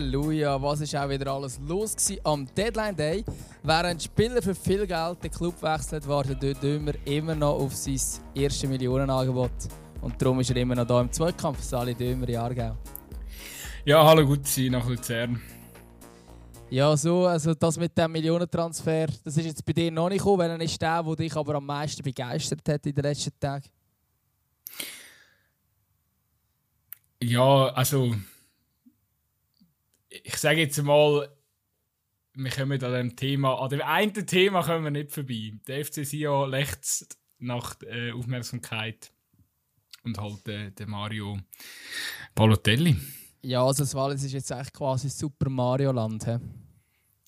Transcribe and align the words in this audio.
Halleluja, 0.00 0.62
was 0.62 0.80
ist 0.80 0.96
auch 0.96 1.10
wieder 1.10 1.30
alles 1.30 1.60
los 1.68 1.94
am 2.24 2.46
Deadline 2.54 2.96
Day? 2.96 3.22
Während 3.62 4.02
Spieler 4.02 4.40
für 4.40 4.54
viel 4.54 4.86
Geld 4.86 5.22
den 5.22 5.30
Club 5.30 5.62
wechselt, 5.62 6.08
wartet 6.08 6.42
dort 6.42 6.62
Dömer 6.62 6.92
immer 7.04 7.34
noch 7.34 7.60
auf 7.60 7.74
sein 7.74 8.00
erstes 8.34 8.66
Millionenangebot. 8.66 9.50
Und 10.00 10.22
darum 10.22 10.40
ist 10.40 10.48
er 10.48 10.56
immer 10.56 10.74
noch 10.74 10.86
da 10.86 11.02
im 11.02 11.12
Zweikampf, 11.12 11.62
Sali 11.62 11.94
Dömer 11.94 12.26
in 12.30 12.36
Aargau. 12.36 12.78
Ja, 13.84 14.02
hallo, 14.02 14.24
gut 14.24 14.46
sein 14.46 14.72
nach 14.72 14.88
Luzern. 14.88 15.38
Ja, 16.70 16.96
so, 16.96 17.26
also 17.26 17.52
das 17.52 17.78
mit 17.78 17.98
dem 17.98 18.10
Millionentransfer, 18.10 19.06
das 19.22 19.36
ist 19.36 19.44
jetzt 19.44 19.66
bei 19.66 19.74
dir 19.74 19.90
noch 19.90 20.08
nicht 20.08 20.24
gekommen. 20.24 20.48
Welcher 20.48 20.64
ist 20.64 20.80
der, 20.80 21.02
der 21.02 21.16
dich 21.16 21.36
aber 21.36 21.56
am 21.56 21.66
meisten 21.66 22.02
begeistert 22.02 22.66
hat 22.66 22.86
in 22.86 22.94
den 22.94 23.04
letzten 23.04 23.38
Tagen? 23.38 23.68
Ja, 27.22 27.66
also 27.74 28.14
ich 30.10 30.36
sage 30.36 30.60
jetzt 30.60 30.82
mal, 30.82 31.28
wir 32.34 32.50
kommen 32.50 32.82
an 32.82 32.92
dem 32.92 33.16
Thema, 33.16 33.54
an 33.60 33.70
dem 33.70 33.82
einen 33.82 34.26
Thema 34.26 34.62
kommen 34.62 34.84
wir 34.84 34.90
nicht 34.90 35.12
vorbei. 35.12 35.52
Der 35.66 35.84
FC 35.84 36.04
Sion 36.04 36.50
lächzt 36.50 37.18
nach 37.38 37.76
äh, 37.82 38.12
Aufmerksamkeit 38.12 39.12
und 40.04 40.18
halt 40.18 40.48
äh, 40.48 40.70
der 40.72 40.86
Mario 40.86 41.38
Balotelli. 42.34 42.96
Ja, 43.42 43.64
also 43.64 43.84
das 43.84 43.94
Wallis 43.94 44.22
ist 44.24 44.32
jetzt 44.32 44.50
echt 44.50 44.74
quasi 44.74 45.08
Super 45.08 45.48
Mario 45.48 45.92
Land. 45.92 46.26
He? 46.26 46.36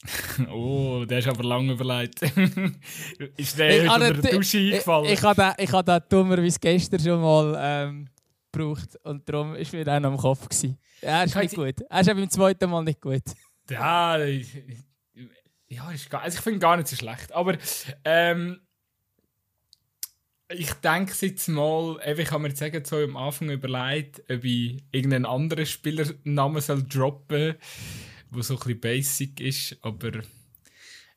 oh, 0.50 1.04
der 1.04 1.20
ist 1.20 1.28
aber 1.28 1.44
lange 1.44 1.72
überlegt. 1.72 2.22
ist 3.36 3.58
der 3.58 3.82
unter 3.92 4.12
der 4.12 4.32
Dusche 4.32 4.58
eingefallen? 4.58 5.06
Ich, 5.06 5.12
ich, 5.12 5.58
ich 5.58 5.72
habe 5.72 5.84
den 5.84 6.00
dummerweise 6.08 6.58
gestern 6.58 7.00
schon 7.00 7.20
mal 7.20 7.56
ähm, 7.58 8.08
gebraucht 8.52 8.96
und 9.02 9.28
darum 9.28 9.54
war 9.54 9.66
mir 9.72 9.84
dann 9.84 10.04
am 10.04 10.16
Kopf. 10.16 10.48
Gewesen. 10.48 10.78
Er 11.00 11.24
ist 11.24 11.34
nicht 11.34 11.54
gut. 11.54 11.80
Er 11.88 12.00
ist 12.00 12.06
beim 12.06 12.30
zweiten 12.30 12.70
Mal 12.70 12.84
nicht 12.84 13.00
gut. 13.00 13.22
Ja, 13.68 14.16
ja 15.68 15.90
ist 15.92 16.10
gar, 16.10 16.22
also 16.22 16.36
ich 16.36 16.44
finde 16.44 16.58
gar 16.60 16.76
nicht 16.76 16.88
so 16.88 16.96
schlecht. 16.96 17.32
Aber 17.32 17.56
ähm, 18.04 18.60
ich 20.48 20.72
denke 20.74 21.14
jetzt 21.20 21.48
mal, 21.48 21.98
ich 22.04 22.30
habe 22.30 22.42
mir 22.42 22.48
jetzt 22.48 22.58
sagen, 22.58 22.84
so 22.84 22.96
am 22.96 23.16
Anfang 23.16 23.50
überlegt, 23.50 24.20
ob 24.30 24.44
ich 24.44 24.82
irgendeinen 24.90 25.26
anderen 25.26 25.66
Spielernamen 25.66 26.60
soll 26.60 26.82
droppen 26.82 27.38
soll, 27.38 27.58
der 28.34 28.42
so 28.42 28.54
ein 28.54 28.58
bisschen 28.58 28.80
basic 28.80 29.40
ist, 29.40 29.78
aber 29.82 30.22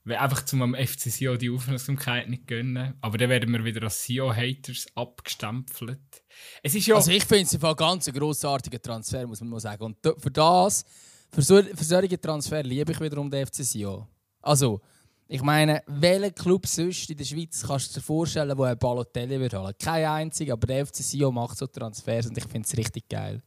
einfach 0.06 0.46
zum 0.46 0.76
FC 0.76 1.10
Sio 1.10 1.36
die 1.36 1.50
Aufmerksamkeit 1.50 2.30
nicht 2.30 2.48
gönnen. 2.48 2.94
Aber 3.02 3.18
dann 3.18 3.30
werden 3.30 3.52
wir 3.52 3.66
wieder 3.66 3.84
als 3.84 4.04
Sio-Haters 4.04 4.88
abgestempelt. 4.96 6.24
Es 6.62 6.76
ist 6.76 6.88
ja 6.88 6.96
also 6.96 7.12
ich 7.12 7.26
finde 7.26 7.44
es 7.44 7.64
ein 7.64 7.76
ganz 7.76 8.12
grossartiger 8.12 8.82
Transfer, 8.82 9.26
muss 9.28 9.42
man 9.42 9.50
mal 9.50 9.60
sagen. 9.60 9.84
Und 9.84 9.98
für 10.02 10.32
das, 10.32 10.84
für, 11.32 11.42
so, 11.42 11.62
für 11.62 11.84
solche 11.84 12.20
Transfer 12.20 12.64
liebe 12.64 12.92
ich 12.92 13.00
wiederum 13.00 13.30
den 13.30 13.46
FC 13.46 13.64
Sio. 13.64 14.08
Also, 14.42 14.82
ich 15.28 15.42
meine, 15.42 15.82
welchen 15.88 16.36
Club 16.36 16.68
sonst 16.68 17.10
in 17.10 17.18
der 17.18 17.26
Schweiz 17.26 17.64
kannst 17.66 17.90
du 17.90 18.00
dir 18.00 18.06
vorstellen, 18.06 18.58
wo 18.58 18.64
ein 18.64 18.78
Balotelli 18.78 19.40
wird 19.40 19.56
holen? 19.56 19.74
Kein 19.80 20.06
einziger, 20.06 20.54
aber 20.54 20.68
der 20.68 20.86
FC 20.86 20.98
Sio 20.98 21.32
macht 21.32 21.58
so 21.58 21.66
Transfers 21.66 22.28
und 22.28 22.38
ich 22.38 22.46
finde 22.46 22.68
es 22.68 22.78
richtig 22.78 23.10
geil. 23.10 23.42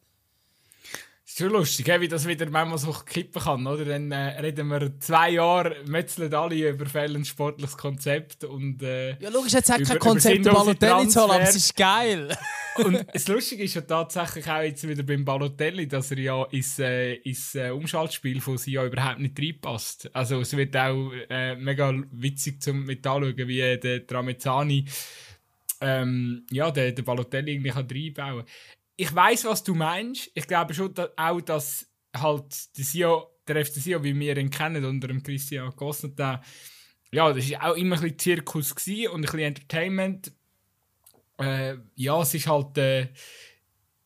Ist 1.39 1.45
schon 1.45 1.53
lustig, 1.53 2.01
wie 2.01 2.09
das 2.09 2.27
wieder 2.27 2.51
manchmal 2.51 2.79
so 2.79 2.93
kippen 2.93 3.41
kann, 3.41 3.67
oder? 3.67 3.85
Dann 3.85 4.11
äh, 4.11 4.41
reden 4.41 4.69
wir 4.69 4.99
zwei 5.01 5.31
Jahre, 5.31 5.77
metzeln 5.87 6.33
alle 6.35 6.71
über 6.71 6.87
ein 6.95 7.25
sportliches 7.25 7.77
Konzept 7.77 8.45
und 8.45 8.83
äh, 8.83 9.19
Ja, 9.21 9.31
logisch, 9.31 9.53
jetzt 9.53 9.71
hat 9.71 9.85
kein 9.85 9.99
Konzept, 9.99 10.47
um 10.47 10.55
Balotelli 10.55 11.09
zu 11.09 11.21
holen, 11.21 11.31
aber 11.31 11.43
es 11.43 11.57
ist 11.57 11.77
geil. 11.77 12.37
und 12.77 13.07
das 13.13 13.29
Lustige 13.29 13.63
ist 13.63 13.75
ja 13.75 13.83
tatsächlich 13.83 14.49
auch 14.49 14.63
jetzt 14.63 14.87
wieder 14.87 15.03
beim 15.03 15.25
Balotelli, 15.25 15.87
dass 15.87 16.11
er 16.11 16.19
ja 16.19 16.45
ins, 16.45 16.79
äh, 16.79 17.15
ins 17.15 17.55
äh, 17.55 17.71
Umschaltspiel 17.71 18.41
von 18.41 18.59
Sia 18.59 18.85
überhaupt 18.85 19.21
nicht 19.21 19.39
reinpasst. 19.39 20.11
Also 20.15 20.41
es 20.41 20.57
wird 20.57 20.77
auch 20.77 21.13
äh, 21.31 21.55
mega 21.57 21.95
witzig 22.11 22.61
zum 22.63 22.85
mit 22.85 23.07
anschauen, 23.07 23.37
wie 23.37 23.61
äh, 23.61 23.79
der 23.79 24.07
Tramezzani 24.07 24.87
ähm, 25.81 26.45
ja, 26.51 26.73
der, 26.73 26.91
der 26.91 27.03
Balotelli 27.05 27.53
irgendwie 27.53 27.71
kann 27.71 27.87
reinbauen 27.89 28.45
ich 29.01 29.15
weiß, 29.15 29.45
was 29.45 29.63
du 29.63 29.75
meinst. 29.75 30.29
Ich 30.35 30.47
glaube 30.47 30.75
schon 30.75 30.93
dass 30.93 31.17
auch, 31.17 31.41
dass 31.41 31.89
halt 32.17 32.77
der, 32.77 32.85
Sio, 32.85 33.39
der 33.47 33.65
FC 33.65 33.75
Sio, 33.75 34.03
wie 34.03 34.19
wir 34.19 34.37
ihn 34.37 34.51
kennen, 34.51 34.85
unter 34.85 35.07
dem 35.07 35.23
Christian 35.23 35.75
Cosnata, 35.77 36.43
ja, 37.13 37.33
das 37.33 37.49
war 37.53 37.71
auch 37.71 37.77
immer 37.77 37.95
ein 37.95 38.03
bisschen 38.03 38.19
Zirkus 38.19 38.73
und 38.73 38.89
ein 38.89 39.21
bisschen 39.21 39.39
Entertainment. 39.39 40.33
Äh, 41.39 41.77
ja, 41.95 42.21
es 42.21 42.35
ist 42.35 42.49
halt, 42.49 42.77
äh, 42.77 43.09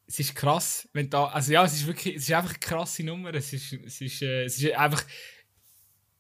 es 0.06 0.20
ist 0.20 0.34
krass, 0.34 0.86
wenn 0.92 1.08
da, 1.08 1.24
also 1.24 1.52
ja, 1.52 1.64
es 1.64 1.72
ist 1.72 1.86
wirklich, 1.86 2.16
es 2.16 2.24
ist 2.24 2.32
einfach 2.32 2.50
eine 2.50 2.58
krasse 2.58 3.02
Nummer. 3.02 3.32
Es 3.34 3.50
ist, 3.54 3.72
es 3.72 3.98
ist, 3.98 4.20
äh, 4.20 4.44
es 4.44 4.62
ist 4.62 4.72
einfach, 4.74 5.02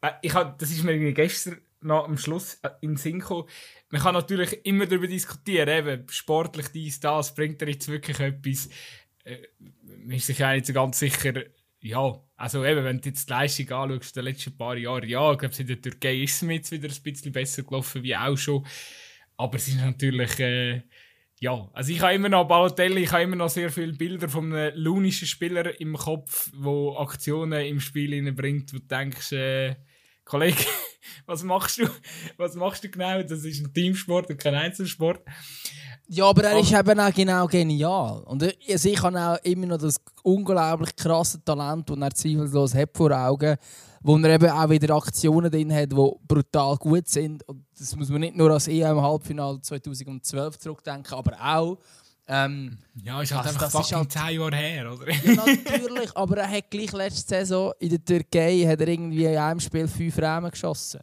äh, 0.00 0.12
ich 0.22 0.32
hab, 0.32 0.58
das 0.58 0.70
ist 0.70 0.82
mir 0.82 1.12
gestern 1.12 1.60
noch 1.84 2.04
am 2.04 2.18
Schluss 2.18 2.54
äh, 2.62 2.70
in 2.80 2.90
den 2.90 2.96
Sinn 2.96 3.20
gekommen 3.20 3.48
man 3.92 4.00
kann 4.00 4.14
natürlich 4.14 4.64
immer 4.64 4.86
darüber 4.86 5.06
diskutieren, 5.06 5.68
eben, 5.68 6.08
sportlich 6.08 6.68
dies, 6.68 6.98
das, 6.98 7.34
bringt 7.34 7.60
er 7.60 7.68
jetzt 7.68 7.88
wirklich 7.88 8.18
etwas? 8.20 8.70
Äh, 9.22 9.36
man 9.84 10.16
ist 10.16 10.26
sich 10.26 10.42
auch 10.42 10.50
nicht 10.50 10.66
so 10.66 10.72
ganz 10.72 10.98
sicher, 10.98 11.34
ja, 11.82 12.18
also 12.36 12.64
eben, 12.64 12.84
wenn 12.84 13.00
du 13.02 13.10
jetzt 13.10 13.28
die 13.28 13.32
Leistung 13.32 13.70
anschaust, 13.70 14.16
der 14.16 14.22
letzten 14.22 14.56
paar 14.56 14.78
Jahre, 14.78 15.04
ja, 15.04 15.32
ich 15.32 15.38
glaube, 15.38 15.54
in 15.58 15.66
der 15.66 15.82
Türkei 15.82 16.22
ist 16.22 16.36
es 16.36 16.42
mir 16.42 16.54
jetzt 16.54 16.72
wieder 16.72 16.88
ein 16.88 17.02
bisschen 17.02 17.32
besser 17.32 17.64
gelaufen, 17.64 18.02
wie 18.02 18.16
auch 18.16 18.36
schon. 18.36 18.64
Aber 19.36 19.56
es 19.56 19.68
ist 19.68 19.76
natürlich, 19.76 20.40
äh, 20.40 20.82
ja, 21.40 21.68
also 21.74 21.92
ich 21.92 22.00
habe 22.00 22.14
immer 22.14 22.30
noch 22.30 22.48
Balotelli, 22.48 23.02
ich 23.02 23.12
habe 23.12 23.24
immer 23.24 23.36
noch 23.36 23.50
sehr 23.50 23.70
viele 23.70 23.92
Bilder 23.92 24.30
von 24.30 24.54
einem 24.54 24.72
lunischen 24.74 25.28
Spieler 25.28 25.78
im 25.80 25.96
Kopf, 25.98 26.50
der 26.54 26.98
Aktionen 26.98 27.66
im 27.66 27.78
Spiel 27.78 28.32
bringt, 28.32 28.72
wo 28.72 28.78
du 28.78 28.84
denkst, 28.84 29.32
äh, 29.32 29.76
Kollege, 30.24 30.64
was 31.26 31.42
machst 31.42 31.78
du? 31.78 31.88
Was 32.36 32.54
machst 32.54 32.84
du 32.84 32.88
genau? 32.88 33.22
Das 33.22 33.44
ist 33.44 33.64
ein 33.64 33.72
Teamsport 33.72 34.30
und 34.30 34.38
kein 34.38 34.54
Einzelsport. 34.54 35.20
Ja, 36.08 36.26
aber 36.26 36.44
er 36.44 36.58
ist 36.58 36.72
eben 36.72 37.00
auch 37.00 37.14
genau 37.14 37.46
genial. 37.46 38.22
Und 38.24 38.42
also 38.42 38.88
ich 38.88 39.02
habe 39.02 39.18
auch 39.18 39.38
immer 39.44 39.66
noch 39.66 39.78
das 39.78 40.00
unglaublich 40.22 40.94
krasse 40.96 41.42
Talent, 41.42 41.88
das 41.88 41.96
er 41.96 42.10
zweifellos 42.14 42.74
hat 42.74 42.90
vor 42.94 43.12
Augen, 43.12 43.56
wo 44.02 44.16
er 44.18 44.34
eben 44.34 44.50
auch 44.50 44.68
wieder 44.68 44.94
Aktionen 44.94 45.50
drin 45.50 45.72
hat, 45.72 45.92
die 45.92 46.10
brutal 46.26 46.76
gut 46.76 47.08
sind. 47.08 47.46
Und 47.48 47.64
das 47.78 47.96
muss 47.96 48.10
man 48.10 48.20
nicht 48.20 48.36
nur 48.36 48.50
als 48.50 48.68
EM-Halbfinale 48.68 49.60
2012 49.60 50.58
zurückdenken, 50.58 51.14
aber 51.14 51.36
auch 51.40 51.78
ähm, 52.28 52.78
ja, 53.02 53.20
ist 53.20 53.32
halt 53.32 53.46
einfach 53.46 53.70
das 53.70 53.86
ist 53.86 53.92
halt, 53.92 54.12
10 54.12 54.40
Jahre 54.40 54.56
her, 54.56 54.92
oder? 54.92 55.10
ja, 55.10 55.34
natürlich, 55.34 56.10
aber 56.16 56.38
er 56.38 56.50
hat 56.50 56.70
gleich 56.70 56.92
letzte 56.92 57.36
Saison 57.36 57.72
in 57.80 57.90
der 57.90 58.04
Türkei 58.04 58.64
hat 58.66 58.80
er 58.80 58.88
irgendwie 58.88 59.24
in 59.24 59.36
einem 59.36 59.60
Spiel 59.60 59.88
fünf 59.88 60.18
Rahmen 60.18 60.50
geschossen. 60.50 61.00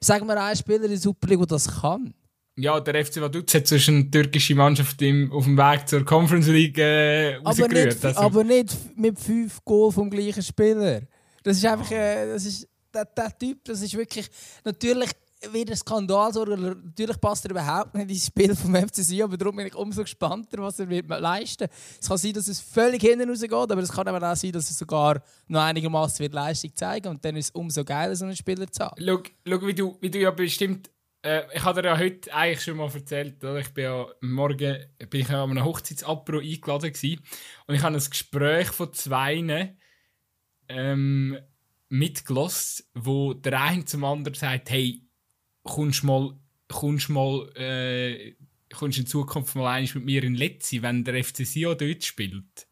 Sag 0.00 0.24
mir 0.24 0.38
einen 0.38 0.56
Spieler 0.56 0.84
in 0.84 0.90
der 0.90 0.98
Super 0.98 1.28
League, 1.28 1.38
der 1.38 1.46
das 1.46 1.80
kann. 1.80 2.14
Ja, 2.56 2.78
der 2.78 3.04
FC 3.04 3.20
Vaduz 3.20 3.52
hat 3.54 3.66
zwischen 3.66 3.94
eine 3.96 4.10
türkische 4.10 4.54
Mannschaft 4.54 5.00
im, 5.02 5.32
auf 5.32 5.44
dem 5.44 5.56
Weg 5.56 5.88
zur 5.88 6.04
Conference 6.04 6.46
League 6.46 6.78
äh, 6.78 7.36
aber 7.42 7.68
nicht, 7.68 8.04
also. 8.04 8.20
aber 8.20 8.44
nicht 8.44 8.76
mit 8.96 9.18
fünf 9.18 9.64
Goal 9.64 9.90
vom 9.90 10.08
gleichen 10.08 10.42
Spieler. 10.42 11.00
Das 11.42 11.56
ist 11.56 11.64
einfach, 11.64 11.90
äh, 11.90 12.28
das 12.28 12.44
ist, 12.44 12.68
der, 12.94 13.06
der 13.06 13.36
Typ, 13.36 13.64
das 13.64 13.82
ist 13.82 13.96
wirklich, 13.96 14.30
natürlich 14.64 15.10
wieder 15.52 15.72
ein 15.72 15.76
Skandal 15.76 16.32
sorgen. 16.32 16.62
Natürlich 16.62 17.20
passt 17.20 17.44
er 17.44 17.50
überhaupt 17.50 17.94
nicht 17.94 18.10
ins 18.10 18.26
Spiel 18.26 18.54
vom 18.54 18.74
FC 18.74 19.22
aber 19.22 19.36
darum 19.36 19.56
bin 19.56 19.66
ich 19.66 19.74
umso 19.74 20.02
gespannter, 20.02 20.58
was 20.58 20.78
er 20.78 20.88
wird 20.88 21.08
leisten 21.08 21.60
wird. 21.60 21.72
Es 22.00 22.08
kann 22.08 22.18
sein, 22.18 22.32
dass 22.32 22.48
es 22.48 22.60
völlig 22.60 23.02
hinten 23.02 23.28
rausgeht, 23.28 23.52
aber 23.52 23.78
es 23.78 23.92
kann 23.92 24.08
aber 24.08 24.32
auch 24.32 24.36
sein, 24.36 24.52
dass 24.52 24.70
er 24.70 24.74
sogar 24.74 25.22
noch 25.48 25.62
einigermaßen 25.62 26.30
Leistung 26.30 26.74
zeigen 26.74 27.08
und 27.08 27.24
dann 27.24 27.36
ist 27.36 27.46
es 27.46 27.50
umso 27.50 27.84
geiler, 27.84 28.14
so 28.16 28.24
einen 28.24 28.36
Spieler 28.36 28.70
zu 28.70 28.84
haben. 28.84 29.04
Schau, 29.04 29.22
schau 29.46 29.66
wie, 29.66 29.74
du, 29.74 29.98
wie 30.00 30.10
du 30.10 30.18
ja 30.18 30.30
bestimmt 30.30 30.90
äh, 31.24 31.44
ich 31.54 31.64
habe 31.64 31.80
dir 31.80 31.88
ja 31.88 31.98
heute 31.98 32.34
eigentlich 32.34 32.62
schon 32.62 32.76
mal 32.76 32.90
erzählt, 32.92 33.42
oder? 33.42 33.58
ich 33.58 33.72
bin 33.72 33.84
ja 33.84 34.06
morgen 34.20 34.76
bin 35.08 35.20
ich 35.20 35.28
ja 35.28 35.42
an 35.42 35.50
einem 35.52 35.64
Hochzeitsapro 35.64 36.38
eingeladen 36.38 36.92
gewesen, 36.92 37.22
und 37.66 37.74
ich 37.74 37.82
habe 37.82 37.96
ein 37.96 38.04
Gespräch 38.10 38.68
von 38.68 38.92
zwei 38.92 39.74
ähm, 40.68 41.38
mitgelost, 41.88 42.90
wo 42.94 43.34
der 43.34 43.60
eine 43.60 43.84
zum 43.84 44.04
anderen 44.04 44.34
sagt, 44.34 44.70
hey, 44.70 45.03
kommst 45.64 46.04
mal, 46.04 46.32
kommst 46.68 47.08
mal, 47.08 47.50
äh, 47.56 48.34
kommst 48.72 48.98
in 48.98 49.06
Zukunft 49.06 49.56
mal 49.56 49.66
eins 49.66 49.94
mit 49.94 50.04
mir 50.04 50.22
in 50.22 50.34
Letzi, 50.34 50.82
wenn 50.82 51.02
der 51.02 51.24
FC 51.24 51.44
Sion 51.44 51.76
dort 51.76 52.04
spielt. 52.04 52.66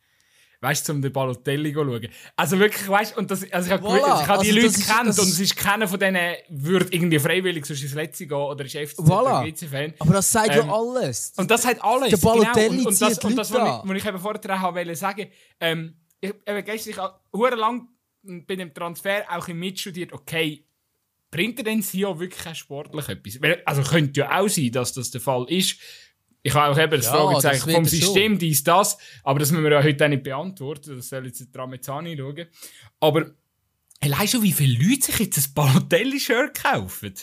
Weißt 0.61 0.89
du, 0.89 0.93
um 0.93 1.03
den 1.03 1.13
Balotelli 1.13 1.73
zu 1.73 1.81
schauen. 1.81 2.09
Also 2.37 2.57
wirklich, 2.57 2.89
weißt 2.89 3.17
du, 3.17 3.19
und 3.19 3.29
das, 3.29 3.51
also 3.51 3.67
ich 3.67 3.73
habe 3.73 3.85
voilà. 3.85 4.25
hab 4.29 4.43
die 4.43 4.51
also 4.51 4.61
Leute 4.61 4.81
kennt 4.81 5.19
und 5.19 5.29
es 5.29 5.41
ist 5.41 5.57
keiner 5.57 5.89
von 5.89 5.99
denen, 5.99 6.37
würde 6.51 6.87
irgendwie 6.93 7.19
freiwillig 7.19 7.67
sonst 7.67 7.83
ins 7.83 7.95
Letzi 7.95 8.29
gehen 8.29 8.37
oder 8.37 8.65
ist 8.65 8.77
FC 8.77 9.01
voilà. 9.01 9.69
Fan. 9.69 9.93
Aber 9.99 10.13
das 10.13 10.31
sagt 10.31 10.55
ähm, 10.55 10.69
ja 10.69 10.73
alles. 10.73 11.33
Und 11.37 11.51
das 11.51 11.63
sagt 11.63 11.83
alles. 11.83 12.11
Der 12.11 12.17
Balotelli 12.19 12.69
genau. 12.69 12.81
und, 12.83 12.87
und 12.87 13.01
das, 13.01 13.19
und 13.19 13.37
das, 13.37 13.53
was 13.53 13.83
ich, 13.83 13.91
was 13.91 13.97
ich 13.97 14.07
eben 14.07 14.19
vorher 14.21 14.63
wollte 14.63 14.95
sagen, 14.95 15.27
ähm, 15.59 15.97
ich, 16.21 16.33
eben 16.47 16.65
gestern, 16.65 16.91
ich 16.93 16.99
habe 16.99 17.57
lang 17.57 17.89
bei 18.23 18.55
dem 18.55 18.73
Transfer 18.73 19.25
auch 19.29 19.49
mitstudiert, 19.49 20.13
okay, 20.13 20.65
bringt 21.33 21.59
er 21.59 21.65
denn 21.65 21.83
Sio 21.83 22.21
wirklich 22.21 22.47
auch 22.47 22.55
sportlich 22.55 23.09
etwas? 23.09 23.41
Also 23.65 23.83
könnte 23.83 24.21
ja 24.21 24.39
auch 24.39 24.49
sein, 24.49 24.71
dass 24.71 24.93
das 24.93 25.11
der 25.11 25.21
Fall 25.21 25.47
ist. 25.49 25.81
Ich 26.45 26.55
habe 26.55 26.73
auch 26.73 26.79
eben 26.79 26.93
das 26.93 27.07
Ja, 27.07 27.13
Fragezeichen 27.13 27.71
vom 27.71 27.85
System, 27.85 28.39
dies, 28.39 28.63
das, 28.63 28.99
aber 29.23 29.39
das 29.41 29.51
müssen 29.51 29.65
wir 29.65 29.73
ja 29.73 29.83
heute 29.83 30.05
auch 30.05 30.09
nicht 30.09 30.25
beantworten, 30.25 30.97
das 30.97 31.09
soll 31.09 31.27
jetzt 31.27 31.53
Tramezzani 31.53 32.17
schauen. 32.17 32.47
Aber 33.01 33.31
allein 34.01 34.29
schon, 34.29 34.43
wie 34.43 34.53
viele 34.53 34.85
Leute 34.85 35.07
sich 35.07 35.19
jetzt 35.21 35.39
ein 35.39 35.55
Balotelli-Shirt 35.55 36.55
kaufen. 36.55 37.15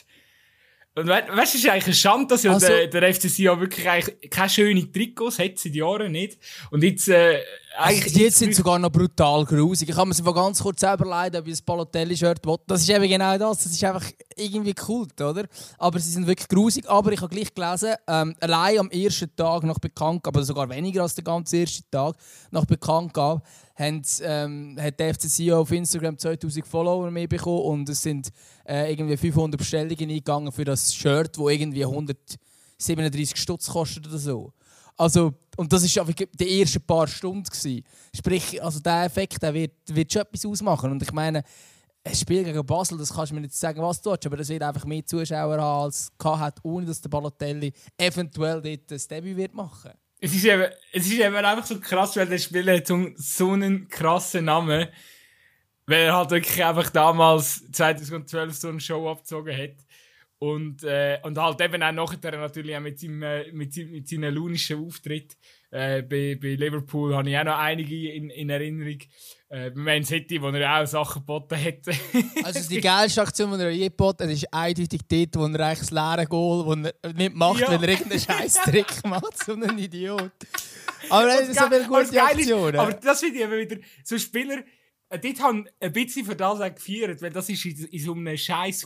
Und 1.00 1.08
we 1.08 1.12
weißt 1.12 1.54
du, 1.54 1.58
es 1.58 1.64
ist 1.64 1.70
eigentlich 1.70 1.86
eine 1.86 1.94
Schande, 1.94 2.28
dass 2.28 2.44
ja 2.44 2.52
Also- 2.54 2.68
der, 2.68 2.88
der 2.88 3.04
FCC 3.14 3.44
ja 3.44 3.60
wirklich 3.60 3.88
eigentlich 3.90 4.30
keine 4.30 4.50
schönen 4.50 4.92
Trikots 4.92 5.40
hat 5.40 5.58
seit 5.58 5.74
Jahren 5.74 6.12
nicht. 6.12 6.38
Und 6.72 6.84
jetzt, 6.84 7.08
äh, 7.08 7.40
eigentlich. 7.78 8.06
Also, 8.06 8.20
jetzt 8.20 8.38
sind 8.40 8.56
sogar 8.56 8.78
noch 8.80 8.92
brutal 8.92 9.46
grusig. 9.46 9.90
Ich 9.90 9.96
habe 9.96 10.10
mir 10.10 10.16
einfach 10.16 10.36
ganz 10.36 10.62
kurz 10.62 10.82
selber 10.82 11.06
leiden, 11.06 11.40
ob 11.40 11.48
ich 11.48 11.60
ein 11.60 11.66
Balotelli-Shirt 11.66 12.46
will. 12.46 12.58
Das 12.68 12.82
ist 12.82 12.90
eben 12.90 13.08
genau 13.08 13.38
das. 13.38 13.64
Das 13.64 13.72
ist 13.72 13.84
einfach 13.84 14.06
irgendwie 14.36 14.74
Kult, 14.74 15.20
oder? 15.22 15.46
Aber 15.78 16.00
sie 16.00 16.10
sind 16.12 16.28
wirklich 16.28 16.48
grusig. 16.50 16.90
Aber 16.90 17.12
ich 17.14 17.22
habe 17.22 17.34
gleich 17.34 17.54
gelesen, 17.54 17.94
ähm, 18.08 18.36
allein 18.42 18.80
am 18.80 18.90
ersten 18.90 19.34
Tag 19.36 19.64
nach 19.64 19.80
Bekanntgabe, 19.80 20.40
oder 20.40 20.46
sogar 20.46 20.70
weniger 20.70 21.04
als 21.04 21.16
der 21.16 21.24
ganze 21.24 21.58
erste 21.58 21.84
Tag 21.90 22.16
nach 22.52 22.66
Bekanntgabe, 22.66 23.42
haben, 23.80 24.02
ähm, 24.22 24.78
hat 24.80 25.00
der 25.00 25.14
FCC 25.14 25.52
auf 25.54 25.72
Instagram 25.72 26.18
2000 26.18 26.68
Follower 26.68 27.10
mehr 27.10 27.28
bekommen 27.28 27.62
und 27.62 27.90
es 27.90 28.02
sind 28.02 28.30
äh, 28.68 28.92
irgendwie 28.92 29.18
500 29.18 29.58
Bestellungen 29.58 30.10
eingegangen 30.10 30.52
für 30.52 30.66
das 30.66 30.94
Shirt, 30.94 31.38
wo 31.38 31.50
irgendwie 31.50 31.86
137 31.86 33.38
Stutz 33.38 33.68
kostet 33.68 34.06
oder 34.08 34.18
so. 34.18 34.54
Also, 34.98 35.34
und 35.56 35.72
das 35.72 35.96
war 35.96 36.06
die 36.06 36.62
ersten 36.62 36.82
paar 36.82 37.08
Stunden. 37.08 37.44
Gewesen. 37.44 37.84
Sprich, 38.14 38.62
also 38.62 38.82
der 38.82 39.06
Effekt 39.06 39.42
der 39.42 39.54
wird, 39.54 39.72
wird 39.88 40.12
schon 40.12 40.24
etwas 40.24 40.46
ausmachen. 40.46 40.92
Und 40.92 41.02
ich 41.02 41.14
meine, 41.14 41.42
ein 42.04 42.16
Spiel 42.16 42.44
gegen 42.44 42.66
Basel, 42.66 42.98
das 42.98 43.14
kannst 43.14 43.32
du 43.32 43.36
mir 43.36 43.42
nicht 43.42 43.54
sagen, 43.54 43.82
was 43.82 44.02
du 44.02 44.12
willst, 44.12 44.26
aber 44.26 44.38
das 44.38 44.50
wird 44.50 44.64
einfach 44.64 44.84
mehr 44.86 45.06
Zuschauer 45.06 45.58
haben, 45.58 45.84
als 45.86 46.12
es 46.18 46.26
hat, 46.26 46.60
ohne 46.64 46.86
dass 46.86 47.00
der 47.00 47.10
Balotelli 47.10 47.72
eventuell 47.98 48.62
dort 48.62 48.92
das 48.92 49.08
Debüt 49.08 49.38
wird 49.38 49.54
machen 49.54 49.92
Es 50.22 50.36
ist 50.36 50.46
eben, 50.46 50.66
es 50.92 51.06
ist 51.06 51.20
eben 51.20 51.36
einfach 51.36 51.66
so 51.66 51.80
krass, 51.80 52.16
weil 52.18 52.28
der 52.28 52.38
Spieler 52.38 52.76
hat 52.76 52.88
so, 52.88 53.52
einen 53.52 53.88
krassen 53.88 54.46
Namen, 54.46 54.88
weil 55.86 56.02
er 56.02 56.16
halt 56.16 56.32
wirklich 56.32 56.64
einfach 56.64 56.90
damals 56.90 57.72
2012 57.72 58.54
so 58.54 58.68
eine 58.68 58.80
Show 58.80 59.10
abgezogen 59.10 59.56
hat. 59.56 59.76
Und, 60.40 60.84
äh, 60.84 61.20
und 61.24 61.38
halt 61.38 61.60
eben 61.62 61.84
auch 61.84 61.92
nachher 61.92 62.38
natürlich 62.38 62.76
auch 62.76 62.82
mit 62.82 63.00
seinem, 63.00 63.24
äh, 63.24 63.52
mit 63.52 63.74
seinem, 63.74 63.92
mit 63.92 64.08
seinem 64.08 64.34
launischen 64.34 64.86
Auftritt. 64.86 65.38
Äh, 65.70 66.02
bei, 66.02 66.38
bei 66.42 66.56
Liverpool 66.56 67.16
habe 67.16 67.30
ich 67.30 67.38
auch 67.38 67.44
noch 67.44 67.58
einige 67.58 68.14
in, 68.14 68.30
in 68.30 68.50
Erinnerung. 68.50 69.00
Äh, 69.52 69.72
Man 69.72 70.04
City, 70.04 70.40
wo 70.42 70.50
er 70.50 70.80
auch 70.82 70.86
Sachen 70.86 71.22
geboten 71.22 71.56
hat. 71.58 71.80
Also 72.44 72.70
die 72.70 72.80
geilste 72.82 73.22
Aktion, 73.24 73.52
die 73.58 73.64
er 73.64 73.72
je 73.72 73.90
geboten 73.90 74.24
hat, 74.24 74.30
ist 74.32 74.54
eindeutig 74.54 75.02
dort, 75.08 75.36
wo 75.36 75.46
er 75.48 75.66
eigentlich 75.68 75.80
das 75.80 75.92
leere 75.92 76.26
Goal 76.28 76.84
das 76.84 76.94
er 77.02 77.14
nicht 77.14 77.34
macht, 77.36 77.60
Ja. 77.62 77.70
weil 77.72 77.84
er 77.84 77.90
irgendeinen 77.90 78.20
scheiß 78.22 78.54
Trick 78.66 79.04
macht. 79.06 79.44
So 79.44 79.54
ein 79.54 79.78
Idiot. 79.80 80.32
Aber 81.10 81.28
er 81.28 81.48
das 81.48 81.58
gute 81.88 82.12
Geile 82.12 82.32
ist- 82.42 82.52
Aktionen. 82.52 82.76
Aber 82.80 82.94
das 82.94 83.20
finde 83.22 83.38
ich 83.38 83.44
eben 83.44 83.58
wieder, 83.58 83.78
so 84.04 84.18
Spieler, 84.20 84.64
äh, 85.10 85.18
dort 85.18 85.40
haben 85.42 85.68
ein 85.80 85.94
bisschen 85.94 86.26
für 86.26 86.36
das 86.36 86.62
auch 86.62 86.76
gefeiert, 86.76 87.20
weil 87.22 87.32
das 87.32 87.50
ist 87.50 87.66
in, 87.66 87.86
in 87.86 88.00
so 88.00 88.14
einem 88.14 88.38
scheiß 88.38 88.86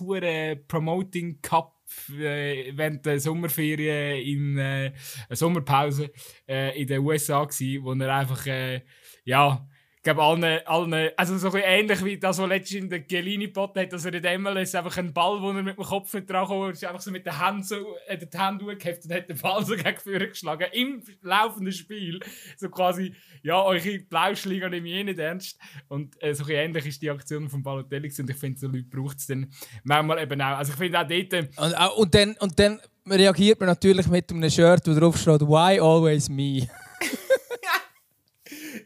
Promoting 0.68 1.42
Cup 1.42 1.74
äh, 2.10 2.72
während 2.76 3.06
der 3.06 3.20
Sommerferien 3.20 4.22
in 4.26 4.58
äh, 4.58 4.94
eine 5.28 5.36
Sommerpause 5.36 6.10
äh, 6.48 6.80
in 6.82 6.88
den 6.88 7.02
USA 7.02 7.44
gsi, 7.44 7.80
wo 7.84 7.92
er 7.94 8.16
einfach 8.16 8.46
äh, 8.48 8.82
ja 9.26 9.68
ich 10.04 10.12
glaube, 10.12 10.22
allen, 10.22 10.68
allen, 10.68 11.12
also 11.16 11.38
so 11.38 11.48
ein 11.48 11.54
bisschen 11.54 11.70
ähnlich 11.70 12.04
wie 12.04 12.18
das, 12.18 12.38
was 12.38 12.50
letztens 12.50 12.84
in 12.84 12.90
der 12.90 13.00
Gelini 13.00 13.46
geboten 13.46 13.80
hat, 13.80 13.94
dass 13.94 14.04
er 14.04 14.14
in 14.14 14.22
der 14.22 14.38
MLS 14.38 14.76
einfach 14.76 14.98
einen 14.98 15.14
Ball, 15.14 15.42
wo 15.42 15.48
er 15.52 15.64
mit 15.64 15.78
dem 15.78 15.84
Kopf 15.86 16.14
nicht 16.14 16.30
dran 16.30 16.46
kam, 16.46 16.72
ist 16.72 16.84
einfach 16.84 17.00
so 17.00 17.10
mit 17.10 17.26
der 17.26 17.40
Hand 17.40 17.66
so, 17.66 17.78
äh, 18.08 18.18
die 18.18 18.28
durchgeheftet 18.60 19.10
und 19.10 19.16
hat 19.16 19.30
den 19.30 19.38
Ball 19.38 19.66
so 19.66 19.78
gegen 19.78 19.98
vorne 19.98 20.28
geschlagen. 20.28 20.66
Im 20.74 21.02
laufenden 21.22 21.72
Spiel. 21.72 22.20
So 22.58 22.68
quasi, 22.68 23.16
ja, 23.44 23.64
eure 23.64 24.00
Blauschliga 24.00 24.68
nehme 24.68 24.90
ich 24.90 24.94
eh 24.94 25.04
nicht 25.06 25.20
ernst. 25.20 25.58
Und 25.88 26.22
äh, 26.22 26.36
so 26.36 26.46
ähnlich 26.50 26.86
ist 26.86 27.02
die 27.02 27.10
Aktion 27.10 27.48
von 27.48 27.64
Balotelli 27.64 28.12
und 28.20 28.30
ich 28.30 28.36
finde, 28.36 28.60
so 28.60 28.68
Leute 28.68 28.90
braucht 28.90 29.20
es 29.20 29.28
dann 29.28 29.54
manchmal 29.86 30.22
eben 30.22 30.42
auch. 30.42 30.58
Also 30.58 30.74
ich 30.74 30.80
finde 30.80 31.00
auch 31.00 31.08
dort, 31.08 31.32
äh, 31.32 31.48
Und, 31.56 31.74
und, 31.96 32.14
dann, 32.14 32.36
und 32.42 32.60
dann 32.60 32.82
reagiert 33.10 33.58
man 33.58 33.70
natürlich 33.70 34.08
mit 34.08 34.30
einem 34.30 34.50
Shirt, 34.50 34.86
wo 34.86 35.00
drauf 35.00 35.18
steht 35.18 35.40
«Why 35.44 35.80
always 35.80 36.28
me?» 36.28 36.68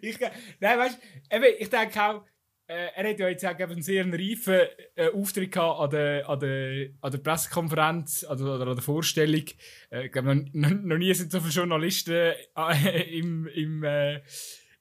ich, 0.01 0.19
nein, 0.59 0.79
weißt 0.79 0.99
du, 1.31 1.47
ich 1.59 1.69
denke 1.69 2.01
auch, 2.01 2.25
äh, 2.67 2.89
er 2.95 3.09
hat 3.09 3.19
ja 3.19 3.29
jetzt 3.29 3.45
auch 3.45 3.57
einen 3.57 3.81
sehr 3.81 4.05
reifen 4.05 4.59
äh, 4.95 5.09
Auftritt 5.09 5.51
gehabt 5.53 5.79
an 5.79 5.89
der, 5.89 6.29
an 6.29 6.39
der, 6.39 6.89
an 6.99 7.11
der 7.11 7.17
Pressekonferenz 7.19 8.25
also, 8.25 8.53
oder 8.53 8.67
an 8.67 8.75
der 8.75 8.83
Vorstellung. 8.83 9.45
Äh, 9.89 10.07
ich 10.07 10.11
glaube, 10.11 10.35
noch, 10.51 10.69
noch, 10.71 10.97
nie 10.97 11.13
sind 11.13 11.31
so 11.31 11.39
viele 11.39 11.53
Journalisten 11.53 12.33
äh, 12.57 13.17
im, 13.17 13.47
im, 13.47 13.83
äh, 13.83 14.21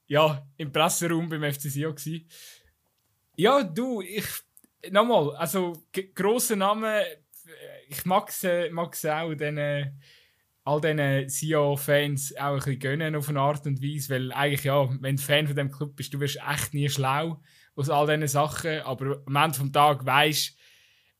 ja, 0.08 0.44
im 0.56 0.72
Presseraum 0.72 1.28
beim 1.28 1.44
FCC 1.44 1.82
gewesen. 1.82 2.28
Ja, 3.36 3.62
du, 3.62 4.00
ich, 4.00 4.26
nochmal, 4.90 5.36
also 5.36 5.84
g- 5.92 6.10
grosse 6.12 6.56
Namen, 6.56 6.84
äh, 6.84 7.04
ich 7.88 8.04
mag 8.04 8.28
es 8.30 8.42
äh, 8.42 8.68
mag's 8.70 9.04
auch, 9.04 9.32
all 10.66 10.80
diesen 10.80 11.28
CEO-Fans 11.28 12.36
auch 12.36 12.52
ein 12.52 12.56
bisschen 12.56 12.78
gönnen 12.78 13.16
auf 13.16 13.28
eine 13.28 13.40
Art 13.40 13.66
und 13.66 13.82
Weise, 13.82 14.10
weil 14.10 14.32
eigentlich, 14.32 14.64
ja, 14.64 14.88
wenn 15.00 15.16
du 15.16 15.22
Fan 15.22 15.46
von 15.46 15.56
dem 15.56 15.70
Club 15.70 15.96
bist, 15.96 16.12
du 16.12 16.20
wirst 16.20 16.38
echt 16.46 16.74
nie 16.74 16.88
schlau 16.88 17.40
aus 17.74 17.88
all 17.88 18.06
diesen 18.06 18.28
Sachen, 18.28 18.80
aber 18.80 19.22
am 19.26 19.36
Ende 19.36 19.58
vom 19.58 19.72
Tag 19.72 20.04
weisst 20.04 20.56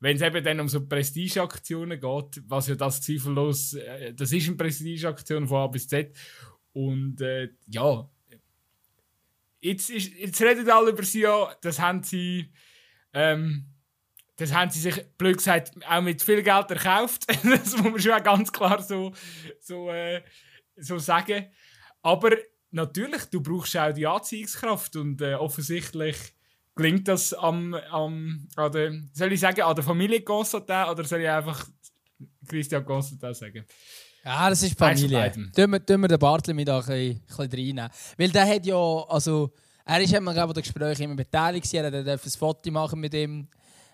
wenn 0.00 0.16
es 0.16 0.22
eben 0.22 0.44
dann 0.44 0.60
um 0.60 0.68
so 0.68 0.86
Prestigeaktionen 0.86 1.98
geht, 1.98 2.42
was 2.46 2.68
ja 2.68 2.74
das 2.74 3.00
zweifellos, 3.00 3.74
äh, 3.74 4.12
das 4.14 4.32
ist 4.32 4.46
eine 4.46 4.56
Prestigeaktion 4.56 5.46
von 5.48 5.58
A 5.58 5.66
bis 5.68 5.88
Z 5.88 6.14
und 6.72 7.20
äh, 7.20 7.48
ja, 7.66 8.08
jetzt, 9.60 9.90
ist, 9.90 10.14
jetzt 10.14 10.42
reden 10.42 10.68
alle 10.70 10.90
über 10.90 11.02
sie 11.02 11.26
das 11.62 11.80
haben 11.80 12.02
sie 12.02 12.52
ähm, 13.12 13.64
das 14.36 14.52
haben 14.52 14.70
sie 14.70 14.80
sich, 14.80 15.04
blöd 15.16 15.38
gesagt, 15.38 15.72
auch 15.88 16.02
mit 16.02 16.22
viel 16.22 16.42
Geld 16.42 16.70
erkauft. 16.70 17.26
das 17.28 17.76
muss 17.76 17.82
man 17.82 17.98
schon 17.98 18.12
auch 18.12 18.22
ganz 18.22 18.52
klar 18.52 18.82
so, 18.82 19.12
so, 19.60 19.90
äh, 19.90 20.22
so 20.76 20.98
sagen. 20.98 21.46
Aber 22.02 22.30
natürlich, 22.70 23.24
du 23.24 23.40
brauchst 23.40 23.76
auch 23.76 23.92
die 23.92 24.06
Anziehungskraft 24.06 24.96
und 24.96 25.20
äh, 25.22 25.34
offensichtlich 25.34 26.16
gelingt 26.74 27.08
das 27.08 27.32
am, 27.32 27.74
am 27.74 28.46
an 28.54 28.72
der, 28.72 28.92
soll 29.12 29.32
ich 29.32 29.40
sagen, 29.40 29.62
an 29.62 29.74
der 29.74 29.84
Familie 29.84 30.20
Constantin 30.20 30.84
oder 30.90 31.04
soll 31.04 31.22
ich 31.22 31.28
einfach 31.28 31.66
Christian 32.46 32.84
Constantin 32.84 33.34
sagen? 33.34 33.64
Ja, 34.22 34.50
das 34.50 34.62
ist 34.62 34.78
Familie. 34.78 35.32
Tun 35.54 35.70
wir, 35.70 35.84
tun 35.84 36.00
wir 36.00 36.08
den 36.08 36.18
Bartli 36.18 36.52
mit 36.52 36.68
ein 36.68 36.76
bisschen, 36.78 36.94
ein 36.94 37.20
bisschen 37.26 37.50
reinnehmen. 37.52 37.90
Weil 38.18 38.30
der 38.30 38.46
hat 38.46 38.66
ja, 38.66 38.76
also, 38.76 39.52
er 39.84 40.00
ist 40.00 40.12
immer 40.12 40.34
glaube 40.34 40.52
ich, 40.52 40.56
an 40.58 40.62
den 40.62 40.62
Gesprächen 40.62 41.02
immer 41.04 41.14
beteiligt 41.14 41.70
gewesen. 41.70 41.94
Er 41.94 42.02
durfte 42.02 42.28
ein 42.28 42.38
Foto 42.38 42.70
machen 42.72 43.00
mit 43.00 43.14
ihm, 43.14 43.48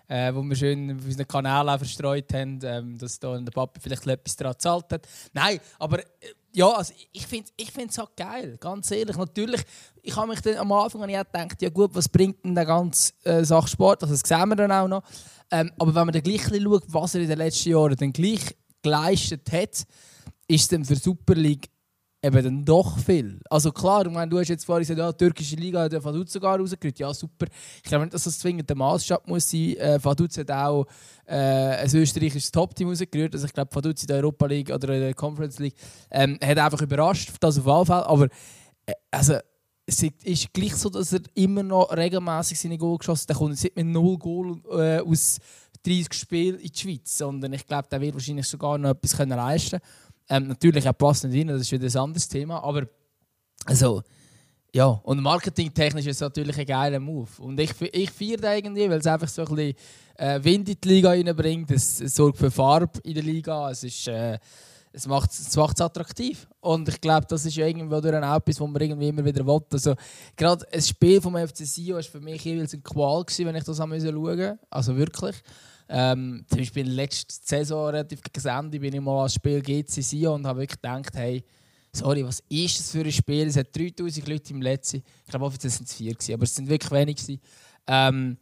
äh, 0.07 0.33
wo 0.33 0.41
wir 0.43 0.55
schön 0.55 0.97
auf 0.97 1.05
unseren 1.05 1.45
auch 1.45 1.77
verstreut 1.77 2.33
haben, 2.33 2.59
ähm, 2.63 2.97
dass 2.97 3.19
da 3.19 3.37
der 3.37 3.51
Papi 3.51 3.79
vielleicht 3.79 4.05
etwas 4.07 4.35
daran 4.35 4.53
gezahlt 4.53 4.85
hat. 4.91 5.07
Nein, 5.33 5.59
aber 5.79 5.99
äh, 5.99 6.05
ja, 6.55 6.69
also 6.69 6.93
ich 7.11 7.25
finde 7.25 7.45
es 7.45 7.63
ich 7.63 7.71
find's 7.71 7.97
auch 7.97 8.15
geil, 8.15 8.57
ganz 8.59 8.91
ehrlich. 8.91 9.17
Natürlich, 9.17 9.61
ich 10.01 10.15
habe 10.15 10.27
mich 10.27 10.41
dann 10.41 10.57
am 10.57 10.71
Anfang 10.71 11.01
auch 11.01 11.07
gedacht, 11.07 11.61
ja 11.61 11.69
gut, 11.69 11.95
was 11.95 12.07
bringt 12.07 12.43
denn 12.45 12.53
der 12.53 12.65
ganze 12.65 13.13
äh, 13.23 13.43
Sachsport? 13.43 14.03
Also 14.03 14.13
das 14.13 14.21
sehen 14.25 14.49
wir 14.49 14.55
dann 14.55 14.71
auch 14.71 14.87
noch. 14.87 15.03
Ähm, 15.49 15.71
aber 15.79 15.95
wenn 15.95 16.05
man 16.05 16.13
dann 16.13 16.21
gleich 16.23 16.43
schaut, 16.43 16.83
was 16.87 17.15
er 17.15 17.21
in 17.21 17.29
den 17.29 17.37
letzten 17.39 17.69
Jahren 17.69 17.95
dann 17.95 18.13
gleich 18.13 18.55
geleistet 18.83 19.51
hat, 19.51 19.85
ist 20.47 20.71
dann 20.71 20.85
für 20.85 20.95
Super 20.95 21.35
League 21.35 21.69
eben 22.23 22.43
dann 22.43 22.65
doch 22.65 22.97
viel. 22.97 23.39
Also 23.49 23.71
klar, 23.71 24.05
ich 24.05 24.11
meine, 24.11 24.29
du 24.29 24.39
hast 24.39 24.47
jetzt 24.47 24.65
vorhin 24.65 24.81
gesagt, 24.81 24.99
ja, 24.99 25.11
die 25.11 25.17
türkische 25.17 25.55
Liga 25.57 25.81
hat 25.81 25.91
der 25.91 26.03
Vaduz 26.03 26.31
sogar 26.31 26.57
rausgerührt. 26.57 26.97
Ja, 26.97 27.13
super. 27.13 27.47
Ich 27.77 27.83
glaube 27.83 28.05
nicht, 28.05 28.13
dass 28.13 28.23
das 28.23 28.39
zwingend 28.39 28.69
der 28.69 28.77
Maßstab 28.77 29.27
muss 29.27 29.49
sein. 29.49 29.75
Äh, 29.75 29.99
Vaduz 30.01 30.37
hat 30.37 30.49
auch 30.49 30.85
äh, 31.25 31.35
ein 31.35 31.93
österreichisches 31.93 32.51
Top-Team 32.51 32.87
rausgerührt. 32.87 33.33
Also 33.33 33.45
ich 33.45 33.53
glaube, 33.53 33.75
Vaduz 33.75 34.01
in 34.01 34.07
der 34.07 34.17
Europa 34.17 34.45
League 34.45 34.69
oder 34.69 34.93
in 34.93 35.01
der 35.01 35.13
Conference 35.13 35.59
League 35.59 35.75
ähm, 36.11 36.39
hat 36.41 36.57
einfach 36.57 36.81
überrascht, 36.81 37.31
das 37.41 37.59
auf 37.59 37.67
alle 37.67 37.85
Fälle. 37.85 38.05
Aber 38.07 38.25
äh, 38.85 38.93
also, 39.11 39.35
es 39.85 40.01
ist 40.01 40.53
gleich 40.53 40.75
so, 40.75 40.89
dass 40.89 41.11
er 41.11 41.19
immer 41.33 41.61
noch 41.61 41.91
regelmäßig 41.91 42.57
seine 42.57 42.77
Goal 42.77 42.97
geschossen 42.97 43.23
hat. 43.23 43.29
Der 43.31 43.35
kommt 43.35 43.51
nicht 43.51 43.75
mit 43.75 43.85
0 43.85 44.17
Goal 44.17 44.61
äh, 44.71 44.99
aus 45.01 45.39
30 45.85 46.13
Spielen 46.13 46.59
in 46.59 46.71
die 46.71 46.79
Schweiz, 46.79 47.17
sondern 47.17 47.51
ich 47.51 47.65
glaube, 47.65 47.89
der 47.91 47.99
wird 47.99 48.13
wahrscheinlich 48.13 48.47
sogar 48.47 48.77
noch 48.77 48.91
etwas 48.91 49.17
leisten 49.19 49.79
können. 49.79 49.81
Ähm, 50.29 50.47
natürlich, 50.47 50.85
passt 50.97 51.23
nicht 51.25 51.39
rein, 51.39 51.47
das 51.47 51.61
ist 51.61 51.71
wieder 51.71 51.87
ein 51.87 52.03
anderes 52.03 52.27
Thema, 52.27 52.63
aber 52.63 52.87
also, 53.65 54.01
ja, 54.73 54.85
und 54.85 55.21
marketingtechnisch 55.21 56.07
ist 56.07 56.15
es 56.15 56.21
natürlich 56.21 56.57
ein 56.57 56.65
geiler 56.65 56.99
Move. 56.99 57.29
Und 57.39 57.59
ich, 57.59 57.71
ich 57.81 58.09
feiere 58.09 58.55
irgendwie, 58.55 58.89
weil 58.89 58.99
es 58.99 59.07
einfach 59.07 59.27
so 59.27 59.45
ein 59.45 59.55
bisschen 59.55 59.75
äh, 60.15 60.43
Wind 60.43 60.69
in 60.69 60.77
die 60.83 60.87
Liga 60.87 61.09
reinbringt, 61.09 61.69
es, 61.71 62.01
es 62.01 62.15
sorgt 62.15 62.37
für 62.37 62.49
Farbe 62.49 62.99
in 63.03 63.13
der 63.13 63.23
Liga, 63.23 63.69
es 63.69 63.83
ist... 63.83 64.07
Äh, 64.07 64.39
es 64.95 65.07
macht 65.07 65.31
es 65.31 65.55
macht's 65.55 65.81
attraktiv. 65.81 66.47
Und 66.61 66.87
ich 66.87 67.01
glaube, 67.01 67.25
das 67.27 67.45
ist 67.45 67.55
ja 67.55 67.65
irgendwo 67.65 67.99
durch 67.99 68.15
auch 68.15 68.35
etwas, 68.35 68.59
was 68.59 68.69
man 68.69 68.81
irgendwie 68.81 69.07
immer 69.07 69.25
wieder 69.25 69.45
will. 69.45 69.59
Also, 69.71 69.95
gerade 70.37 70.71
ein 70.71 70.81
Spiel 70.81 71.19
vom 71.19 71.35
FC 71.35 71.65
Sion 71.65 71.95
war 71.95 72.03
für 72.03 72.21
mich 72.21 72.45
jeweils 72.45 72.73
ein 72.73 72.83
Qual, 72.83 73.25
gewesen, 73.25 73.47
wenn 73.47 73.55
ich 73.55 73.63
das 73.63 73.77
schauen 73.77 73.89
musste. 73.89 74.59
Also 74.69 74.95
wirklich. 74.95 75.35
Ähm, 75.95 76.43
zum 76.49 76.57
Beispiel 76.57 76.89
letzte 76.89 77.35
Saison 77.45 77.85
relativ 77.85 78.19
gegen 78.23 78.71
bin 78.71 78.95
ich 78.95 78.99
mal 78.99 79.21
als 79.21 79.35
Spiel 79.35 79.61
GC 79.61 80.01
Sion 80.01 80.39
und 80.39 80.47
habe 80.47 80.61
wirklich 80.61 80.81
gedacht, 80.81 81.13
hey, 81.13 81.43
sorry, 81.91 82.25
was 82.25 82.41
ist 82.49 82.79
das 82.79 82.89
für 82.89 83.01
ein 83.01 83.11
Spiel? 83.11 83.45
Es 83.45 83.57
hat 83.57 83.67
3000 83.77 84.27
Leute 84.27 84.53
im 84.53 84.61
letzten. 84.63 84.97
Ich 84.97 85.29
glaube, 85.29 85.45
offiziell 85.45 85.69
sind 85.69 85.87
es 85.87 85.93
vier, 85.93 86.13
gewesen, 86.13 86.33
aber 86.33 86.43
es 86.45 86.55
sind 86.55 86.67
wirklich 86.67 86.91
wenig. 86.91 87.39
Ähm, 87.85 88.37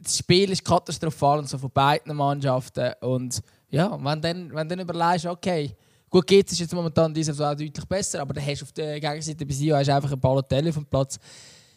das 0.00 0.18
Spiel 0.18 0.48
ist 0.52 0.64
katastrophal 0.64 1.40
und 1.40 1.48
so 1.48 1.58
von 1.58 1.72
beiden 1.72 2.14
Mannschaften. 2.14 2.92
Und 3.00 3.40
ja, 3.70 3.98
wenn 4.00 4.22
dann, 4.22 4.54
wenn 4.54 4.68
dann 4.68 4.78
überlegst, 4.78 5.26
okay, 5.26 5.74
gut 6.08 6.24
geht 6.24 6.52
es 6.52 6.58
jetzt 6.60 6.72
momentan 6.72 7.12
diese 7.12 7.32
Saison 7.32 7.56
deutlich 7.56 7.84
besser, 7.86 8.20
aber 8.20 8.34
dann 8.34 8.46
hast 8.46 8.60
du 8.60 8.64
auf 8.66 8.72
der 8.72 9.00
Gegenseite 9.00 9.44
bei 9.44 9.54
Sion 9.54 9.76
einfach 9.76 10.12
ein 10.12 10.20
Balotelli 10.20 10.70
dem 10.70 10.86
Platz. 10.86 11.18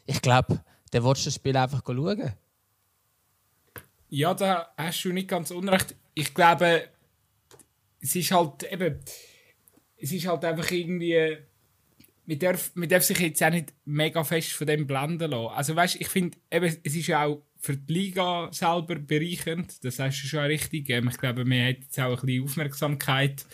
Ich 0.05 0.21
glaube, 0.21 0.59
dann 0.91 1.03
willst 1.03 1.23
du 1.23 1.25
das 1.29 1.33
Spiel 1.33 1.57
einfach 1.57 1.81
schauen. 1.83 2.33
Ja, 4.15 4.35
da 4.35 4.71
hast 4.77 5.03
du 5.03 5.11
nicht 5.11 5.27
ganz 5.27 5.49
unrecht. 5.49 5.95
Ich 6.13 6.35
glaube, 6.35 6.87
es 7.99 8.15
ist 8.15 8.31
halt 8.31 8.63
eben 8.71 8.99
es 9.97 10.11
ist 10.11 10.27
halt 10.27 10.43
einfach 10.45 10.69
irgendwie. 10.69 11.37
Man 12.25 12.39
darf, 12.39 12.71
man 12.75 12.87
darf 12.87 13.03
sich 13.03 13.19
jetzt 13.19 13.43
auch 13.43 13.49
nicht 13.49 13.73
mega 13.85 14.23
fest 14.23 14.51
von 14.51 14.67
dem 14.67 14.85
blenden 14.85 15.31
lassen. 15.31 15.55
Also 15.55 15.75
weißt, 15.75 15.95
ich 15.99 16.07
finde, 16.09 16.37
es 16.49 16.75
ist 16.75 17.07
ja 17.07 17.25
auch 17.25 17.43
für 17.57 17.75
die 17.75 17.91
Liga 17.91 18.49
selber 18.51 18.95
bereichernd. 18.95 19.83
Das 19.83 19.99
heißt 19.99 20.17
schon 20.17 20.39
richtig. 20.41 20.89
Ähm, 20.89 21.07
ich 21.07 21.17
glaube, 21.17 21.43
man 21.43 21.65
hat 21.65 21.79
jetzt 21.79 21.99
auch 21.99 22.21
ein 22.21 22.25
bisschen 22.25 22.43
Aufmerksamkeit, 22.43 23.45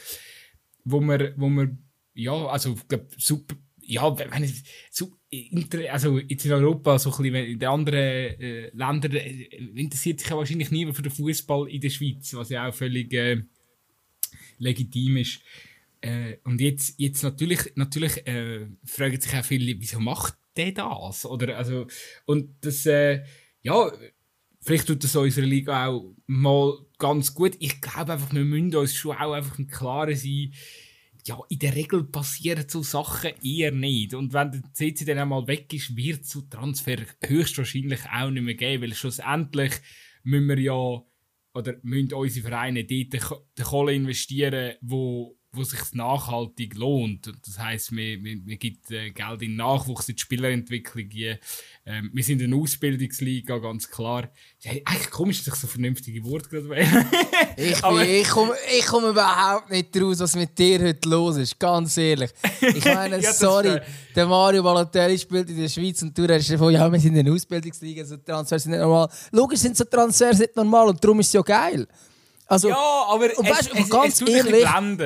wo 0.83 0.99
man, 0.99 1.33
wo 1.37 1.49
man 1.49 1.83
ja, 2.13 2.33
also 2.33 2.73
ich 2.73 2.87
glaube, 2.87 3.07
super, 3.17 3.55
ja, 3.89 4.17
wenn 4.17 4.43
ich, 4.43 4.63
so, 4.91 5.11
also 5.89 6.19
jetzt 6.19 6.45
in 6.45 6.51
Europa, 6.51 6.99
so 6.99 7.11
ein 7.11 7.23
bisschen, 7.23 7.35
in 7.35 7.59
den 7.59 7.69
anderen 7.69 7.97
äh, 7.97 8.69
Ländern 8.69 9.15
äh, 9.15 9.45
interessiert 9.75 10.19
sich 10.19 10.29
ja 10.29 10.37
wahrscheinlich 10.37 10.69
niemand 10.69 10.95
für 10.95 11.01
den 11.01 11.11
Fußball 11.11 11.67
in 11.69 11.81
der 11.81 11.89
Schweiz, 11.89 12.33
was 12.33 12.49
ja 12.49 12.67
auch 12.67 12.73
völlig 12.73 13.11
äh, 13.13 13.41
legitim 14.59 15.17
ist. 15.17 15.41
Äh, 16.01 16.37
und 16.43 16.61
jetzt, 16.61 16.99
jetzt 16.99 17.23
natürlich, 17.23 17.59
natürlich 17.75 18.25
äh, 18.27 18.67
fragen 18.85 19.19
sich 19.19 19.33
auch 19.33 19.43
viele, 19.43 19.79
wieso 19.79 19.99
macht 19.99 20.37
der 20.55 20.71
das? 20.71 21.25
Oder, 21.25 21.57
also, 21.57 21.87
und 22.25 22.55
das, 22.61 22.85
äh, 22.85 23.23
ja, 23.63 23.91
vielleicht 24.61 24.87
tut 24.87 25.03
das 25.03 25.15
unserer 25.15 25.45
Liga 25.45 25.87
auch 25.87 26.15
mal 26.27 26.77
ganz 26.99 27.33
gut. 27.33 27.55
Ich 27.59 27.81
glaube 27.81 28.13
einfach, 28.13 28.31
wir 28.33 28.45
müssen 28.45 28.75
uns 28.75 28.93
schon 28.93 29.17
auch 29.17 29.33
einfach 29.33 29.57
im 29.57 29.67
Klaren 29.67 30.15
sein, 30.15 30.53
ja, 31.29 31.39
in 31.49 31.59
der 31.59 31.75
Regel 31.75 32.03
passieren 32.05 32.67
so 32.67 32.81
Sachen 32.81 33.31
eher 33.43 33.71
nicht. 33.71 34.15
Und 34.15 34.33
wenn 34.33 34.51
der 34.51 34.73
CC 34.73 35.05
dann 35.05 35.19
einmal 35.19 35.47
weg 35.47 35.71
ist, 35.73 35.95
wird 35.95 36.23
es 36.23 36.31
so 36.31 36.41
Transfer 36.41 36.97
höchstwahrscheinlich 37.23 38.01
auch 38.11 38.31
nicht 38.31 38.41
mehr 38.41 38.55
geben, 38.55 38.83
weil 38.83 38.93
schlussendlich 38.95 39.73
müssen 40.23 40.47
wir 40.47 40.59
ja, 40.59 41.03
oder 41.53 41.75
müssen 41.83 42.13
unsere 42.13 42.47
Vereine 42.47 42.83
dort 42.83 43.13
den 43.13 43.65
Kohle 43.65 43.93
investieren, 43.93 44.75
wo 44.81 45.38
wo 45.51 45.63
sich 45.63 45.79
nachhaltig 45.93 46.75
lohnt. 46.75 47.31
Das 47.45 47.57
heißt, 47.57 47.91
man, 47.91 48.21
man, 48.21 48.43
man 48.45 48.59
gibt 48.59 48.91
äh, 48.91 49.09
Geld 49.09 49.41
in 49.41 49.55
Nachwuchs, 49.55 50.07
in 50.07 50.15
die 50.15 50.21
Spielerentwicklung. 50.21 51.09
Ähm, 51.85 52.11
wir 52.13 52.23
sind 52.23 52.43
eine 52.43 52.55
Ausbildungsliga, 52.55 53.57
ganz 53.57 53.89
klar. 53.89 54.29
Hey, 54.61 54.83
eigentlich 54.85 55.09
komisch, 55.09 55.43
dass 55.43 55.55
ich 55.55 55.61
so 55.61 55.67
vernünftige 55.67 56.23
Worte 56.23 56.49
gerade 56.49 56.69
wähle. 56.69 57.05
ich, 57.57 57.71
ich 57.71 58.29
komme 58.29 58.55
ich 58.77 58.85
komm 58.85 59.05
überhaupt 59.05 59.71
nicht 59.71 59.95
raus, 59.99 60.19
was 60.19 60.35
mit 60.35 60.57
dir 60.57 60.83
heute 60.83 61.09
los 61.09 61.37
ist, 61.37 61.59
ganz 61.59 61.97
ehrlich. 61.97 62.29
Ich 62.61 62.85
meine, 62.93 63.19
ja, 63.19 63.33
sorry, 63.33 63.79
der 64.15 64.27
Mario 64.27 64.61
Balotelli 64.61 65.17
spielt 65.17 65.49
in 65.49 65.57
der 65.57 65.69
Schweiz 65.69 65.99
und 66.03 66.15
du 66.15 66.21
redest 66.23 66.51
davon, 66.51 66.71
ja, 66.71 66.91
wir 66.91 66.99
sind 66.99 67.15
in 67.15 67.25
der 67.25 67.33
Ausbildungsliga, 67.33 68.05
so 68.05 68.17
Transfers 68.17 68.63
sind 68.63 68.73
nicht 68.73 68.81
normal. 68.81 69.09
Logisch 69.31 69.61
sind 69.61 69.75
so 69.75 69.83
Transfers 69.83 70.37
nicht 70.37 70.55
normal 70.55 70.89
und 70.89 71.03
darum 71.03 71.19
ist 71.21 71.27
es 71.27 71.33
ja 71.33 71.41
geil. 71.41 71.87
Also, 72.49 72.69
ja, 72.69 73.05
aber 73.07 73.27
und 73.37 73.47
weißt, 73.47 73.69
es, 73.75 73.89
ganz 73.89 74.21
es, 74.21 74.27
es 74.27 74.27
ehrlich, 74.27 74.63
dann, 74.63 74.97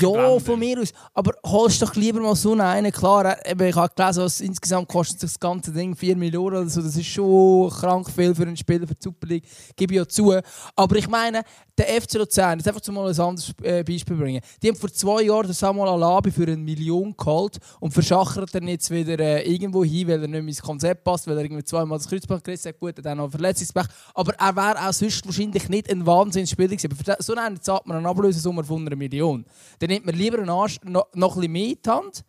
ja, 0.00 0.38
von 0.38 0.58
mir 0.58 0.80
aus. 0.80 0.94
Aber 1.12 1.34
holst 1.44 1.82
doch 1.82 1.94
lieber 1.94 2.18
mal 2.18 2.34
so 2.34 2.54
einen. 2.54 2.90
Klar, 2.90 3.36
ich 3.44 3.76
habe 3.76 3.90
gelesen, 3.94 4.22
was 4.22 4.40
insgesamt 4.40 4.88
kostet 4.88 5.22
das 5.22 5.38
ganze 5.38 5.70
Ding 5.70 5.94
4 5.94 6.16
Millionen 6.16 6.56
oder 6.56 6.68
so. 6.70 6.80
Das 6.80 6.96
ist 6.96 7.06
schon 7.06 7.68
krank 7.68 8.10
viel 8.10 8.34
für 8.34 8.44
einen 8.44 8.56
Spieler 8.56 8.86
für 8.86 8.94
die 8.94 9.04
Super 9.04 9.26
League. 9.26 9.44
Gebe 9.76 9.92
ich 9.92 9.98
ja 9.98 10.08
zu. 10.08 10.34
Aber 10.76 10.96
ich 10.96 11.06
meine, 11.08 11.42
der 11.76 12.00
FC 12.00 12.14
Luzern, 12.14 12.58
jetzt 12.58 12.66
einfach 12.66 12.86
mal 12.92 13.08
ein 13.08 13.20
anderes 13.20 13.52
äh, 13.62 13.84
Beispiel 13.84 14.16
bringen. 14.16 14.40
Die 14.62 14.68
haben 14.68 14.76
vor 14.76 14.90
zwei 14.90 15.22
Jahren 15.22 15.46
den 15.46 15.52
Samuel 15.52 15.88
Alabi 15.88 16.30
für 16.30 16.44
eine 16.44 16.56
Million 16.56 17.14
geholt 17.16 17.58
und 17.80 17.92
verschachert 17.92 18.54
er 18.54 18.62
jetzt 18.62 18.90
wieder 18.90 19.18
äh, 19.18 19.48
irgendwo 19.48 19.84
hin, 19.84 20.08
weil 20.08 20.22
er 20.22 20.28
nicht 20.28 20.30
mehr 20.30 20.40
ins 20.40 20.62
Konzept 20.62 21.04
passt, 21.04 21.26
weil 21.26 21.36
er 21.36 21.44
irgendwie 21.44 21.64
zweimal 21.64 21.98
das 21.98 22.08
Kreuzband 22.08 22.42
gerissen 22.42 22.68
hat. 22.68 22.80
Gut, 22.80 22.98
er 22.98 23.10
hat 23.10 23.18
auch 23.18 23.24
noch 23.24 23.30
Verletzungspech. 23.30 23.86
Aber 24.14 24.34
er 24.34 24.56
wäre 24.56 24.88
auch 24.88 24.92
sonst 24.92 25.24
wahrscheinlich 25.26 25.68
nicht 25.68 25.90
ein 25.90 26.04
Wahnsinnsspieler 26.04 26.77
gewesen. 26.78 26.92
Aber 26.92 27.16
für 27.16 27.22
so 27.22 27.34
einen 27.34 27.60
zahlt 27.60 27.86
man 27.86 27.98
eine 27.98 28.08
Ablösesumme 28.08 28.64
von 28.64 28.86
einer 28.86 28.96
Million. 28.96 29.44
Dann 29.78 29.90
nimmt 29.90 30.06
man 30.06 30.14
lieber 30.14 30.38
einen 30.38 30.50
Arsch 30.50 30.80
noch, 30.84 31.08
noch 31.14 31.36
ein 31.36 31.40
bisschen 31.40 31.52
mehr 31.52 31.68
in 31.68 31.78
die 31.84 31.90
Hand 31.90 32.24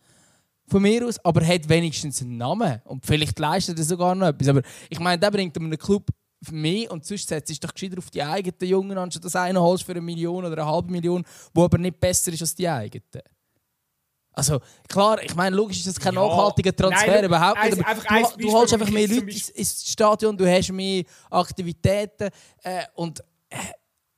von 0.68 0.82
mir 0.82 1.06
aus, 1.08 1.24
aber 1.26 1.46
hat 1.46 1.68
wenigstens 1.68 2.22
einen 2.22 2.38
Namen. 2.38 2.82
Und 2.86 3.06
vielleicht 3.06 3.40
leistet 3.40 3.78
er 3.78 3.86
sogar 3.86 4.16
noch 4.16 4.28
etwas. 4.28 4.48
Aber 4.50 4.62
ich 4.90 5.00
meine, 5.00 5.20
der 5.20 5.32
bringt 5.32 5.58
einem 5.58 5.78
Club 5.78 6.06
mehr 6.52 6.92
und 6.92 7.06
sonst 7.06 7.28
setzt 7.28 7.50
du 7.50 7.68
doch 7.68 7.74
gescheiter 7.74 7.98
auf 7.98 8.10
die 8.10 8.24
eigenen 8.24 8.70
Jungen, 8.70 8.98
anstatt 8.98 9.26
dass 9.26 9.36
einer 9.36 9.62
holst 9.62 9.84
für 9.84 9.92
eine 9.92 10.02
Million 10.02 10.46
oder 10.46 10.62
eine 10.62 10.66
halbe 10.66 10.92
Million, 10.92 11.24
wo 11.54 11.66
aber 11.66 11.78
nicht 11.78 12.00
besser 12.00 12.32
ist 12.32 12.42
als 12.42 12.56
die 12.56 12.68
eigenen. 12.68 13.04
Also 14.32 14.60
klar, 14.88 15.22
ich 15.22 15.36
meine, 15.36 15.56
logisch 15.56 15.80
ist 15.80 15.88
das 15.88 16.00
kein 16.00 16.14
ja, 16.14 16.22
nachhaltiger 16.22 16.74
Transfer 16.74 17.08
nein, 17.08 17.26
überhaupt 17.26 17.62
nicht. 17.62 17.78
Du, 17.78 18.48
du 18.48 18.52
holst 18.54 18.74
einfach 18.74 18.90
mehr 18.90 19.08
Leute 19.08 19.32
ins 19.52 19.92
Stadion, 19.92 20.38
du 20.38 20.50
hast 20.50 20.72
mehr 20.72 21.04
Aktivitäten 21.30 22.30
äh, 22.64 22.84
und 22.94 23.20
äh, 23.50 23.58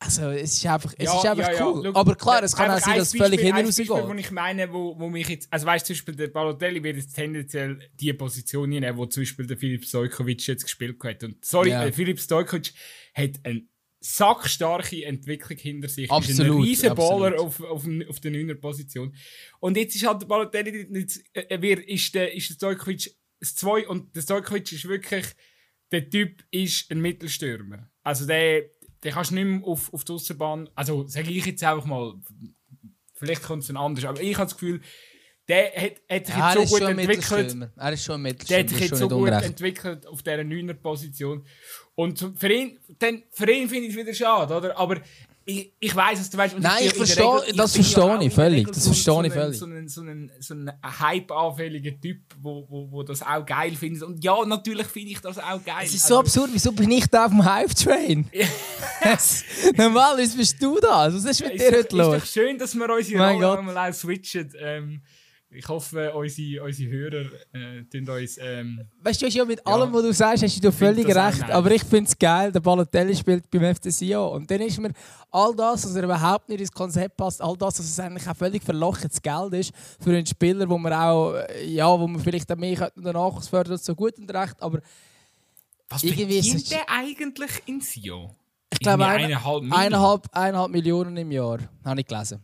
also, 0.03 0.31
es 0.31 0.53
ist 0.53 0.65
einfach, 0.65 0.93
es 0.97 1.05
ja, 1.05 1.17
ist 1.17 1.25
einfach 1.25 1.53
ja, 1.53 1.67
cool. 1.67 1.85
Ja. 1.85 1.91
aber 1.93 2.15
klar, 2.15 2.41
es 2.41 2.55
kann 2.55 2.71
auch 2.71 2.79
sein, 2.79 2.97
dass 2.97 3.13
es 3.13 3.17
völlig 3.17 3.39
hin 3.39 3.53
rausgeht. 3.53 3.87
wo 3.87 4.13
ich 4.13 4.31
meine, 4.31 4.73
wo, 4.73 4.97
wo 4.97 5.09
mich 5.09 5.29
jetzt, 5.29 5.53
also 5.53 5.67
weißt 5.67 5.87
du, 5.87 5.93
zum 5.93 5.93
Beispiel 5.93 6.15
der 6.15 6.27
Balotelli 6.29 6.81
wird 6.83 6.97
jetzt 6.97 7.13
tendenziell 7.13 7.77
die 7.99 8.11
Position 8.13 8.69
nehmen, 8.69 8.97
wo 8.97 9.05
zum 9.05 9.21
Beispiel 9.21 9.45
der 9.45 9.57
Filip 9.57 9.85
Stojkovic 9.85 10.47
jetzt 10.47 10.63
gespielt 10.63 10.97
hat. 11.03 11.23
Und 11.23 11.45
sorry, 11.45 11.69
ja. 11.69 11.85
äh, 11.85 11.91
Filip 11.91 12.19
Stojkovic 12.19 12.73
hat 13.13 13.31
eine 13.43 13.61
sackstarke 13.99 15.05
Entwicklung 15.05 15.59
hinter 15.59 15.87
sich. 15.87 16.09
Absolut. 16.09 16.39
Ist 16.39 16.45
ein 16.45 16.61
riesen 16.63 16.95
Baller 16.95 17.39
auf, 17.39 17.61
auf, 17.61 17.85
auf 18.09 18.19
der 18.19 18.31
9er 18.31 18.55
Position. 18.55 19.15
Und 19.59 19.77
jetzt 19.77 19.95
ist 19.95 20.07
halt 20.07 20.23
der 20.23 20.25
Balotelli, 20.25 20.87
jetzt, 20.93 21.23
äh, 21.33 21.83
ist 21.85 22.15
der, 22.15 22.33
ist 22.33 22.49
der 22.49 22.55
Stojkovic 22.55 23.15
das 23.39 23.55
2 23.55 23.87
und 23.87 24.15
der 24.15 24.21
Stojkovic 24.21 24.71
ist 24.71 24.87
wirklich, 24.87 25.25
der 25.91 26.09
Typ 26.09 26.43
ist 26.51 26.89
ein 26.89 27.01
Mittelstürmer. 27.01 27.91
Also 28.03 28.25
der, 28.25 28.69
den 29.03 29.13
kannst 29.13 29.31
du 29.31 29.35
nicht 29.35 29.45
mehr 29.45 29.67
auf, 29.67 29.93
auf 29.93 30.03
die 30.03 30.11
Aussenbahn. 30.13 30.69
Also 30.75 31.07
sage 31.07 31.31
ich 31.31 31.45
jetzt 31.45 31.63
einfach 31.63 31.85
mal, 31.85 32.13
vielleicht 33.15 33.43
kommt 33.43 33.63
es 33.63 33.75
anders, 33.75 34.05
aber 34.05 34.21
ich 34.21 34.35
habe 34.35 34.45
das 34.45 34.53
Gefühl, 34.53 34.81
der 35.47 35.71
hat, 35.75 35.91
hat 36.09 36.25
sich 36.27 36.35
ja, 36.35 36.53
jetzt 36.53 36.69
so 36.69 36.77
gut 36.77 36.87
entwickelt. 36.87 37.69
Er 37.75 37.93
ist 37.93 38.05
schon 38.05 38.25
ein 38.25 38.37
Der 38.37 38.59
hat 38.59 38.69
sich 38.69 38.79
jetzt 38.79 38.97
so 38.97 39.09
gut 39.09 39.27
unrecht. 39.27 39.45
entwickelt 39.45 40.07
auf 40.07 40.21
dieser 40.23 40.41
9er 40.41 40.73
Position. 40.75 41.45
Und 41.95 42.33
für 42.37 42.51
ihn, 42.51 42.79
dann, 42.99 43.23
für 43.31 43.51
ihn 43.51 43.67
finde 43.67 43.87
ich 43.87 43.95
es 43.95 43.99
wieder 43.99 44.13
schade, 44.13 44.55
oder? 44.55 44.77
Aber 44.77 45.01
ich, 45.43 45.73
ich 45.79 45.95
weiß, 45.95 46.19
dass 46.19 46.29
du 46.29 46.37
weißt. 46.37 46.59
Nein, 46.59 46.83
ich 46.85 46.93
verstehe, 46.93 47.25
das 47.55 47.73
verstehe 47.73 48.19
ich 48.21 48.33
völlig. 48.33 48.67
Das 48.67 48.85
verstehe 48.85 49.25
ich 49.25 49.33
völlig. 49.33 49.57
So 49.57 49.65
ein, 49.65 49.87
so 49.87 50.01
ein, 50.01 50.31
so 50.39 50.53
ein 50.53 50.71
Hype-anfälliger 50.83 51.99
Typ, 51.99 52.19
wo, 52.39 52.67
wo, 52.69 52.91
wo 52.91 53.03
das 53.03 53.23
auch 53.23 53.43
geil 53.45 53.75
findet. 53.75 54.03
Und 54.03 54.23
ja, 54.23 54.45
natürlich 54.45 54.87
finde 54.87 55.11
ich 55.11 55.19
das 55.19 55.39
auch 55.39 55.63
geil. 55.63 55.83
Es 55.83 55.95
ist 55.95 56.07
so 56.07 56.19
also, 56.19 56.19
absurd, 56.19 56.51
wieso 56.53 56.71
bin 56.71 56.91
ich 56.91 57.07
da 57.07 57.25
auf 57.25 57.31
dem 57.31 57.43
Hype-Train? 57.43 58.29
Normalerweise 59.77 60.37
bist 60.37 60.61
du 60.61 60.79
da. 60.79 61.11
Was 61.11 61.25
ist 61.25 61.41
mit 61.41 61.59
dir 61.59 61.71
heute 61.71 61.97
los? 61.97 62.07
Es 62.07 62.23
ist 62.23 62.37
doch 62.37 62.41
schön, 62.41 62.57
dass 62.59 62.75
wir 62.75 62.89
unsere 62.93 63.31
Rollen 63.31 63.65
mal 63.65 63.89
auch 63.89 63.93
switchen. 63.93 64.53
Ähm, 64.59 65.01
ich 65.53 65.67
hoffe, 65.67 66.13
unsere, 66.13 66.63
unsere 66.63 66.91
Hörer 66.91 67.25
äh, 67.53 67.83
tun 67.83 68.07
uns. 68.09 68.37
Ähm, 68.41 68.81
weißt 69.01 69.21
du, 69.21 69.27
ja 69.27 69.43
mit 69.43 69.59
ja, 69.59 69.73
allem, 69.73 69.91
was 69.91 70.01
du 70.03 70.13
sagst, 70.13 70.43
hast 70.43 70.63
du 70.63 70.71
völlig 70.71 71.05
recht. 71.07 71.49
Aber 71.49 71.71
ich 71.71 71.83
finde 71.83 72.09
es 72.09 72.17
geil, 72.17 72.51
der 72.51 72.61
Balotelli 72.61 73.15
spielt 73.15 73.49
beim 73.51 73.75
FC 73.75 73.91
Sion. 73.91 74.31
Und 74.31 74.49
dann 74.49 74.61
ist 74.61 74.79
mir 74.79 74.91
all 75.29 75.53
das, 75.55 75.85
was 75.85 75.95
er 75.95 76.03
überhaupt 76.03 76.47
nicht 76.47 76.61
ins 76.61 76.71
Konzept 76.71 77.17
passt, 77.17 77.41
all 77.41 77.57
das, 77.57 77.79
was 77.79 77.85
es 77.85 77.99
eigentlich 77.99 78.27
auch 78.27 78.35
völlig 78.35 78.63
verlochenes 78.63 79.21
Geld 79.21 79.53
ist 79.53 79.73
für 79.99 80.11
einen 80.11 80.25
Spieler, 80.25 80.69
wo 80.69 80.77
man 80.77 80.93
auch, 80.93 81.33
äh, 81.33 81.65
ja, 81.67 81.87
wo 81.99 82.07
man 82.07 82.21
vielleicht 82.21 82.49
auch 82.51 82.57
mehr 82.57 82.91
danach 82.95 83.43
fördert, 83.43 83.83
so 83.83 83.93
gut 83.93 84.17
und 84.17 84.33
recht. 84.33 84.55
Aber 84.61 84.79
was 85.89 86.01
verdient 86.01 86.71
der 86.71 86.89
eigentlich 86.89 87.61
in 87.65 87.81
Sion? 87.81 88.31
Ich 88.69 88.79
glaube, 88.79 89.05
eineinhalb, 89.05 89.63
eineinhalb, 89.63 90.27
eineinhalb 90.31 90.71
Millionen 90.71 91.17
im 91.17 91.29
Jahr, 91.29 91.59
habe 91.83 91.99
ich 91.99 92.07
gelesen. 92.07 92.41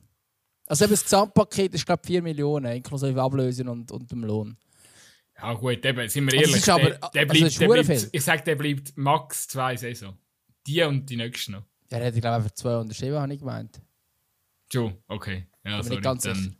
Also 0.67 0.83
eben 0.85 0.93
das 0.93 1.03
Gesamtpaket 1.03 1.73
ist 1.73 1.85
glaube 1.85 2.01
ich 2.03 2.07
4 2.07 2.21
Millionen, 2.21 2.71
inklusive 2.73 3.21
Ablösung 3.21 3.69
und, 3.69 3.91
und 3.91 4.11
dem 4.11 4.23
Lohn. 4.23 4.57
Ja 5.41 5.53
gut, 5.53 5.85
eben, 5.85 6.09
sind 6.09 6.31
wir 6.31 6.39
also 6.39 6.51
ehrlich, 6.51 6.71
aber, 6.71 6.89
der, 6.89 7.09
der, 7.13 7.29
also 7.29 7.33
bleibt, 7.33 7.59
der 7.61 7.83
bleibt, 7.83 8.09
ich 8.11 8.23
sage, 8.23 8.43
der 8.43 8.55
bleibt 8.55 8.97
max 8.97 9.47
zwei 9.47 9.75
Saison. 9.77 10.17
Die 10.65 10.81
und 10.81 11.09
die 11.09 11.15
nächste 11.15 11.53
noch. 11.53 11.63
Der 11.89 11.99
hätte, 11.99 12.19
glaube 12.19 12.37
ich, 12.37 12.43
einfach 12.43 12.55
zwei 12.55 12.77
unterschrieben, 12.77 13.17
habe 13.17 13.33
ich 13.33 13.39
gemeint. 13.39 13.79
Jo, 14.73 14.91
okay. 15.07 15.47
Ja, 15.63 15.81
sorry, 15.81 16.01
ganz 16.01 16.23
dann, 16.23 16.57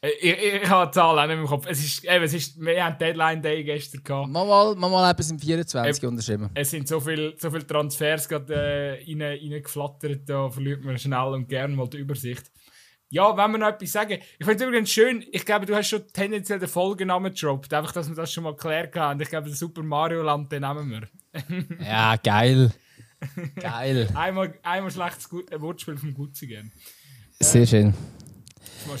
Äh, 0.00 0.10
Ich, 0.20 0.62
ich 0.62 0.68
habe 0.68 0.90
die 0.90 0.94
Zahl 0.94 1.18
auch 1.18 1.26
nicht 1.26 1.38
im 1.38 1.46
Kopf. 1.46 1.66
Es 1.68 1.78
ist, 1.84 2.04
eben, 2.04 2.24
es 2.24 2.32
ist, 2.32 2.60
wir 2.60 2.84
haben 2.84 2.98
Deadline 2.98 3.42
Day 3.42 3.62
gestern 3.62 4.02
gehabt. 4.02 4.28
Mal, 4.28 4.74
mal, 4.74 4.74
mal, 4.74 5.10
etwas 5.10 5.30
im 5.30 5.38
24 5.38 6.04
unterschrieben. 6.06 6.50
Es 6.54 6.70
sind 6.70 6.88
so 6.88 7.00
viele 7.00 7.34
so 7.38 7.50
viel 7.50 7.62
Transfers 7.62 8.28
gerade 8.28 8.54
äh, 8.54 9.04
rein, 9.04 9.22
reingeflattert, 9.22 10.28
da 10.28 10.50
verliert 10.50 10.84
man 10.84 10.98
schnell 10.98 11.34
und 11.34 11.48
gern 11.48 11.74
mal 11.74 11.88
die 11.88 11.98
Übersicht. 11.98 12.50
Ja, 13.10 13.34
wenn 13.36 13.50
wir 13.52 13.58
noch 13.58 13.68
etwas 13.68 13.92
sagen. 13.92 14.18
Ich 14.38 14.44
finde 14.46 14.62
es 14.64 14.68
übrigens 14.68 14.90
schön, 14.90 15.24
ich 15.32 15.44
glaube, 15.46 15.64
du 15.64 15.74
hast 15.74 15.88
schon 15.88 16.06
tendenziell 16.12 16.58
den 16.58 16.68
Folgennamen 16.68 17.32
gedroppt. 17.32 17.72
Einfach, 17.72 17.92
dass 17.92 18.08
wir 18.08 18.14
das 18.14 18.30
schon 18.32 18.44
mal 18.44 18.52
geklärt 18.54 18.94
haben. 18.96 19.20
Ich 19.20 19.30
glaube, 19.30 19.48
den 19.48 19.56
Super 19.56 19.82
Mario 19.82 20.22
Land, 20.22 20.52
den 20.52 20.60
nehmen 20.62 20.90
wir. 20.90 21.08
Ja, 21.86 22.16
geil. 22.16 22.70
geil. 23.60 24.08
Einmal, 24.14 24.54
einmal 24.62 24.90
schlechtes 24.90 25.26
äh, 25.50 25.60
Wortspiel 25.60 25.96
vom 25.96 26.12
Gutzi 26.14 26.46
gern. 26.46 26.70
Sehr 27.40 27.66
schön. 27.66 27.94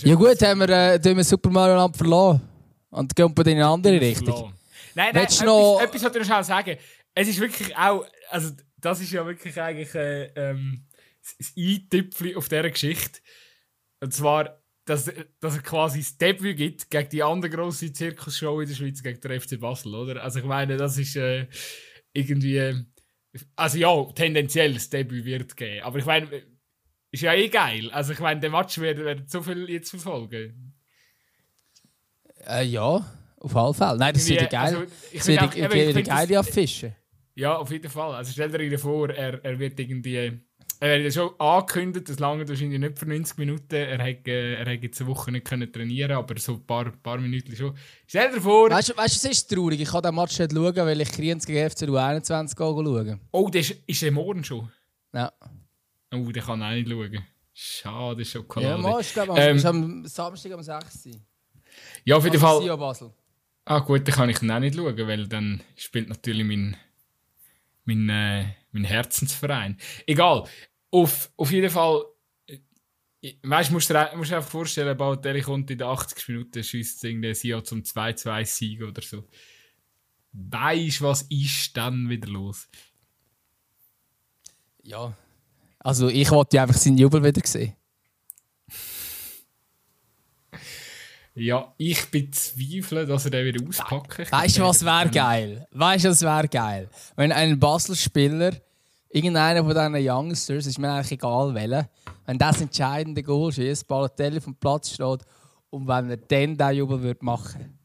Ja 0.02 0.14
gut, 0.14 0.40
haben 0.42 0.60
wir, 0.60 0.68
äh, 0.70 1.04
wir 1.16 1.24
Super 1.24 1.50
Mario 1.50 1.76
Land 1.76 1.96
verloren. 1.96 2.40
Und 2.90 3.14
gehen 3.14 3.32
wir 3.36 3.46
in 3.46 3.56
eine 3.56 3.66
andere 3.66 4.00
Richtung. 4.00 4.54
Nein, 4.94 5.10
nein, 5.14 5.24
etwas, 5.24 5.42
noch- 5.42 5.80
etwas 5.82 6.02
wollte 6.02 6.18
ich 6.20 6.28
noch 6.28 6.42
sagen. 6.42 6.76
Es 7.14 7.28
ist 7.28 7.38
wirklich 7.40 7.76
auch, 7.76 8.04
also 8.30 8.50
das 8.78 9.00
ist 9.00 9.12
ja 9.12 9.24
wirklich 9.26 9.60
eigentlich 9.60 9.94
äh, 9.94 10.26
ähm, 10.34 10.84
das 11.38 11.52
Eintüpfchen 11.56 12.36
auf 12.36 12.48
dieser 12.48 12.70
Geschichte. 12.70 13.20
Und 14.00 14.12
zwar, 14.12 14.62
dass, 14.84 15.10
dass 15.40 15.56
er 15.56 15.62
quasi 15.62 15.98
das 16.00 16.16
Debüt 16.16 16.56
gibt 16.56 16.90
gegen 16.90 17.08
die 17.10 17.22
andere 17.22 17.50
grosse 17.50 17.92
Zirkusshow 17.92 18.60
in 18.60 18.68
der 18.68 18.74
Schweiz, 18.74 19.02
gegen 19.02 19.20
den 19.20 19.40
FC 19.40 19.60
Basel, 19.60 19.94
oder? 19.94 20.22
Also 20.22 20.38
ich 20.38 20.44
meine, 20.44 20.76
das 20.76 20.98
ist 20.98 21.16
äh, 21.16 21.46
irgendwie... 22.12 22.84
Also 23.54 23.78
ja, 23.78 24.04
tendenziell 24.14 24.72
das 24.72 24.88
Debüt 24.88 25.24
wird 25.24 25.56
geben. 25.56 25.84
Aber 25.84 25.98
ich 25.98 26.06
meine, 26.06 26.28
ist 27.10 27.22
ja 27.22 27.34
eh 27.34 27.48
geil. 27.48 27.90
Also 27.90 28.12
ich 28.12 28.18
meine, 28.18 28.40
den 28.40 28.52
Match 28.52 28.78
werden, 28.78 29.04
werden 29.04 29.24
so 29.28 29.42
viel 29.42 29.68
jetzt 29.70 29.90
verfolgen. 29.90 30.74
Äh, 32.46 32.64
ja, 32.64 33.04
auf 33.36 33.56
alle 33.56 33.74
Fälle. 33.74 33.98
Nein, 33.98 34.14
das 34.14 34.28
wird 34.28 34.50
geil. 34.50 34.76
also, 34.76 34.82
ich 35.12 35.18
das 35.18 35.28
wird 35.28 36.06
geile 36.06 36.38
Affische. 36.38 36.96
Ja, 37.34 37.56
auf 37.56 37.70
jeden 37.70 37.90
Fall. 37.90 38.14
Also 38.14 38.32
stell 38.32 38.50
dir 38.50 38.58
dir 38.58 38.78
vor, 38.78 39.10
er, 39.10 39.44
er 39.44 39.58
wird 39.58 39.78
irgendwie. 39.78 40.40
Er 40.80 40.94
hat 40.96 41.04
ja 41.04 41.10
schon 41.10 41.30
angekündigt, 41.40 42.08
das 42.08 42.18
lange 42.20 42.48
wahrscheinlich 42.48 42.78
nicht 42.78 42.98
für 42.98 43.06
90 43.06 43.36
Minuten. 43.38 43.74
Er 43.74 43.98
hat, 43.98 44.28
äh, 44.28 44.54
er 44.54 44.72
hat 44.72 44.82
jetzt 44.82 45.00
eine 45.00 45.10
Woche 45.10 45.32
nicht 45.32 45.44
können 45.44 45.72
trainieren, 45.72 46.12
aber 46.12 46.38
so 46.38 46.52
ein 46.54 46.64
paar, 46.66 46.92
paar 46.92 47.18
Minuten 47.18 47.54
schon. 47.56 47.76
Stell 48.06 48.32
dir 48.32 48.40
vor, 48.40 48.70
Weißt 48.70 48.90
du, 48.90 48.96
weißt, 48.96 49.24
du, 49.24 49.28
es 49.28 49.38
ist 49.38 49.48
traurig. 49.50 49.80
Ich 49.80 49.88
kann 49.90 50.02
den 50.02 50.14
Match 50.14 50.38
nicht 50.38 50.52
schauen, 50.52 50.76
weil 50.76 51.00
ich 51.00 51.10
Kriens 51.10 51.44
gegen 51.44 51.68
FC 51.68 51.82
U21 51.88 52.56
schauen. 52.56 53.20
oh, 53.32 53.48
das 53.50 53.70
ist, 53.70 53.82
ist 53.88 54.02
er 54.04 54.12
morgen 54.12 54.44
schon. 54.44 54.70
Ja, 55.12 55.32
Oh, 56.14 56.30
den 56.32 56.42
kann 56.42 56.60
ich 56.60 56.66
auch 56.66 56.70
nicht 56.72 56.88
schauen. 56.88 57.24
Schade, 57.52 58.24
Schokolade. 58.24 58.70
ja 58.72 58.78
mal, 58.78 59.00
ich 59.00 59.12
glaube, 59.12 59.34
Ähm, 59.36 59.56
ist 59.56 59.66
am 59.66 60.06
Samstag 60.06 60.54
um 60.54 60.62
6 60.62 61.06
Uhr. 61.06 61.12
Ja, 62.04 62.16
auf 62.16 62.24
jeden 62.24 62.38
Fall. 62.38 62.62
Sia 62.62 62.76
Basel. 62.76 63.10
Ah, 63.64 63.80
gut, 63.80 64.06
dann 64.06 64.14
kann 64.14 64.30
ich 64.30 64.40
ihn 64.40 64.50
auch 64.50 64.60
nicht 64.60 64.76
schauen, 64.76 64.96
weil 64.96 65.26
dann 65.26 65.60
spielt 65.76 66.08
natürlich 66.08 66.46
mein, 66.46 66.76
mein, 67.84 68.08
äh, 68.08 68.44
mein 68.72 68.84
Herzensverein. 68.84 69.78
Egal. 70.06 70.44
Auf, 70.90 71.30
auf 71.36 71.50
jeden 71.50 71.70
Fall. 71.70 72.04
äh, 72.46 73.34
Weißt 73.42 73.70
du, 73.70 73.74
musst 73.74 73.90
dir 73.90 74.10
musst 74.16 74.30
dir 74.30 74.36
einfach 74.36 74.50
vorstellen, 74.50 74.96
Balotelli 74.96 75.42
kommt 75.42 75.70
in 75.70 75.78
den 75.78 75.86
80 75.86 76.28
Minuten, 76.28 76.62
schießt 76.62 77.04
irgendwie 77.04 77.34
Sia 77.34 77.62
zum 77.62 77.82
2-2-Sieg 77.82 78.82
oder 78.82 79.02
so. 79.02 79.24
Weißt 80.32 81.02
was 81.02 81.22
ist 81.22 81.76
dann 81.76 82.08
wieder 82.08 82.28
los? 82.28 82.68
Ja. 84.82 85.16
Also 85.80 86.08
ich 86.08 86.30
wollte 86.30 86.60
einfach 86.60 86.76
seinen 86.76 86.98
Jubel 86.98 87.22
wieder 87.22 87.46
sehen. 87.46 87.74
Ja, 91.38 91.72
ich 91.76 92.10
bezweifle, 92.10 93.06
dass 93.06 93.24
er 93.26 93.30
den 93.30 93.46
wieder 93.46 93.66
auspacken 93.66 94.22
Ich 94.22 94.32
Weißt 94.32 94.58
du, 94.58 94.62
was 94.62 94.84
wäre 94.84 95.08
geil? 95.08 95.66
Weißt 95.70 96.04
du, 96.04 96.10
was 96.10 96.22
wäre 96.22 96.48
geil? 96.48 96.88
Wenn 97.16 97.30
ein 97.30 97.58
Basel-Spieler, 97.58 98.52
irgendeiner 99.08 99.64
von 99.64 99.94
diesen 99.94 100.10
Youngsters, 100.10 100.66
ist 100.66 100.78
mir 100.78 100.90
eigentlich 100.90 101.12
egal 101.12 101.54
welcher, 101.54 101.88
wenn 102.26 102.38
das 102.38 102.60
entscheidende 102.60 103.22
Goal 103.22 103.52
schießt, 103.52 103.86
Balotelli 103.86 104.40
vom 104.40 104.56
Platz 104.56 104.90
steht 104.90 105.20
und 105.70 105.86
wenn 105.86 106.10
er 106.10 106.16
dann 106.16 106.56
diesen 106.56 106.74
Jubel 106.74 107.02
würde 107.02 107.24
machen 107.24 107.78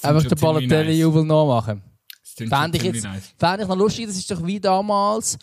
klingt 0.00 0.04
Einfach 0.04 0.28
den 0.28 0.38
Balotelli-Jubel. 0.38 1.26
Das 1.26 2.36
klingt 2.36 2.50
schon 2.50 2.62
Fände 2.62 2.78
ich 2.78 2.84
jetzt 2.84 3.04
nice. 3.04 3.34
fände 3.38 3.62
ich 3.62 3.68
noch 3.68 3.76
lustig, 3.76 4.06
das 4.06 4.16
ist 4.16 4.30
doch 4.30 4.44
wie 4.44 4.58
damals, 4.58 5.36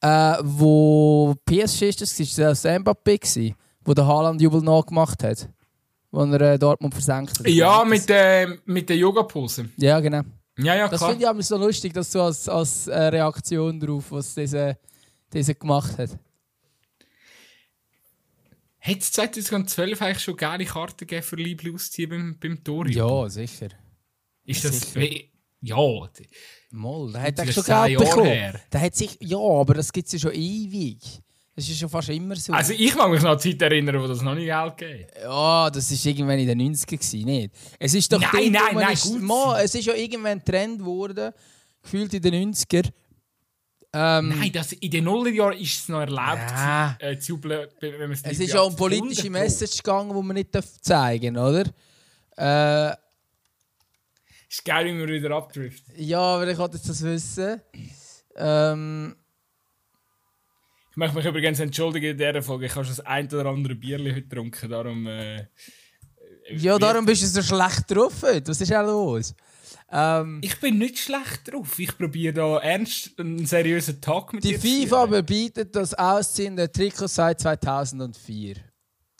äh, 0.00 0.36
wo 0.42 1.34
PSG 1.44 1.82
ist, 1.82 2.00
das 2.00 2.18
war 2.38 2.48
das 2.48 2.64
Mbappé, 2.64 3.18
gewesen, 3.18 3.54
wo 3.86 3.94
der 3.94 4.06
Haaland-Jubel 4.06 4.60
nachgemacht 4.62 5.22
hat. 5.24 5.48
Wo 6.10 6.22
er 6.22 6.40
äh, 6.40 6.58
Dortmund 6.58 6.94
versenkt 6.94 7.38
hat. 7.38 7.48
Ja, 7.48 7.84
mit, 7.84 8.08
äh, 8.08 8.46
mit 8.64 8.88
der 8.88 8.96
Yoga-Pose. 8.96 9.70
Ja, 9.76 10.00
genau. 10.00 10.22
Ja, 10.58 10.74
ja, 10.74 10.88
Das 10.88 11.02
finde 11.02 11.20
ich 11.20 11.28
aber 11.28 11.42
so 11.42 11.56
lustig, 11.56 11.92
dass 11.92 12.10
so 12.10 12.22
als, 12.22 12.48
als 12.48 12.86
äh, 12.86 12.98
Reaktion 12.98 13.78
darauf, 13.78 14.10
was 14.10 14.34
diese, 14.34 14.78
diese 15.32 15.54
gemacht 15.54 15.98
hat. 15.98 16.10
Hat 18.80 18.98
es 18.98 19.12
2012 19.12 20.00
eigentlich 20.00 20.22
schon 20.22 20.36
geile 20.36 20.64
Karten 20.64 20.98
gegeben 20.98 21.22
für 21.22 21.36
Liebling 21.36 21.74
ausziehen 21.74 22.08
beim, 22.08 22.38
beim 22.38 22.64
Tor? 22.64 22.86
Ja, 22.86 23.28
sicher. 23.28 23.68
Ist 24.44 24.64
ja, 24.64 24.70
das. 24.70 24.92
sicher. 24.92 25.24
Ja, 25.60 25.76
Moll, 26.70 27.12
der 27.12 27.22
hat 27.22 27.38
ist 27.40 27.54
schon 27.54 27.64
Geld 27.64 27.98
bekommen. 27.98 28.54
Der 28.72 28.80
hat 28.80 28.94
sich, 28.94 29.16
ja, 29.20 29.38
aber 29.38 29.74
das 29.74 29.92
gibt 29.92 30.06
es 30.06 30.12
ja 30.12 30.18
schon 30.18 30.34
ewig. 30.34 31.22
Das 31.58 31.66
ist 31.66 31.78
schon 31.78 31.88
fast 31.88 32.10
immer 32.10 32.36
so. 32.36 32.52
also 32.52 32.74
ich 32.74 32.94
mag 32.94 33.10
mich 33.10 33.22
noch 33.22 33.30
an 33.30 33.38
die 33.38 33.56
Zeit 33.56 33.62
erinnern, 33.72 34.02
wo 34.02 34.06
das 34.06 34.20
noch 34.20 34.34
nicht 34.34 34.44
Geld 34.44 34.76
gegeben 34.76 35.06
Ja, 35.22 35.70
das 35.70 35.90
war 35.90 36.10
irgendwann 36.12 36.38
in 36.38 36.46
den 36.48 36.60
90ern, 36.74 36.86
gewesen, 36.98 37.24
nicht? 37.24 37.54
Es 37.78 37.94
ist 37.94 38.12
doch 38.12 38.20
Nein, 38.20 38.30
dort, 38.32 38.44
nein, 38.52 38.74
man 38.74 38.84
nein, 38.84 38.92
ist, 38.92 39.04
gut. 39.04 39.22
Mal, 39.22 39.64
es 39.64 39.74
ist 39.74 39.86
ja 39.86 39.94
irgendwann 39.94 40.44
Trend 40.44 40.80
geworden, 40.80 41.32
gefühlt 41.82 42.12
in 42.12 42.20
den 42.22 42.52
90ern. 42.54 42.90
Ähm, 43.94 44.28
Nein, 44.38 44.52
das, 44.52 44.72
in 44.72 44.90
den 44.90 45.04
Nullerjahren 45.04 45.58
ist 45.58 45.80
es 45.80 45.88
noch 45.88 46.00
erlaubt, 46.00 46.50
Ja. 46.50 46.96
zu, 47.00 47.06
äh, 47.06 47.18
zu 47.18 47.32
jubeln, 47.32 47.66
wenn 47.80 47.98
man 48.00 48.10
es 48.12 48.22
es 48.22 48.38
ist 48.40 48.52
ja 48.52 48.60
um 48.60 48.66
abzieht. 48.74 48.78
politische 48.78 49.22
100 49.22 49.32
Pro. 49.32 49.40
Message 49.44 49.76
gegangen, 49.82 50.08
die 50.14 50.22
man 50.26 50.34
nicht 50.34 50.54
darf 50.54 50.80
zeigen 50.82 51.38
oder? 51.38 51.64
Äh, 52.36 52.94
Ist 54.50 54.62
geil, 54.64 54.84
wie 54.86 54.98
wir 54.98 55.08
wieder 55.08 55.30
abdriften. 55.34 55.94
ja, 55.96 56.18
aber 56.20 56.46
ich 56.48 56.58
wollte 56.58 56.76
jetzt 56.76 56.88
das 56.90 57.02
wissen. 57.02 57.62
Ähm, 58.36 59.16
Ich 60.96 60.98
möchte 60.98 61.16
mich 61.16 61.26
übrigens 61.26 61.60
entschuldigen 61.60 62.12
in 62.12 62.16
dieser 62.16 62.42
Folge. 62.42 62.64
Ich 62.64 62.74
habe 62.74 62.86
schon 62.86 62.96
das 62.96 63.04
ein 63.04 63.26
oder 63.26 63.44
andere 63.50 63.74
Bierchen 63.74 64.06
heute 64.06 64.22
getrunken, 64.22 64.70
darum... 64.70 65.06
Äh, 65.06 65.46
ja, 66.52 66.78
darum 66.78 67.04
bist 67.04 67.22
du 67.22 67.26
so 67.26 67.42
schlecht 67.42 67.90
drauf 67.90 68.14
heute. 68.22 68.48
Was 68.48 68.62
ist 68.62 68.72
auch 68.72 68.82
los? 68.82 69.34
Ähm, 69.92 70.40
Ich 70.42 70.58
bin 70.58 70.78
nicht 70.78 70.96
schlecht 70.98 71.52
drauf. 71.52 71.78
Ich 71.78 71.98
probiere 71.98 72.32
da 72.32 72.58
ernst 72.60 73.10
einen 73.20 73.44
seriösen 73.44 74.00
Tag 74.00 74.32
mit 74.32 74.42
die 74.42 74.52
dir 74.52 74.58
zu 74.58 74.66
FIFA 74.66 75.08
verbietet 75.08 75.76
das 75.76 75.92
Ausziehen 75.92 76.56
der 76.56 76.72
Trikots 76.72 77.16
seit 77.16 77.40
2004. 77.40 78.56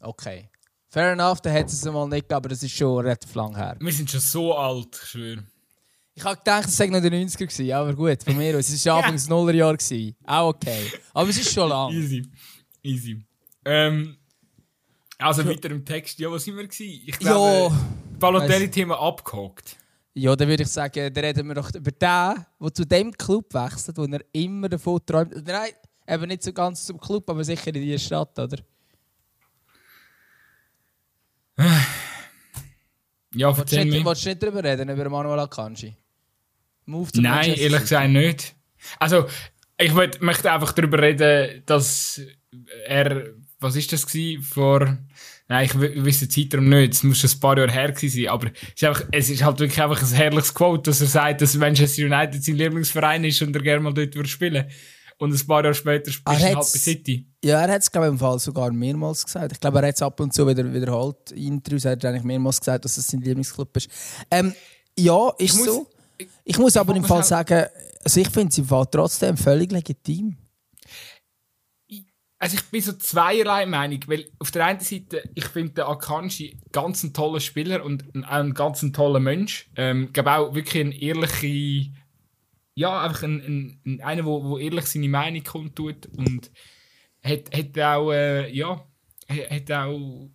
Okay. 0.01 0.49
Fair 0.89 1.12
enough, 1.12 1.43
da 1.43 1.53
hat 1.53 1.67
es 1.67 1.75
es 1.75 1.85
mal 1.85 2.09
nicht 2.09 2.33
aber 2.33 2.49
das 2.49 2.62
ist 2.62 2.75
schon 2.75 3.05
relativ 3.05 3.35
lang 3.35 3.55
her. 3.55 3.77
Wir 3.81 3.93
sind 3.93 4.11
schon 4.11 4.21
so 4.21 4.55
alt, 4.57 4.99
ich 5.03 5.09
schwöre. 5.11 5.45
Ich 6.19 6.25
habe 6.25 6.39
gedacht, 6.39 6.67
es 6.67 6.77
sei 6.79 6.87
noch 6.87 7.03
den 7.03 7.13
90er 7.29 7.37
gewesen, 7.47 7.73
aber 7.73 7.95
gut, 7.95 8.23
von 8.23 8.37
mir 8.39 8.57
aus. 8.57 8.71
Es 8.71 8.87
war 8.87 8.97
Anfang 8.99 9.13
des 9.13 9.29
Nullerjahr. 9.29 9.77
Auch 10.25 10.49
okay. 10.49 10.91
Aber 11.13 11.29
es 11.29 11.37
ist 11.37 11.53
schon 11.53 11.69
lang. 11.69 11.93
Easy. 11.93 12.27
Easy. 12.83 13.23
Ähm, 13.67 14.17
also 15.19 15.47
weiter 15.47 15.71
im 15.71 15.85
Text. 15.85 16.19
Ja, 16.19 16.31
was 16.31 16.45
sind 16.45 16.57
wir 16.57 16.67
gewesen? 16.67 17.03
Ich 17.07 17.19
glaube, 17.19 17.75
Ja. 17.75 17.87
Balotelli-Thema 18.19 18.99
abgehakt. 18.99 19.77
Ja, 20.15 20.35
dann 20.35 20.49
würde 20.49 20.63
ich 20.63 20.71
sagen, 20.71 21.13
dann 21.13 21.25
reden 21.25 21.47
wir 21.49 21.55
doch 21.55 21.69
über 21.75 21.91
den, 21.91 21.99
der 21.99 22.47
zu 22.73 22.87
dem 22.87 23.13
Club 23.13 23.53
wechselt, 23.53 23.99
wo 23.99 24.05
er 24.05 24.25
immer 24.33 24.71
davon 24.71 25.05
träumt. 25.05 25.35
Nein, 25.47 25.73
eben 26.09 26.29
nicht 26.29 26.43
so 26.43 26.51
ganz 26.55 26.87
zum 26.87 26.99
Club, 26.99 27.29
aber 27.29 27.45
sicher 27.45 27.69
in 27.69 27.75
die 27.75 27.99
Stadt, 27.99 28.39
oder? 28.39 28.57
Ja, 33.35 33.55
Willst 33.55 33.73
du 33.73 33.85
nicht, 33.85 34.05
willst 34.07 34.25
du 34.25 34.29
nicht 34.31 34.43
darüber 34.43 34.65
reden, 34.65 34.89
über 34.89 35.11
Manuel 35.11 35.41
Akanji? 35.41 35.95
Move 36.87 37.12
zu 37.12 37.20
Nein, 37.20 37.35
Manchester 37.35 37.61
ehrlich 37.62 37.81
gesagt 37.81 38.11
nicht. 38.11 38.55
Also, 38.99 39.27
ich 39.79 39.92
möchte 39.92 40.51
einfach 40.53 40.72
darüber 40.72 41.01
reden, 41.01 41.62
dass 41.66 42.20
er, 42.87 43.25
was 43.61 43.77
ist 43.77 43.92
das 43.92 44.07
gewesen, 44.07 44.42
vor, 44.42 44.96
nein, 45.49 45.66
ich 45.66 45.79
w- 45.79 46.07
weiss 46.07 46.20
den 46.20 46.31
Zeitraum 46.31 46.68
nicht, 46.68 46.94
es 46.94 47.03
muss 47.03 47.18
schon 47.18 47.31
ein 47.31 47.40
paar 47.40 47.59
Jahre 47.59 47.72
her 47.72 47.92
gewesen 47.92 48.22
sein, 48.22 48.29
aber 48.33 48.46
es 48.49 48.72
ist, 48.75 48.85
einfach, 48.85 49.05
es 49.12 49.31
ist 49.31 49.42
halt 49.44 49.59
wirklich 49.59 49.83
einfach 49.83 50.01
ein 50.03 50.09
herrliches 50.14 50.55
Quote, 50.55 50.90
dass 50.90 51.01
er 51.01 51.07
sagt, 51.09 51.42
dass 51.42 51.55
Manchester 51.57 52.05
United 52.05 52.42
sein 52.42 52.57
Lieblingsverein 52.57 53.25
ist 53.25 53.42
und 53.42 53.55
er 53.55 53.62
gerne 53.62 53.81
mal 53.83 53.92
dort 53.92 54.14
würde 54.14 54.29
spielen. 54.29 54.66
Und 55.18 55.33
ein 55.35 55.46
paar 55.46 55.62
Jahre 55.62 55.75
später 55.75 56.11
spielt 56.12 56.38
Er 56.38 56.44
halt 56.44 56.57
bei 56.57 56.62
City. 56.62 57.27
Ja, 57.42 57.62
er 57.62 57.72
hat 57.72 57.81
es, 57.83 57.90
glaube 57.90 58.07
ich, 58.07 58.12
im 58.12 58.18
Fall 58.18 58.38
sogar 58.38 58.70
mehrmals 58.70 59.25
gesagt. 59.25 59.51
Ich 59.53 59.61
glaube, 59.61 59.79
er 59.81 59.88
hat 59.88 59.94
es 59.94 60.03
ab 60.03 60.20
und 60.20 60.35
zu 60.35 60.46
wieder 60.46 60.72
wiederholt. 60.75 61.33
In 61.33 61.55
Interviews 61.55 61.87
hat 61.87 62.05
er 62.05 62.11
eigentlich 62.11 62.25
mehrmals 62.25 62.61
gesagt, 62.61 62.85
dass 62.85 62.99
es 62.99 63.07
sein 63.07 63.22
Lieblingsclub 63.22 63.75
ist. 63.79 63.88
Ähm, 64.31 64.53
ja, 64.99 65.31
ist 65.38 65.57
muss- 65.57 65.66
so. 65.66 65.88
Ich 66.45 66.59
muss 66.59 66.77
aber 66.77 66.95
im 66.95 67.05
Fall 67.05 67.25
sagen, 67.25 67.67
also 68.05 68.21
ich 68.21 68.29
finde 68.29 68.49
es 68.49 68.59
im 68.59 68.67
Fall 68.67 68.87
trotzdem 68.91 69.37
völlig 69.37 69.73
legitim. 69.73 70.37
also 72.39 72.57
ich 72.57 72.65
bin 72.65 72.83
so 72.83 72.93
zweierlei 72.93 73.67
Meinung, 73.67 74.01
weil 74.07 74.31
auf 74.39 74.51
der 74.51 74.67
einen 74.67 74.81
Seite, 74.81 75.29
ich 75.35 75.47
finde 75.47 75.75
der 75.75 75.89
Akanji 75.89 76.59
ganz 76.73 77.03
ein 77.03 77.13
toller 77.13 77.41
Spieler 77.41 77.85
und 77.85 78.15
ein, 78.15 78.25
ein 78.25 78.55
ganz 78.55 78.83
ein 78.83 78.93
toller 78.93 79.21
Mensch. 79.21 79.71
Ähm, 79.77 80.05
ich 80.05 80.13
glaube 80.13 80.33
auch 80.33 80.55
wirklich 80.55 80.85
ein 80.85 80.93
ehrlicher, 80.93 81.91
ja, 82.75 83.03
einfach 83.03 83.23
ein, 83.23 83.41
ein, 83.41 83.81
ein 83.87 84.01
einer, 84.03 84.25
wo, 84.25 84.45
wo 84.45 84.59
ehrlich 84.59 84.87
seine 84.87 85.09
Meinung 85.09 85.43
kundtut 85.43 86.07
und 86.07 86.51
hat, 87.25 87.55
hat 87.55 87.79
auch, 87.79 88.13
äh, 88.13 88.51
ja, 88.53 88.87
hat 89.29 89.73
auch 89.73 90.31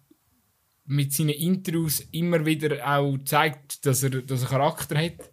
mit 0.86 1.13
seinen 1.13 1.30
Intros 1.30 2.02
immer 2.12 2.46
wieder 2.46 2.86
auch 2.86 3.13
gezeigt, 3.13 3.86
dass 3.86 4.04
er, 4.04 4.10
dass 4.10 4.41
er 4.41 4.50
Charakter 4.50 4.98
hat. 4.98 5.32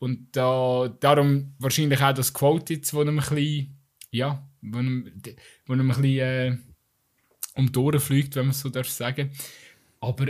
Und 0.00 0.28
da, 0.32 0.88
darum 0.98 1.52
wahrscheinlich 1.58 2.00
auch 2.02 2.14
das 2.14 2.32
Quote 2.32 2.74
jetzt, 2.74 2.92
wo 2.94 3.02
er 3.02 3.08
ein 3.08 3.16
bisschen, 3.16 3.78
ja, 4.10 4.42
wo 4.62 4.78
ihm, 4.78 5.12
wo 5.66 5.74
ihm 5.74 5.80
ein 5.82 5.88
bisschen 5.88 6.18
äh, 6.18 6.56
um 7.54 7.70
die 7.70 7.78
Ohren 7.78 8.00
fliegt, 8.00 8.34
wenn 8.34 8.46
man 8.46 8.54
so 8.54 8.70
darf 8.70 8.88
sagen. 8.88 9.30
Aber... 10.00 10.26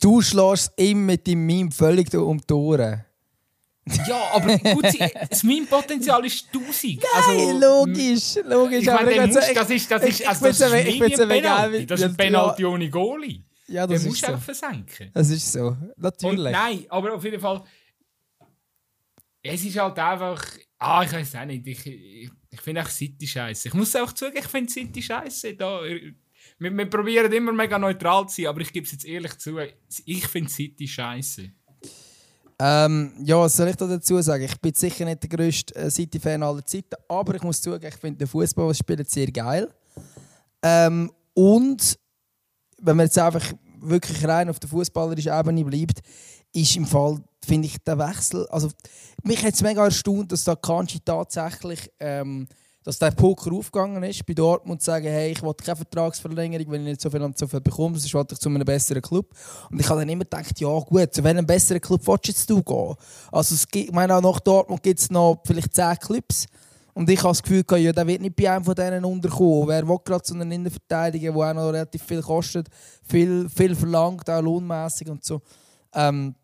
Du 0.00 0.20
schlägst 0.20 0.72
ihm 0.78 1.06
mit 1.06 1.28
deinem 1.28 1.46
Meme 1.46 1.70
völlig 1.70 2.12
um 2.12 2.40
die 2.40 2.52
Ohren. 2.52 3.04
Ja, 4.06 4.30
aber 4.32 4.58
gut, 4.58 4.86
das 5.30 5.42
Meme-Potenzial 5.42 6.24
ist 6.24 6.46
1000. 6.52 7.02
Nein, 7.02 7.10
also, 7.12 7.58
logisch, 7.58 8.34
logisch. 8.46 8.80
Ich 8.80 8.86
meine, 8.86 9.26
musst, 9.26 9.36
das 9.54 9.70
ist, 9.70 9.90
das 9.90 10.02
ist, 10.04 10.26
also 10.26 10.46
das 10.46 10.60
ist 10.60 10.72
ich, 10.72 11.00
ich 11.00 11.20
ein 11.20 11.28
Penalty. 11.28 11.86
Das 11.86 12.00
ist 12.00 12.06
ein 12.06 12.16
Penalty 12.16 12.64
ohne 12.64 12.88
Goalie. 12.88 13.42
Ja, 13.68 13.86
das 13.86 13.88
Den 13.88 13.96
ist 13.96 14.06
musst 14.06 14.20
so. 14.22 14.26
du 14.26 14.32
einfach 14.32 14.44
versenken. 14.44 15.10
Das 15.12 15.28
ist 15.30 15.52
so, 15.52 15.76
natürlich. 15.98 16.46
Und 16.46 16.52
nein, 16.52 16.86
aber 16.88 17.14
auf 17.14 17.24
jeden 17.24 17.40
Fall, 17.40 17.62
es 19.46 19.64
ist 19.64 19.78
halt 19.78 19.98
einfach, 19.98 20.42
ah, 20.78 21.02
ich 21.04 21.12
weiß 21.12 21.36
auch 21.36 21.44
nicht, 21.44 21.66
ich, 21.66 21.86
ich, 21.86 22.30
ich 22.50 22.60
finde 22.60 22.82
auch 22.82 22.88
City 22.88 23.26
scheiße. 23.26 23.68
Ich 23.68 23.74
muss 23.74 23.94
auch 23.94 24.12
zugeben, 24.12 24.38
ich 24.38 24.46
finde 24.46 24.72
City 24.72 25.02
scheiße. 25.02 25.58
Wir, 26.58 26.76
wir 26.76 26.90
probieren 26.90 27.30
immer 27.30 27.52
mega 27.52 27.78
neutral 27.78 28.26
zu 28.26 28.36
sein, 28.36 28.46
aber 28.46 28.62
ich 28.62 28.72
gebe 28.72 28.86
es 28.86 28.92
jetzt 28.92 29.04
ehrlich 29.04 29.36
zu, 29.36 29.58
ich 30.06 30.26
finde 30.26 30.50
City 30.50 30.88
scheiße. 30.88 31.50
Ähm, 32.58 33.12
ja, 33.22 33.38
was 33.38 33.56
soll 33.56 33.68
ich 33.68 33.76
da 33.76 33.86
dazu 33.86 34.20
sagen? 34.22 34.44
Ich 34.44 34.58
bin 34.60 34.72
sicher 34.72 35.04
nicht 35.04 35.22
der 35.22 35.28
grösste 35.28 35.74
äh, 35.74 35.90
City-Fan 35.90 36.42
aller 36.42 36.64
Zeiten, 36.64 36.94
aber 37.08 37.34
ich 37.34 37.42
muss 37.42 37.60
zugeben, 37.60 37.86
ich 37.86 37.96
finde 37.96 38.18
den 38.18 38.28
Fußball, 38.28 38.68
was 38.68 38.78
spielt, 38.78 39.10
sehr 39.10 39.26
geil. 39.26 39.68
Ähm, 40.62 41.12
und 41.34 41.98
wenn 42.78 42.96
man 42.96 43.06
jetzt 43.06 43.18
einfach 43.18 43.52
wirklich 43.80 44.24
rein 44.26 44.48
auf 44.48 44.60
der 44.60 44.70
fußballerischen 44.70 45.38
Ebene 45.38 45.64
bleibt, 45.64 46.00
ist 46.52 46.76
im 46.76 46.86
Fall, 46.86 47.22
finde 47.44 47.66
ich, 47.66 47.78
der 47.84 47.98
Wechsel. 47.98 48.46
Also, 48.48 48.70
mich 49.22 49.44
hat 49.44 49.54
es 49.54 49.62
mega 49.62 49.84
erstaunt, 49.84 50.32
dass 50.32 50.44
da 50.44 50.54
Kanji 50.56 51.00
tatsächlich. 51.04 51.90
Ähm, 52.00 52.48
dass 52.84 52.98
der 52.98 53.12
Poker 53.12 53.50
aufgegangen 53.52 54.02
ist 54.04 54.24
bei 54.26 54.34
Dortmund 54.34 54.82
zu 54.82 54.86
sagen, 54.86 55.06
hey, 55.06 55.32
ich 55.32 55.42
will 55.42 55.54
keine 55.54 55.76
Vertragsverlängerung, 55.76 56.70
wenn 56.70 56.82
ich 56.82 56.88
nicht 56.88 57.00
so 57.00 57.08
viel 57.10 57.32
so 57.34 57.46
viel 57.46 57.60
bekomme, 57.60 57.98
sonst 57.98 58.12
will 58.12 58.26
ich 58.30 58.38
zu 58.38 58.48
einem 58.48 58.64
besseren 58.64 59.00
Club. 59.00 59.30
Und 59.70 59.80
ich 59.80 59.88
habe 59.88 60.00
dann 60.00 60.08
immer 60.10 60.24
gedacht, 60.24 60.60
ja 60.60 60.78
gut, 60.80 61.14
zu 61.14 61.24
welchem 61.24 61.46
besseren 61.46 61.80
Club 61.80 62.06
willst 62.06 62.50
du 62.50 62.62
gehen? 62.62 62.94
Also 63.32 63.54
es 63.54 63.66
gibt, 63.66 63.88
ich 63.88 63.94
meine, 63.94 64.14
auch 64.14 64.20
nach 64.20 64.38
Dortmund 64.40 64.82
gibt 64.82 65.00
es 65.00 65.10
noch 65.10 65.40
vielleicht 65.46 65.74
zehn 65.74 65.96
Clubs. 65.98 66.46
Und 66.92 67.10
ich 67.10 67.18
habe 67.20 67.30
das 67.30 67.42
Gefühl, 67.42 67.64
ja, 67.78 67.92
der 67.92 68.06
wird 68.06 68.20
nicht 68.20 68.36
bei 68.36 68.50
einem 68.50 68.64
von 68.64 68.74
denen 68.74 69.04
unterkommen. 69.04 69.66
Wer 69.66 69.88
will 69.88 69.98
gerade 70.04 70.22
zu 70.22 70.34
einer 70.34 70.54
Innenverteidiger, 70.54 71.32
der 71.32 71.40
auch 71.40 71.54
noch 71.54 71.72
relativ 71.72 72.04
viel 72.04 72.22
kostet, 72.22 72.68
viel, 73.02 73.48
viel 73.48 73.74
verlangt, 73.74 74.28
auch 74.30 74.42
lohnmässig 74.42 75.08
und 75.08 75.24
so. 75.24 75.40
Ähm, 75.92 76.36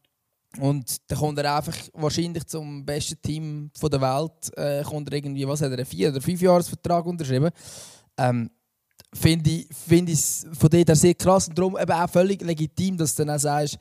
und 0.58 0.96
dann 1.06 1.18
kommt 1.18 1.38
er 1.38 1.56
einfach 1.56 1.76
wahrscheinlich 1.92 2.44
zum 2.46 2.84
besten 2.84 3.20
Team 3.22 3.70
der 3.80 4.00
Welt. 4.00 4.56
Äh, 4.56 4.82
kommt 4.82 5.08
er 5.08 5.16
irgendwie, 5.16 5.46
was 5.46 5.60
hat 5.60 5.70
er, 5.70 5.78
einen 5.78 5.86
vier- 5.86 6.10
oder 6.10 6.20
fünf 6.20 6.40
Jahresvertrag 6.40 7.06
unterschrieben. 7.06 7.50
Ähm, 8.16 8.50
Finde 9.12 9.50
ich, 9.50 9.66
find 9.74 10.08
ich 10.08 10.20
von 10.56 10.70
dort 10.70 10.96
sehr 10.96 11.14
krass 11.14 11.48
und 11.48 11.58
darum 11.58 11.76
eben 11.76 11.90
auch 11.90 12.08
völlig 12.08 12.42
legitim, 12.42 12.96
dass 12.96 13.14
du 13.14 13.24
dann 13.24 13.34
auch 13.34 13.40
sagst, 13.40 13.76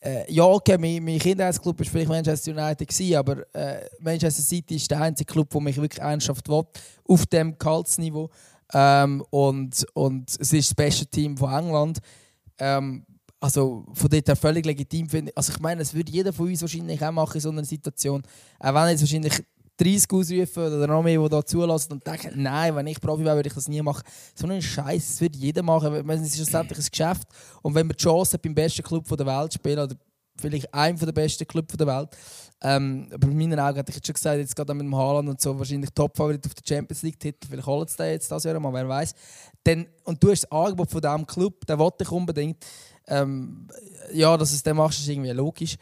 äh, 0.00 0.32
ja, 0.32 0.44
okay, 0.44 0.78
mein, 0.78 1.02
mein 1.04 1.18
Kindheitsclub 1.18 1.78
war 1.78 1.86
vielleicht 1.86 2.08
Manchester 2.08 2.52
United, 2.52 2.88
gewesen, 2.88 3.16
aber 3.16 3.54
äh, 3.54 3.84
Manchester 3.98 4.42
City 4.42 4.76
ist 4.76 4.90
der 4.90 5.00
einzige 5.00 5.30
Club, 5.30 5.50
der 5.50 5.60
mich 5.60 5.76
wirklich 5.76 6.00
ernsthaft 6.00 6.48
will, 6.48 6.62
auf 7.08 7.26
dem 7.26 7.58
Gehaltsniveau. 7.58 8.30
Ähm, 8.72 9.24
und, 9.30 9.84
und 9.94 10.30
es 10.30 10.52
ist 10.52 10.70
das 10.70 10.74
beste 10.74 11.06
Team 11.06 11.36
von 11.36 11.52
England. 11.52 11.98
Ähm, 12.58 13.04
also 13.40 13.86
von 13.94 14.10
dort 14.10 14.28
her 14.28 14.36
völlig 14.36 14.66
legitim 14.66 15.08
finde 15.08 15.30
ich. 15.30 15.36
Also 15.36 15.52
ich 15.52 15.60
meine, 15.60 15.82
es 15.82 15.94
würde 15.94 16.12
jeder 16.12 16.32
von 16.32 16.46
uns 16.46 16.60
wahrscheinlich 16.60 17.02
auch 17.02 17.10
machen 17.10 17.34
in 17.34 17.40
so 17.40 17.50
einer 17.50 17.64
Situation. 17.64 18.22
Auch 18.58 18.74
wenn 18.74 18.90
jetzt 18.90 19.00
wahrscheinlich 19.00 19.42
30 19.78 20.12
ausrufen 20.12 20.62
oder 20.64 20.86
noch 20.86 21.02
mehr, 21.02 21.18
die 21.18 21.28
da 21.28 21.44
zulassen 21.44 21.92
und 21.94 22.06
denken, 22.06 22.42
nein, 22.42 22.76
wenn 22.76 22.86
ich 22.86 23.00
Profi 23.00 23.24
wäre, 23.24 23.36
würde 23.36 23.48
ich 23.48 23.54
das 23.54 23.66
nie 23.66 23.80
machen. 23.80 24.02
So 24.34 24.46
einen 24.46 24.60
Scheiß, 24.60 25.08
das 25.08 25.20
würde 25.22 25.38
jeder 25.38 25.62
machen. 25.62 26.08
Es 26.10 26.20
ist 26.20 26.36
schlussendlich 26.36 26.78
ein 26.78 26.86
Geschäft. 26.90 27.28
Und 27.62 27.74
wenn 27.74 27.86
man 27.86 27.96
die 27.96 28.02
Chance 28.02 28.34
hat, 28.34 28.42
beim 28.42 28.54
besten 28.54 28.82
Club 28.82 29.08
der 29.08 29.26
Welt 29.26 29.52
zu 29.52 29.56
spielen, 29.56 29.78
oder 29.78 29.96
vielleicht 30.36 30.72
einem 30.74 30.98
der 30.98 31.12
besten 31.12 31.46
Clubs 31.46 31.74
der 31.76 31.86
Welt, 31.86 32.10
ähm, 32.62 33.08
aber 33.12 33.28
in 33.28 33.38
meinen 33.38 33.58
Augen 33.58 33.76
hätte 33.76 33.90
ich 33.90 33.96
jetzt 33.96 34.06
schon 34.06 34.14
gesagt, 34.14 34.38
jetzt 34.38 34.54
gerade 34.54 34.74
mit 34.74 34.84
dem 34.84 34.94
Haaland 34.94 35.30
und 35.30 35.40
so, 35.40 35.58
wahrscheinlich 35.58 35.90
Top-Favorit 35.94 36.44
auf 36.46 36.54
der 36.54 36.74
Champions 36.76 37.02
League-Titel, 37.02 37.48
vielleicht 37.48 37.66
holen 37.66 37.88
sie 37.88 37.96
den 37.96 38.10
jetzt 38.12 38.30
das 38.30 38.44
Jahr 38.44 38.60
mal, 38.60 38.72
wer 38.72 38.86
weiß. 38.86 39.14
und 40.04 40.22
du 40.22 40.30
hast 40.30 40.42
das 40.42 40.52
Angebot 40.52 40.90
von 40.90 41.00
diesem 41.00 41.26
Club, 41.26 41.66
der 41.66 41.78
will 41.78 41.90
dich 41.98 42.10
unbedingt. 42.10 42.62
Ähm, 43.10 43.68
ja, 44.12 44.36
dass 44.36 44.50
du 44.50 44.56
es 44.56 44.62
dann 44.62 44.76
machst, 44.76 45.00
ist 45.00 45.08
irgendwie 45.08 45.30
logisch. 45.30 45.76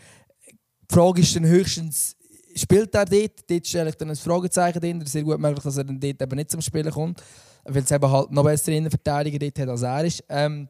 Die 0.90 0.94
Frage 0.94 1.20
ist 1.20 1.36
dann 1.36 1.44
höchstens, 1.44 2.16
spielt 2.54 2.94
er 2.94 3.04
dort? 3.04 3.48
Dort 3.48 3.66
stelle 3.66 3.90
ich 3.90 3.96
dann 3.96 4.10
ein 4.10 4.16
Fragezeichen 4.16 4.80
dahinter. 4.80 5.02
Es 5.02 5.08
ist 5.08 5.12
sehr 5.12 5.22
gut 5.22 5.38
möglich, 5.38 5.62
dass 5.62 5.76
er 5.76 5.84
dann 5.84 6.00
dort 6.00 6.20
eben 6.20 6.36
nicht 6.36 6.50
zum 6.50 6.60
Spielen 6.60 6.90
kommt, 6.90 7.22
weil 7.64 7.82
es 7.82 7.90
eben 7.90 8.10
halt 8.10 8.30
noch 8.30 8.44
bessere 8.44 8.74
Innenverteidiger 8.74 9.38
dort 9.38 9.58
hat, 9.58 9.68
als 9.68 9.82
er 9.82 10.04
ist. 10.04 10.24
Ähm, 10.28 10.68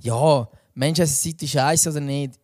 ja, 0.00 0.48
Manchester 0.74 1.16
City 1.16 1.46
scheiße 1.46 1.90
oder 1.90 2.00
nicht? 2.00 2.34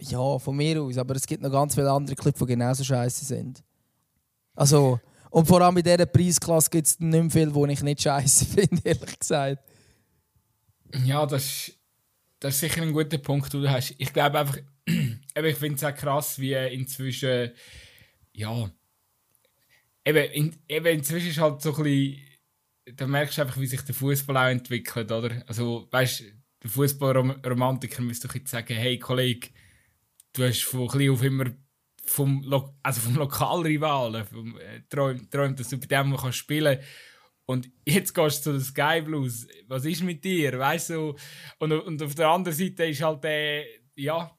Ja, 0.00 0.38
von 0.38 0.56
mir 0.56 0.82
aus. 0.82 0.98
Aber 0.98 1.16
es 1.16 1.26
gibt 1.26 1.42
noch 1.42 1.50
ganz 1.50 1.74
viele 1.74 1.90
andere 1.90 2.14
Clubs, 2.14 2.38
die 2.38 2.46
genauso 2.46 2.84
scheiße 2.84 3.24
sind. 3.24 3.62
Also, 4.54 5.00
und 5.30 5.46
vor 5.46 5.60
allem 5.60 5.76
in 5.76 5.82
dieser 5.82 6.06
Preisklasse 6.06 6.70
gibt 6.70 6.86
es 6.86 7.00
nicht 7.00 7.10
mehr 7.10 7.30
viel, 7.30 7.54
wo 7.54 7.66
ich 7.66 7.82
nicht 7.82 8.02
scheiße 8.02 8.44
finde, 8.44 8.80
ehrlich 8.84 9.18
gesagt. 9.18 9.62
Ja, 11.04 11.26
das 11.26 11.44
ist, 11.44 11.75
das 12.46 12.54
ist 12.54 12.60
sicher 12.60 12.82
ein 12.82 12.92
guter 12.92 13.18
Punkt, 13.18 13.52
den 13.52 13.62
du 13.62 13.70
hast. 13.70 13.94
Ich 13.98 14.12
glaube 14.12 14.38
einfach, 14.38 14.58
ich 14.86 15.56
finde 15.56 15.74
es 15.74 15.84
auch 15.84 15.94
krass, 15.94 16.38
wie 16.38 16.52
inzwischen, 16.52 17.50
ja, 18.32 18.70
eben, 20.04 20.30
in, 20.32 20.56
eben 20.68 20.86
inzwischen 20.86 21.30
ist 21.30 21.40
halt 21.40 21.60
so 21.60 21.74
ein 21.76 21.82
bisschen, 21.82 22.22
da 22.94 23.06
merkst 23.06 23.38
du 23.38 23.42
einfach, 23.42 23.60
wie 23.60 23.66
sich 23.66 23.82
der 23.82 23.94
Fußball 23.94 24.36
auch 24.36 24.50
entwickelt, 24.50 25.10
oder? 25.10 25.42
Also, 25.48 25.88
weißt 25.90 26.20
du, 26.20 26.24
der 26.62 26.70
Fußballromantiker 26.70 28.02
müsste 28.02 28.28
doch 28.28 28.34
jetzt 28.36 28.50
sagen, 28.50 28.74
hey 28.74 28.98
Kollege, 28.98 29.48
du 30.32 30.44
hast 30.44 30.62
von 30.62 30.86
klein 30.88 31.10
auf 31.10 31.22
immer 31.22 31.46
vom, 32.04 32.42
Lo 32.44 32.76
also 32.82 33.00
vom 33.00 33.16
Lokalrivalen 33.16 34.24
äh, 34.58 34.82
träumt, 34.88 35.30
träumt, 35.30 35.58
dass 35.58 35.68
du 35.68 35.78
bei 35.78 35.86
dem 35.86 36.16
kannst 36.16 36.38
spielen 36.38 36.78
und 37.46 37.70
jetzt 37.84 38.12
gehst 38.12 38.44
du 38.44 38.50
zu 38.50 38.52
den 38.52 38.60
Sky 38.60 39.00
Blues. 39.02 39.46
Was 39.68 39.84
ist 39.84 40.02
mit 40.02 40.24
dir? 40.24 40.58
Weißt 40.58 40.90
du? 40.90 41.14
Und, 41.58 41.72
und 41.72 42.02
auf 42.02 42.14
der 42.14 42.28
anderen 42.28 42.56
Seite 42.56 42.86
ist 42.86 43.02
halt 43.02 43.22
der, 43.22 43.64
ja, 43.94 44.36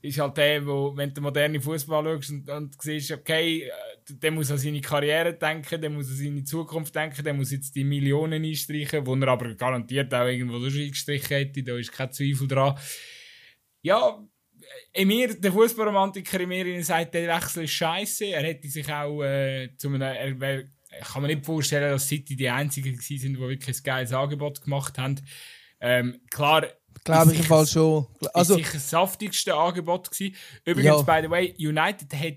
ist 0.00 0.18
halt 0.18 0.36
der, 0.36 0.66
wo, 0.66 0.96
wenn 0.96 1.12
du 1.12 1.20
modernen 1.20 1.60
Fußball 1.60 2.04
schaust 2.04 2.30
und, 2.30 2.48
und 2.48 2.82
siehst, 2.82 3.12
okay, 3.12 3.70
der 4.08 4.30
muss 4.30 4.50
an 4.50 4.58
seine 4.58 4.80
Karriere 4.80 5.34
denken, 5.34 5.80
der 5.80 5.90
muss 5.90 6.08
an 6.08 6.16
seine 6.16 6.44
Zukunft 6.44 6.94
denken, 6.94 7.24
der 7.24 7.34
muss 7.34 7.52
jetzt 7.52 7.74
die 7.74 7.84
Millionen 7.84 8.44
einstreichen, 8.44 9.06
wo 9.06 9.14
er 9.14 9.28
aber 9.28 9.54
garantiert 9.54 10.12
auch 10.12 10.26
irgendwo 10.26 10.58
durch 10.58 10.78
eingestrichen 10.78 11.36
hätte, 11.36 11.62
da 11.62 11.76
ist 11.76 11.92
kein 11.92 12.12
Zweifel 12.12 12.48
dran. 12.48 12.78
Ja, 13.82 14.22
in 14.92 15.08
mir, 15.08 15.38
der 15.38 15.52
Fußballromantiker 15.52 16.40
in 16.40 16.48
mir 16.48 16.84
sagt, 16.84 17.14
der 17.14 17.36
Wechsel 17.36 17.64
ist 17.64 17.72
scheiße. 17.72 18.26
Er 18.26 18.42
hätte 18.42 18.68
sich 18.68 18.90
auch 18.90 19.22
äh, 19.22 19.74
zu 19.76 19.88
einem, 19.88 20.02
er 20.02 20.40
wär, 20.40 20.64
ich 21.00 21.06
kann 21.06 21.22
mir 21.22 21.28
nicht 21.28 21.44
vorstellen, 21.44 21.90
dass 21.90 22.08
City 22.08 22.36
die 22.36 22.48
einzigen 22.48 22.98
sind, 23.00 23.34
die 23.34 23.38
wirklich 23.38 23.76
ein 23.76 23.82
geiles 23.82 24.12
Angebot 24.12 24.62
gemacht 24.62 24.98
haben. 24.98 25.20
Ähm, 25.80 26.20
klar, 26.30 26.66
Glaube 27.02 27.32
ich 27.32 27.40
im 27.40 27.44
Fall 27.44 27.66
schon. 27.66 28.06
Also, 28.32 28.54
ist 28.54 28.64
sicher 28.64 28.74
das 28.74 28.90
saftigste 28.90 29.54
Angebot 29.54 30.10
gewesen. 30.10 30.34
Übrigens, 30.64 30.86
ja. 30.86 31.02
by 31.02 31.20
the 31.22 31.30
way, 31.30 31.54
United 31.58 32.12
hat, 32.14 32.34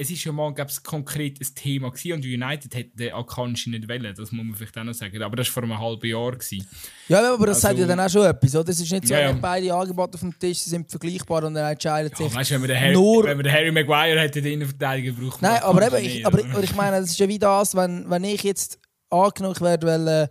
es 0.00 0.10
ist 0.10 0.24
ja 0.24 0.32
mal, 0.32 0.52
glaube 0.54 0.70
konkret 0.82 1.38
ein 1.40 1.54
Thema 1.54 1.90
gewesen 1.90 2.14
und 2.14 2.24
United 2.24 2.74
hätte 2.74 2.96
den 2.96 3.12
Akanji 3.12 3.68
nicht 3.70 3.86
wollen, 3.86 4.14
das 4.14 4.32
muss 4.32 4.46
man 4.46 4.54
vielleicht 4.54 4.78
auch 4.78 4.84
noch 4.84 4.94
sagen. 4.94 5.22
Aber 5.22 5.36
das 5.36 5.46
war 5.48 5.52
vor 5.54 5.62
einem 5.64 5.78
halben 5.78 6.06
Jahr. 6.06 6.32
Gewesen. 6.32 6.66
Ja, 7.08 7.34
aber 7.34 7.48
das 7.48 7.56
also, 7.56 7.68
sagt 7.68 7.78
ja 7.80 7.86
dann 7.86 8.00
auch 8.00 8.08
schon 8.08 8.24
etwas, 8.24 8.56
oder? 8.56 8.70
Es 8.70 8.80
ist 8.80 8.90
nicht 8.90 9.06
so, 9.06 9.14
ja, 9.14 9.20
ja. 9.20 9.32
beide 9.32 9.74
Angebote 9.74 10.14
auf 10.14 10.20
dem 10.20 10.38
Tisch 10.38 10.58
sind 10.58 10.90
vergleichbar 10.90 11.44
und 11.44 11.56
er 11.56 11.70
entscheidet 11.70 12.16
sich 12.16 12.26
ja, 12.26 12.34
weißt, 12.34 12.50
wenn 12.52 12.60
man 12.60 12.68
den 12.68 12.80
Harry, 12.80 12.92
nur... 12.92 13.24
Wenn 13.24 13.36
man 13.36 13.44
den 13.44 13.52
Harry 13.52 13.70
Maguire 13.70 14.20
hätte, 14.20 14.40
den 14.40 14.54
Innenverteidiger 14.54 15.12
braucht 15.12 15.42
Nein, 15.42 15.62
aber 15.62 15.86
eben, 15.86 16.04
ich, 16.04 16.26
aber, 16.26 16.42
aber 16.44 16.62
ich 16.62 16.74
meine, 16.74 17.00
das 17.00 17.10
ist 17.10 17.18
ja 17.18 17.28
wie 17.28 17.38
das, 17.38 17.74
wenn, 17.74 18.08
wenn 18.08 18.24
ich 18.24 18.42
jetzt 18.42 18.78
angenommen 19.10 19.60
werde, 19.60 19.86
weil... 19.86 20.08
Äh, 20.08 20.28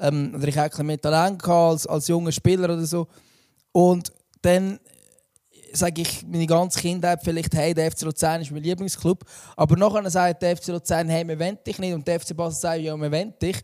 ähm, 0.00 0.32
oder 0.36 0.46
ich 0.46 0.56
hätte 0.56 0.84
mehr 0.84 1.00
Talent 1.00 1.44
als, 1.48 1.86
als 1.86 2.06
junger 2.06 2.30
Spieler 2.30 2.64
oder 2.66 2.86
so. 2.86 3.08
Und 3.72 4.12
dann 4.42 4.78
sage 5.72 6.02
ich 6.02 6.24
meine 6.26 6.46
ganze 6.46 6.80
Kindheit 6.80 7.20
vielleicht, 7.22 7.54
hey, 7.54 7.74
der 7.74 7.90
FC 7.90 8.02
Luzern 8.02 8.40
ist 8.42 8.50
mein 8.50 8.62
Lieblingsclub. 8.62 9.24
Aber 9.56 9.76
nachher 9.76 10.08
sagt 10.10 10.42
der 10.42 10.56
FC 10.56 10.68
Luzern, 10.68 11.08
hey, 11.08 11.26
wir 11.26 11.38
wollen 11.38 11.58
dich 11.66 11.78
nicht. 11.78 11.92
Und 11.94 12.06
der 12.06 12.20
FC 12.20 12.36
Basel 12.36 12.60
sagt, 12.60 12.80
ja, 12.80 12.96
wir 12.96 13.10
wollen 13.12 13.34
dich. 13.40 13.56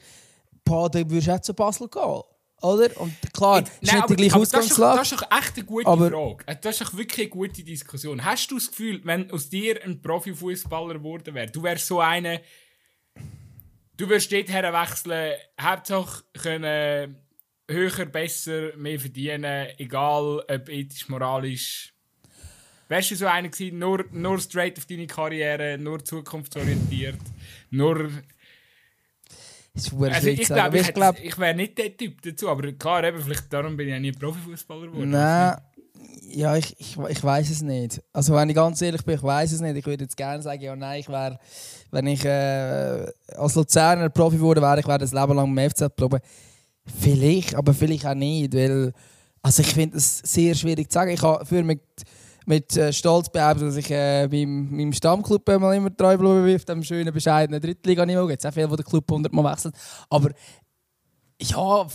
boah, 0.64 0.88
dann 0.90 1.10
würdest 1.10 1.28
du 1.28 1.32
auch 1.34 1.40
zu 1.40 1.54
Basel 1.54 1.88
gehen. 1.88 2.22
Oder? 2.62 2.98
Und 3.00 3.14
klar, 3.34 3.62
es 3.62 3.68
ist 3.68 3.92
Nein, 3.92 3.96
nicht 3.96 4.10
die 4.10 4.16
gleiche 4.16 4.34
aber 4.36 4.44
das, 4.46 4.48
ist 4.48 4.54
doch, 4.54 4.58
Ausgangslage. 4.60 4.98
das 4.98 5.12
ist 5.12 5.20
doch 5.20 5.38
echt 5.38 5.56
eine 5.56 5.64
gute 5.66 5.86
Aber- 5.86 6.10
Frage. 6.10 6.44
Äh, 6.46 6.56
Das 6.62 6.80
ist 6.80 6.86
doch 6.88 6.96
wirklich 6.96 7.20
eine 7.26 7.28
gute 7.28 7.62
Diskussion. 7.62 8.24
Hast 8.24 8.50
du 8.50 8.54
das 8.54 8.68
Gefühl, 8.70 9.00
wenn 9.04 9.30
aus 9.30 9.48
dir 9.50 9.82
ein 9.84 10.00
Profifußballer 10.00 10.94
geworden 10.94 11.34
wäre, 11.34 11.50
du 11.50 11.62
wärst 11.62 11.86
so 11.86 12.00
eine, 12.00 12.40
du 13.96 14.08
würdest 14.08 14.32
dort 14.32 14.48
wechseln, 14.48 15.34
Hauptsache 15.60 16.24
können 16.40 17.16
höher, 17.70 18.06
besser, 18.06 18.76
mehr 18.76 18.98
verdienen, 19.00 19.68
egal 19.78 20.42
ob 20.48 20.68
ethisch, 20.68 21.08
moralisch. 21.08 21.93
Wärst 22.88 23.10
du 23.10 23.16
so 23.16 23.26
einer 23.26 23.48
gewesen, 23.48 23.78
nur, 23.78 24.04
nur 24.12 24.38
straight 24.38 24.78
auf 24.78 24.86
deine 24.86 25.06
Karriere, 25.06 25.78
nur 25.78 26.04
zukunftsorientiert, 26.04 27.18
nur 27.70 28.10
Das 29.74 29.86
ist 29.86 29.92
also 29.92 30.28
ich 30.28 30.40
glaube, 30.42 30.78
ich, 30.78 30.88
ich 30.88 30.94
glaube, 30.94 31.18
ich 31.20 31.38
wäre 31.38 31.54
nicht 31.54 31.78
der 31.78 31.96
Typ 31.96 32.20
dazu, 32.22 32.48
aber 32.48 32.72
klar, 32.72 33.04
eben, 33.04 33.20
vielleicht 33.20 33.52
darum 33.52 33.76
bin 33.76 33.88
ich 33.88 33.92
ja 33.94 34.00
nie 34.00 34.12
Profifußballer 34.12 34.88
geworden. 34.88 35.10
Nein, 35.10 35.56
ja, 36.36 36.56
ich, 36.56 36.78
ich, 36.78 36.96
ich 36.96 37.24
weiß 37.24 37.50
es 37.50 37.62
nicht. 37.62 38.02
Also 38.12 38.34
wenn 38.34 38.48
ich 38.48 38.56
ganz 38.56 38.80
ehrlich 38.82 39.04
bin, 39.04 39.14
ich 39.16 39.22
weiß 39.22 39.52
es 39.52 39.60
nicht. 39.60 39.76
Ich 39.76 39.86
würde 39.86 40.04
jetzt 40.04 40.16
gerne 40.16 40.42
sagen, 40.42 40.60
ja 40.60 40.74
nein, 40.76 41.00
ich 41.00 41.08
wäre, 41.08 41.38
wenn 41.90 42.06
ich 42.06 42.24
äh, 42.24 43.06
als 43.36 43.54
Luzerner 43.54 44.10
Profi 44.10 44.40
wurde, 44.40 44.60
wäre 44.60 44.80
ich 44.80 44.86
wäre 44.86 44.98
das 44.98 45.12
Leben 45.12 45.34
lang 45.34 45.56
im 45.56 45.70
FZ 45.70 45.96
geblieben. 45.96 46.18
Vielleicht, 47.00 47.54
aber 47.54 47.72
vielleicht 47.72 48.06
auch 48.06 48.14
nicht, 48.14 48.54
weil 48.54 48.92
also 49.42 49.62
ich 49.62 49.74
finde 49.74 49.98
es 49.98 50.18
sehr 50.18 50.54
schwierig 50.54 50.90
zu 50.90 50.94
sagen. 50.94 51.10
Ich 51.10 51.22
habe 51.22 51.44
für 51.44 51.62
mit 51.62 51.80
mit 52.46 52.76
äh, 52.76 52.92
Stolz 52.92 53.28
behaupten, 53.28 53.66
dass 53.66 53.76
ich 53.76 53.90
äh, 53.90 54.28
beim, 54.30 54.70
meinem 54.70 54.92
Stammclub 54.92 55.48
immer 55.48 55.96
treu 55.96 56.16
bleiben 56.16 56.44
bin, 56.44 56.56
auf 56.56 56.64
dem 56.64 56.82
schönen, 56.82 57.12
bescheidenen 57.12 57.60
Drittliganiveau. 57.60 58.26
Gibt 58.26 58.46
auch 58.46 58.52
viele, 58.52 58.68
die 58.68 58.76
den 58.76 58.84
Club 58.84 59.04
100 59.10 59.32
Mal 59.32 59.52
wechseln. 59.52 59.72
Aber 60.10 60.30
ja, 61.40 61.86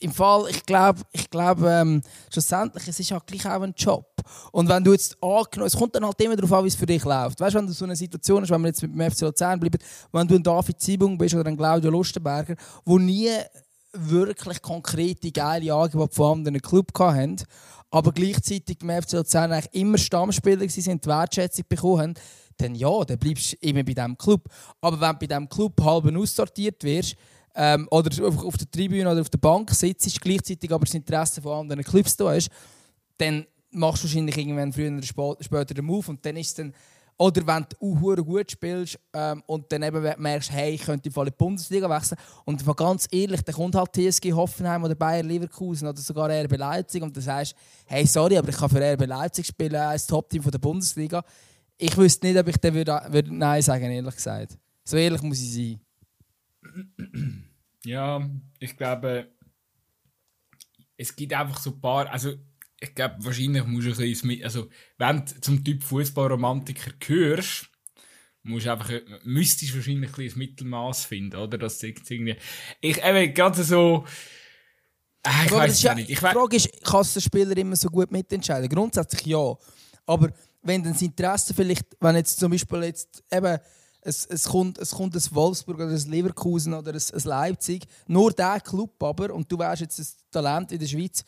im 0.00 0.12
Fall, 0.12 0.46
ich 0.50 0.66
glaube, 0.66 1.00
ich 1.12 1.30
glaub, 1.30 1.62
ähm, 1.62 2.02
schlussendlich, 2.32 2.88
es 2.88 2.98
ist 2.98 3.10
halt 3.12 3.26
gleich 3.26 3.46
auch 3.46 3.62
ein 3.62 3.74
Job. 3.76 4.06
Und 4.52 4.68
wenn 4.68 4.82
du 4.82 4.92
jetzt 4.92 5.16
angenommen, 5.22 5.68
es 5.68 5.76
kommt 5.76 5.94
dann 5.94 6.04
halt 6.04 6.20
immer 6.20 6.36
darauf 6.36 6.52
an, 6.52 6.64
wie 6.64 6.68
es 6.68 6.74
für 6.74 6.86
dich 6.86 7.04
läuft. 7.04 7.40
Weißt 7.40 7.54
du, 7.54 7.58
wenn 7.58 7.66
du 7.66 7.72
so 7.72 7.84
eine 7.84 7.96
Situation 7.96 8.42
hast, 8.42 8.50
wenn 8.50 8.60
wir 8.60 8.68
jetzt 8.68 8.82
mit 8.82 8.92
dem 8.92 9.10
FC 9.10 9.22
Luzern 9.22 9.60
bleiben, 9.60 9.78
wenn 10.12 10.26
du 10.26 10.34
ein 10.34 10.42
David 10.42 10.80
Ziebung 10.80 11.16
bist 11.16 11.34
oder 11.34 11.48
ein 11.48 11.56
Claudio 11.56 11.90
Lustenberger, 11.90 12.56
wo 12.84 12.98
nie 12.98 13.30
wirklich 13.92 14.60
konkrete, 14.60 15.30
geile 15.30 15.72
Angebote 15.72 16.14
von 16.14 16.38
anderen 16.38 16.60
Club 16.60 16.90
hatten, 16.98 17.36
aber 17.90 18.12
gleichzeitig 18.12 18.78
beim 18.78 19.02
FC 19.02 19.12
Luzern 19.12 19.52
eigentlich 19.52 19.74
immer 19.74 19.98
Stammspieler 19.98 20.68
sind 20.68 21.04
die 21.04 21.08
Wertschätzung 21.08 21.64
bekommen 21.68 22.00
haben, 22.00 22.14
dann 22.58 22.74
ja, 22.74 23.04
dann 23.04 23.18
bleibst 23.18 23.52
du 23.52 23.56
immer 23.60 23.84
bei 23.84 23.94
diesem 23.94 24.18
Club. 24.18 24.48
Aber 24.80 25.00
wenn 25.00 25.12
du 25.12 25.18
bei 25.18 25.26
diesem 25.26 25.48
Club 25.48 25.80
halb 25.82 26.16
aussortiert 26.16 26.82
wirst, 26.84 27.16
ähm, 27.54 27.88
oder 27.90 28.10
auf, 28.26 28.56
der 28.56 28.70
Tribüne 28.70 29.10
oder 29.10 29.20
auf 29.20 29.30
der 29.30 29.38
Bank 29.38 29.70
sitzt, 29.70 30.20
gleichzeitig 30.20 30.70
aber 30.70 30.84
das 30.84 30.94
Interesse 30.94 31.42
von 31.42 31.60
anderen 31.60 31.82
Clubs 31.82 32.16
da 32.16 32.32
ist, 32.34 32.50
dann 33.16 33.46
machst 33.70 34.02
du 34.02 34.06
wahrscheinlich 34.06 34.36
irgendwann 34.36 34.72
früher 34.72 34.92
oder 34.92 35.00
spä- 35.00 35.42
später 35.42 35.74
den 35.74 35.84
Move 35.84 36.10
und 36.10 36.24
dann 36.24 36.36
ist 36.36 36.48
es 36.48 36.54
dann 36.54 36.74
oder 37.18 37.46
wenn 37.46 37.66
du 37.68 37.76
uh, 37.80 38.14
gut 38.24 38.50
spielst 38.50 38.98
ähm, 39.12 39.42
und 39.46 39.70
dann 39.72 39.82
eben 39.82 40.02
merkst, 40.18 40.52
hey, 40.52 40.74
ich 40.74 40.82
könnte 40.82 41.08
in 41.08 41.24
die 41.24 41.30
Bundesliga 41.32 41.90
wechseln 41.90 42.18
und 42.44 42.64
ganz 42.76 43.08
ehrlich, 43.10 43.42
dann 43.42 43.54
kommt 43.54 43.74
halt 43.74 43.92
TSG 43.92 44.32
Hoffenheim 44.32 44.84
oder 44.84 44.94
Bayer 44.94 45.24
Leverkusen 45.24 45.88
oder 45.88 45.98
sogar 45.98 46.30
RB 46.30 46.56
Leipzig 46.56 47.02
und 47.02 47.16
dann 47.16 47.22
sagst 47.22 47.56
hey, 47.86 48.06
sorry, 48.06 48.38
aber 48.38 48.48
ich 48.48 48.56
kann 48.56 48.70
für 48.70 48.80
RB 48.80 49.06
Leipzig 49.06 49.46
spielen, 49.46 49.74
als 49.74 50.06
Top-Team 50.06 50.42
der 50.42 50.58
Bundesliga. 50.58 51.24
Ich 51.76 51.96
wüsste 51.96 52.26
nicht, 52.26 52.38
ob 52.38 52.48
ich 52.48 52.56
dann 52.56 52.74
würde, 52.74 53.00
würde 53.08 53.34
Nein 53.34 53.62
sagen, 53.62 53.90
ehrlich 53.90 54.14
gesagt. 54.14 54.56
So 54.84 54.96
ehrlich 54.96 55.22
muss 55.22 55.40
ich 55.40 55.54
sein. 55.54 55.80
Ja, 57.84 58.20
ich 58.58 58.76
glaube, 58.76 59.28
es 60.96 61.14
gibt 61.14 61.32
einfach 61.32 61.58
so 61.58 61.70
ein 61.70 61.80
paar, 61.80 62.10
also 62.10 62.34
ich 62.80 62.94
glaube, 62.94 63.16
wahrscheinlich 63.18 63.64
musst 63.64 63.86
du 63.86 63.90
ein 63.90 63.96
bisschen, 63.96 64.26
mit- 64.28 64.44
also 64.44 64.68
wenn 64.98 65.24
du 65.24 65.40
zum 65.40 65.64
Typ 65.64 65.82
Fußballromantiker 65.82 66.92
gehörst, 66.98 67.68
musst 68.42 68.66
einfach, 68.68 68.92
müsstest 69.24 69.72
du 69.72 69.76
wahrscheinlich 69.76 70.10
ein 70.10 70.14
bisschen 70.14 70.36
ein 70.36 70.38
Mittelmaß 70.38 71.04
finden, 71.04 71.36
oder? 71.36 71.58
Jetzt 71.60 71.82
irgendwie, 72.10 72.36
ich 72.80 73.02
eben 73.02 73.34
gerade 73.34 73.62
so, 73.62 74.04
ah, 75.22 75.44
ich 75.44 75.50
weiß 75.50 75.70
das 75.70 75.76
es 75.78 75.82
ja, 75.82 75.94
nicht. 75.94 76.10
Ich 76.10 76.18
die 76.18 76.24
Frage 76.24 76.56
ist, 76.56 76.84
kann 76.84 77.06
der 77.14 77.20
Spieler 77.20 77.56
immer 77.56 77.76
so 77.76 77.88
gut 77.88 78.10
mitentscheiden? 78.10 78.68
Grundsätzlich 78.68 79.26
ja. 79.26 79.54
Aber 80.06 80.30
wenn 80.62 80.82
dann 80.82 80.92
das 80.92 81.02
Interesse 81.02 81.52
vielleicht, 81.52 81.84
wenn 82.00 82.16
jetzt 82.16 82.38
zum 82.38 82.50
Beispiel 82.50 82.84
jetzt 82.84 83.22
eben 83.30 83.58
es, 84.00 84.24
es, 84.26 84.44
kommt, 84.44 84.78
es 84.78 84.92
kommt 84.92 85.14
ein 85.14 85.22
Wolfsburg 85.32 85.76
oder 85.76 85.88
ein 85.88 86.10
Leverkusen 86.10 86.72
oder 86.72 86.92
ein, 86.92 87.00
ein 87.12 87.22
Leipzig, 87.24 87.84
nur 88.06 88.32
der 88.32 88.60
Club 88.60 89.02
aber, 89.02 89.34
und 89.34 89.50
du 89.50 89.58
wärst 89.58 89.82
jetzt 89.82 89.98
ein 89.98 90.06
Talent 90.30 90.72
in 90.72 90.78
der 90.78 90.86
Schweiz, 90.86 91.24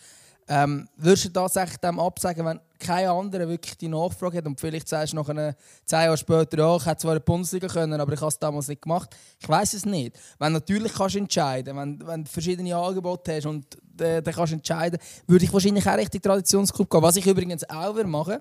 ähm, 0.51 0.89
würdest 0.97 1.27
du 1.27 1.29
tatsächlich 1.31 1.79
dem 1.79 2.01
absagen, 2.01 2.45
wenn 2.45 2.61
kein 2.79 3.07
anderer 3.09 3.49
wirklich 3.49 3.79
die 3.79 3.89
Nachfrage 3.89 4.39
hat 4.39 4.47
und 4.47 4.61
vielleicht 4.61 4.89
sagst 4.89 5.13
du 5.13 5.17
nach 5.17 5.29
einer 5.29 5.55
zehn 5.85 6.01
Jahren 6.01 6.17
später, 6.17 6.59
ja, 6.59 6.77
ich 6.77 6.85
hätte 6.85 7.03
zwar 7.03 7.13
in 7.13 7.21
die 7.21 7.25
Bundesliga 7.25 7.69
können, 7.69 8.01
aber 8.01 8.13
ich 8.13 8.21
habe 8.21 8.29
es 8.29 8.39
damals 8.39 8.67
nicht 8.67 8.83
gemacht. 8.83 9.17
Ich 9.39 9.49
weiß 9.49 9.75
es 9.75 9.87
nicht. 9.87 10.19
Wenn 10.39 10.53
natürlich 10.53 10.93
kannst 10.93 11.15
du 11.15 11.21
entscheiden, 11.21 11.77
wenn, 11.77 12.07
wenn 12.07 12.25
du 12.25 12.31
verschiedene 12.31 12.75
Angebote 12.75 13.37
hast 13.37 13.47
und 13.47 13.65
äh, 14.01 14.21
dann 14.21 14.35
kannst 14.35 14.53
du 14.53 14.57
entscheiden, 14.57 14.99
würde 15.29 15.45
ich 15.45 15.53
wahrscheinlich 15.53 15.89
auch 15.89 15.97
richtig 15.97 16.23
Traditionsclub 16.23 16.91
gehen. 16.91 17.03
Was 17.03 17.17
ich 17.17 17.27
übrigens 17.27 17.69
auch 17.71 17.95
würde 17.95 18.09
machen 18.11 18.41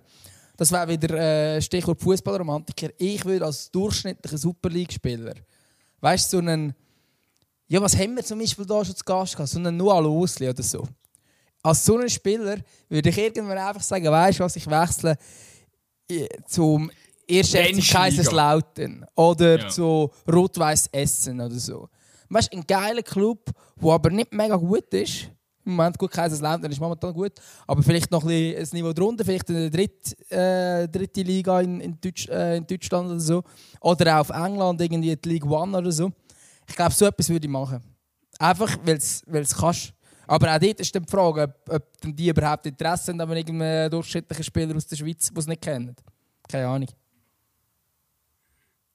das 0.60 0.74
wäre 0.74 0.90
wieder 0.90 1.16
äh, 1.16 1.62
Stichwort 1.62 2.02
Fußballromantiker. 2.02 2.90
Ich 2.98 3.24
würde 3.24 3.46
als 3.46 3.72
durchschnittlicher 3.72 4.38
Super 4.38 4.68
League-Spieler, 4.70 5.36
weißt 6.02 6.34
du, 6.34 6.38
so 6.38 6.42
einen, 6.42 6.76
ja, 7.70 7.82
was 7.82 7.98
haben 7.98 8.18
wir 8.18 8.26
zum 8.26 8.40
Beispiel 8.40 8.66
da 8.66 8.84
schon 8.84 8.94
zu 8.94 9.06
Gast 9.06 9.38
gehabt? 9.38 9.50
So 9.50 9.58
einen 9.58 9.78
Noah 9.78 10.02
Losli 10.02 10.50
oder 10.50 10.62
so. 10.62 10.86
Als 11.62 11.86
so 11.86 11.98
einen 11.98 12.10
Spieler 12.10 12.58
würde 12.88 13.10
ich 13.10 13.18
irgendwann 13.18 13.58
einfach 13.58 13.82
sagen, 13.82 14.06
weißt 14.06 14.40
du 14.40 14.44
was, 14.44 14.56
ich 14.56 14.68
wechsle 14.68 15.18
äh, 16.10 16.28
zum 16.48 16.90
ersten 17.28 17.80
Kaiserslautern 17.82 19.06
oder 19.16 19.60
Ja. 19.60 19.70
zu 19.70 20.10
Rot-Weiß 20.32 20.88
Essen 20.92 21.40
oder 21.42 21.56
so. 21.60 21.90
Weißt 22.30 22.54
du, 22.54 22.58
ein 22.58 22.64
geiler 22.66 23.02
Club, 23.04 23.50
der 23.82 23.92
aber 23.92 24.10
nicht 24.10 24.32
mega 24.34 24.56
gut 24.56 24.94
ist. 24.94 25.30
Im 25.66 25.76
Moment 25.76 25.98
gut, 26.00 26.12
Kaiserslautern 26.12 26.72
ist 26.72 26.80
momentan 26.80 27.14
gut, 27.14 27.34
aber 27.68 27.84
vielleicht 27.84 28.10
noch 28.10 28.24
ein, 28.24 28.30
bisschen 28.30 28.78
ein 28.78 28.82
Niveau 28.82 28.94
drunter, 28.94 29.24
vielleicht 29.26 29.50
in 29.50 29.56
der 29.56 29.70
dritt, 29.70 30.32
äh, 30.32 30.88
dritte 30.88 31.22
Liga 31.22 31.60
in, 31.62 31.82
in, 31.82 32.00
Deutsch, 32.02 32.28
äh, 32.30 32.58
in 32.58 32.66
Deutschland 32.66 33.10
oder 33.10 33.20
so. 33.20 33.44
Oder 33.82 34.16
auch 34.16 34.22
auf 34.22 34.30
England, 34.30 34.82
irgendwie 34.82 35.16
die 35.16 35.30
League 35.30 35.46
One 35.46 35.78
oder 35.78 35.92
so. 35.92 36.12
Ich 36.68 36.76
glaube, 36.76 36.94
so 36.94 37.06
etwas 37.06 37.30
würde 37.30 37.46
ich 37.46 37.52
machen. 37.52 37.84
Einfach, 38.40 38.78
weil 38.86 38.96
es 38.98 39.56
kannst. 39.56 39.94
Aber 40.30 40.56
auch 40.56 40.60
dort 40.60 40.80
ist 40.80 40.94
dann 40.94 41.04
die 41.04 41.12
Frage, 41.12 41.42
ob, 41.42 41.74
ob 41.74 41.84
die 42.04 42.30
überhaupt 42.30 42.64
Interesse 42.68 43.12
haben 43.12 43.22
an 43.22 43.36
irgendeinem 43.36 43.90
durchschnittlichen 43.90 44.44
Spieler 44.44 44.76
aus 44.76 44.86
der 44.86 44.96
Schweiz, 44.96 45.28
der 45.28 45.38
es 45.40 45.48
nicht 45.48 45.62
kennt. 45.62 46.04
Keine 46.48 46.68
Ahnung. 46.68 46.90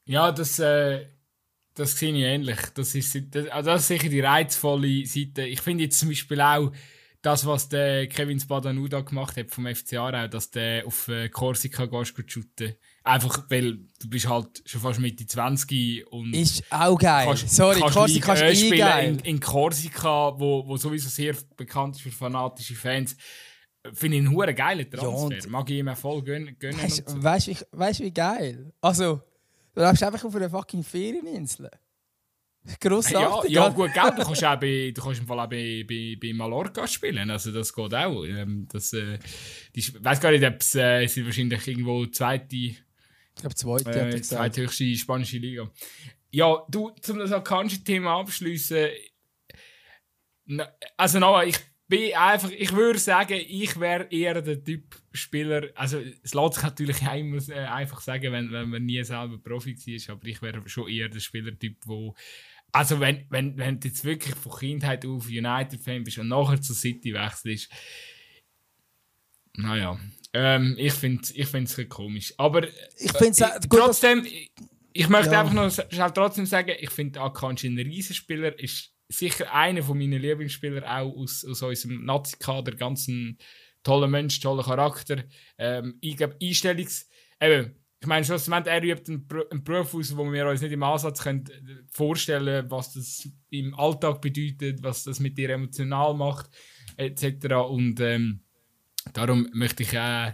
ja, 0.05 0.31
das, 0.31 0.61
äh, 0.61 1.07
das 1.75 1.99
sehe 1.99 2.15
ich 2.15 2.23
ähnlich. 2.23 2.61
Das 2.75 2.95
ist, 2.95 3.35
das, 3.35 3.49
also 3.49 3.71
das 3.71 3.83
ist 3.83 3.89
sicher 3.89 4.09
die 4.09 4.21
reizvolle 4.21 5.05
Seite. 5.07 5.43
Ich 5.43 5.61
finde 5.61 5.85
jetzt 5.85 5.99
zum 5.99 6.11
Beispiel 6.11 6.41
auch, 6.41 6.71
das, 7.21 7.47
was 7.47 7.69
der 7.69 8.07
Kevin 8.07 8.39
Spadanuda 8.39 9.01
gemacht 9.01 9.37
hat 9.37 9.51
vom 9.51 9.67
FC 9.67 9.95
Aarau, 9.95 10.29
dass 10.29 10.53
der 10.53 10.87
auf 10.87 11.09
äh, 11.09 11.31
Korsika 11.31 11.87
gehst, 11.87 12.15
shooten. 12.31 12.75
Einfach, 13.07 13.45
weil 13.51 13.81
du 14.01 14.09
bist 14.09 14.27
halt 14.27 14.63
schon 14.65 14.81
fast 14.81 14.99
Mitte 14.99 15.27
20 15.27 16.07
und 16.11 16.33
Ist 16.35 16.65
auch 16.71 16.99
geil. 16.99 17.37
Sorry, 17.37 17.81
Korsika 17.81 18.33
ist 18.33 18.41
eh 18.43 18.55
spielen 18.57 18.79
geil. 18.79 19.09
In, 19.11 19.19
in 19.19 19.41
Korsika, 19.41 20.33
wo, 20.39 20.67
wo 20.67 20.77
sowieso 20.79 21.11
sehr 21.11 21.35
bekannt 21.55 21.97
ist 21.97 22.01
für 22.03 22.11
fanatische 22.11 22.75
Fans. 22.75 23.15
Finde 23.93 24.17
ich 24.17 24.23
einen 24.25 24.35
hure 24.35 24.55
geilen 24.55 24.91
Transfer. 24.91 25.11
und- 25.13 25.51
Mag 25.51 25.69
ich 25.69 25.77
ihm 25.77 25.95
voll 25.95 26.23
gönnen. 26.23 26.57
gönnen. 26.59 26.81
Weißt 26.83 27.07
du, 27.07 27.17
wie, 27.23 27.79
weißt, 27.79 28.01
wie 28.01 28.11
geil? 28.11 28.73
Also, 28.81 29.21
du 29.75 29.83
lebst 29.83 30.03
einfach 30.03 30.25
auf 30.25 30.35
einer 30.35 30.49
fucking 30.49 30.83
Ferieninsel. 30.83 31.71
Ja, 32.67 32.75
Grossartig. 32.81 33.51
ja, 33.51 33.69
gut, 33.69 33.93
gell, 33.93 34.11
du 34.17 34.23
kannst 34.25 34.43
auch 34.43 34.59
bei, 34.59 34.91
du 34.97 35.03
kannst 35.03 35.21
im 35.21 35.27
Fall 35.27 35.41
auch 35.41 35.51
bei, 35.51 35.85
bei, 35.87 36.17
bei 36.19 36.33
Mallorca 36.33 36.87
spielen, 36.89 37.29
also 37.31 37.53
das 37.53 37.75
geht 37.75 37.95
auch. 37.95 38.25
Ähm, 38.25 38.67
das, 38.73 38.95
äh, 38.95 39.19
die, 39.75 39.81
ich 39.81 40.03
weiß 40.03 40.19
gar 40.19 40.31
nicht, 40.31 40.43
ob 40.43 40.55
es 40.63 40.75
äh, 40.75 41.07
sind 41.07 41.27
wahrscheinlich 41.27 41.69
irgendwo 41.69 42.07
zweite, 42.07 42.75
Ich 43.37 43.41
glaube, 43.41 43.55
zweite, 43.55 43.89
hat 43.89 43.97
er 43.97 44.09
äh, 44.09 44.19
gesagt. 44.19 44.55
zweithöchste 44.55 44.97
spanische 44.97 45.39
Liga. 45.39 45.71
Ja, 46.31 46.65
du, 46.69 46.91
zum 47.01 47.19
das 47.19 47.33
Akanji-Thema 47.33 48.21
abschließen. 48.21 48.89
na, 50.47 50.69
Also 50.97 51.19
Noah, 51.19 51.45
ich 51.45 51.59
bin 51.87 52.15
einfach, 52.15 52.51
ich 52.51 52.73
würde 52.73 52.99
sagen, 52.99 53.41
ich 53.47 53.79
wäre 53.79 54.07
eher 54.11 54.41
der 54.41 54.63
Typ 54.63 54.97
Spieler, 55.13 55.69
also 55.75 56.01
es 56.23 56.35
lässt 56.35 56.55
sich 56.55 56.63
natürlich 56.63 57.07
auch 57.07 57.15
immer 57.15 57.49
äh, 57.49 57.67
einfach 57.67 58.01
sagen, 58.01 58.33
wenn, 58.33 58.51
wenn 58.51 58.71
man 58.71 58.85
nie 58.85 59.03
selber 59.05 59.39
Profi 59.39 59.77
war, 59.77 60.15
aber 60.15 60.27
ich 60.27 60.43
wäre 60.43 60.69
schon 60.69 60.89
eher 60.89 61.09
der 61.09 61.21
Spielertyp, 61.21 61.77
wo 61.85 62.15
also 62.73 62.99
wenn, 62.99 63.25
wenn, 63.31 63.57
wenn 63.57 63.79
du 63.79 63.87
jetzt 63.87 64.05
wirklich 64.05 64.35
von 64.35 64.59
Kindheit 64.59 65.07
auf 65.07 65.29
United-Fan 65.29 66.03
bist 66.03 66.19
und 66.19 66.27
nachher 66.27 66.61
zu 66.61 66.75
City 66.75 67.15
wechselst, 67.15 67.71
naja, 69.57 69.97
ähm, 70.35 70.75
ich 70.79 70.93
finde 70.93 71.23
es 71.23 71.31
ich 71.31 71.47
find's 71.47 71.81
komisch. 71.89 72.35
Aber 72.37 72.67
Ich 72.99 73.13
find's 73.17 73.41
äh, 73.41 73.49
gut, 73.69 73.81
trotzdem, 73.81 74.25
ich, 74.25 74.51
ich 74.93 75.09
möchte 75.09 75.33
Ja. 75.33 75.41
einfach 75.41 75.55
noch 75.55 75.71
schnell 75.71 76.11
trotzdem 76.11 76.45
sagen, 76.45 76.73
ich 76.79 76.91
finde 76.91 77.21
Akanji 77.21 77.69
ein 77.69 77.79
Riesenspieler, 77.79 78.59
ist 78.59 78.93
sicher 79.09 79.53
einer 79.55 79.83
von 79.83 79.97
meinen 79.97 80.21
Lieblingsspieler 80.21 80.83
auch 80.85 81.17
aus, 81.17 81.45
aus 81.45 81.63
unserem 81.63 82.05
Nazi-Kader, 82.05 82.73
ganz 82.73 83.07
ein 83.09 83.39
toller 83.85 84.09
Mensch, 84.09 84.41
toller 84.41 84.65
Charakter. 84.65 85.25
Ähm, 85.57 85.99
ich 86.01 86.17
glaube, 86.17 86.37
Einstellungs... 86.43 87.09
Eben, 87.41 87.77
ich 88.01 88.09
meine, 88.09 88.25
schlussendlich, 88.25 88.73
er 88.75 88.83
übt 88.83 89.11
einen, 89.11 89.27
einen 89.51 89.65
Beruf 89.65 89.95
aus, 89.95 90.17
wo 90.17 90.31
wir 90.31 90.47
uns 90.47 90.61
nicht 90.61 90.73
im 90.73 90.83
Ansatz 90.83 91.23
können 91.23 91.47
äh, 91.47 91.83
vorstellen 91.91 92.45
können, 92.45 92.71
was 92.71 92.93
das 92.93 93.29
im 93.51 93.75
Alltag 93.75 94.21
bedeutet, 94.21 94.83
was 94.83 95.05
das 95.05 95.21
mit 95.21 95.39
dir 95.39 95.51
emotional 95.51 96.13
macht, 96.15 96.51
etc. 96.97 97.55
Und 97.69 98.01
ähm, 98.01 98.44
darum 99.13 99.49
möchte 99.53 99.83
ich 99.83 99.99
auch. 99.99 100.29
Äh, 100.29 100.33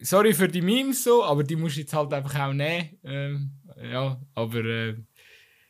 sorry 0.00 0.34
für 0.34 0.48
die 0.48 0.62
Memes 0.62 1.04
so, 1.04 1.24
aber 1.24 1.44
die 1.44 1.56
musst 1.56 1.76
du 1.76 1.80
jetzt 1.80 1.92
halt 1.92 2.12
einfach 2.12 2.38
auch 2.38 2.52
nehmen. 2.52 2.98
Ähm, 3.04 3.50
ja, 3.82 4.20
aber 4.34 4.64
äh, 4.64 4.96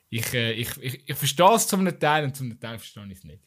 ich, 0.08 0.34
äh, 0.34 0.52
ich, 0.52 0.76
ich, 0.80 1.08
ich 1.08 1.16
verstehe 1.16 1.54
es 1.54 1.66
zum 1.66 1.86
Teil 1.98 2.24
und 2.24 2.36
zum 2.36 2.58
Teil 2.58 2.78
verstehe 2.78 3.06
ich 3.06 3.18
es 3.18 3.24
nicht. 3.24 3.42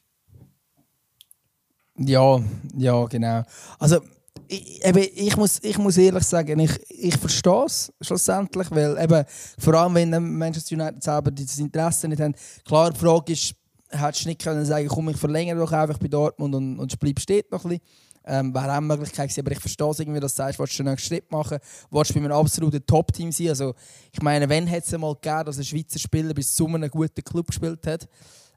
Ja, 1.97 2.41
ja, 2.77 3.05
genau. 3.05 3.43
Also 3.77 3.99
ich, 4.47 4.83
eben, 4.83 5.07
ich, 5.15 5.37
muss, 5.37 5.59
ich 5.61 5.77
muss 5.77 5.97
ehrlich 5.97 6.23
sagen, 6.23 6.59
ich, 6.59 6.71
ich 6.89 7.17
verstehe 7.17 7.65
es 7.65 7.93
schlussendlich, 8.01 8.69
weil 8.71 8.97
eben, 8.97 9.25
vor 9.59 9.73
allem 9.75 9.95
wenn 9.95 10.37
Manchester 10.37 10.75
United 10.75 11.03
selber 11.03 11.31
das 11.31 11.59
Interesse 11.59 12.07
nicht 12.07 12.21
haben, 12.21 12.35
klar, 12.65 12.91
die 12.91 12.99
Frage 12.99 13.33
ist, 13.33 13.55
hättest 13.93 14.25
du 14.25 14.29
nicht 14.29 14.41
können 14.41 14.65
sagen, 14.65 14.87
komm, 14.87 15.09
ich 15.09 15.17
verlängere 15.17 15.57
doch 15.57 15.71
einfach 15.71 15.97
bei 15.97 16.07
Dortmund 16.07 16.55
und, 16.55 16.79
und 16.79 16.99
bleib 16.99 17.19
steht 17.19 17.51
noch 17.51 17.65
ein 17.65 17.69
bisschen. 17.69 17.85
Ähm, 18.25 18.53
wäre 18.53 18.65
auch 18.65 18.77
eine 18.77 18.85
Möglichkeit 18.85 19.27
gewesen, 19.27 19.41
aber 19.41 19.51
ich 19.51 19.59
verstehe 19.59 19.89
es 19.89 19.99
irgendwie, 19.99 20.19
dass 20.21 20.33
du 20.33 20.37
sagst, 20.37 20.57
willst 20.57 20.79
du 20.79 20.83
den 20.83 20.91
nächsten 20.91 21.07
Schritt 21.07 21.29
machen, 21.29 21.57
willst 21.91 22.11
du 22.11 22.13
bei 22.13 22.19
einem 22.21 22.31
absoluten 22.31 22.85
Top-Team 22.85 23.33
sein. 23.33 23.49
Also, 23.49 23.73
ich 24.13 24.21
meine, 24.21 24.47
wenn 24.47 24.65
hätte 24.65 24.95
es 24.95 24.97
mal 24.97 25.13
gegeben, 25.13 25.45
dass 25.45 25.57
ein 25.57 25.65
Schweizer 25.65 25.99
Spieler 25.99 26.33
bis 26.33 26.55
zu 26.55 26.65
einem 26.67 26.89
guten 26.89 27.21
Club 27.21 27.47
gespielt 27.47 27.85
hat. 27.85 28.07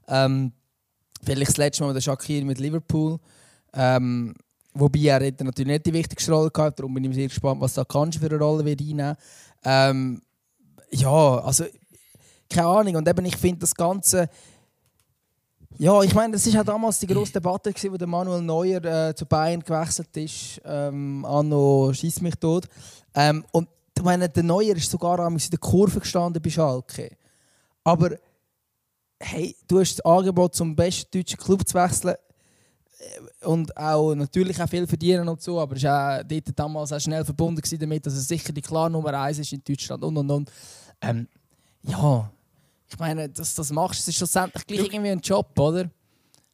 Ähm, 0.07 0.53
vielleicht 1.21 1.49
das 1.49 1.57
letzte 1.57 1.83
Mal 1.83 1.93
mit 1.93 2.01
Shakir 2.01 2.45
mit 2.45 2.59
Liverpool. 2.59 3.19
Ähm, 3.73 4.33
Wobei 4.79 4.99
er 4.99 5.25
hat 5.25 5.41
natürlich 5.41 5.67
nicht 5.67 5.85
die 5.85 5.93
wichtigste 5.93 6.31
Rolle 6.31 6.51
gehabt, 6.51 6.79
darum 6.79 6.93
bin 6.93 7.03
ich 7.05 7.15
sehr 7.15 7.27
gespannt, 7.27 7.59
was 7.61 7.73
da 7.73 7.83
kannst 7.83 8.19
für 8.19 8.27
eine 8.27 8.37
Rolle 8.37 8.63
wird 8.63 8.79
einnehmen. 8.79 9.15
Ähm, 9.63 10.21
ja, 10.91 11.39
also 11.39 11.65
keine 12.49 12.67
Ahnung. 12.67 12.95
Und 12.97 13.07
eben, 13.07 13.25
ich 13.25 13.37
finde 13.37 13.61
das 13.61 13.73
Ganze. 13.73 14.29
Ja, 15.79 16.01
ich 16.01 16.15
meine, 16.15 16.33
das 16.33 16.47
ist 16.47 16.55
ja 16.55 16.63
damals 16.63 16.97
die 16.99 17.05
grosse 17.05 17.33
Debatte, 17.33 17.71
gewesen, 17.71 17.93
wo 17.93 17.97
der 17.97 18.07
Manuel 18.07 18.41
Neuer 18.41 18.83
äh, 18.83 19.13
zu 19.13 19.27
Bayern 19.27 19.61
gewechselt 19.61 20.15
ist. 20.17 20.59
Ähm, 20.65 21.23
Anno 21.23 21.91
schießt 21.93 22.23
mich 22.23 22.33
tot. 22.35 22.65
Ähm, 23.13 23.45
und 23.51 23.69
ich 23.95 24.03
meine, 24.03 24.27
der 24.27 24.41
Neuer 24.41 24.75
ist 24.75 24.89
sogar 24.89 25.19
in 25.27 25.37
der 25.37 25.59
Kurve 25.59 25.99
gestanden 25.99 26.41
bei 26.41 26.49
Schalke. 26.49 27.15
Aber 27.83 28.17
hey, 29.19 29.55
du 29.67 29.79
hast 29.79 29.99
das 29.99 30.05
Angebot, 30.05 30.55
zum 30.55 30.75
besten 30.75 31.11
deutschen 31.11 31.37
Club 31.37 31.67
zu 31.67 31.75
wechseln 31.75 32.15
und 33.41 33.75
auch 33.77 34.15
natürlich 34.15 34.61
auch 34.61 34.69
viel 34.69 34.87
verdienen 34.87 35.27
und 35.29 35.41
so, 35.41 35.59
aber 35.59 35.75
es 35.75 35.83
war 35.83 36.23
dort 36.23 36.59
damals 36.59 36.91
auch 36.91 36.99
schnell 36.99 37.23
verbunden 37.23 37.61
damit, 37.79 38.05
dass 38.05 38.13
es 38.13 38.27
sicher 38.27 38.51
die 38.51 38.61
klare 38.61 38.89
Nummer 38.89 39.13
1 39.13 39.39
ist 39.39 39.53
in 39.53 39.63
Deutschland 39.63 40.03
und 40.03 40.17
und 40.17 40.31
und. 40.31 40.51
Ähm, 41.01 41.27
ja, 41.83 42.31
ich 42.89 42.99
meine, 42.99 43.29
dass 43.29 43.55
du 43.55 43.61
das 43.61 43.71
machst, 43.71 44.01
es 44.01 44.07
ist 44.07 44.17
schlussendlich 44.17 44.65
gleich 44.65 44.79
irgendwie 44.93 45.11
ein 45.11 45.19
Job, 45.19 45.57
oder? 45.59 45.89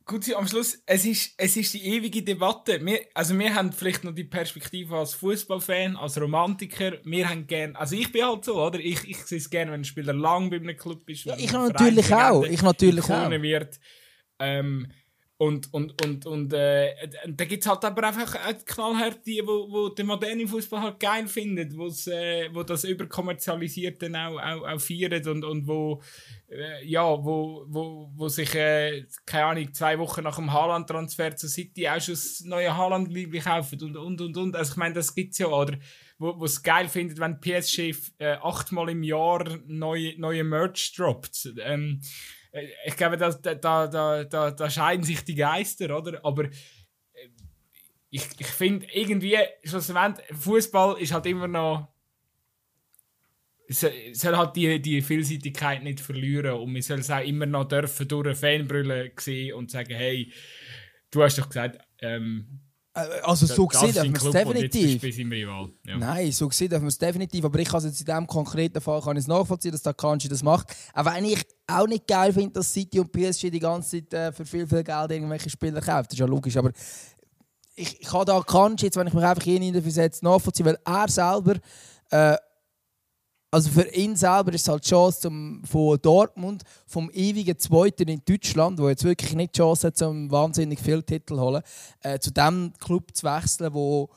Gut, 0.06 0.34
am 0.34 0.46
Schluss, 0.48 0.84
es 0.86 1.06
ist, 1.06 1.34
es 1.38 1.56
ist 1.56 1.74
die 1.74 1.86
ewige 1.86 2.22
Debatte. 2.24 2.86
Wir, 2.86 3.00
also 3.14 3.40
wir 3.40 3.56
haben 3.56 3.72
vielleicht 3.72 4.04
noch 4.04 4.14
die 4.14 4.26
Perspektive 4.26 4.98
als 4.98 5.14
Fußballfan, 5.14 5.96
als 5.96 6.20
Romantiker. 6.20 6.98
Wir 7.06 7.30
haben 7.30 7.48
gern, 7.48 7.74
also 7.78 7.96
ich 7.96 8.12
bin 8.12 8.26
halt 8.26 8.44
so, 8.44 8.62
oder? 8.62 8.80
Ich, 8.80 9.08
ich 9.08 9.18
sehe 9.20 9.38
es 9.38 9.50
gerne, 9.50 9.72
wenn 9.72 9.82
ein 9.82 9.86
Spieler 9.86 10.12
lang 10.12 10.50
bei 10.50 10.58
einem 10.58 10.76
Club 10.76 11.10
ist. 11.10 11.24
Ja, 11.24 11.38
ich 11.38 11.54
natürlich 11.54 12.14
auch. 12.14 12.44
Ich 12.44 12.62
natürlich 12.62 13.10
auch. 13.10 13.30
Wird. 13.30 13.80
Ähm, 14.40 14.92
und, 15.44 15.74
und, 15.74 16.02
und, 16.02 16.26
und 16.26 16.54
äh, 16.54 16.94
da 17.28 17.46
gibt 17.46 17.64
es 17.64 17.70
halt 17.70 17.84
aber 17.84 18.08
einfach 18.08 18.38
knallhart 18.66 19.26
die, 19.26 19.42
wo, 19.46 19.70
wo 19.70 19.90
den 19.90 20.06
modernen 20.06 20.48
Fußball 20.48 20.82
halt 20.82 21.00
geil 21.00 21.28
findet, 21.28 21.74
äh, 21.74 22.50
wo 22.54 22.64
das 22.64 22.86
überkommerzialisierte 22.86 24.10
auch, 24.16 24.40
auch, 24.40 24.68
auch 24.68 24.80
feiert 24.80 25.28
und, 25.28 25.44
und 25.44 25.68
wo, 25.68 26.02
äh, 26.50 26.86
ja, 26.86 27.04
wo, 27.04 27.66
wo, 27.68 28.10
wo 28.16 28.30
sich, 28.30 28.56
äh, 28.56 29.06
keine 29.26 29.46
Ahnung, 29.46 29.74
zwei 29.74 30.00
Wochen 30.00 30.24
nach 30.24 30.38
dem 30.38 30.54
Haaland-Transfer 30.54 31.36
zur 31.36 31.50
City 31.50 31.90
auch 31.90 32.00
schon 32.00 32.14
das 32.14 32.42
neue 32.46 32.76
haaland 32.76 33.14
kaufen 33.44 33.82
und, 33.82 33.98
und, 33.98 34.22
und, 34.22 34.38
und. 34.38 34.56
Also 34.56 34.72
ich 34.72 34.78
meine, 34.78 34.96
das 34.96 35.14
gibt 35.14 35.34
es 35.34 35.40
ja, 35.40 35.48
oder? 35.48 35.78
Wo 36.20 36.46
es 36.46 36.64
geil 36.64 36.88
findet, 36.88 37.20
wenn 37.20 37.42
PSG 37.42 37.94
äh, 38.20 38.38
achtmal 38.42 38.90
im 38.90 39.04
Jahr 39.04 39.44
neue, 39.68 40.18
neue 40.18 40.46
Merch 40.46 40.94
droppt. 40.96 41.54
Ähm, 41.66 42.00
äh, 42.02 42.43
ich 42.86 42.96
glaube, 42.96 43.18
da, 43.18 43.32
da, 43.32 43.88
da, 43.88 44.24
da, 44.24 44.52
da 44.52 44.70
scheiden 44.70 45.04
sich 45.04 45.24
die 45.24 45.36
Geister, 45.36 45.98
oder? 45.98 46.24
Aber 46.24 46.46
äh, 46.46 46.50
ich, 48.10 48.28
ich 48.38 48.48
finde 48.48 48.86
irgendwie, 48.94 49.38
schlussendlich, 49.64 50.26
Fußball 50.38 51.00
ist 51.02 51.14
halt 51.14 51.26
immer 51.26 51.48
noch. 51.48 51.90
Soll 53.70 54.38
halt 54.38 54.56
die, 54.56 54.82
die 54.82 55.02
Vielseitigkeit 55.02 55.82
nicht 55.84 56.02
verlieren 56.02 56.60
und 56.60 56.74
man 56.74 56.82
soll 56.82 57.00
es 57.00 57.10
auch 57.10 57.24
immer 57.24 57.46
noch 57.46 57.68
dürfen 57.68 58.08
durch 58.08 58.28
eine 58.28 58.36
Fanbrille 58.36 59.12
sehen 59.18 59.56
und 59.56 59.72
sagen, 59.72 59.96
hey, 59.96 60.32
du 61.10 61.24
hast 61.24 61.40
doch 61.40 61.48
gesagt, 61.48 61.80
ähm, 62.02 62.46
äh, 62.50 62.63
also 62.94 63.48
so 63.48 63.66
gesehen 63.66 63.92
dürfen 63.92 64.14
wir 64.14 64.24
es 64.24 64.32
definitiv. 64.32 65.04
Ja. 65.86 65.98
Nein, 65.98 66.32
so 66.32 66.48
gesehen 66.48 66.70
dürfen 66.70 66.84
wir 66.84 66.90
es 66.90 66.98
definitiv. 66.98 67.44
Aber 67.44 67.58
ich 67.58 67.68
kann 67.68 67.84
jetzt 67.84 68.00
in 68.00 68.06
diesem 68.06 68.28
konkreten 68.28 68.82
Fall 68.82 69.02
kann 69.02 69.18
ich 69.18 69.24
es 69.24 69.28
nachvollziehen, 69.28 69.72
dass 69.72 69.82
der 69.82 69.96
Kanji 69.96 70.28
das 70.30 70.44
macht. 70.44 70.68
Auch 70.94 71.06
wenn 71.06 71.26
ich 71.26 71.44
auch 71.66 71.88
nicht 71.88 72.08
geil 72.08 72.32
finde, 72.32 72.52
dass 72.52 72.72
City 72.72 73.00
und 73.00 73.12
PSG 73.12 73.50
die 73.50 73.60
ganze 73.60 74.08
Zeit 74.08 74.14
äh, 74.14 74.32
für 74.32 74.46
viel, 74.46 74.68
viel 74.68 74.84
Geld 74.84 75.12
irgendwelche 75.12 75.50
Spieler 75.50 75.82
kaufen. 75.82 76.06
Das 76.06 76.14
ist 76.14 76.20
ja 76.20 76.28
logisch. 76.28 76.56
Aber 76.56 76.72
ich, 77.76 78.00
ich 78.00 78.08
kann 78.08 78.26
da 78.26 78.40
Kanji, 78.42 78.86
jetzt, 78.86 78.96
wenn 78.96 79.08
ich 79.08 79.14
mich 79.14 79.24
einfach 79.24 79.44
hineinversetze, 79.44 80.24
nachvollziehen, 80.24 80.68
weil 80.68 80.78
er 80.86 81.10
selber 81.10 81.56
äh, 82.12 82.38
also 83.54 83.70
für 83.70 83.88
ihn 83.94 84.16
selber 84.16 84.52
ist 84.52 84.62
es 84.62 84.68
halt 84.68 84.84
die 84.84 84.90
Chance 84.90 85.20
zum, 85.22 85.62
von 85.64 86.00
Dortmund, 86.02 86.64
vom 86.88 87.12
ewigen 87.12 87.58
Zweiten 87.60 88.08
in 88.08 88.22
Deutschland, 88.26 88.80
wo 88.80 88.90
jetzt 88.90 89.04
wirklich 89.04 89.36
nicht 89.36 89.56
die 89.56 89.60
Chance 89.60 89.88
hat, 89.88 90.02
um 90.02 90.32
wahnsinnig 90.32 90.80
viele 90.80 91.04
Titel 91.04 91.36
zu 91.36 91.40
holen, 91.40 91.62
äh, 92.02 92.18
zu 92.18 92.32
dem 92.32 92.74
Club 92.80 93.16
zu 93.16 93.28
wechseln, 93.28 93.72
wo 93.72 94.10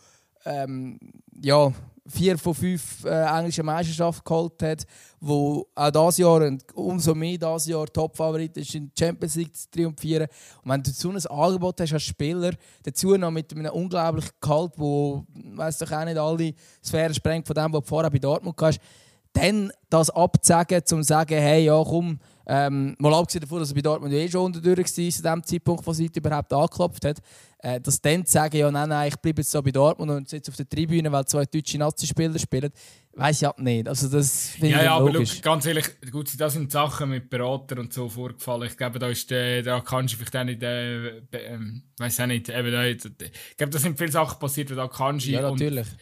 ähm, 0.47 0.99
ja, 1.43 1.71
vier 2.09 2.39
von 2.39 2.55
fünf 2.55 3.05
äh, 3.05 3.25
englische 3.39 3.63
Meisterschaften 3.63 4.25
geholt 4.25 4.63
hat, 4.63 4.87
wo 5.21 5.67
auch 5.75 5.91
dieses 5.91 6.17
Jahr 6.19 6.41
und 6.41 6.65
umso 6.75 7.15
mehr 7.15 7.37
dieses 7.37 7.67
Jahr 7.67 7.87
Top-Favorit 7.87 8.57
ist, 8.57 8.75
in 8.75 8.91
der 8.97 9.07
Champions 9.07 9.35
League 9.35 9.55
zu 9.55 9.71
triumphieren. 9.71 10.29
Und 10.63 10.71
wenn 10.71 10.83
du 10.83 10.91
so 10.93 11.11
ein 11.11 11.27
Angebot 11.27 11.79
hast 11.83 11.93
als 11.93 12.05
Spieler, 12.05 12.53
dazu 12.83 13.15
noch 13.17 13.31
mit 13.31 13.53
einem 13.53 13.71
unglaublichen 13.71 14.31
Gehalt, 14.41 14.73
wo, 14.77 15.27
weiß 15.35 15.77
doch 15.79 15.93
auch 15.93 16.05
nicht, 16.07 16.17
alle 16.17 16.55
Sphären 16.83 17.13
sprengt 17.13 17.47
von 17.47 17.55
dem, 17.55 17.73
was 17.73 17.83
du 17.83 17.87
vorher 17.87 18.11
bei 18.11 18.19
Dortmund 18.19 18.57
hast, 18.63 18.81
dann 19.37 19.73
das 19.91 20.11
abzusagen, 20.11 20.79
um 20.79 20.87
zu 20.87 21.03
sagen, 21.03 21.39
hey, 21.39 21.65
ja, 21.65 21.83
komm, 21.85 22.19
ähm, 22.49 22.95
mal 22.99 23.13
abgesehen 23.13 23.41
davon, 23.41 23.59
dass 23.59 23.71
er 23.71 23.75
bei 23.75 23.81
Dortmund 23.83 24.13
eh 24.13 24.29
schon 24.29 24.45
unter 24.45 24.65
war, 24.65 24.85
zu 24.85 25.23
dem 25.23 25.45
Zeitpunkt, 25.45 25.85
wo 25.85 25.93
sie 25.93 26.11
überhaupt 26.15 26.53
angeklopft 26.53 27.05
hat, 27.05 27.19
äh, 27.59 27.81
dass 27.81 28.01
dann 28.01 28.25
zu 28.25 28.33
sagen, 28.33 28.57
ja, 28.57 28.71
nein, 28.71 28.89
nein, 28.89 29.09
ich 29.09 29.17
bleibe 29.17 29.41
jetzt 29.41 29.51
so 29.51 29.61
bei 29.61 29.73
Dortmund 29.73 30.13
und 30.13 30.29
sitze 30.29 30.53
auf 30.53 30.57
der 30.57 30.69
Tribüne, 30.69 31.11
weil 31.11 31.25
zwei 31.25 31.45
deutsche 31.45 31.77
Nazi-Spieler 31.79 32.39
spielen, 32.39 32.71
weiß 33.15 33.43
ich 33.43 33.47
halt 33.47 33.59
nicht. 33.59 33.89
Also 33.89 34.09
das 34.09 34.51
finde 34.51 34.69
ja, 34.69 34.79
ich 34.79 34.85
ja, 34.85 34.99
logisch. 34.99 35.33
aber 35.33 35.41
ganz 35.43 35.67
ehrlich, 35.67 35.87
gut, 36.13 36.31
das 36.39 36.53
sind 36.53 36.71
Sachen 36.71 37.11
mit 37.11 37.29
Beratern 37.29 37.81
und 37.81 37.93
so 37.93 38.09
vorgefallen. 38.09 38.69
Ich 38.69 38.77
glaube, 38.77 39.01
da 39.01 39.09
ist 39.09 39.29
der, 39.29 39.65
da 39.65 39.81
kannst 39.81 40.15
du 40.15 40.19
vielleicht 40.19 40.37
auch 40.37 40.45
nicht, 40.45 40.63
äh, 40.63 41.19
äh, 41.19 41.59
weiß 41.99 42.21
auch 42.21 42.27
nicht, 42.27 42.49
eben 42.49 42.71
da, 42.71 42.85
ich 42.85 43.01
glaube, 43.57 43.73
da 43.73 43.79
sind 43.79 43.99
viele 43.99 44.13
Sachen 44.13 44.39
passiert, 44.39 44.71
da 44.71 44.87
kannst 44.87 45.27
du. 45.27 45.31
Ja, 45.31 45.43
natürlich. 45.43 45.89
Und, 45.89 45.97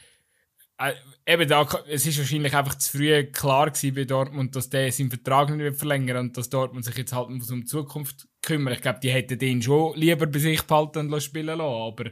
eben 1.26 1.48
da, 1.48 1.68
es 1.88 2.06
ist 2.06 2.18
wahrscheinlich 2.18 2.54
einfach 2.54 2.76
zu 2.76 2.98
früh 2.98 3.24
klar 3.24 3.70
gewesen 3.70 3.94
bei 3.94 4.04
Dortmund, 4.04 4.56
dass 4.56 4.68
der 4.70 4.90
seinen 4.90 5.10
Vertrag 5.10 5.50
nicht 5.50 5.60
wird 5.60 5.76
verlängern 5.76 6.16
und 6.16 6.36
dass 6.36 6.50
Dortmund 6.50 6.84
sich 6.84 6.96
jetzt 6.96 7.12
halt 7.12 7.30
muss 7.30 7.50
um 7.50 7.60
die 7.60 7.66
Zukunft 7.66 8.26
kümmern. 8.42 8.74
Ich 8.74 8.80
glaube, 8.80 8.98
die 9.00 9.10
hätten 9.10 9.38
den 9.38 9.62
schon 9.62 9.96
lieber 9.96 10.26
bei 10.26 10.38
sich 10.38 10.62
behalten 10.62 11.12
und 11.12 11.22
spielen 11.22 11.46
lassen, 11.46 11.60
aber... 11.60 12.10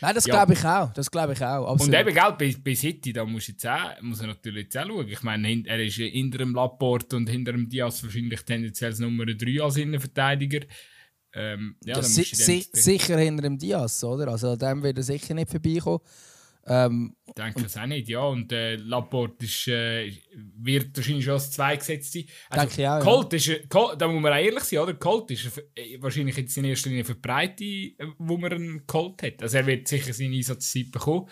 Nein, 0.00 0.14
das 0.14 0.26
ja. 0.26 0.34
glaube 0.34 0.54
ich 0.54 0.64
auch. 0.64 0.92
Das 0.94 1.10
glaube 1.10 1.34
ich 1.34 1.42
auch. 1.42 1.70
Absolut. 1.70 1.94
Und 1.94 2.00
eben, 2.00 2.14
gell, 2.14 2.34
bei, 2.38 2.56
bei 2.64 2.74
City, 2.74 3.12
da 3.12 3.24
muss, 3.24 3.46
jetzt 3.48 3.66
auch, 3.66 4.00
muss 4.00 4.20
er 4.20 4.28
natürlich 4.28 4.64
jetzt 4.64 4.78
auch 4.78 4.86
schauen. 4.86 5.08
Ich 5.08 5.22
meine, 5.22 5.62
er 5.66 5.84
ist 5.84 5.96
hinter 5.96 6.38
dem 6.38 6.54
Laporte 6.54 7.16
und 7.16 7.28
hinter 7.28 7.52
dem 7.52 7.68
Diaz 7.68 8.02
wahrscheinlich 8.02 8.42
tendenziell 8.42 8.90
als 8.90 9.00
Nummer 9.00 9.26
3 9.26 9.62
als 9.62 9.76
Innenverteidiger. 9.76 10.66
Ähm, 11.34 11.76
ja, 11.84 12.02
si 12.02 12.24
si 12.24 12.66
sicher 12.72 13.18
hinter 13.18 13.42
dem 13.42 13.58
Diaz, 13.58 14.02
oder? 14.02 14.28
Also 14.28 14.56
dem 14.56 14.82
wird 14.82 14.96
er 14.96 15.02
sicher 15.02 15.34
nicht 15.34 15.50
vorbeikommen. 15.50 16.00
Ähm, 16.68 17.16
ich 17.26 17.34
denke 17.34 17.64
es 17.64 17.76
auch 17.76 17.86
nicht, 17.86 18.08
ja. 18.08 18.20
Und 18.20 18.52
äh, 18.52 18.76
Laporte 18.76 19.44
ist, 19.44 19.68
äh, 19.68 20.12
wird 20.34 20.96
wahrscheinlich 20.96 21.24
schon 21.24 21.34
als 21.34 21.50
zwei 21.50 21.76
gesetzt 21.76 22.12
sein. 22.12 22.24
Also, 22.50 22.76
denke 22.76 22.92
auch, 22.92 23.00
Colt 23.00 23.32
ja. 23.32 23.54
ist, 23.54 23.70
Colt, 23.70 24.00
da 24.00 24.08
muss 24.08 24.22
man 24.22 24.32
auch 24.32 24.36
ehrlich 24.36 24.64
sein, 24.64 24.78
oder? 24.80 24.94
Colt 24.94 25.30
ist 25.30 25.58
äh, 25.74 26.00
wahrscheinlich 26.00 26.36
jetzt 26.36 26.56
in 26.56 26.64
erster 26.64 26.90
Linie 26.90 27.04
für 27.04 27.14
die 27.14 27.20
Breite, 27.20 27.64
äh, 27.64 27.94
wo 28.18 28.36
man 28.36 28.52
einen 28.52 28.86
Colt 28.86 29.22
hat. 29.22 29.42
Also 29.42 29.58
er 29.58 29.66
wird 29.66 29.88
sicher 29.88 30.12
seine 30.12 30.36
Einsatzzeit 30.36 30.90
bekommen. 30.90 31.28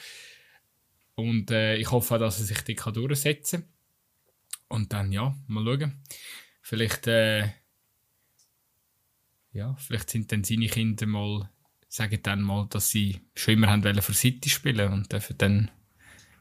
Und 1.14 1.51
äh, 1.51 1.76
ich 1.76 1.91
hoffe 1.91 2.14
auch, 2.14 2.18
dass 2.18 2.41
er 2.41 2.47
sich 2.47 2.61
die 2.62 2.74
kann 2.74 2.95
durchsetzen 2.95 3.62
kann. 3.62 3.70
Und 4.68 4.93
dann, 4.93 5.12
ja, 5.12 5.34
mal 5.47 5.64
schauen. 5.64 6.03
Vielleicht, 6.61 7.07
äh, 7.07 7.49
ja, 9.53 9.74
vielleicht 9.76 10.11
sind 10.11 10.30
dann 10.32 10.45
seine 10.45 10.66
Kinder 10.66 11.07
mal, 11.07 11.51
sagen 11.97 12.18
dann 12.22 12.42
mal, 12.42 12.66
dass 12.68 12.90
sie 12.90 13.22
schon 13.34 13.55
immer 13.55 13.68
haben 13.68 13.82
wollen 13.82 14.03
für 14.03 14.12
City 14.12 14.51
spielen 14.51 14.92
und 14.92 15.11
dürfen 15.11 15.38
dann, 15.38 15.70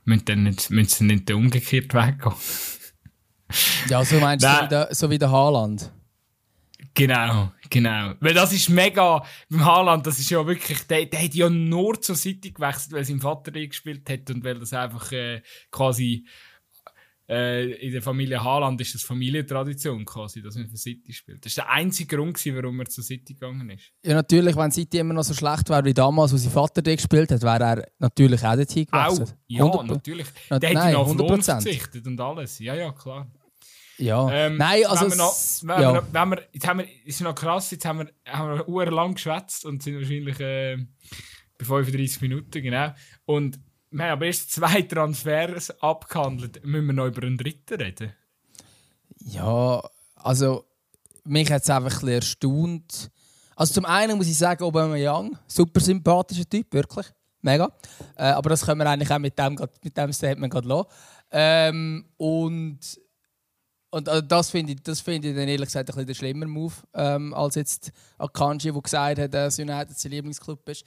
müssen 0.03 0.25
dann 0.25 0.43
nicht, 0.43 0.69
müssen 0.69 0.89
sie 0.89 1.03
nicht 1.05 1.29
den 1.29 1.37
umgekehrten 1.37 1.99
Weg 1.99 2.21
gehen. 2.21 2.33
Ja, 3.87 4.03
so 4.03 4.19
meinst 4.19 4.43
du, 4.43 4.49
so 4.49 4.63
wie 4.63 4.67
der, 4.67 4.87
so 4.91 5.09
wie 5.11 5.19
der 5.19 5.29
Haaland. 5.29 5.91
Genau, 6.95 7.51
genau. 7.69 8.15
Weil 8.19 8.33
das 8.33 8.51
ist 8.53 8.69
mega, 8.69 9.23
beim 9.49 9.63
Haaland, 9.63 10.07
das 10.07 10.17
ist 10.17 10.31
ja 10.31 10.45
wirklich, 10.47 10.87
der, 10.87 11.05
der 11.05 11.23
hat 11.23 11.35
ja 11.35 11.47
nur 11.47 12.01
zur 12.01 12.15
Seite 12.15 12.51
gewechselt, 12.51 12.93
weil 12.93 13.05
sein 13.05 13.21
Vater 13.21 13.51
gespielt 13.51 14.09
hat 14.09 14.31
und 14.31 14.43
weil 14.43 14.57
das 14.57 14.73
einfach 14.73 15.11
äh, 15.11 15.43
quasi 15.69 16.25
äh, 17.28 17.71
in 17.86 17.91
der 17.91 18.01
Familie 18.01 18.43
Haaland 18.43 18.80
ist 18.82 18.93
das 18.93 19.01
Familientradition 19.01 20.05
quasi, 20.05 20.41
dass 20.41 20.55
man 20.55 20.67
für 20.69 20.78
City 20.78 21.11
spielt. 21.11 21.45
Das 21.45 21.57
war 21.57 21.65
der 21.65 21.73
einzige 21.73 22.15
Grund, 22.15 22.36
gewesen, 22.36 22.55
warum 22.55 22.80
er 22.80 22.86
zur 22.86 23.03
City 23.03 23.34
gegangen 23.34 23.69
ist. 23.71 23.91
Ja, 24.03 24.13
natürlich, 24.13 24.55
wenn 24.55 24.71
City 24.71 24.99
immer 24.99 25.13
noch 25.13 25.23
so 25.23 25.34
schlecht 25.34 25.69
wäre 25.69 25.84
wie 25.86 25.93
damals, 25.93 26.34
wo 26.34 26.38
sein 26.38 26.51
Vater 26.51 26.82
dort 26.82 26.97
gespielt 26.97 27.32
hat, 27.32 27.41
wäre 27.41 27.63
er 27.63 27.88
natürlich 27.99 28.43
auch 28.45 28.55
dorthin 28.55 28.86
gewechselt. 28.86 29.30
Auch, 29.30 29.36
ja, 29.47 29.65
100, 29.65 29.88
natürlich. 29.88 30.28
Der 30.51 30.59
nein, 30.59 30.78
hat 30.78 30.91
ja 30.91 30.97
auf 30.97 31.15
Lohn 31.15 31.41
verzichtet 31.41 32.05
und 32.05 32.19
alles. 32.21 32.59
Ja, 32.59 32.76
ja, 32.76 32.91
klar. 32.91 33.28
Ja, 33.97 34.30
ähm, 34.30 34.57
nein, 34.57 34.86
also... 34.86 35.05
Wenn 35.05 35.11
wir 35.11 35.17
noch, 35.17 35.36
wenn 35.61 35.82
ja. 35.82 35.93
wir, 35.93 36.01
noch, 36.01 36.07
wenn 36.11 36.30
wir, 36.30 36.47
jetzt 36.51 36.67
haben 36.67 36.80
wir, 36.80 36.88
ist 37.05 37.21
noch 37.21 37.34
krass, 37.34 37.71
jetzt 37.71 37.86
haben 37.86 37.99
wir, 37.99 38.11
haben 38.28 38.57
wir 38.57 38.67
uhrlang 38.67 39.13
geschwätzt 39.15 39.65
und 39.65 39.82
sind 39.82 39.95
wahrscheinlich 39.95 40.39
äh, 40.39 40.78
bei 41.57 41.65
35 41.65 42.21
Minuten, 42.21 42.61
genau. 42.61 42.93
Und 43.26 43.59
wir 43.97 44.05
haben 44.05 44.21
erst 44.23 44.51
zwei 44.51 44.81
Transfers 44.81 45.71
abgehandelt. 45.81 46.65
Müssen 46.65 46.87
wir 46.87 46.93
noch 46.93 47.07
über 47.07 47.23
einen 47.23 47.37
dritten 47.37 47.75
reden? 47.75 48.13
Ja, 49.19 49.81
also 50.15 50.65
mich 51.23 51.51
hat 51.51 51.63
es 51.63 51.69
einfach 51.69 52.03
ein 52.03 52.09
erstaunt. 52.09 53.09
Also 53.55 53.73
zum 53.75 53.85
einen 53.85 54.17
muss 54.17 54.27
ich 54.27 54.37
sagen, 54.37 54.63
Aubameyang, 54.63 55.37
super 55.47 55.79
sympathischer 55.79 56.47
Typ, 56.47 56.73
wirklich, 56.73 57.07
mega. 57.41 57.71
Äh, 58.17 58.25
aber 58.25 58.49
das 58.49 58.65
können 58.65 58.81
wir 58.81 58.89
eigentlich 58.89 59.11
auch 59.11 59.19
mit 59.19 59.39
dem, 59.39 59.57
mit 59.81 59.97
dem 59.97 60.11
Statement 60.11 60.51
gerade. 60.51 60.85
Ähm, 61.31 62.05
und 62.17 62.79
und 63.91 64.09
also 64.09 64.21
das 64.21 64.49
finde 64.49 64.73
ich, 64.73 64.99
find 64.99 65.23
ich 65.23 65.33
dann 65.33 65.47
ehrlich 65.47 65.69
gesagt 65.69 65.89
ein 65.89 65.93
bisschen 65.93 66.07
der 66.07 66.13
schlimmer 66.15 66.47
Move, 66.47 66.73
ähm, 66.95 67.33
als 67.33 67.55
jetzt 67.55 67.93
Akanji, 68.17 68.73
der 68.73 68.81
gesagt 68.81 69.19
hat, 69.19 69.33
dass 69.33 69.57
United 69.57 69.97
sein 69.97 70.11
Lieblingsclub 70.11 70.67
ist. 70.67 70.83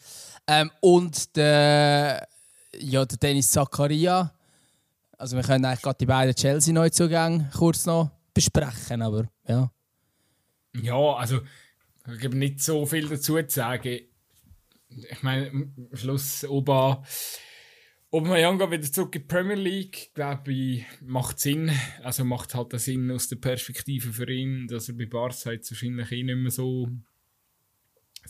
Ähm, 0.47 0.71
und 0.83 1.35
der, 1.35 2.29
ja, 2.77 3.05
der 3.05 3.19
Dennis 3.19 3.51
Zakaria. 3.51 4.33
Also 5.17 5.37
wir 5.37 5.43
können 5.43 5.65
eigentlich 5.65 5.83
gerade 5.83 5.99
die 5.99 6.07
beiden 6.07 6.35
Chelsea-Neuzugänge 6.35 7.51
kurz 7.57 7.87
noch 7.87 8.11
besprechen, 8.33 9.03
aber 9.03 9.29
ja. 9.47 9.71
Ja, 10.81 11.15
also 11.15 11.41
ich 12.07 12.25
habe 12.25 12.37
nicht 12.37 12.63
so 12.63 12.87
viel 12.87 13.09
dazu 13.09 13.37
zu 13.37 13.49
sagen. 13.49 14.01
Ich 14.89 15.23
meine, 15.23 15.51
am 15.51 15.89
Schluss 15.93 16.45
Oba 16.45 17.03
Aubameyang 18.11 18.59
wieder 18.59 18.91
zurück 18.91 19.15
in 19.17 19.23
die 19.23 19.27
Premier 19.29 19.57
League, 19.57 20.15
glaube 20.15 20.51
ich, 20.51 20.87
macht 21.03 21.39
Sinn. 21.39 21.71
Also 22.03 22.25
macht 22.25 22.55
halt 22.55 22.73
Sinn 22.81 23.11
aus 23.11 23.29
der 23.29 23.37
Perspektive 23.37 24.15
für 24.15 24.31
ihn, 24.33 24.67
dass 24.67 24.89
er 24.89 24.95
bei 24.95 25.05
Barca 25.05 25.53
jetzt 25.53 25.71
wahrscheinlich 25.71 26.11
eh 26.13 26.23
nicht 26.23 26.37
mehr 26.37 26.51
so, 26.51 26.89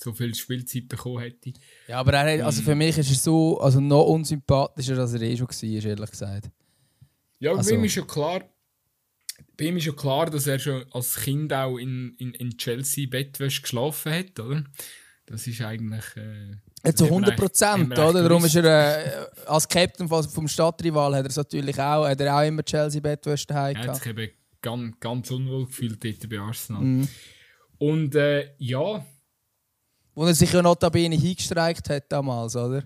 so 0.01 0.13
viel 0.13 0.35
Spielzeit 0.35 0.89
bekommen 0.89 1.21
hätte. 1.21 1.53
Ja, 1.89 1.99
aber 2.01 2.13
er 2.15 2.39
hat, 2.39 2.45
also 2.47 2.63
für 2.63 2.75
mich 2.75 2.97
ist 2.99 3.11
er 3.11 3.17
so 3.17 3.59
also 3.61 3.81
noch 3.81 4.05
unsympathischer, 4.07 4.99
als 4.99 5.13
er 5.15 5.23
eh 5.23 5.37
schon 5.37 5.49
war, 5.49 5.63
ehrlich 5.91 6.11
gesagt. 6.11 6.51
Ja, 7.41 7.53
Also- 7.53 7.71
bei 7.71 7.77
ihm 7.77 7.85
ist 7.85 7.93
schon 7.93 8.07
klar, 8.07 8.43
bei 9.57 9.65
ihm 9.67 9.77
ist 9.77 9.85
schon 9.85 9.97
klar, 9.97 10.27
dass 10.31 10.47
er 10.47 10.59
schon 10.59 10.85
als 10.93 11.17
Kind 11.17 11.53
auch 11.53 11.77
in, 11.79 12.15
in, 12.19 12.33
in 12.35 12.57
Chelsea 12.57 13.07
Bettwäsche 13.09 13.63
geschlafen 13.63 14.13
hat, 14.13 14.39
oder? 14.41 14.65
Das 15.27 15.47
ist 15.47 15.61
eigentlich... 15.61 16.05
Äh, 16.17 16.53
Ja, 16.85 16.93
zu 16.93 16.93
das 16.93 16.93
hat 16.93 17.01
man 17.01 17.09
100 17.25 17.31
echt- 17.33 17.39
Prozent, 17.41 17.93
oder? 17.99 18.23
Darum 18.23 18.45
ist 18.45 18.55
er 18.57 18.65
äh, 18.65 19.27
als 19.47 19.69
Captain 19.69 20.09
vom 20.09 20.49
Stadtrival 20.49 21.15
hat 21.15 21.27
er 21.27 21.37
natürlich 21.43 21.79
auch, 21.79 22.07
hat 22.07 22.21
er 22.21 22.37
auch 22.37 22.47
immer 22.47 22.63
Chelsea 22.65 23.01
Bettwäsche 23.01 23.47
daheim 23.47 23.75
Er 23.77 23.81
hat 23.81 23.87
gehabt. 23.89 24.03
sich 24.05 24.11
eben 24.13 24.31
ganz, 24.63 24.97
ganz 25.01 25.31
unwohl 25.31 25.67
gefühlt 25.67 26.03
dort 26.05 26.29
bei 26.31 26.39
Arsenal. 26.39 26.83
Mhm. 26.83 27.09
Und 27.79 28.15
äh, 28.15 28.51
ja, 28.59 29.05
Wo 30.19 30.27
er 30.27 30.35
sich 30.35 30.53
ja 30.53 30.61
notabene 30.61 31.15
hingestreikt 31.15 31.89
hat 31.91 32.11
damals, 32.11 32.57
oder? 32.57 32.83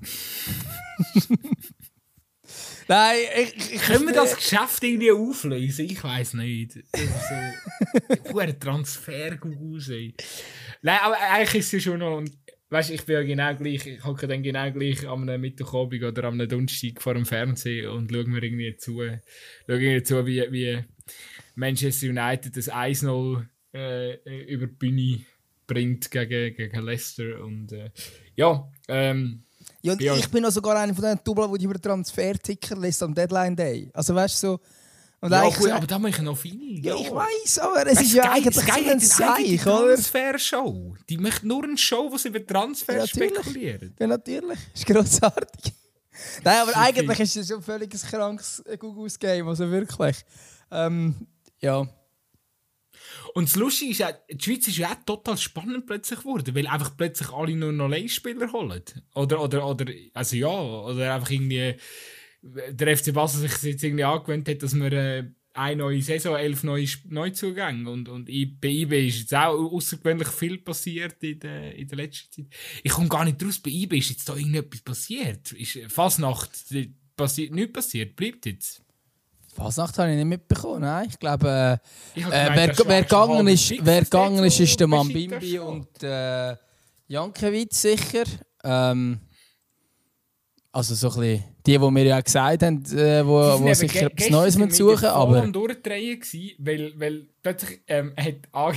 Nein, 2.88 3.16
ich, 3.36 3.74
ich 3.74 3.82
können 3.82 4.06
wir 4.06 4.14
das 4.14 4.34
Geschäft 4.34 4.82
irgendwie 4.82 5.12
auflösen? 5.12 5.84
Ich 5.84 6.02
weiß 6.02 6.32
nicht. 6.32 6.78
So... 6.94 8.32
Hoher 8.32 8.58
Transfer 8.58 9.38
ey. 9.90 10.14
Nein, 10.80 10.98
aber 11.02 11.18
eigentlich 11.20 11.56
ist 11.56 11.66
es 11.66 11.72
ja 11.72 11.80
schon 11.80 11.98
noch... 11.98 12.24
Weißt 12.70 12.88
du, 12.88 12.94
ich 12.94 13.04
bin 13.04 13.14
ja 13.14 13.22
genau 13.22 13.54
gleich, 13.54 13.86
ich 13.86 14.02
hocke 14.02 14.26
dann 14.26 14.42
genau 14.42 14.72
gleich 14.72 15.06
am 15.06 15.26
Mittwochabend 15.26 16.04
oder 16.04 16.24
am 16.24 16.38
Donnerstag 16.38 17.02
vor 17.02 17.12
dem 17.12 17.26
Fernsehen 17.26 17.90
und 17.90 18.10
schaue 18.10 18.24
mir 18.24 18.42
irgendwie 18.42 18.74
zu, 18.78 18.92
schaue 18.92 19.20
irgendwie 19.66 20.02
zu 20.02 20.24
wie, 20.24 20.50
wie 20.50 20.82
Manchester 21.54 22.06
United 22.06 22.56
das 22.56 22.72
1-0 22.72 23.44
äh, 23.74 24.46
über 24.46 24.68
die 24.68 24.72
Bühne 24.72 25.20
bringt 25.68 26.10
gegen, 26.10 26.56
gegen 26.56 26.80
Leicester 26.82 27.44
und 27.44 27.70
äh, 27.70 27.90
ja, 28.34 28.68
ähm, 28.88 29.44
Ja, 29.82 29.92
und 29.92 30.02
ich 30.02 30.28
bin 30.30 30.44
auch 30.44 30.50
sogar 30.50 30.76
einer 30.76 30.92
von 30.94 31.04
den 31.04 31.20
Double, 31.22 31.56
die 31.56 31.66
über 31.66 31.80
Transferticker 31.80 32.76
liest 32.76 33.00
am 33.04 33.14
Deadline 33.14 33.54
Day. 33.54 33.88
Also 33.94 34.14
weißt 34.16 34.42
du 34.42 34.46
so. 34.48 34.60
Und 35.20 35.32
ja 35.32 35.48
gut, 35.48 35.70
aber 35.70 35.86
da 35.86 35.98
machen 35.98 36.24
noch 36.26 36.38
viele. 36.38 36.80
ja, 36.80 36.94
ich 36.94 37.10
weiß, 37.10 37.58
aber 37.58 37.86
es 37.88 37.96
Weißt 37.98 38.02
ist 38.02 38.14
ja 38.14 38.22
Sky- 38.22 38.30
eigentlich 38.30 38.54
Sky 38.64 38.90
ein 38.90 39.00
Seich, 39.00 39.66
oder? 39.66 39.86
Transfershow. 39.94 40.96
Die 41.08 41.18
macht 41.18 41.42
nur 41.42 41.64
eine 41.64 41.76
Show, 41.76 42.08
wo 42.12 42.16
sie 42.16 42.28
über 42.28 42.44
Transfer 42.46 42.98
Ja, 42.98 43.06
spekulieren. 43.06 43.94
Ja, 43.98 44.06
natürlich. 44.06 44.58
Ist 44.72 44.86
grossartig. 44.86 45.72
Nein, 46.44 46.58
aber 46.62 46.76
eigentlich 46.76 47.18
ist 47.20 47.36
es 47.36 47.48
schon 47.48 47.56
ein 47.58 47.62
völlig 47.62 47.92
ein 47.92 48.00
krankes 48.10 48.62
Google-Game. 48.78 49.48
Also 49.48 49.68
wirklich. 49.70 50.24
Ähm, 50.70 51.14
ja. 51.60 51.86
Und 53.34 53.48
das 53.48 53.56
Lustige 53.56 53.90
ist 53.92 53.98
ja, 53.98 54.12
die 54.30 54.42
Schweiz 54.42 54.68
ist 54.68 54.78
ja 54.78 54.90
auch 54.90 55.04
total 55.04 55.36
spannend 55.36 55.86
plötzlich 55.86 56.20
geworden, 56.20 56.54
weil 56.54 56.66
einfach 56.66 56.96
plötzlich 56.96 57.30
alle 57.30 57.56
nur 57.56 57.72
noch 57.72 57.88
Leihspieler 57.88 58.52
holen. 58.52 58.82
Oder, 59.14 59.42
oder, 59.42 59.66
oder, 59.66 59.86
also 60.14 60.36
ja, 60.36 60.48
oder 60.48 61.14
einfach 61.14 61.30
irgendwie 61.30 61.74
der 62.42 62.96
FC 62.96 63.12
Basel 63.12 63.48
sich 63.48 63.62
jetzt 63.62 63.82
irgendwie 63.82 64.04
angewöhnt 64.04 64.48
hat, 64.48 64.62
dass 64.62 64.74
man 64.74 64.92
äh, 64.92 65.24
eine 65.58 65.76
neue 65.76 66.02
Saison, 66.02 66.36
elf 66.36 66.62
neue 66.62 66.86
Neuzugänge 67.08 67.90
und, 67.90 68.08
und 68.08 68.26
bei 68.26 68.68
IB 68.68 69.08
ist 69.08 69.20
jetzt 69.20 69.34
auch 69.34 69.54
außergewöhnlich 69.54 70.28
viel 70.28 70.58
passiert 70.58 71.22
in 71.22 71.40
der, 71.40 71.74
in 71.74 71.88
der 71.88 71.96
letzten 71.96 72.44
Zeit. 72.44 72.60
Ich 72.82 72.92
komme 72.92 73.08
gar 73.08 73.24
nicht 73.24 73.42
raus, 73.42 73.58
bei 73.58 73.70
IB 73.70 73.98
ist 73.98 74.10
jetzt 74.10 74.28
da 74.28 74.36
irgendetwas 74.36 74.80
passiert. 74.80 75.52
Ist 75.52 75.78
Fasnacht 75.88 76.50
äh, 76.72 76.90
passiert, 77.16 77.54
nichts 77.54 77.72
passiert, 77.72 78.14
bleibt 78.14 78.46
jetzt. 78.46 78.82
Fasnacht 79.58 79.98
habe 79.98 80.10
ich 80.10 80.16
nicht 80.16 80.26
mitbekommen. 80.26 80.82
Nein, 80.82 81.08
ich 81.10 81.18
glaube, 81.18 81.80
Ich 82.14 82.24
hab 82.24 82.32
äh, 82.32 82.50
gemeint, 82.50 82.82
wer, 82.86 83.02
gegangen 83.02 83.48
ist, 83.48 83.74
wer 83.84 84.02
gegangen 84.02 84.44
ist, 84.44 84.60
ist 84.60 84.78
der 84.78 84.86
Mambimbi 84.86 85.36
steht. 85.36 85.60
und 85.60 86.02
äh, 86.02 86.56
Jankiewicz 87.08 87.82
sicher. 87.82 88.24
Ähm, 88.62 89.18
also 90.70 90.94
so 90.94 91.08
ein 91.10 91.20
bisschen 91.20 91.44
die, 91.66 91.78
die 91.78 91.90
mir 91.90 92.04
ja 92.04 92.20
gesagt 92.20 92.62
haben, 92.62 92.84
äh, 92.96 93.26
wo, 93.26 93.60
wo 93.60 93.74
sicher 93.74 94.06
etwas 94.06 94.30
Neues 94.30 94.58
wir 94.58 94.70
suchen 94.70 95.06
aber 95.06 95.42
am 95.42 95.52
Durchdrehen 95.52 96.20
gewesen, 96.20 96.52
weil, 96.58 96.92
weil 96.96 97.26
plötzlich 97.42 97.80
ähm, 97.88 98.14
hat 98.16 98.76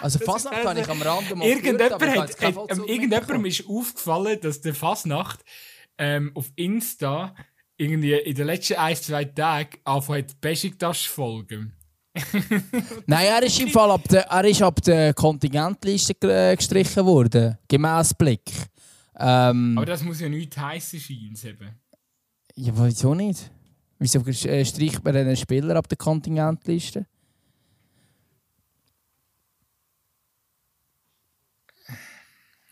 Also 0.00 0.18
Fasnacht 0.20 0.64
habe 0.64 0.80
ich 0.80 0.88
am 0.88 1.02
Rand 1.02 1.34
mal 1.36 1.46
Irgendjemand 1.46 1.98
gehört, 1.98 2.30
ich 2.30 2.46
hat, 2.46 2.56
hat, 2.56 2.78
irgendjemandem 2.78 3.44
ist 3.46 3.68
aufgefallen, 3.68 4.38
dass 4.40 4.60
der 4.60 4.74
Fasnacht 4.74 5.40
ähm, 5.98 6.30
auf 6.34 6.50
Insta 6.56 7.34
irgendwie 7.76 8.14
in 8.14 8.34
den 8.34 8.46
letzten 8.46 8.74
ein, 8.74 8.96
zwei 8.96 9.24
Tagen 9.24 9.78
angefangen 9.84 10.24
hat, 10.24 10.40
Besiktas 10.40 11.02
zu 11.04 11.10
folgen. 11.10 11.72
Nein, 13.06 13.26
er 13.26 13.42
ist 13.42 13.60
im 13.60 13.68
Fall 13.68 13.90
ab 13.90 14.06
der, 14.08 14.22
er 14.22 14.44
ist 14.44 14.62
ab 14.62 14.80
der 14.82 15.12
Kontingentliste 15.14 16.14
ge- 16.14 16.54
gestrichen 16.54 17.04
worden, 17.04 17.58
gemäß 17.66 18.14
Blick. 18.14 18.50
Ähm, 19.18 19.74
Aber 19.76 19.86
das 19.86 20.02
muss 20.04 20.20
ja 20.20 20.28
nichts 20.28 20.56
heissen 20.56 21.00
scheinen, 21.00 21.36
eben. 21.44 21.70
ja, 22.56 22.72
wieso 22.76 23.14
nicht? 23.14 23.50
Wieso 23.98 24.20
äh, 24.26 24.64
streicht 24.64 25.02
man 25.04 25.16
einen 25.16 25.36
Spieler 25.36 25.76
ab 25.76 25.88
der 25.88 25.98
Kontingentliste? 25.98 27.06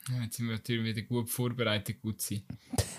Ja, 0.09 0.22
Jetzt 0.24 0.36
sind 0.36 0.46
wir 0.46 0.55
natürlich 0.55 0.96
wieder 0.96 1.07
gut 1.07 1.30
vorbereitet, 1.30 2.00
gut 2.00 2.20
sein. 2.20 2.42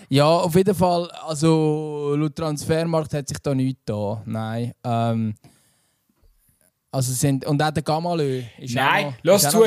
Ja, 0.08 0.26
auf 0.26 0.54
jeden 0.54 0.74
Fall, 0.74 1.10
also 1.10 2.14
laut 2.16 2.34
Transfermarkt 2.34 3.12
hat 3.14 3.28
sich 3.28 3.38
da 3.38 3.54
nichts 3.54 3.82
da. 3.84 4.22
Nein. 4.26 4.72
Ähm, 4.82 5.34
also 6.90 7.12
sind, 7.12 7.44
und 7.44 7.62
auch 7.62 7.70
der 7.70 7.82
Gamalö 7.82 8.42
ist 8.58 8.74
Nein, 8.74 9.06
auch 9.06 9.10
noch, 9.10 9.18
lass 9.22 9.50
zu. 9.50 9.64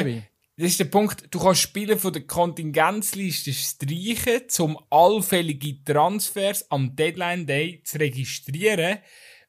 Das 0.59 0.71
ist 0.71 0.79
der 0.79 0.85
Punkt, 0.85 1.27
du 1.29 1.39
kannst 1.39 1.61
Spieler 1.61 1.97
von 1.97 2.11
der 2.11 2.25
Kontingenzliste 2.25 3.53
streichen, 3.53 4.41
um 4.59 4.79
allfällige 4.89 5.83
Transfers 5.83 6.71
am 6.71 6.95
Deadline 6.95 7.45
Day 7.45 7.81
zu 7.83 7.99
registrieren. 7.99 8.97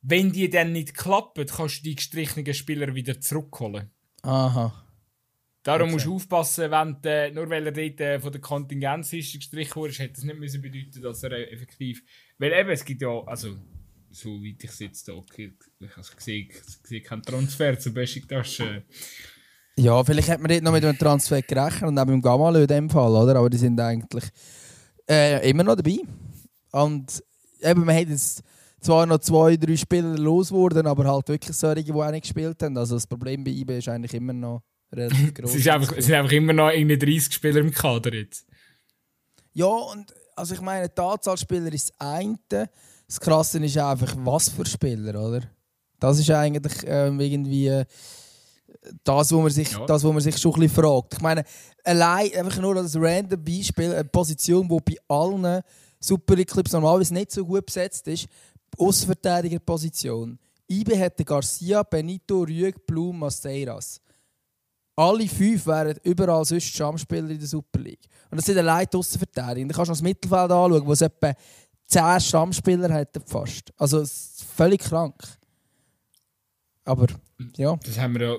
Wenn 0.03 0.33
die 0.33 0.51
dann 0.51 0.73
nicht 0.73 0.95
klappen, 0.95 1.47
kannst 1.47 1.79
du 1.79 1.83
die 1.85 1.97
gestrichenen 1.97 2.53
Spieler 2.53 2.95
wieder 2.95 3.19
zurückholen. 3.21 3.91
Aha. 4.23 4.85
Darum 5.63 5.91
musst 5.91 6.07
du 6.07 6.15
aufpassen, 6.15 6.71
wenn 6.71 6.97
du, 7.03 7.33
nur 7.35 7.51
weil 7.51 7.67
er 7.67 7.73
dort 7.73 8.01
äh, 8.01 8.21
von 8.21 8.33
der 8.33 8.41
Kontingenzliste 8.41 9.39
gestrichen 9.39 9.77
wurde, 9.77 9.93
hätte 9.93 10.15
das 10.15 10.25
nicht 10.25 10.39
müssen 10.39 10.63
bedeuten, 10.63 11.03
dass 11.03 11.23
er 11.23 11.33
äh, 11.33 11.51
effektiv. 11.51 12.03
Weil 12.39 12.53
eben, 12.53 12.71
es 12.71 12.85
gibt 12.85 13.03
ja, 13.03 13.23
also, 13.27 13.57
so 14.11 14.31
weit 14.43 14.63
ich 14.63 14.71
es 14.71 14.79
jetzt 14.79 15.09
also, 15.11 15.25
ich 15.37 16.21
sehe, 16.21 16.49
ich 16.49 16.63
sehe 16.85 17.03
keinen 17.03 17.23
Transfer 17.23 17.79
zur 17.79 17.93
Besiktas. 17.93 18.61
Äh. 18.61 18.83
Ja, 19.77 20.03
vielleicht 20.03 20.29
hat 20.29 20.41
man 20.41 20.49
dort 20.49 20.63
noch 20.63 20.73
mit 20.73 20.85
einem 20.85 20.99
Transfer 20.99 21.43
gerechnet 21.43 21.89
und 21.89 21.99
auch 21.99 22.05
mit 22.07 22.15
dem 22.15 22.23
Gamalö 22.23 22.63
in 22.63 22.67
dem 22.67 22.91
Fall, 22.91 23.11
oder? 23.11 23.37
Aber 23.37 23.51
die 23.51 23.59
sind 23.59 23.79
eigentlich 23.81 24.25
äh, 25.09 25.49
immer 25.49 25.65
noch 25.65 25.77
dabei. 25.77 25.99
Und 26.73 27.23
eben, 27.61 27.85
man 27.85 27.95
hat 27.95 28.09
jetzt 28.09 28.43
zwar 28.81 29.07
noch 29.07 29.19
zwei, 29.19 29.57
drei 29.57 29.77
Spieler 29.77 30.17
losgeworden, 30.17 30.87
aber 30.87 31.05
halt 31.05 31.29
wirklich 31.29 31.57
solche, 31.57 31.85
die 31.85 31.93
auch 31.93 32.11
nicht 32.11 32.23
gespielt 32.23 32.63
haben. 32.63 32.77
Also 32.77 32.97
das 32.97 33.07
Problem 33.07 33.45
bei 33.45 33.51
IB 33.51 33.79
ist 33.79 33.89
eigentlich 33.89 34.15
immer 34.15 34.33
noch 34.33 34.63
relativ 34.93 35.35
groß. 35.35 35.55
es, 35.55 35.69
einfach, 35.69 35.97
es 35.97 36.07
sind 36.07 36.15
einfach 36.15 36.33
immer 36.33 36.53
noch 36.53 36.71
irgendwie 36.71 36.99
30 36.99 37.33
Spieler 37.33 37.61
im 37.61 37.71
Kader 37.71 38.15
jetzt. 38.15 38.47
Ja, 39.53 39.67
und 39.67 40.15
also 40.37 40.55
ich 40.55 40.61
meine, 40.61 40.89
die 40.89 41.01
Anzahl 41.01 41.37
Spieler 41.37 41.73
ist 41.73 41.91
das 41.91 42.01
eine. 42.01 42.71
Das 43.07 43.21
Krasse 43.21 43.59
ist 43.65 43.77
einfach, 43.79 44.15
was 44.19 44.49
für 44.49 44.67
Spieler, 44.67 45.21
oder? 45.21 45.43
Das 45.99 46.19
ist 46.19 46.31
eigentlich 46.31 46.75
ähm, 46.87 47.19
irgendwie 47.19 47.69
äh, 47.69 47.85
das, 49.03 49.33
wo 49.33 49.41
man 49.41 49.51
sich, 49.51 49.73
ja. 49.73 49.85
das, 49.87 50.05
wo 50.05 50.13
man 50.13 50.23
sich 50.23 50.39
schon 50.39 50.53
ein 50.55 50.61
bisschen 50.61 50.83
fragt. 50.83 51.15
Ich 51.15 51.21
meine, 51.21 51.45
allein 51.85 52.33
einfach 52.35 52.61
nur 52.61 52.77
als 52.77 52.97
random 52.97 53.43
Beispiel, 53.43 53.93
eine 53.93 54.05
Position, 54.05 54.69
die 54.69 54.95
bei 54.95 54.97
allen 55.09 55.63
Super 56.01 56.37
Clubs 56.45 56.73
normalerweise 56.73 57.15
nicht 57.15 57.33
so 57.33 57.45
gut 57.45 57.67
besetzt 57.67 58.07
ist, 58.07 58.29
Außenverteidigerposition. 58.77 60.39
IB 60.71 60.95
hätte 60.95 61.25
Garcia, 61.25 61.83
Benito, 61.83 62.43
Rüeg, 62.43 62.87
Blum, 62.87 63.19
Masteiras. 63.19 64.01
Alle 64.99 65.29
fünf 65.29 65.65
wären 65.65 65.97
überall 66.03 66.45
sonst 66.45 66.75
Stammspieler 66.75 67.31
in 67.31 67.39
der 67.39 67.47
Super 67.47 67.79
League. 67.79 68.09
Und 68.33 68.39
das 68.39 68.47
sind 68.47 68.59
allein 68.59 68.85
die 68.93 68.97
Außenverteidiger. 68.97 69.69
Dann 69.69 69.77
kannst 69.77 69.91
du 69.91 69.93
das 69.93 70.03
Mittelfeld 70.03 70.51
anschauen, 70.51 70.85
wo 70.85 70.93
es 70.93 71.03
etwa 71.03 71.35
10 71.87 72.21
Stammspieler 72.21 72.93
hat 72.93 73.17
fast. 73.25 73.73
Also 73.77 74.05
völlig 74.57 74.81
krank. 74.81 75.15
Aber 76.85 77.07
ja. 77.57 77.77
Das 77.77 77.97
haben 77.97 78.19
wir 78.19 78.27
ja, 78.27 78.37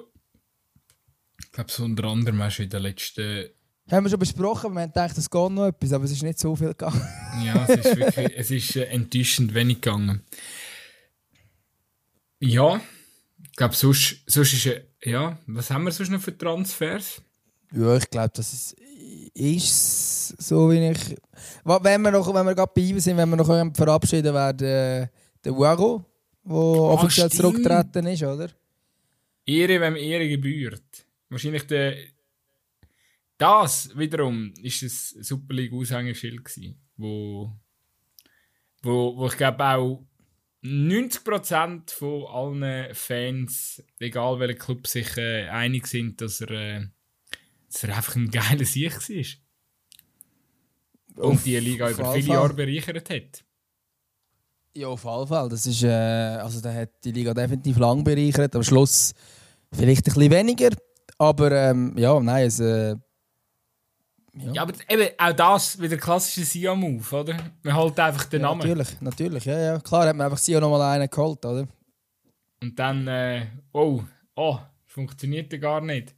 ich 1.42 1.52
glaube, 1.54 1.72
so 1.72 1.86
unter 1.86 2.04
anderem 2.04 2.42
auch 2.42 2.52
schon 2.52 2.66
in 2.66 2.72
den 2.72 2.82
letzten 2.82 3.50
haben 3.90 4.06
wir 4.06 4.10
schon 4.12 4.20
besprochen, 4.20 4.74
wir 4.74 4.82
haben 4.82 4.90
gedacht, 4.90 5.18
es 5.18 5.30
geht 5.30 5.52
noch 5.52 5.66
etwas, 5.66 5.94
aber 5.94 6.04
es 6.04 6.12
ist 6.12 6.22
nicht 6.22 6.38
so 6.38 6.56
viel 6.56 6.68
gegangen. 6.68 7.02
ja, 7.44 7.66
es 7.68 7.86
ist 7.86 7.98
wirklich 7.98 8.38
es 8.38 8.52
ist, 8.52 8.76
äh, 8.76 8.84
enttäuschend 8.84 9.54
wenig 9.56 9.82
gegangen. 9.82 10.24
Ja, 12.40 12.80
ich 13.44 13.52
glaube, 13.54 13.76
sonst, 13.76 14.18
sonst 14.28 14.54
ist 14.54 14.66
äh, 14.68 14.84
ja, 15.04 15.38
was 15.48 15.72
haben 15.72 15.86
wir 15.86 15.92
sonst 15.92 16.10
noch 16.10 16.22
für 16.22 16.38
Transfers? 16.38 17.22
Ja, 17.72 17.96
ich 17.98 18.10
glaube, 18.10 18.32
das 18.34 18.54
ist, 18.54 18.76
ist 19.34 20.28
so, 20.42 20.72
wie 20.72 20.90
ich. 20.90 21.16
Wenn 21.64 22.02
wir, 22.02 22.12
noch, 22.12 22.34
wenn 22.34 22.46
wir 22.46 22.56
gerade 22.56 22.72
bei 22.74 22.82
ihm 22.82 23.00
sind, 23.00 23.18
wenn 23.18 23.30
wir 23.30 23.38
noch 23.38 23.76
verabschieden 23.76 24.34
werden, 24.34 24.68
äh, 24.68 25.08
der 25.44 25.54
Uago, 25.54 26.06
der 26.44 26.54
oh, 26.54 26.90
offiziell 26.92 27.32
zurückgetreten 27.32 28.08
ist, 28.08 28.24
oder? 28.24 28.50
Ehre, 29.46 29.80
wenn 29.80 29.96
Ehre 29.96 30.28
gebührt. 30.28 31.06
Wahrscheinlich 31.30 31.66
der 31.68 31.96
das 33.40 33.98
wiederum 33.98 34.54
ist 34.62 34.84
ein 34.84 35.24
Super 35.24 35.54
League 35.54 35.72
Aushängeschild 35.72 36.76
wo, 36.98 37.50
wo, 38.82 39.16
wo 39.16 39.28
ich 39.28 39.38
glaube 39.38 39.64
auch 39.64 40.04
90% 40.64 41.92
von 41.92 42.26
allen 42.26 42.94
Fans, 42.94 43.84
egal 44.00 44.40
welcher 44.40 44.56
Club, 44.56 44.88
sich 44.88 45.18
äh, 45.18 45.48
einig 45.48 45.88
sind, 45.88 46.22
dass 46.22 46.42
er, 46.42 46.52
äh, 46.52 46.88
dass 47.72 47.84
er 47.84 47.96
einfach 47.96 48.16
ein 48.16 48.30
geiler 48.30 48.66
Sieg 48.66 49.10
ist. 49.10 49.38
Und 51.16 51.46
die 51.46 51.58
Liga 51.60 51.90
über 51.90 52.14
viele 52.14 52.34
Jahre 52.34 52.54
bereichert 52.54 53.10
hat. 53.10 53.44
Ja, 54.76 54.88
auf 54.88 55.04
jeden 55.04 55.28
Fall. 55.28 55.50
Das 55.50 55.66
ist, 55.66 55.84
äh, 55.84 55.90
also 55.90 56.62
der 56.62 56.74
hat 56.74 56.90
die 57.04 57.12
Liga 57.12 57.34
definitiv 57.34 57.78
lang 57.78 58.04
bereichert. 58.04 58.56
Am 58.56 58.64
Schluss 58.64 59.14
vielleicht 59.72 60.08
ein 60.08 60.14
bisschen 60.14 60.32
weniger. 60.32 60.70
Aber 61.18 61.52
ähm, 61.52 61.98
ja, 61.98 62.20
nein, 62.20 62.48
es, 62.48 62.60
äh, 62.60 62.96
ja. 64.34 64.52
ja, 64.54 64.62
aber 64.62 64.74
eben 64.88 65.10
auch 65.18 65.34
das 65.34 65.82
wieder 65.82 65.98
klassische 65.98 66.46
Sia-Move, 66.46 67.16
oder? 67.16 67.38
Man 67.64 67.76
holt 67.76 68.00
einfach 68.00 68.26
den 68.26 68.42
ja, 68.42 68.48
Namen. 68.48 68.60
Natürlich, 68.60 69.02
natürlich, 69.02 69.46
ja, 69.46 69.60
ja. 69.60 69.80
Klar 69.80 70.08
hat 70.08 70.16
man 70.16 70.26
einfach 70.26 70.38
Sia 70.38 70.60
nochmal 70.60 70.82
einen 70.82 71.10
geholt, 71.10 71.44
oder? 71.46 71.68
Und 72.62 72.78
dann, 72.78 73.08
äh, 73.08 73.48
oh, 73.72 74.04
oh, 74.36 74.60
funktioniert 74.86 75.52
ja 75.54 75.60
gar 75.60 75.82
nicht. 75.82 76.14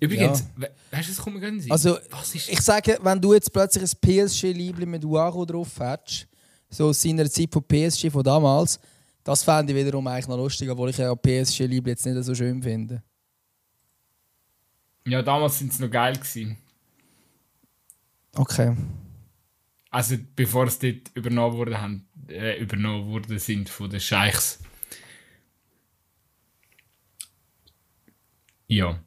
Übrigens, 0.00 0.44
ja. 0.58 0.68
weißt 0.90 1.08
du, 1.08 1.12
was 1.12 1.18
kommt 1.18 1.40
mir 1.40 1.60
sein? 1.60 1.70
Also, 1.70 1.98
ich 2.32 2.60
sage, 2.60 2.98
wenn 3.02 3.20
du 3.20 3.34
jetzt 3.34 3.52
plötzlich 3.52 3.84
ein 3.84 4.00
PSG-Liebling 4.00 4.88
mit 4.88 5.04
Uaro 5.04 5.44
drauf 5.44 5.78
hättest, 5.78 6.26
so 6.70 6.88
aus 6.88 7.02
seiner 7.02 7.28
Zeit 7.28 7.52
von 7.52 7.62
PSG 7.62 8.10
von 8.10 8.22
damals, 8.22 8.80
das 9.22 9.44
fände 9.44 9.72
ich 9.72 9.78
wiederum 9.78 10.06
eigentlich 10.06 10.26
noch 10.26 10.38
lustig, 10.38 10.70
obwohl 10.70 10.88
ich 10.88 10.96
ja 10.96 11.14
PSG-Liebling 11.14 11.92
jetzt 11.92 12.06
nicht 12.06 12.24
so 12.24 12.34
schön 12.34 12.62
finde. 12.62 13.02
Ja, 15.06 15.22
damals 15.22 15.58
sind 15.58 15.72
sie 15.72 15.82
noch 15.82 15.90
geil 15.90 16.14
gewesen. 16.14 16.56
Okay. 18.34 18.76
Also 19.90 20.16
bevor 20.36 20.66
es 20.66 20.78
dort 20.78 21.10
übernommen 21.14 21.56
wurde, 21.56 21.80
haben, 21.80 22.08
äh, 22.28 22.60
übernommen 22.60 23.06
worden 23.08 23.38
sind 23.38 23.68
von 23.68 23.90
den 23.90 24.00
Scheichs. 24.00 24.60
Ja. 28.68 29.02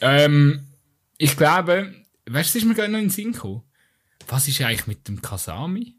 Ähm, 0.00 0.68
ich 1.16 1.36
glaube, 1.36 1.92
weißt 2.26 2.54
du, 2.54 2.58
ist 2.58 2.64
mir 2.64 2.74
gerade 2.74 2.92
noch 2.92 2.98
in 2.98 3.06
den 3.06 3.10
Sinn 3.10 3.32
gekommen. 3.32 3.64
Was 4.28 4.46
ist 4.46 4.60
eigentlich 4.60 4.86
mit 4.86 5.08
dem 5.08 5.20
Kasami? 5.20 5.96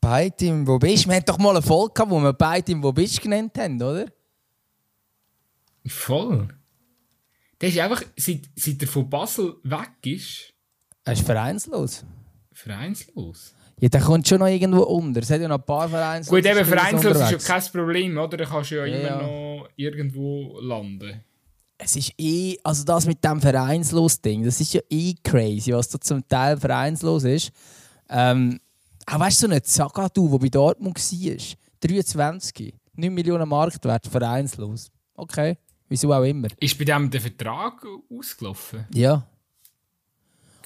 Bei 0.00 0.28
dem, 0.28 0.66
wo 0.66 0.78
bist? 0.78 1.08
Wir 1.08 1.16
hatten 1.16 1.26
doch 1.26 1.38
mal 1.38 1.50
eine 1.50 1.62
Folge 1.62 1.94
gehabt, 1.94 2.10
wo 2.10 2.20
wir 2.20 2.32
bei 2.34 2.60
dem, 2.60 2.82
wo 2.82 2.92
bist 2.92 3.22
genannt 3.22 3.56
haben, 3.56 3.80
oder? 3.80 4.06
Voll. 5.86 6.48
Der 7.62 7.68
ist 7.68 7.78
einfach, 7.78 8.02
seit, 8.16 8.40
seit 8.56 8.82
er 8.82 8.88
von 8.88 9.08
Basel 9.08 9.54
weg 9.62 9.90
ist. 10.04 10.52
Er 11.04 11.12
ist 11.12 11.24
vereinslos. 11.24 12.04
Vereinslos? 12.52 13.54
Ja, 13.80 13.88
der 13.88 14.00
kommt 14.00 14.26
schon 14.26 14.40
noch 14.40 14.46
irgendwo 14.46 14.82
unter. 14.82 15.20
Es 15.20 15.30
hat 15.30 15.40
ja 15.40 15.48
noch 15.48 15.58
ein 15.58 15.64
paar 15.64 15.88
Vereinslose. 15.88 16.42
Gut, 16.42 16.50
eben 16.50 16.64
vereinslos 16.64 17.16
ist 17.16 17.30
ja 17.30 17.38
kein 17.38 17.72
Problem, 17.72 18.18
oder? 18.18 18.36
Da 18.36 18.44
kannst 18.44 18.72
du 18.72 18.76
ja, 18.76 18.86
ja 18.86 18.96
immer 18.96 19.22
noch 19.22 19.68
irgendwo 19.76 20.58
landen. 20.60 21.22
Es 21.78 21.96
ist 21.96 22.12
eh, 22.18 22.56
also 22.64 22.84
das 22.84 23.06
mit 23.06 23.24
dem 23.24 23.40
Vereinslos-Ding, 23.40 24.44
das 24.44 24.60
ist 24.60 24.74
ja 24.74 24.80
eh 24.88 25.14
crazy, 25.22 25.72
was 25.72 25.88
da 25.88 26.00
zum 26.00 26.26
Teil 26.28 26.56
vereinslos 26.56 27.24
ist. 27.24 27.50
Ähm, 28.08 28.60
auch 29.06 29.18
weißt 29.18 29.42
du, 29.42 29.46
so 29.46 29.50
eine 29.50 29.62
Zagadou, 29.62 30.28
der 30.30 30.38
bei 30.38 30.48
Dortmund 30.48 30.96
war, 30.96 31.36
23, 31.80 32.74
9 32.94 33.14
Millionen 33.14 33.48
Marktwert, 33.48 34.06
vereinslos. 34.06 34.90
Okay. 35.16 35.56
Wieso 35.92 36.10
auch 36.10 36.24
immer. 36.24 36.48
Ist 36.58 36.78
bei 36.78 36.86
dem 36.86 37.10
der 37.10 37.20
Vertrag 37.20 37.84
ausgelaufen? 38.10 38.86
Ja. 38.94 39.26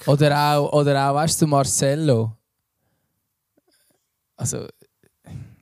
Oder 0.05 0.55
auch, 0.55 0.71
oder 0.71 1.09
auch 1.11 1.15
weißt 1.15 1.41
du, 1.41 1.47
Marcello. 1.47 2.31
Also. 4.37 4.69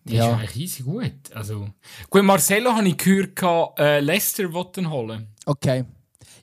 Der 0.04 0.14
ja. 0.14 0.28
ist 0.28 0.34
eigentlich 0.34 0.56
easy 0.58 0.84
gut. 0.84 1.34
Also, 1.34 1.68
gut, 2.12 2.24
Marcello 2.24 2.74
habe 2.74 2.88
ich 2.88 2.96
gehört, 2.96 3.80
äh, 3.80 4.02
Leicester 4.02 4.54
wollten 4.54 4.88
holen. 4.88 5.30
Okay. 5.48 5.84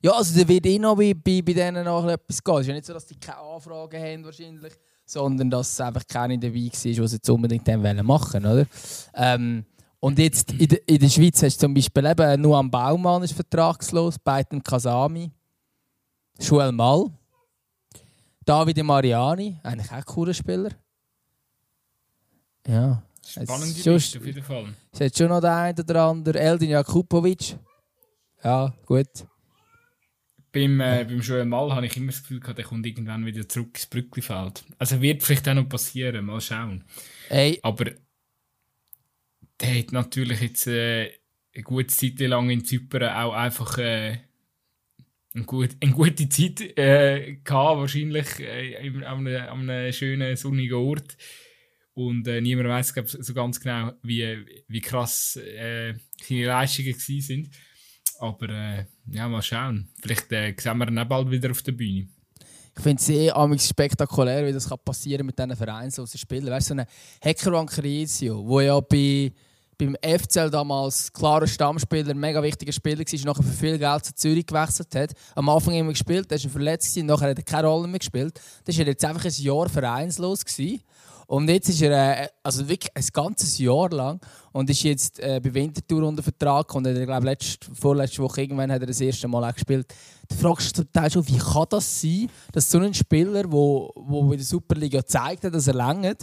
Ja, 0.03 0.11
also 0.15 0.37
da 0.37 0.49
wird 0.49 0.67
eh 0.67 0.81
noch 0.81 0.97
bei, 0.97 1.15
bei, 1.15 1.43
bei 1.43 1.53
denen 1.53 1.85
noch 1.85 2.05
etwas 2.09 2.43
gehen. 2.43 2.55
Es 2.57 2.61
ist 2.63 2.67
ja 2.67 2.75
nicht 2.75 2.87
so, 2.87 2.93
dass 2.93 3.07
die 3.07 3.21
keine 3.21 3.39
Anfragen 3.39 4.03
haben 4.03 4.25
wahrscheinlich, 4.25 4.73
sondern 5.05 5.49
dass 5.49 5.75
es 5.75 5.81
einfach 5.81 6.05
keine 6.09 6.37
dabei 6.41 6.57
war, 6.57 6.71
die 6.71 6.77
sie 6.77 6.91
jetzt 7.01 7.31
unbedingt 7.31 7.69
machen 7.69 8.43
wollen, 8.43 8.47
oder? 8.47 8.67
Ähm, 9.15 9.65
und 10.03 10.19
jetzt 10.19 10.51
in, 10.51 10.67
de, 10.67 10.83
in 10.85 10.99
der 10.99 11.09
Schweiz 11.09 11.41
hast 11.45 11.59
du 11.59 11.67
zum 11.67 11.75
Beispiel 11.75 12.05
eben 12.05 12.41
nur 12.41 12.59
am 12.59 12.69
Baumann 12.69 13.23
ist 13.23 13.35
vertragslos, 13.35 14.19
Beiten 14.19 14.61
Kasami, 14.61 15.31
Schuel 16.41 16.73
Mal, 16.73 17.09
Davide 18.45 18.83
Mariani, 18.83 19.61
eigentlich 19.63 19.93
auch 19.93 19.97
ein 19.97 20.05
cooler 20.05 20.35
Spieler. 20.35 20.71
Ja. 22.67 23.01
Spannende 23.25 23.91
Liste 23.91 24.19
auf 24.19 24.27
jeden 24.27 24.43
Fall. 24.43 24.75
Es 24.91 25.01
hat 25.01 25.17
schon 25.17 25.29
noch 25.29 25.41
der 25.41 25.55
eine 25.55 25.81
oder 25.81 26.03
andere, 26.03 26.41
Eldin 26.41 26.71
Jakupovic. 26.71 27.57
Ja, 28.43 28.75
gut. 28.85 29.07
Beim, 30.51 30.81
äh, 30.81 31.05
beim 31.05 31.21
Joel 31.21 31.45
Mal 31.45 31.73
habe 31.73 31.87
ich 31.87 31.97
immer 31.97 32.11
das 32.11 32.23
Gefühl 32.23 32.41
gehabt, 32.41 32.59
er 32.59 32.65
kommt 32.65 32.85
irgendwann 32.85 33.25
wieder 33.25 33.49
zurück 33.49 33.71
ins 33.75 33.87
Brücklifeld. 33.87 34.65
Also 34.79 35.01
wird 35.01 35.23
vielleicht 35.23 35.49
auch 35.49 35.55
noch 35.55 35.69
passieren, 35.69 36.25
mal 36.27 36.41
schauen. 36.41 36.83
Ey. 37.29 37.61
Aber 37.63 37.93
der 39.63 39.79
hat 39.79 39.93
natürlich 39.93 40.41
jetzt 40.41 40.67
äh, 40.67 41.11
eine 41.55 41.63
gute 41.63 41.87
Zeit 41.89 42.19
lang 42.21 42.51
in 42.51 42.65
Zypern 42.65 43.15
auch 43.15 43.33
einfach 43.33 43.79
äh, 43.79 44.19
eine, 45.35 45.45
gut, 45.45 45.71
eine 45.81 45.93
gute 45.93 46.29
Zeit 46.29 46.61
äh, 46.77 47.39
gehabt, 47.45 47.79
wahrscheinlich 47.79 48.41
äh, 48.41 48.89
an, 49.05 49.27
einem, 49.27 49.43
an 49.49 49.71
einem 49.71 49.93
schönen 49.93 50.37
sonnigen 50.37 50.75
Ort. 50.75 51.17
Und 51.95 52.27
äh, 52.27 52.41
niemand 52.41 52.69
weiß 52.69 52.95
so 53.07 53.35
ganz 53.35 53.61
genau, 53.61 53.93
wie, 54.03 54.65
wie 54.67 54.81
krass 54.81 55.37
äh, 55.37 55.95
seine 56.23 56.47
Leistungen 56.47 56.95
waren. 56.95 57.51
Aber 58.19 58.49
äh, 58.49 58.85
ja, 59.11 59.29
mal 59.29 59.43
schauen. 59.43 59.91
Vielleicht 60.01 60.33
äh, 60.33 60.55
sehen 60.57 60.79
wir 60.79 60.89
ihn 60.89 60.99
auch 60.99 61.05
bald 61.05 61.31
wieder 61.31 61.51
auf 61.51 61.63
der 61.63 61.73
Bühne. 61.73 62.09
Ich 62.75 62.83
finde 62.83 63.01
es 63.01 63.07
sehr 63.07 63.59
spektakulär, 63.59 64.47
wie 64.47 64.53
das 64.53 64.69
kann 64.69 64.79
passieren 64.83 65.27
mit 65.27 65.39
diesen 65.39 65.55
vereinslosen 65.55 66.19
Spielern. 66.19 66.53
Weißt 66.53 66.71
du, 66.71 66.75
so 66.75 66.81
ein 66.81 66.87
Heckerwan 67.21 67.67
Criesio, 67.67 68.49
der 68.49 68.65
ja 68.65 68.81
bei, 68.81 69.33
beim 69.87 69.97
FCL 70.03 70.51
damals 70.51 71.13
klarer 71.13 71.47
Stammspieler, 71.47 72.15
mega 72.15 72.43
wichtiger 72.43 72.73
Spieler 72.73 73.01
war, 73.01 73.27
nachher 73.27 73.43
für 73.43 73.53
viel 73.53 73.79
Geld 73.79 74.05
zu 74.05 74.15
Zürich 74.15 74.47
gewechselt 74.47 74.95
hat. 74.95 75.13
Am 75.35 75.49
Anfang 75.49 75.75
immer 75.75 75.91
gespielt, 75.91 76.31
er 76.31 76.43
war 76.43 76.51
verletzt, 76.51 76.97
nachher 76.99 77.31
hat 77.31 77.39
er 77.39 77.45
keine 77.45 77.67
Rolle 77.67 77.89
mehr 77.89 77.99
gespielt. 77.99 78.41
Das 78.65 78.79
war 78.79 78.87
jetzt 78.87 79.05
einfach 79.05 79.25
ein 79.25 79.33
Jahr 79.33 79.69
vereinslos. 79.69 80.45
Gewesen. 80.45 80.83
Und 81.27 81.49
jetzt 81.49 81.69
ist 81.69 81.83
er, 81.83 82.25
äh, 82.25 82.29
also 82.43 82.69
wirklich 82.69 82.95
ein 82.95 83.07
ganzes 83.13 83.59
Jahr 83.59 83.91
lang, 83.91 84.21
und 84.53 84.69
ist 84.69 84.83
jetzt 84.83 85.19
äh, 85.19 85.41
bei 85.43 85.55
Winterthur 85.55 86.03
unter 86.07 86.23
Vertrag. 86.23 86.75
Und 86.75 86.87
er, 86.87 87.07
glaube 87.07 87.27
letzte, 87.27 87.75
vorletzte 87.75 88.23
Woche 88.23 88.43
irgendwann 88.43 88.71
hat 88.71 88.83
er 88.83 88.87
das 88.87 89.01
erste 89.01 89.29
Mal 89.29 89.49
auch 89.49 89.55
gespielt. 89.55 89.87
Du 90.29 90.37
fragst 90.37 90.67
dich 90.67 90.73
zum 90.75 90.93
Teil 90.93 91.11
schon, 91.11 91.27
wie 91.27 91.39
kann 91.39 91.67
das 91.71 92.01
sein, 92.01 92.29
dass 92.53 92.71
so 92.71 92.79
ein 92.79 92.95
Spieler, 92.95 93.51
wo, 93.51 93.91
wo 93.97 94.25
in 94.33 94.39
der 94.39 94.47
Superliga 94.47 95.01
gezeigt 95.01 95.45
hat, 95.45 95.55
dass 95.55 95.67
er 95.67 95.75
längert, 95.75 96.23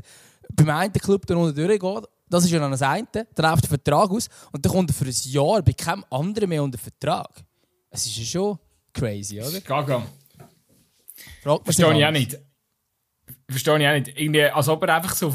beim 0.53 0.69
einen 0.69 0.93
Club 0.93 1.25
darunter 1.25 1.53
durchgeht, 1.53 2.05
das 2.29 2.45
ist 2.45 2.51
ja 2.51 2.59
dann 2.59 2.71
das 2.71 2.81
eine, 2.81 3.07
dann 3.11 3.51
läuft 3.51 3.63
der 3.63 3.69
Vertrag 3.69 4.09
aus 4.09 4.27
und 4.51 4.63
dann 4.63 4.71
kommt 4.71 4.89
er 4.91 4.93
für 4.93 5.05
ein 5.05 5.15
Jahr 5.23 5.61
bei 5.61 5.73
keinem 5.73 6.05
anderen 6.09 6.49
mehr 6.49 6.63
unter 6.63 6.77
Vertrag. 6.77 7.29
Es 7.89 8.05
ist 8.05 8.17
ja 8.17 8.25
schon 8.25 8.59
crazy, 8.93 9.41
oder? 9.41 9.61
Gaga. 9.61 10.03
Verstehe 11.63 11.97
ich 11.97 12.05
auch 12.05 12.11
nicht 12.11 12.39
verstehe 13.49 13.79
ich 13.79 13.87
auch 13.87 13.93
nicht. 13.93 14.19
Irgendwie, 14.19 14.43
als 14.43 14.67
ob 14.67 14.83
er 14.83 14.95
einfach 14.95 15.15
so. 15.15 15.33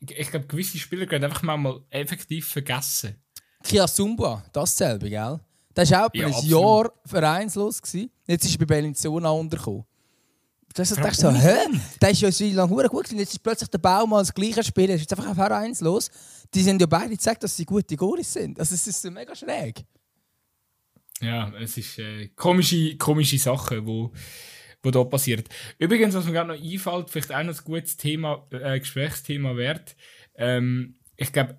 Ich 0.00 0.30
glaube, 0.30 0.46
gewisse 0.46 0.78
Spieler 0.78 1.06
können 1.06 1.24
einfach 1.24 1.42
mal 1.42 1.80
effektiv 1.90 2.48
vergessen. 2.48 3.16
Kia 3.62 3.86
Sumba, 3.88 4.44
dasselbe, 4.52 5.10
gell? 5.10 5.40
Der 5.76 5.90
war 5.90 6.06
auch 6.06 6.10
ja, 6.14 6.26
ein 6.26 6.32
absolut. 6.32 6.50
Jahr 6.50 6.92
vereinslos. 7.04 7.82
Gewesen. 7.82 8.10
Jetzt 8.26 8.44
ist 8.44 8.54
er 8.54 8.58
bei 8.58 8.64
Bellinzona 8.66 9.30
untergekommen. 9.30 9.84
Du 10.74 10.82
hast 10.82 10.94
gedacht, 10.94 11.16
so, 11.16 11.30
hä? 11.30 11.56
Der 12.00 12.10
ist 12.10 12.20
ja 12.20 12.30
so 12.30 12.44
lange 12.44 12.88
gut 12.88 13.04
gewesen. 13.04 13.18
Jetzt 13.18 13.32
ist 13.32 13.42
plötzlich 13.42 13.70
der 13.70 13.78
Baumann 13.78 14.20
das 14.20 14.32
gleiche 14.32 14.62
Spieler. 14.62 14.90
Er 14.90 14.94
ist 14.96 15.02
jetzt 15.02 15.18
einfach 15.18 15.34
vereinslos. 15.34 16.10
Die 16.54 16.62
sind 16.62 16.80
ja 16.80 16.86
beide 16.86 17.10
gezeigt, 17.10 17.42
dass 17.42 17.56
sie 17.56 17.64
gute 17.64 17.96
Goalies 17.96 18.32
sind. 18.32 18.58
Also, 18.60 18.74
es 18.74 18.86
ist 18.86 19.02
so 19.02 19.10
mega 19.10 19.34
schräg. 19.34 19.84
Ja, 21.20 21.52
es 21.60 21.76
ist 21.76 21.98
äh, 21.98 22.28
komische, 22.36 22.96
komische 22.96 23.38
Sachen, 23.38 23.84
die 23.84 24.08
was 24.82 24.92
da 24.92 25.04
passiert. 25.04 25.48
Übrigens, 25.78 26.14
was 26.14 26.24
mir 26.24 26.32
gerade 26.32 26.54
noch 26.54 26.62
einfällt, 26.62 27.10
vielleicht 27.10 27.32
auch 27.32 27.42
noch 27.42 27.58
ein 27.58 27.64
gutes 27.64 27.96
Thema, 27.96 28.46
äh, 28.50 28.78
Gesprächsthema 28.78 29.56
wert. 29.56 29.96
Ähm, 30.36 30.94
ich 31.16 31.32
glaube, 31.32 31.58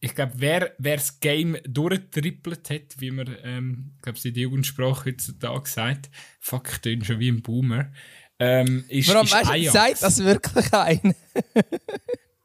ich 0.00 0.14
glaube, 0.14 0.32
wer, 0.36 0.74
wer 0.78 0.96
das 0.96 1.20
Game 1.20 1.56
durchtrippelt 1.66 2.70
hat, 2.70 2.98
wie 2.98 3.10
man, 3.10 3.36
ähm, 3.42 3.92
glaube 4.02 4.18
in 4.22 4.34
der 4.34 4.42
Jugendsprache 4.42 5.10
heutzutage 5.10 5.68
sagt, 5.68 6.10
fuck, 6.40 6.70
ich 6.72 6.80
bin 6.80 7.04
schon 7.04 7.18
wie 7.18 7.30
ein 7.30 7.42
Boomer, 7.42 7.90
ähm, 8.38 8.84
ist, 8.88 9.08
Warum, 9.08 9.24
ist 9.24 9.32
weißt, 9.32 9.50
Ajax. 9.50 9.72
Sagt 9.72 10.02
das 10.02 10.24
wirklich 10.24 10.72
ein? 10.72 11.14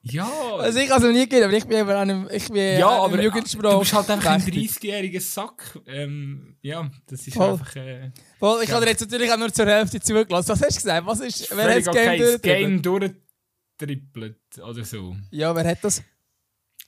Ja. 0.04 0.56
Also 0.58 0.80
ich 0.80 0.89
es 0.89 1.04
nie 1.04 1.20
gegeben, 1.20 1.43
aber 1.43 1.54
ich 1.54 1.66
bin 1.66 1.78
eben 1.78 1.89
an 1.89 2.10
einem, 2.10 2.30
ich 2.32 2.47
bin 2.47 2.80
ja, 2.80 2.89
aber 2.89 3.20
äh, 3.20 3.26
Jugendsprache. 3.26 3.74
Du 3.74 3.80
bist 3.80 3.93
halt 3.93 4.10
einfach 4.10 4.32
ein 4.32 4.41
30-jähriger 4.41 5.22
Sack. 5.22 5.80
Ähm, 5.86 6.56
ja, 6.62 6.89
das 7.06 7.28
ist 7.28 7.36
Voll. 7.36 7.52
einfach... 7.52 7.76
Äh, 7.76 8.12
Voll, 8.39 8.64
ich 8.64 8.72
habe 8.72 8.84
dir 8.84 8.91
jetzt 8.91 9.02
natürlich 9.02 9.32
auch 9.32 9.38
nur 9.38 9.54
zur 9.54 9.68
Hälfte 9.68 9.99
zugelassen. 9.99 10.49
Was 10.49 10.62
hast 10.62 10.72
du 10.72 10.76
gesagt? 10.76 11.06
Was 11.06 11.20
ist, 11.20 11.56
wer 11.56 11.76
hat 11.76 11.86
das 11.86 11.93
Game 11.93 12.10
okay, 12.10 12.20
das 12.20 12.41
Game 12.41 12.82
durchtrippelt 12.82 14.39
oder 14.68 14.84
so. 14.84 15.16
Ja, 15.30 15.56
wer 15.56 15.66
hat 15.66 15.84
das? 15.84 16.02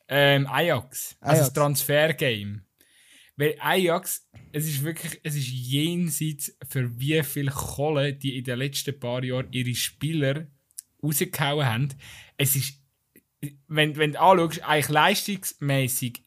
Ähm, 0.07 0.47
Ajax. 0.47 1.15
Also 1.19 1.41
Ajax. 1.41 1.47
das 1.47 1.53
Transfer-Game. 1.53 2.65
Weil 3.35 3.55
Ajax, 3.59 4.29
es 4.51 4.67
ist 4.67 4.83
wirklich, 4.83 5.19
es 5.23 5.35
ist 5.35 5.47
jenseits 5.47 6.55
für 6.69 6.99
wie 6.99 7.23
viel 7.23 7.49
Kohle 7.49 8.13
die 8.13 8.37
in 8.37 8.43
den 8.43 8.59
letzten 8.59 8.99
paar 8.99 9.23
Jahren 9.23 9.51
ihre 9.51 9.73
Spieler 9.73 10.47
rausgehauen 11.01 11.65
haben. 11.65 11.89
Es 12.37 12.55
ist 12.55 12.83
wenn, 13.67 13.95
wenn 13.97 14.13
du 14.13 14.21
anschaust, 14.21 14.63
eigentlich 14.63 14.89
leistungsmäßig, 14.89 16.23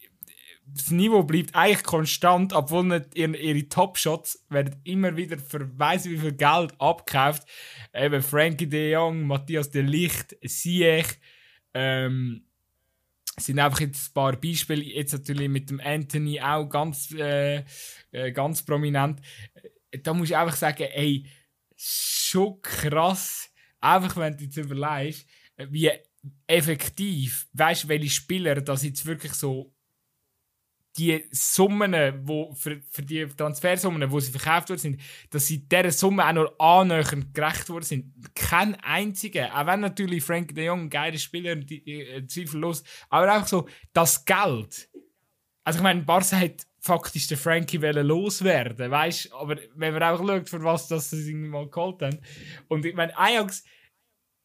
das 0.65 0.91
Niveau 0.91 1.23
bleibt 1.23 1.55
eigentlich 1.55 1.83
konstant, 1.83 2.51
obwohl 2.51 2.83
nicht 2.83 3.15
ihre, 3.15 3.37
ihre 3.37 3.69
Top-Shots 3.69 4.45
werden 4.49 4.75
immer 4.83 5.15
wieder 5.15 5.37
für 5.37 5.67
weiss 5.79 6.09
wie 6.09 6.17
viel 6.17 6.33
Geld 6.33 6.73
abgekauft. 6.79 7.47
Eben 7.93 8.21
Frankie 8.21 8.67
de 8.67 8.91
Jong, 8.91 9.25
Matthias 9.25 9.71
de 9.71 9.81
Licht, 9.81 10.35
Siech, 10.43 11.07
ähm, 11.73 12.46
sind 13.39 13.59
einfach 13.59 13.81
jetzt 13.81 14.09
ein 14.09 14.13
paar 14.13 14.35
Beispiele. 14.35 14.83
Jetzt 14.83 15.13
natürlich 15.13 15.49
mit 15.49 15.69
dem 15.69 15.79
Anthony 15.79 16.41
auch 16.41 16.65
ganz, 16.65 17.11
äh, 17.11 17.63
äh, 18.11 18.31
ganz 18.31 18.63
prominent. 18.63 19.21
Da 20.03 20.13
muss 20.13 20.29
ich 20.29 20.37
einfach 20.37 20.55
sagen, 20.55 20.83
ey, 20.83 21.25
schon 21.75 22.61
krass. 22.61 23.49
Einfach 23.79 24.17
wenn 24.17 24.37
du 24.37 24.43
jetzt 24.43 24.57
überlegst, 24.57 25.27
wie 25.69 25.91
effektiv, 26.47 27.47
weißt 27.53 27.83
du, 27.83 27.87
welche 27.89 28.09
Spieler 28.09 28.55
das 28.55 28.83
jetzt 28.83 29.05
wirklich 29.05 29.33
so 29.33 29.73
die 30.97 31.25
Summen, 31.31 31.93
wo 32.23 32.53
für, 32.53 32.81
für 32.89 33.03
die 33.03 33.27
Transfersummen, 33.27 34.09
wo 34.11 34.19
sie 34.19 34.31
verkauft 34.31 34.69
worden 34.69 34.79
sind, 34.79 35.01
dass 35.29 35.47
sie 35.47 35.67
dieser 35.67 35.91
Summe 35.91 36.27
auch 36.27 36.33
nur 36.33 36.61
annähernd 36.61 37.33
gerecht 37.33 37.69
worden 37.69 37.85
sind. 37.85 38.13
Kein 38.33 38.75
einziger, 38.75 39.55
auch 39.55 39.67
wenn 39.67 39.81
natürlich 39.81 40.23
Frank 40.23 40.55
de 40.55 40.65
Jong 40.65 40.83
ein 40.83 40.89
geiler 40.89 41.17
Spieler, 41.17 41.55
die, 41.55 42.01
äh, 42.01 42.25
zweifellos, 42.25 42.83
aber 43.09 43.31
einfach 43.31 43.47
so, 43.47 43.67
das 43.93 44.25
Geld. 44.25 44.89
Also 45.63 45.79
ich 45.79 45.83
meine, 45.83 46.01
Barca 46.03 46.37
hat 46.37 46.65
faktisch 46.79 47.27
den 47.27 47.37
Frankie 47.37 47.77
loswerden, 47.77 48.89
weißt 48.89 49.33
aber 49.33 49.57
wenn 49.75 49.93
man 49.93 50.03
auch 50.03 50.25
schaut, 50.25 50.49
für 50.49 50.63
was 50.63 50.87
das 50.87 51.09
sie 51.09 51.33
mal 51.33 51.69
geholt 51.69 52.01
haben. 52.01 52.19
Und 52.69 52.85
ich 52.85 52.95
meine, 52.95 53.15
Ajax, 53.17 53.63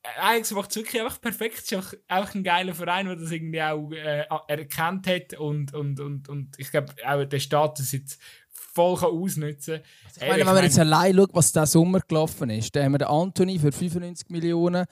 Ajax 0.02 0.50
macht 0.52 0.70
es 0.70 0.76
wirklich 0.76 1.00
einfach 1.00 1.20
perfekt. 1.20 1.58
Es 1.58 1.72
ist 1.72 1.98
auch 2.08 2.34
ein 2.34 2.42
geiler 2.42 2.74
Verein, 2.74 3.06
der 3.06 3.16
das 3.16 3.30
irgendwie 3.30 3.62
auch 3.62 3.90
äh, 3.92 4.24
erkannt 4.48 5.06
hat 5.06 5.34
und, 5.34 5.72
und, 5.74 6.00
und, 6.00 6.28
und 6.28 6.58
ich 6.58 6.70
glaube 6.70 6.92
auch 7.06 7.24
den 7.24 7.40
Status 7.40 7.92
jetzt 7.92 8.20
voll 8.50 8.96
kann 8.96 9.10
ausnutzen 9.10 9.76
kann. 9.76 9.84
Also 10.06 10.20
ich 10.20 10.28
meine, 10.28 10.46
wenn 10.46 10.54
man 10.54 10.64
jetzt 10.64 10.78
allein 10.78 11.14
schaut, 11.14 11.34
was 11.34 11.52
der 11.52 11.66
Sommer 11.66 12.00
gelaufen 12.00 12.50
ist, 12.50 12.74
dann 12.74 12.84
haben 12.84 12.92
wir 12.92 12.98
den 12.98 13.08
Anthony 13.08 13.58
für 13.58 13.70
95 13.70 14.30
Millionen, 14.30 14.86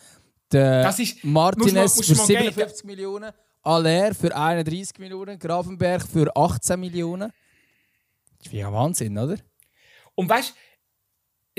den 0.52 0.86
ist, 0.86 1.24
Martinez 1.24 1.64
muss 1.64 1.72
man, 1.74 1.82
muss 1.84 2.06
für 2.06 2.14
57 2.14 2.82
gehen. 2.82 2.86
Millionen, 2.86 3.32
Aller 3.62 4.14
für 4.14 4.34
31 4.34 4.98
Millionen, 4.98 5.38
Grafenberg 5.38 6.06
für 6.06 6.34
18 6.36 6.78
Millionen. 6.78 7.32
Das 8.38 8.46
ist 8.46 8.52
wie 8.52 8.64
ein 8.64 8.72
Wahnsinn, 8.72 9.18
oder? 9.18 9.36
Und 10.14 10.28
weißt 10.28 10.50
du, 10.50 10.54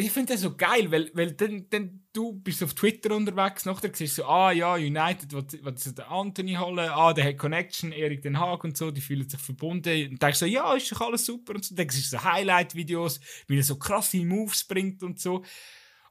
ich 0.01 0.11
finde 0.11 0.33
das 0.33 0.41
so 0.41 0.55
geil, 0.55 0.91
weil, 0.91 1.11
weil 1.13 1.33
dann, 1.33 1.67
dann 1.69 2.03
du 2.13 2.33
bist 2.33 2.63
auf 2.63 2.73
Twitter 2.73 3.15
unterwegs, 3.15 3.65
nachher 3.65 3.91
siehst 3.93 4.17
du 4.17 4.21
so, 4.21 4.27
ah 4.27 4.51
ja, 4.51 4.75
United 4.75 5.33
will, 5.33 5.77
sie 5.77 5.93
den 5.93 6.05
Anthony 6.05 6.53
holen, 6.55 6.89
ah, 6.89 7.13
der 7.13 7.25
hat 7.25 7.37
Connection, 7.37 7.91
Erik 7.91 8.21
Den 8.21 8.39
Haag 8.39 8.63
und 8.63 8.77
so, 8.77 8.91
die 8.91 9.01
fühlen 9.01 9.27
sich 9.27 9.39
verbunden. 9.39 10.11
Und 10.11 10.21
denkst 10.21 10.39
so, 10.39 10.45
ja, 10.45 10.73
ist 10.75 10.91
doch 10.91 11.01
alles 11.01 11.25
super 11.25 11.55
und 11.55 11.65
so. 11.65 11.75
Dann 11.75 11.89
siehst 11.89 12.13
du 12.13 12.17
so 12.17 12.23
Highlight-Videos, 12.23 13.19
wie 13.47 13.57
er 13.57 13.63
so 13.63 13.77
krasse 13.77 14.23
Moves 14.25 14.63
bringt 14.63 15.03
und 15.03 15.19
so. 15.19 15.43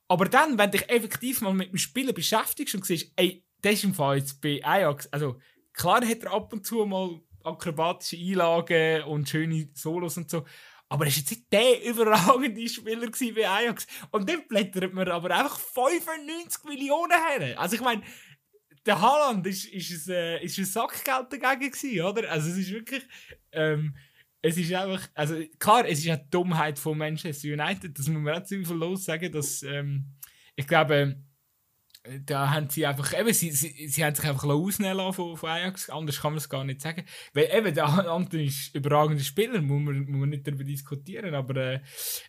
Aber 0.09 0.25
dann, 0.25 0.59
wenn 0.59 0.71
dich 0.71 0.89
effektiv 0.89 1.41
mal 1.41 1.55
mit 1.55 1.71
dem 1.71 1.79
Spielen 1.79 2.15
beschäftigst 2.15 2.75
und 2.75 2.85
siehst, 2.85 3.13
ey, 3.17 3.45
das 3.63 3.75
ist 3.75 3.85
im 3.85 3.95
Fall 3.95 4.19
jetzt 4.19 4.41
bei 4.41 4.61
Ajax, 4.65 5.07
also 5.09 5.39
klar 5.73 6.05
hat 6.05 6.23
er 6.25 6.33
ab 6.33 6.53
und 6.53 6.67
zu 6.67 6.85
mal 6.85 7.21
akrobatische 7.45 8.17
Einlagen 8.17 9.05
und 9.05 9.29
schöne 9.29 9.69
Solos 9.75 10.17
und 10.17 10.31
so, 10.31 10.45
aber 10.91 11.07
er 11.07 11.11
war 11.11 11.17
jetzt 11.17 11.31
nicht 11.31 11.53
der 11.53 11.85
überragende 11.89 12.69
Spieler 12.69 13.09
bei 13.35 13.49
Ajax. 13.49 13.87
Und 14.11 14.29
dann 14.29 14.47
blättert 14.49 14.93
man 14.93 15.09
aber 15.09 15.31
einfach 15.31 15.59
95 15.59 16.65
Millionen 16.65 17.13
her. 17.13 17.59
Also 17.59 17.77
ich 17.77 17.81
meine, 17.81 18.03
der 18.85 19.01
Haaland 19.01 19.47
ist, 19.47 19.67
ist, 19.67 20.09
ein, 20.09 20.15
äh, 20.15 20.45
ist 20.45 20.59
ein 20.59 20.65
Sackgeld 20.65 21.33
dagegen 21.33 21.71
gewesen, 21.71 22.01
oder? 22.03 22.31
Also 22.31 22.51
es 22.51 22.59
ist 22.59 22.71
wirklich... 22.73 23.05
Ähm, 23.53 23.97
es 24.43 24.57
ist 24.57 24.73
einfach... 24.73 25.07
Also 25.15 25.41
klar, 25.59 25.87
es 25.87 26.01
ist 26.01 26.09
eine 26.09 26.27
Dummheit 26.29 26.79
von 26.79 26.99
Manchester 26.99 27.49
United, 27.49 27.97
das 27.97 28.09
muss 28.09 28.23
man 28.23 28.35
auch 28.35 28.45
zweifellos 28.45 29.05
sagen, 29.05 29.31
dass... 29.31 29.63
Ähm, 29.63 30.07
ich 30.57 30.67
glaube 30.67 31.23
da 32.27 32.51
haben 32.51 32.69
sie 32.69 32.87
einfach, 32.87 33.19
eben, 33.19 33.33
sie, 33.33 33.51
sie, 33.51 33.89
sie 33.89 34.05
haben 34.05 34.15
sich 34.15 34.25
einfach 34.25 34.45
ausnehmen 34.45 34.97
lassen 34.97 35.15
von, 35.15 35.37
von 35.37 35.51
Ajax, 35.51 35.91
anders 35.91 36.21
kann 36.21 36.33
man 36.33 36.39
es 36.39 36.49
gar 36.49 36.65
nicht 36.65 36.81
sagen. 36.81 37.05
Weil 37.33 37.49
eben, 37.53 37.75
der 37.75 37.87
Anton 37.87 38.41
ist 38.41 38.75
ein 38.75 38.79
überragender 38.79 39.23
Spieler, 39.23 39.61
muss 39.61 39.83
man, 39.83 39.99
muss 40.01 40.21
man 40.21 40.29
nicht 40.31 40.47
darüber 40.47 40.65
diskutieren, 40.65 41.35
aber 41.35 41.57
äh, 41.57 41.75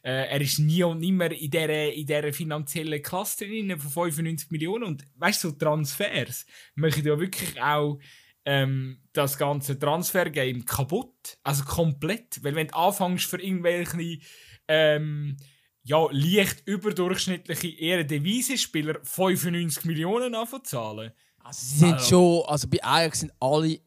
äh, 0.04 0.28
er 0.30 0.42
ist 0.42 0.60
nie 0.60 0.84
und 0.84 1.00
nimmer 1.00 1.32
in 1.32 1.50
dieser, 1.50 1.94
in 1.94 2.06
dieser 2.06 2.34
finanziellen 2.34 3.02
Klasse 3.02 3.46
drin 3.46 3.78
von 3.80 3.90
95 3.90 4.52
Millionen. 4.52 4.84
Und 4.84 5.06
weißt 5.16 5.44
du, 5.44 5.50
so 5.50 5.56
Transfers 5.56 6.46
machen 6.76 7.06
ja 7.06 7.20
wirklich 7.20 7.62
auch 7.62 8.00
ähm, 8.46 9.02
das 9.14 9.38
ganze 9.38 9.78
Transfergame 9.78 10.64
kaputt, 10.64 11.38
also 11.44 11.64
komplett, 11.64 12.44
weil 12.44 12.56
wenn 12.56 12.68
du 12.68 12.76
anfängst 12.76 13.26
für 13.26 13.42
irgendwelche 13.42 14.20
ähm, 14.68 15.38
ja, 15.84 16.08
leicht 16.12 16.62
überdurchschnittliche 16.68 17.68
eher 17.80 18.04
Devisenspieler 18.04 19.00
95 19.04 19.86
Millionen 19.86 20.36
anzahlen. 20.36 21.12
Also 21.44 21.60
sie 21.66 21.78
sind 21.80 21.94
also. 21.94 22.06
schon, 22.10 22.46
also 22.48 22.68
bei 22.68 22.84
Ajax 22.84 23.22
sind 23.22 23.32
alle 23.40 23.80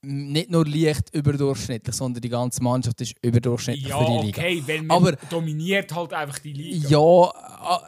nicht 0.00 0.48
nur 0.48 0.64
leicht 0.64 1.12
überdurchschnittlich, 1.12 1.94
sondern 1.96 2.20
die 2.22 2.28
ganze 2.28 2.62
Mannschaft 2.62 3.00
ist 3.00 3.14
überdurchschnittlich 3.20 3.88
Ja, 3.88 3.98
für 3.98 4.20
die 4.20 4.26
Liga. 4.26 4.40
okay, 4.42 4.62
weil 4.64 4.82
man 4.82 4.96
Aber- 4.96 5.16
dominiert 5.28 5.92
halt 5.92 6.12
einfach 6.12 6.38
die 6.38 6.52
Liga. 6.52 6.88
Ja, 6.88 6.98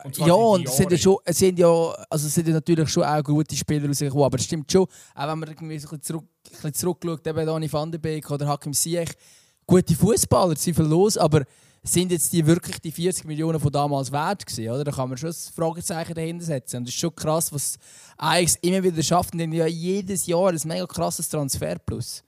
Und 0.04 0.14
zwar 0.16 0.26
ja 0.26 0.34
und 0.34 0.66
es 0.68 0.76
sind 0.76 0.86
ja, 0.90 0.96
Jahren. 0.96 1.02
schon, 1.02 1.16
es 1.24 1.38
sind 1.38 1.58
ja, 1.60 1.68
also 2.10 2.26
es 2.26 2.34
sind 2.34 2.48
ja 2.48 2.54
natürlich 2.54 2.88
schon 2.88 3.04
auch 3.04 3.22
gute 3.22 3.54
Spieler 3.54 3.86
rausgekommen, 3.86 4.24
aber 4.24 4.38
es 4.38 4.44
stimmt 4.44 4.72
schon, 4.72 4.86
auch 5.14 5.28
wenn 5.28 5.38
man 5.38 5.48
irgendwie 5.50 5.78
so 5.78 5.86
ein 5.86 5.98
bisschen, 6.00 6.02
zurück, 6.02 6.24
ein 6.46 6.50
bisschen 6.50 6.74
zurückschaut, 6.74 7.24
eben 7.28 7.46
Dani 7.46 7.72
van 7.72 7.92
der 7.92 7.98
Beek 8.00 8.28
oder 8.28 8.48
Hakim 8.48 8.72
Ziyech, 8.72 9.10
gute 9.64 9.94
Fußballer, 9.94 10.56
sind 10.56 10.74
viel 10.74 10.86
los, 10.86 11.16
aber 11.16 11.44
sind 11.82 12.12
jetzt 12.12 12.32
die 12.32 12.44
wirklich 12.46 12.80
die 12.80 12.92
40 12.92 13.24
Millionen 13.24 13.58
von 13.58 13.72
damals 13.72 14.12
wert 14.12 14.44
gewesen, 14.46 14.68
oder? 14.70 14.84
Da 14.84 14.90
kann 14.92 15.08
man 15.08 15.16
schon 15.18 15.30
ein 15.30 15.54
Fragezeichen 15.54 16.14
dahinter 16.14 16.44
setzen. 16.44 16.76
Und 16.78 16.88
es 16.88 16.94
ist 16.94 17.00
schon 17.00 17.14
krass, 17.14 17.52
was 17.52 17.78
Ajax 18.18 18.56
immer 18.62 18.82
wieder 18.82 19.02
schafft, 19.02 19.32
denn 19.34 19.52
ja 19.52 19.66
jedes 19.66 20.26
Jahr 20.26 20.50
ein 20.50 20.60
mega 20.64 20.86
krasses 20.86 21.28
Transferplus. 21.28 22.22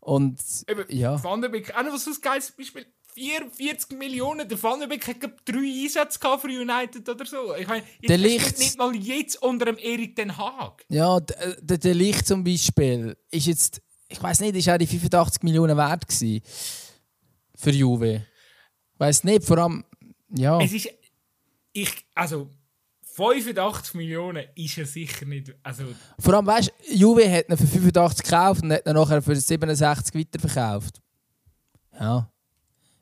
Und 0.00 0.40
Eben, 0.68 0.84
ja. 0.88 1.22
Van 1.22 1.40
der 1.40 1.48
Beek, 1.48 1.74
auch 1.76 1.82
noch 1.84 1.96
so 1.96 2.10
ein 2.10 2.16
geiles 2.20 2.50
Beispiel. 2.50 2.86
44 3.14 3.98
Millionen, 3.98 4.48
der 4.48 4.62
Van 4.62 4.78
der 4.80 4.86
Beek 4.86 5.06
hat 5.08 5.16
drei 5.44 5.58
Einsätze 5.84 6.18
für 6.20 6.46
United 6.48 7.08
oder 7.08 7.24
so. 7.26 7.54
Ich 7.56 7.66
meine, 7.66 7.82
jetzt 8.00 8.08
Der 8.08 8.16
er 8.16 8.18
Lichts- 8.18 8.58
nicht 8.58 8.78
mal 8.78 8.94
jetzt 8.94 9.42
unter 9.42 9.64
dem 9.66 9.76
Erik 9.78 10.14
Den 10.16 10.36
Haag. 10.36 10.84
Ja, 10.88 11.18
d- 11.20 11.34
äh, 11.34 11.56
der, 11.60 11.78
der 11.78 11.94
Licht 11.94 12.26
zum 12.26 12.44
Beispiel 12.44 13.16
ist 13.30 13.46
jetzt, 13.46 13.80
ich 14.08 14.22
weiß 14.22 14.40
nicht, 14.40 14.54
ist 14.56 14.68
auch 14.68 14.78
die 14.78 14.86
85 14.86 15.42
Millionen 15.42 15.76
wert 15.76 16.06
gewesen 16.06 16.42
für 17.56 17.70
Juve. 17.70 18.24
Weiß 18.98 19.24
nicht, 19.24 19.44
vor 19.44 19.58
allem, 19.58 19.84
ja. 20.30 20.60
Es 20.60 20.72
ist, 20.72 20.88
ich, 21.72 21.90
also 22.14 22.50
85 23.14 23.94
Millionen 23.94 24.44
ist 24.54 24.78
er 24.78 24.86
sicher 24.86 25.24
nicht. 25.24 25.54
Also, 25.62 25.84
Vor 26.18 26.34
allem, 26.34 26.46
weißt 26.46 26.68
du, 26.88 26.94
Juve 26.94 27.30
hat 27.30 27.48
ihn 27.48 27.56
für 27.56 27.66
85 27.66 28.24
gekauft 28.24 28.62
und 28.62 28.72
hat 28.72 28.86
ihn 28.86 28.94
nachher 28.94 29.22
für 29.22 29.34
67 29.34 30.14
weiterverkauft. 30.14 31.00
Ja. 31.98 32.30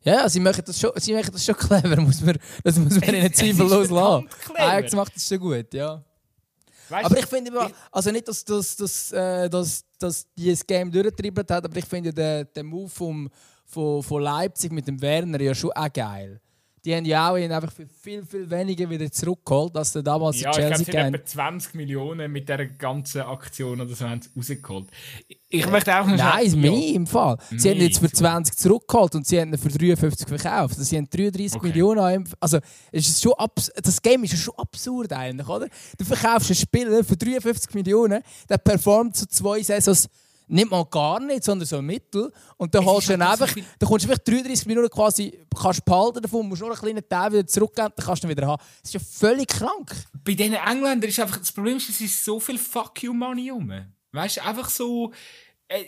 Ja, 0.03 0.29
sie 0.29 0.39
machen 0.41 0.63
das 0.65 0.79
schon, 0.79 0.93
sie 0.97 1.13
machen 1.15 1.31
das 1.33 1.45
schon 1.45 1.57
clever, 1.59 2.01
muss 2.01 2.21
man, 2.21 2.39
das 2.63 2.79
muss 2.79 2.95
man 3.01 3.15
ihnen 3.15 3.33
zweifellos 3.33 3.91
lassen. 3.91 4.29
Ajax 4.55 4.93
macht 4.93 5.17
das 5.17 5.27
schon 5.27 5.39
gut, 5.41 5.75
ja. 5.75 6.03
weißt 6.89 7.07
Aber 7.07 7.19
ich 7.19 7.27
finde, 7.27 7.51
immer- 7.51 7.71
also 7.91 8.11
nicht, 8.13 8.27
dass, 8.29 8.45
dass, 8.45 8.77
dass, 8.77 9.13
äh, 9.13 9.51
dass, 9.51 9.85
dass 9.99 10.27
die 10.35 10.51
das 10.51 10.65
Game 10.65 10.91
durchgetrieben 10.93 11.45
hat, 11.51 11.65
aber 11.65 11.77
ich 11.77 11.85
finde 11.87 12.13
den, 12.15 12.47
den 12.55 12.67
Move 12.67 12.89
vom, 12.89 13.29
von, 13.67 14.03
von 14.03 14.23
Leipzig 14.23 14.73
mit 14.73 14.87
dem 14.89 15.01
Werner 15.03 15.41
ja 15.41 15.55
schon 15.55 15.73
auch 15.73 15.93
geil. 15.93 16.41
Die 16.85 16.95
haben 16.95 17.05
ja 17.05 17.33
auch 17.33 17.37
ihn 17.37 17.51
einfach 17.51 17.73
für 17.73 17.85
viel, 17.85 18.25
viel 18.25 18.49
weniger 18.49 18.89
wieder 18.89 19.11
zurückgeholt, 19.11 19.77
als 19.77 19.93
der 19.93 20.05
damals 20.05 20.41
ja, 20.41 20.51
in 20.51 20.53
ich 20.53 20.67
glaube, 20.69 20.85
Chelsea 20.85 21.11
sie 21.11 21.17
etwa 21.17 21.25
20 21.27 21.75
Millionen 21.75 22.31
mit 22.31 22.49
dieser 22.49 22.65
ganzen 22.65 23.23
Aktion 23.23 23.81
oder 23.81 23.93
so 23.93 24.09
haben 24.09 24.23
sie 24.23 24.29
rausgeholt. 24.37 24.87
Ich 25.49 25.69
möchte 25.69 25.93
auch 25.99 26.07
noch 26.07 26.17
Nein, 26.17 26.49
schnell- 26.49 26.71
mehr 26.71 26.95
im 26.95 27.09
Fall. 27.09 27.39
Sie 27.57 27.71
haben 27.71 27.81
jetzt 27.81 27.99
für 27.99 28.07
sogar. 28.07 28.35
20 28.35 28.57
zurückgeholt 28.57 29.17
und 29.17 29.27
sie 29.27 29.41
haben 29.41 29.53
ihn 29.53 29.59
für 29.59 29.69
53 29.69 30.29
verkauft. 30.29 30.75
Also 30.79 30.85
sie 30.85 30.97
haben 30.97 31.11
33 31.11 31.57
Okay. 31.57 31.67
Millionen. 31.67 32.29
Also 32.39 32.59
es 32.93 33.09
ist 33.09 33.21
schon 33.21 33.33
das 33.83 34.01
Game 34.01 34.23
ist 34.23 34.35
ja 34.35 34.39
schon 34.39 34.55
absurd 34.57 35.13
eigentlich, 35.13 35.49
oder? 35.49 35.67
Du 35.99 36.05
verkaufst 36.05 36.51
einen 36.51 36.57
Spieler 36.57 37.03
für 37.03 37.17
53 37.17 37.75
Millionen, 37.75 38.23
der 38.49 38.59
performt 38.59 39.17
so 39.17 39.27
zwei 39.27 39.61
Saisons 39.61 40.09
nicht 40.49 40.71
mal 40.71 40.85
gar 40.85 41.19
nicht, 41.21 41.43
sondern 41.45 41.67
so 41.67 41.81
mittel. 41.83 42.33
Und 42.57 42.75
dann 42.75 42.85
holst 42.85 43.09
du 43.09 43.15
ihn 43.15 43.25
halt 43.27 43.39
so 43.39 43.45
einfach, 43.45 43.55
viel- 43.55 43.65
dann 43.79 43.89
kommst 43.89 44.05
du 44.07 44.11
einfach 44.11 44.25
33 44.25 44.67
Millionen 44.67 44.89
quasi, 44.91 45.39
kannst 45.61 45.85
behalten 45.85 46.23
davon, 46.23 46.49
musst 46.49 46.63
nur 46.63 46.71
einen 46.71 46.79
kleinen 46.79 47.09
Teil 47.09 47.33
wieder 47.33 47.47
zurückgeben, 47.47 47.93
dann 47.97 48.07
kannst 48.07 48.23
du 48.23 48.29
ihn 48.29 48.31
wieder 48.31 48.47
haben. 48.47 48.63
Das 48.83 48.91
ist 48.91 48.95
ja 48.95 49.01
völlig 49.01 49.49
krank. 49.49 49.93
bei 50.25 50.35
diesen 50.35 50.55
Engländern 50.55 51.09
ist 51.11 51.19
einfach 51.21 51.39
das 51.39 51.53
Problem, 51.53 51.77
ist, 51.79 51.89
es 51.89 52.01
ist 52.01 52.25
so 52.25 52.39
viel 52.41 52.59
Fuck 52.59 53.03
you 53.03 53.13
Money 53.13 53.51
rum. 53.51 53.73
Weißt 54.13 54.37
du, 54.39 54.45
einfach 54.45 54.69
so. 54.71 55.13
Äh, 55.69 55.85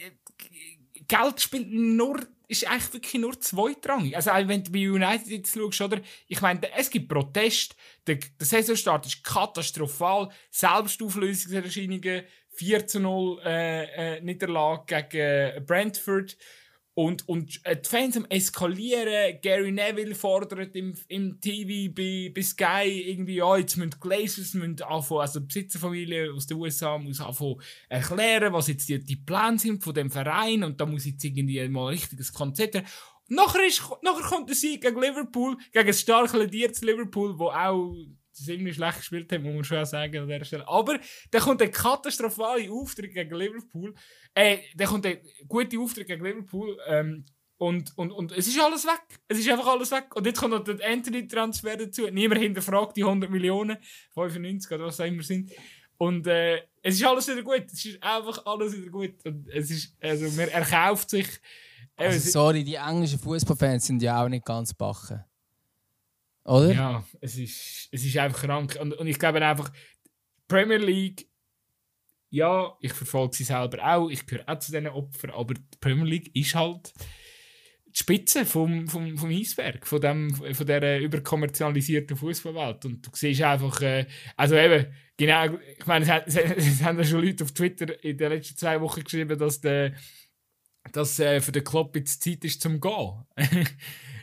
Geld 1.07 1.41
spielt 1.41 1.71
nur. 1.73 2.21
Ist 2.51 2.67
eigentlich 2.67 2.93
wirklich 2.95 3.21
nur 3.21 3.39
zweitrangig. 3.39 4.17
Also, 4.17 4.31
wenn 4.31 4.65
du 4.65 4.73
bei 4.73 4.91
United 4.91 5.27
jetzt 5.29 5.55
schaust, 5.55 5.81
oder? 5.83 6.01
Ich 6.29 6.41
meine, 6.41 6.61
es 6.75 6.89
gibt 6.89 7.07
Protest. 7.09 7.77
Der, 8.07 8.15
der 8.17 8.47
Saisonstart 8.47 9.05
ist 9.07 9.23
katastrophal. 9.23 10.31
Selbstauflösungserscheinungen. 10.51 12.23
4 12.59 12.87
zu 12.89 13.01
0 13.01 13.41
äh, 13.45 14.17
äh, 14.17 14.21
Niederlage 14.21 15.05
gegen 15.11 15.65
Brentford. 15.65 16.37
Und, 16.95 17.29
und 17.29 17.61
äh, 17.65 17.77
die 17.81 17.89
Fans 17.89 18.17
am 18.17 18.25
eskalieren. 18.25 19.39
Gary 19.41 19.71
Neville 19.71 20.17
fordert 20.17 20.75
im, 20.75 20.95
im 21.07 21.41
TV 21.41 21.95
bei, 21.95 22.33
bei 22.35 22.43
Sky 22.43 23.05
irgendwie, 23.07 23.37
ja, 23.37 23.57
jetzt 23.57 23.77
müssen 23.77 23.91
die 23.91 24.01
Glazers 24.01 24.55
müssen 24.55 24.83
anfangen, 24.83 25.21
also 25.21 25.39
die 25.39 25.47
Besitzerfamilie 25.47 26.33
aus 26.33 26.49
den 26.49 26.57
USA 26.57 26.99
muss 26.99 27.21
anfangen 27.21 27.61
erklären, 27.89 28.53
was 28.53 28.67
jetzt 28.67 28.89
die, 28.89 28.99
die 28.99 29.15
Pläne 29.15 29.61
sind 29.61 29.85
von 29.85 29.95
dem 29.95 30.11
Verein 30.11 30.65
und 30.65 30.81
da 30.81 30.87
muss 30.87 31.07
jetzt 31.07 31.23
irgendwie 31.23 31.69
mal 31.69 31.87
ein 31.87 31.95
richtiges 31.95 32.33
Konzept 32.33 32.75
her. 32.75 32.85
Nachher, 33.29 33.65
ist, 33.65 33.81
nachher 34.03 34.29
kommt 34.29 34.49
der 34.49 34.57
Sieg 34.57 34.83
gegen 34.83 35.01
Liverpool, 35.01 35.57
gegen 35.71 35.87
ein 35.87 35.95
stark 35.95 36.33
lediertes 36.33 36.83
Liverpool, 36.83 37.39
wo 37.39 37.51
auch 37.51 37.95
ziemlich 38.45 38.77
schlecht 38.77 38.99
gespielt 38.99 39.33
hat, 39.33 39.43
muss 39.43 39.55
man 39.55 39.65
schon 39.65 39.85
sagen 39.85 40.19
an 40.19 40.29
dieser 40.29 40.45
Stelle. 40.45 40.69
Aber 40.69 40.99
dann 41.31 41.43
kommt 41.43 41.63
ein 41.63 41.71
katastrophaler 41.71 42.73
Auftritt 42.73 43.13
gegen 43.15 43.35
Liverpool. 43.35 43.95
Äh, 44.35 44.59
dann 44.75 44.89
kommt 44.89 45.07
ein 45.07 45.19
guter 45.47 45.79
Auftritt 45.79 46.07
gegen 46.07 46.25
Liverpool. 46.25 46.79
Ähm, 46.87 47.25
und, 47.59 47.97
und, 47.99 48.13
und 48.13 48.33
es 48.33 48.47
ist 48.47 48.61
alles 48.61 48.87
weg. 48.87 49.03
Es 49.27 49.39
ist 49.39 49.49
einfach 49.51 49.67
alles 49.67 49.91
weg. 49.91 50.15
Und 50.15 50.27
jetzt 50.27 50.39
kommt 50.39 50.53
noch 50.55 50.63
der 50.63 50.79
Anthony-Transfer 50.89 51.77
dazu. 51.77 52.07
Niemand 52.09 52.41
hinterfragt 52.41 52.97
die 52.97 53.03
100 53.03 53.29
Millionen, 53.31 53.77
95 54.15 54.71
oder 54.73 54.87
was 54.87 55.01
auch 55.01 55.07
immer 55.07 55.25
sind. 55.25 55.51
Und 55.97 56.29
äh, 56.29 56.59
es 56.83 56.95
ist 56.95 57.05
alles 57.05 57.27
wieder 57.27 57.43
gut. 57.43 57.65
Es 57.73 57.85
ist 57.85 58.01
einfach 58.01 58.47
alles 58.47 58.77
wieder 58.77 58.91
gut. 58.91 59.15
Und 59.25 59.49
es 59.49 59.71
ist, 59.73 59.97
also, 60.01 60.31
man 60.37 60.49
erkauft 60.49 61.11
sich. 61.11 61.27
Äh, 61.97 62.07
Also, 62.07 62.31
sorry, 62.31 62.63
die 62.63 62.77
englischen 62.77 63.19
Fußballfans 63.19 63.87
sind 63.87 64.01
ja 64.03 64.23
auch 64.23 64.29
nicht 64.29 64.45
ganz 64.45 64.73
backen. 64.73 65.25
Oder? 66.49 66.73
Ja, 66.73 67.05
es 67.21 67.37
ist, 67.37 67.89
es 67.93 68.05
ist 68.05 68.17
einfach 68.17 68.43
krank. 68.43 68.79
Und, 68.81 68.95
und 68.95 69.07
ich 69.07 69.19
glaube 69.19 69.45
einfach, 69.45 69.71
Premier 70.49 70.79
League, 70.79 71.29
ja, 72.31 72.75
ich 72.81 72.93
verfolge 72.93 73.37
sie 73.37 73.45
selber 73.45 73.85
auch, 73.85 74.09
ich 74.09 74.27
gehöre 74.27 74.49
auch 74.49 74.59
zu 74.59 74.73
diesen 74.73 74.89
Opfern, 74.89 75.31
aber 75.31 75.55
die 75.55 75.79
Premier 75.79 76.05
League 76.05 76.35
ist 76.35 76.55
halt 76.55 76.93
die 77.87 77.99
Spitze 77.99 78.47
vom, 78.47 78.87
vom, 78.89 79.17
vom 79.17 79.31
Eisberg, 79.31 79.87
von, 79.87 80.01
dem, 80.01 80.31
von 80.31 80.67
dieser 80.67 80.99
überkommerzialisierten 80.99 82.17
Fußballwelt. 82.17 82.85
Und 82.85 83.07
du 83.07 83.11
siehst 83.13 83.43
einfach, 83.43 83.81
äh, 83.83 84.07
also 84.37 84.57
eben, 84.57 84.87
genau, 85.17 85.59
ich 85.79 85.87
meine, 85.87 86.25
es, 86.27 86.37
es, 86.37 86.83
haben 86.83 86.99
ja 86.99 87.05
schon 87.05 87.25
Leute 87.25 87.45
auf 87.45 87.53
Twitter 87.53 88.03
in 88.03 88.17
den 88.17 88.33
letzten 88.33 88.57
zwei 88.57 88.81
Wochen 88.81 89.05
geschrieben, 89.05 89.39
dass 89.39 89.61
der 89.61 89.95
dass 90.93 91.19
äh, 91.19 91.41
für 91.41 91.53
den 91.53 91.65
Club 91.65 91.95
jetzt 91.97 92.23
Zeit 92.23 92.45
ist 92.45 92.63
zum 92.63 92.81
Gehen. 92.81 93.25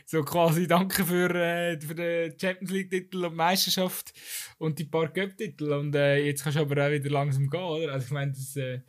so 0.06 0.22
quasi 0.22 0.66
danke 0.66 1.04
für, 1.04 1.34
äh, 1.34 1.80
für 1.80 1.94
den 1.94 2.38
Champions 2.38 2.70
League 2.70 2.90
Titel 2.90 3.24
und 3.24 3.34
Meisterschaft 3.34 4.12
und 4.58 4.78
die 4.78 4.84
paar 4.84 5.12
Cup 5.12 5.36
Titel 5.36 5.72
und 5.72 5.94
äh, 5.94 6.18
jetzt 6.18 6.44
kannst 6.44 6.56
du 6.56 6.62
aber 6.62 6.86
auch 6.86 6.90
wieder 6.90 7.10
langsam 7.10 7.50
gehen, 7.50 7.60
oder? 7.60 7.92
Also 7.92 8.06
ich 8.06 8.12
meine, 8.12 8.32
das 8.32 8.56
äh, 8.56 8.80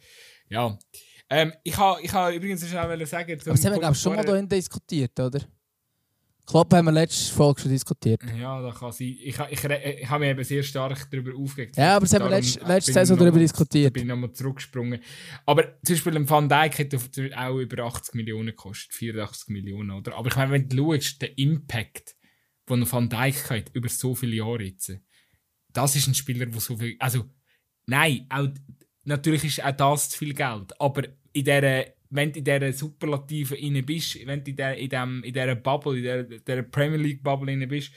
ja. 0.49 0.77
Ähm, 1.29 1.53
ich 1.63 1.75
habe 1.75 2.01
ich 2.01 2.13
ha 2.13 2.31
übrigens 2.31 2.65
schnell 2.65 2.87
wollen 2.87 3.05
sagen, 3.05 3.31
Aber 3.33 3.43
das 3.43 3.65
haben 3.65 3.73
wir, 3.73 3.79
glaube 3.79 3.93
ich, 3.95 4.01
schon 4.01 4.15
mal 4.15 4.25
hier 4.25 4.43
diskutiert, 4.43 5.19
oder? 5.19 5.41
Klopp 6.47 6.73
haben 6.73 6.85
wir 6.85 6.93
letzte 6.93 7.33
Folge 7.33 7.61
schon 7.61 7.71
diskutiert. 7.71 8.21
Ja, 8.39 8.61
da 8.61 8.71
kann 8.71 8.91
sein. 8.93 9.07
Ich, 9.21 9.37
ich, 9.37 9.63
re- 9.65 9.95
ich 10.01 10.09
habe 10.09 10.21
mich 10.21 10.29
eben 10.29 10.43
sehr 10.45 10.63
stark 10.63 11.11
darüber 11.11 11.37
aufgeregt. 11.37 11.75
Ja, 11.75 11.97
aber 11.97 12.05
das 12.05 12.13
haben 12.13 12.23
wir 12.23 12.29
letzte, 12.29 12.59
bin 12.59 12.67
letzte 12.69 12.91
ich 12.91 12.93
Saison 12.95 13.17
darüber 13.17 13.35
Da 13.37 13.41
diskutiert. 13.41 13.93
bin 13.93 14.03
ich 14.03 14.07
nochmal 14.09 14.31
zurückgesprungen. 14.31 15.01
Aber 15.45 15.63
zum 15.83 15.95
Beispiel 15.95 16.15
ein 16.15 16.29
Van 16.29 16.47
Dijk 16.47 16.79
hat 16.79 17.37
auch 17.37 17.57
über 17.59 17.83
80 17.83 18.15
Millionen 18.15 18.47
gekostet. 18.47 18.93
84 18.93 19.49
Millionen, 19.49 19.91
oder? 19.91 20.15
Aber 20.15 20.29
ich 20.29 20.35
meine, 20.37 20.51
wenn 20.53 20.69
du 20.69 20.93
schaust, 20.93 21.21
der 21.21 21.37
Impact, 21.37 22.15
den 22.69 22.89
Van 22.91 23.09
Dijk 23.09 23.49
hat, 23.49 23.65
über 23.73 23.89
so 23.89 24.15
viele 24.15 24.37
Jahre 24.37 24.63
jetzt, 24.63 24.91
das 25.73 25.95
ist 25.97 26.07
ein 26.07 26.15
Spieler, 26.15 26.45
der 26.45 26.61
so 26.61 26.77
viel. 26.77 26.95
Also, 26.99 27.25
nein, 27.87 28.25
auch, 28.29 28.47
natürlich 29.03 29.43
ist 29.43 29.63
auch 29.65 29.71
das 29.73 30.09
zu 30.11 30.17
viel 30.17 30.33
Geld. 30.33 30.79
Aber 30.79 31.03
in 31.33 31.43
dieser, 31.43 31.85
wenn 32.09 32.31
du 32.31 32.39
in 32.39 32.45
dieser 32.45 32.73
Superlative 32.73 33.55
inne 33.55 33.83
bist, 33.83 34.17
wenn 34.25 34.43
du 34.43 34.51
in, 34.51 34.57
der, 34.57 34.77
in, 34.77 34.89
dem, 34.89 35.23
in 35.23 35.33
dieser 35.33 35.55
Bubble, 35.55 35.97
in 35.97 36.03
dieser, 36.03 36.23
dieser 36.23 36.63
Premier 36.63 36.97
League 36.97 37.23
Bubble 37.23 37.51
inne 37.51 37.67
bist 37.67 37.91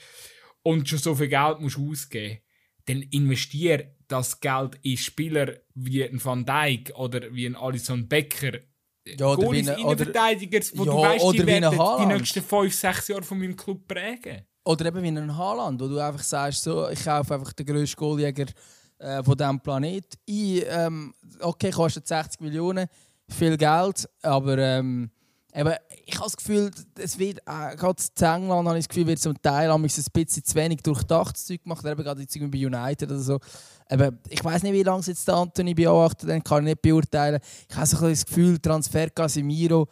und 0.63 0.87
schon 0.87 0.99
so 0.99 1.15
viel 1.15 1.27
Geld 1.27 1.59
musst 1.59 1.77
ausgeben 1.77 2.39
dann 2.85 3.01
investier 3.11 3.95
das 4.07 4.39
Geld 4.39 4.77
in 4.81 4.97
Spieler 4.97 5.53
wie 5.73 6.03
ein 6.03 6.23
Van 6.23 6.45
Dijk 6.45 6.93
oder 6.95 7.33
wie 7.33 7.45
ein 7.45 7.55
Alisson 7.55 8.07
Becker. 8.07 8.59
Ja, 9.05 9.27
oder 9.27 9.51
wie 9.51 9.59
Innenverteidiger, 9.59 10.59
wo 10.75 10.85
Ja, 10.85 10.91
du 10.91 11.01
weißt, 11.01 11.33
die 11.33 11.41
ein 11.41 11.47
werden 11.47 11.79
die 12.01 12.05
nächsten 12.05 12.41
5, 12.43 12.73
6 12.73 13.07
Jahre 13.07 13.23
von 13.23 13.39
meinem 13.39 13.55
Club 13.55 13.87
prägen. 13.87 14.45
Oder 14.63 14.85
eben 14.85 15.01
wie 15.01 15.07
ein 15.07 15.37
Haaland, 15.37 15.81
wo 15.81 15.87
du 15.87 15.97
einfach 15.97 16.21
sagst, 16.21 16.63
so, 16.63 16.87
ich 16.89 17.03
kaufe 17.03 17.33
einfach 17.33 17.53
den 17.53 17.65
grössten 17.65 17.97
Goaljäger 17.97 18.45
äh, 18.99 19.23
von 19.23 19.35
diesem 19.35 19.59
Planet 19.59 20.05
ein. 20.29 20.63
Ähm, 20.67 21.13
okay, 21.39 21.71
kostet 21.71 22.07
60 22.07 22.41
Millionen, 22.41 22.87
viel 23.33 23.57
Geld, 23.57 24.07
aber 24.21 24.57
ähm, 24.57 25.11
Aber 25.53 25.77
ich 26.05 26.15
habe 26.15 26.25
das 26.25 26.37
Gefühl, 26.37 26.71
es 26.97 27.19
wird, 27.19 27.39
äh, 27.39 27.75
gerade 27.75 28.01
in 28.19 28.25
England 28.25 28.67
habe 28.67 28.77
ich 28.77 28.85
das 28.85 28.89
Gefühl, 28.89 29.07
wird 29.07 29.19
zum 29.19 29.41
Teil 29.41 29.69
ein 29.69 29.81
bisschen 29.81 30.05
zu 30.27 30.55
wenig 30.55 30.81
durchdachtes 30.81 31.45
Zeug 31.45 31.63
gemacht, 31.63 31.85
eben 31.85 32.03
gerade 32.03 32.21
jetzt 32.21 32.39
bei 32.39 32.65
United 32.65 33.09
oder 33.09 33.19
so. 33.19 33.39
Aber 33.89 34.13
ich 34.29 34.43
weiß 34.43 34.63
nicht, 34.63 34.73
wie 34.73 34.83
lange 34.83 35.03
jetzt 35.05 35.27
der 35.27 35.35
Anthony 35.35 35.73
beobachtet, 35.73 36.29
dann 36.29 36.41
kann 36.41 36.59
ich 36.59 36.71
nicht 36.71 36.81
beurteilen. 36.81 37.41
Ich 37.69 37.75
habe 37.75 37.85
so 37.85 37.97
ein 37.97 38.11
das 38.11 38.25
Gefühl, 38.25 38.59
Transfer 38.59 39.09
Casemiro, 39.09 39.87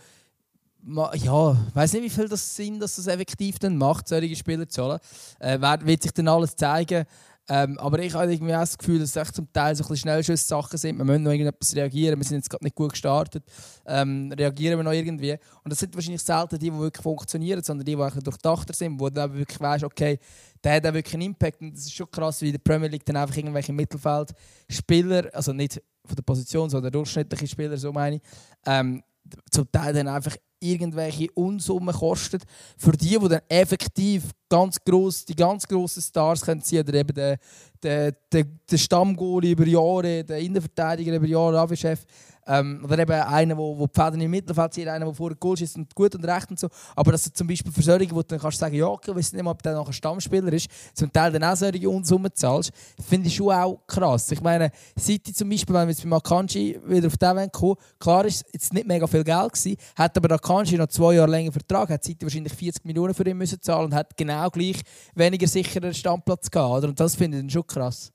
ja, 0.87 1.13
ich 1.13 1.75
weiß 1.75 1.93
nicht, 1.93 2.03
wie 2.03 2.09
viel 2.09 2.29
das 2.29 2.55
Sinn, 2.55 2.79
dass 2.79 2.95
das 2.95 3.07
effektiv 3.07 3.59
dann 3.59 3.75
macht, 3.75 4.07
solche 4.07 4.33
Spieler 4.35 4.67
zu 4.67 4.85
holen. 4.85 4.99
Äh, 5.39 5.59
wird 5.83 6.03
sich 6.03 6.13
dann 6.13 6.29
alles 6.29 6.55
zeigen. 6.55 7.05
Ähm, 7.49 7.79
aber 7.79 7.99
ich 7.99 8.13
habe 8.13 8.31
irgendwie 8.31 8.53
auch 8.53 8.59
das 8.59 8.77
Gefühl, 8.77 8.99
dass 8.99 9.15
es 9.15 9.31
zum 9.31 9.51
Teil 9.51 9.75
so 9.75 9.83
ein 9.83 9.97
Schnellschuss-Sachen 9.97 10.77
sind. 10.77 10.97
Wir 10.97 11.03
müssen 11.05 11.23
noch 11.23 11.31
irgendetwas 11.31 11.75
reagieren. 11.75 12.19
Wir 12.19 12.23
sind 12.23 12.37
jetzt 12.37 12.49
gerade 12.49 12.63
nicht 12.63 12.75
gut 12.75 12.91
gestartet. 12.91 13.43
Ähm, 13.87 14.31
reagieren 14.37 14.77
wir 14.77 14.83
noch 14.83 14.91
irgendwie. 14.91 15.31
Und 15.63 15.71
das 15.71 15.79
sind 15.79 15.95
wahrscheinlich 15.95 16.21
selten 16.21 16.59
die, 16.59 16.69
die 16.69 16.77
wirklich 16.77 17.01
funktionieren, 17.01 17.63
sondern 17.63 17.85
die, 17.85 17.95
die 17.95 18.23
durchdachter 18.23 18.73
sind, 18.73 18.99
wo 18.99 19.09
du 19.09 19.15
dann 19.15 19.33
wirklich 19.33 19.59
weißt, 19.59 19.83
okay, 19.83 20.19
der 20.63 20.75
hat 20.75 20.85
auch 20.85 20.93
wirklich 20.93 21.15
einen 21.15 21.23
Impact. 21.23 21.59
Und 21.61 21.73
das 21.73 21.85
ist 21.85 21.95
schon 21.95 22.11
krass, 22.11 22.39
wie 22.41 22.47
in 22.47 22.51
der 22.51 22.59
Premier 22.59 22.87
League 22.87 23.05
dann 23.05 23.17
einfach 23.17 23.35
irgendwelche 23.35 23.73
Mittelfeldspieler, 23.73 25.29
also 25.33 25.51
nicht 25.51 25.81
von 26.05 26.15
der 26.15 26.23
Position, 26.23 26.69
sondern 26.69 26.91
durchschnittliche 26.91 27.47
Spieler, 27.47 27.77
so 27.77 27.91
meine 27.91 28.17
ich, 28.17 28.21
ähm, 28.65 29.03
zum 29.51 29.71
Teil 29.71 29.93
dann 29.93 30.07
einfach 30.07 30.36
irgendwelche 30.59 31.27
Unsummen 31.34 31.93
kostet. 31.93 32.43
Für 32.77 32.91
die, 32.91 33.17
die 33.17 33.27
dann 33.30 33.41
effektiv 33.47 34.23
ganz 34.49 34.77
gross, 34.84 35.25
die 35.25 35.36
ganz 35.36 35.67
grossen 35.67 36.01
Stars 36.01 36.41
können 36.41 36.61
ziehen, 36.61 36.82
oder 36.82 36.93
eben 36.95 37.13
der, 37.13 37.38
der, 37.82 38.11
der, 38.32 38.45
der 38.69 38.77
Stammgoalie 38.77 39.51
über 39.51 39.65
Jahre, 39.65 40.23
der 40.23 40.39
Innenverteidiger 40.39 41.15
über 41.15 41.27
Jahre, 41.27 41.59
Avi-Chef, 41.59 42.05
ähm, 42.49 42.81
oder 42.83 42.99
eben 42.99 43.11
einer, 43.11 43.55
der, 43.55 43.75
die 43.75 43.87
Fäden 43.93 44.21
im 44.21 44.31
Mittelfeld 44.31 44.73
zieht, 44.73 44.87
einer, 44.87 45.05
der 45.05 45.13
vorher 45.13 45.37
Goal 45.37 45.55
schießt 45.55 45.77
und 45.77 45.93
gut 45.93 46.15
und 46.15 46.25
recht 46.25 46.49
und 46.49 46.59
so. 46.59 46.67
Aber 46.95 47.11
dass 47.11 47.23
du 47.23 47.31
zum 47.31 47.47
Beispiel 47.47 47.71
für 47.71 47.83
solche, 47.83 48.11
wo 48.11 48.21
du 48.21 48.27
dann 48.27 48.39
kannst 48.39 48.57
sagen, 48.57 48.75
ja, 48.75 48.87
okay, 48.87 49.15
weiss 49.15 49.31
nicht 49.31 49.43
mal, 49.43 49.51
ob 49.51 49.61
der 49.61 49.75
nachher 49.75 49.93
Stammspieler 49.93 50.51
ist, 50.51 50.67
zum 50.95 51.13
Teil 51.13 51.31
dann 51.31 51.43
auch 51.43 51.55
solche 51.55 51.87
Unsummen 51.87 52.31
zahlst, 52.33 52.71
finde 53.07 53.27
ich 53.27 53.35
schon 53.35 53.51
auch 53.51 53.79
krass. 53.85 54.31
Ich 54.31 54.41
meine, 54.41 54.71
City 54.99 55.31
zum 55.31 55.49
Beispiel, 55.49 55.75
wenn 55.75 55.87
wir 55.87 55.91
jetzt 55.91 56.03
bei 56.03 56.09
Makanji 56.09 56.79
wieder 56.85 57.07
auf 57.07 57.17
den 57.17 57.51
kommen, 57.51 57.75
klar 57.99 58.25
ist 58.25 58.45
es 58.47 58.53
jetzt 58.53 58.73
nicht 58.73 58.87
mega 58.87 59.05
viel 59.05 59.23
Geld 59.23 59.53
gewesen, 59.53 59.77
hat 59.95 60.17
aber 60.17 60.33
Akanji 60.33 60.77
noch 60.77 60.87
zwei 60.87 61.13
Jahre 61.13 61.29
länger 61.29 61.51
Vertrag, 61.51 61.89
hat 61.89 62.03
City 62.03 62.25
wahrscheinlich 62.25 62.53
40 62.53 62.83
Millionen 62.85 63.13
für 63.13 63.27
ihn 63.27 63.37
müssen 63.37 63.61
zahlen 63.61 63.85
und 63.85 63.93
hat 63.93 64.17
genau 64.17 64.49
gleich 64.49 64.81
weniger 65.13 65.47
sicheren 65.47 65.93
Stammplatz 65.93 66.49
gehabt. 66.49 66.79
Oder? 66.79 66.89
Und 66.89 66.99
das 66.99 67.15
finde 67.15 67.37
ich 67.37 67.43
dann 67.43 67.49
schon 67.49 67.67
krass. 67.67 68.11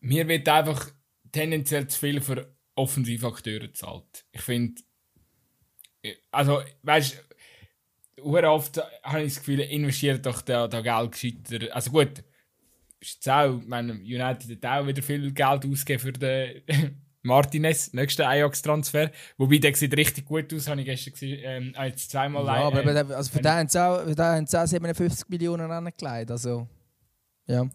Mir 0.00 0.26
wird 0.28 0.48
einfach 0.48 0.90
tendenziell 1.32 1.86
zu 1.88 1.98
viel 1.98 2.20
für 2.20 2.54
Offensivakteure 2.74 3.72
zahlt. 3.72 4.24
Ich 4.32 4.42
finde, 4.42 4.82
also, 6.30 6.62
weißt 6.82 7.24
du, 8.16 8.48
oft 8.48 8.80
habe 9.02 9.22
ich 9.22 9.34
das 9.34 9.38
Gefühl, 9.38 9.60
investiert 9.60 10.24
doch 10.24 10.42
da, 10.42 10.68
da 10.68 10.80
Geld 10.80 11.12
gescheiter. 11.12 11.74
Also 11.74 11.90
gut, 11.90 12.24
ist 13.00 13.28
auch, 13.28 13.60
meine, 13.66 13.94
United 13.94 14.62
hat 14.62 14.66
auch 14.66 14.86
wieder 14.86 15.02
viel 15.02 15.32
Geld 15.32 15.66
ausgegeben 15.66 16.00
für 16.00 16.12
den 16.12 16.62
Martinez, 17.22 17.92
nächsten 17.92 18.22
Ajax-Transfer. 18.22 19.10
Wobei 19.36 19.58
der 19.58 19.74
sieht 19.74 19.96
richtig 19.96 20.24
gut 20.24 20.52
aus, 20.54 20.68
habe 20.68 20.80
ich 20.80 20.86
gestern 20.86 21.12
gesehen, 21.12 21.40
ähm, 21.42 21.74
jetzt 21.84 22.10
zweimal 22.10 22.44
Ja, 22.46 22.66
aber 22.66 22.84
äh, 22.84 23.14
also 23.14 23.30
für 23.30 23.40
den 23.40 23.52
haben 23.52 23.68
sie 23.68 23.82
auch, 23.82 24.00
auch 24.00 24.66
57 24.66 25.28
Millionen 25.28 25.70
angelegt, 25.70 26.30
also 26.30 26.66
ja. 27.46 27.68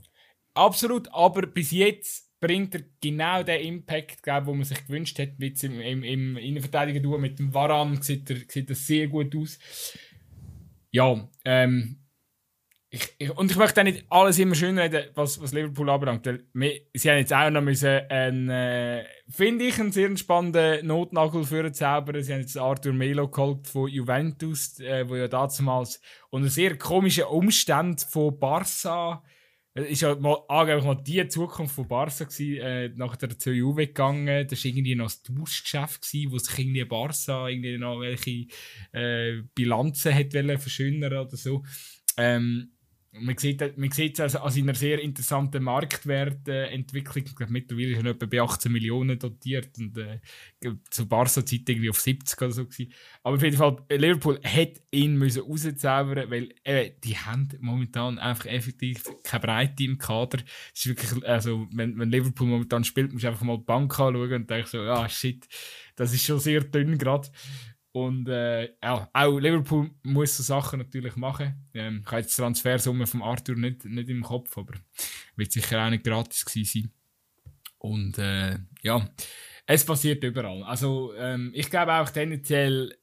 Absolut, 0.54 1.14
aber 1.14 1.48
bis 1.48 1.72
jetzt 1.72 2.25
bringt 2.40 2.76
er 2.76 2.82
genau 3.02 3.44
den 3.44 3.62
Impact, 3.62 4.24
glaub, 4.24 4.46
den 4.46 4.58
man 4.58 4.66
sich 4.66 4.86
gewünscht 4.86 5.18
hat. 5.20 5.30
Wie 5.38 5.54
im, 5.64 5.82
im, 5.82 6.04
im 6.04 6.38
Innenverteidiger 6.38 7.18
mit 7.18 7.40
dem 7.40 7.54
Varan 7.54 8.02
sieht, 8.02 8.30
er, 8.30 8.38
sieht 8.48 8.70
das 8.70 8.86
sehr 8.86 9.08
gut 9.08 9.36
aus. 9.36 9.58
Ja, 10.92 11.28
ähm, 11.44 12.06
ich, 12.90 13.14
ich, 13.18 13.38
und 13.38 13.52
ich 13.52 13.58
möchte 13.58 13.82
auch 13.82 13.86
nicht 13.86 14.06
alles 14.10 14.40
immer 14.40 14.56
schön 14.56 14.78
reden, 14.78 15.10
was, 15.16 15.42
was 15.42 15.52
Liverpool 15.52 15.90
anbelangt. 15.90 16.26
Wir, 16.54 16.82
sie 16.94 17.10
haben 17.10 17.18
jetzt 17.18 17.34
auch 17.34 17.50
noch 17.50 17.62
müssen, 17.62 18.10
einen, 18.10 18.50
äh, 18.50 19.04
finde 19.28 19.66
ich, 19.66 19.80
einen 19.80 19.92
sehr 19.92 20.16
spannenden 20.16 20.88
Notnagel 20.88 21.44
für 21.44 21.72
zaubern. 21.74 22.24
Sie 22.24 22.32
haben 22.32 22.42
jetzt 22.42 22.58
Arthur 22.58 22.94
Melo 22.94 23.28
geholt 23.28 23.68
von 23.68 23.90
Juventus, 23.90 24.80
äh, 24.80 25.10
wo 25.10 25.16
ja 25.16 25.28
damals 25.28 26.00
unter 26.30 26.48
sehr 26.48 26.78
komischen 26.78 27.26
Umständen 27.26 27.98
von 27.98 28.40
Barca 28.40 29.24
es 29.78 29.90
ist 29.90 30.02
ja 30.02 30.16
mal, 30.16 30.38
angeblich 30.48 30.86
mal 30.86 30.96
die 30.96 31.28
Zukunft 31.28 31.76
von 31.76 31.88
Barca 31.88 32.24
gewesen, 32.24 32.62
äh, 32.62 32.90
nach 32.96 33.18
der 33.18 33.38
zu 33.38 33.52
Juve 33.52 33.88
gegangen. 33.88 34.48
Das 34.48 34.64
war 34.64 34.70
irgendwie 34.70 34.96
noch 34.96 35.12
ein 35.12 35.36
Tauschgeschäft 35.36 36.02
wo 36.30 36.38
sich 36.38 36.58
irgendwie 36.58 36.86
Barca 36.86 37.50
irgendwie 37.50 37.78
noch 37.78 38.00
welche 38.00 38.48
äh, 38.94 39.42
Bilanzen 39.54 40.16
hat 40.16 40.32
verschönern 40.32 41.14
oder 41.14 41.36
so. 41.36 41.64
Ähm, 42.18 42.72
man 43.20 43.38
sieht, 43.38 43.78
man 43.78 43.92
sieht 43.92 44.20
es 44.20 44.36
an 44.36 44.52
seiner 44.52 44.76
sehr 44.76 45.00
interessanten 45.00 45.64
Marktwertentwicklung. 45.64 47.26
Ich 47.26 47.36
glaube, 47.36 47.52
mittlerweile 47.52 47.92
ist 47.92 48.04
er 48.04 48.12
etwa 48.12 48.26
bei 48.26 48.42
18 48.42 48.72
Millionen 48.72 49.18
dotiert 49.18 49.78
und 49.78 49.98
äh, 49.98 50.20
zu 50.90 51.08
Barca-Zeit 51.08 51.68
irgendwie 51.68 51.90
auf 51.90 52.00
70 52.00 52.42
oder 52.42 52.52
so. 52.52 52.66
Gewesen. 52.66 52.94
Aber 53.24 53.36
auf 53.36 53.44
jeden 53.44 53.58
Fall, 53.58 53.78
Liverpool 53.90 54.40
hätte 54.42 54.82
ihn 54.92 55.18
müssen 55.18 55.44
rauszaubern 55.44 56.30
weil 56.30 56.54
äh, 56.64 56.92
die 57.04 57.18
haben 57.18 57.50
momentan 57.60 58.20
einfach 58.20 58.46
effektiv 58.46 59.04
keine 59.24 59.42
Breite 59.42 59.84
im 59.84 59.98
Kader. 59.98 60.40
Es 60.74 60.86
ist 60.86 60.88
wirklich, 60.88 61.26
also, 61.26 61.68
wenn, 61.72 61.98
wenn 61.98 62.10
Liverpool 62.10 62.48
momentan 62.48 62.84
spielt, 62.84 63.14
musst 63.14 63.24
du 63.24 63.30
einfach 63.30 63.44
mal 63.44 63.58
die 63.58 63.64
Bank 63.64 63.92
anschauen 64.00 64.34
und 64.34 64.50
denkst 64.50 64.72
so, 64.72 64.82
ah, 64.82 65.08
shit, 65.08 65.48
das 65.96 66.14
ist 66.14 66.26
schon 66.26 66.40
sehr 66.40 66.62
dünn 66.62 66.98
gerade. 66.98 67.30
Und 67.96 68.28
äh, 68.28 68.74
ja, 68.84 69.10
auch 69.14 69.40
Liverpool 69.40 69.90
muss 70.04 70.36
so 70.36 70.44
Sachen 70.44 70.80
natürlich 70.80 71.16
machen. 71.16 71.66
Ähm, 71.74 72.02
ich 72.04 72.12
habe 72.12 72.20
jetzt 72.20 72.38
die 72.38 72.42
Transfersumme 72.42 73.08
von 73.08 73.22
Arthur 73.22 73.56
nicht, 73.56 73.86
nicht 73.86 74.10
im 74.10 74.22
Kopf, 74.22 74.58
aber 74.58 74.74
wird 75.38 75.54
sicher 75.54 75.82
auch 75.82 75.90
nicht 75.90 76.04
gratis 76.04 76.44
gewesen 76.44 76.66
sein. 76.66 76.92
Und 77.78 78.18
äh, 78.18 78.58
ja, 78.82 79.10
es 79.66 79.86
passiert 79.86 80.22
überall. 80.26 80.64
Also 80.64 81.14
ähm, 81.18 81.52
ich 81.56 81.70
glaube 81.70 81.94
auch 81.94 82.10
tendenziell 82.10 82.98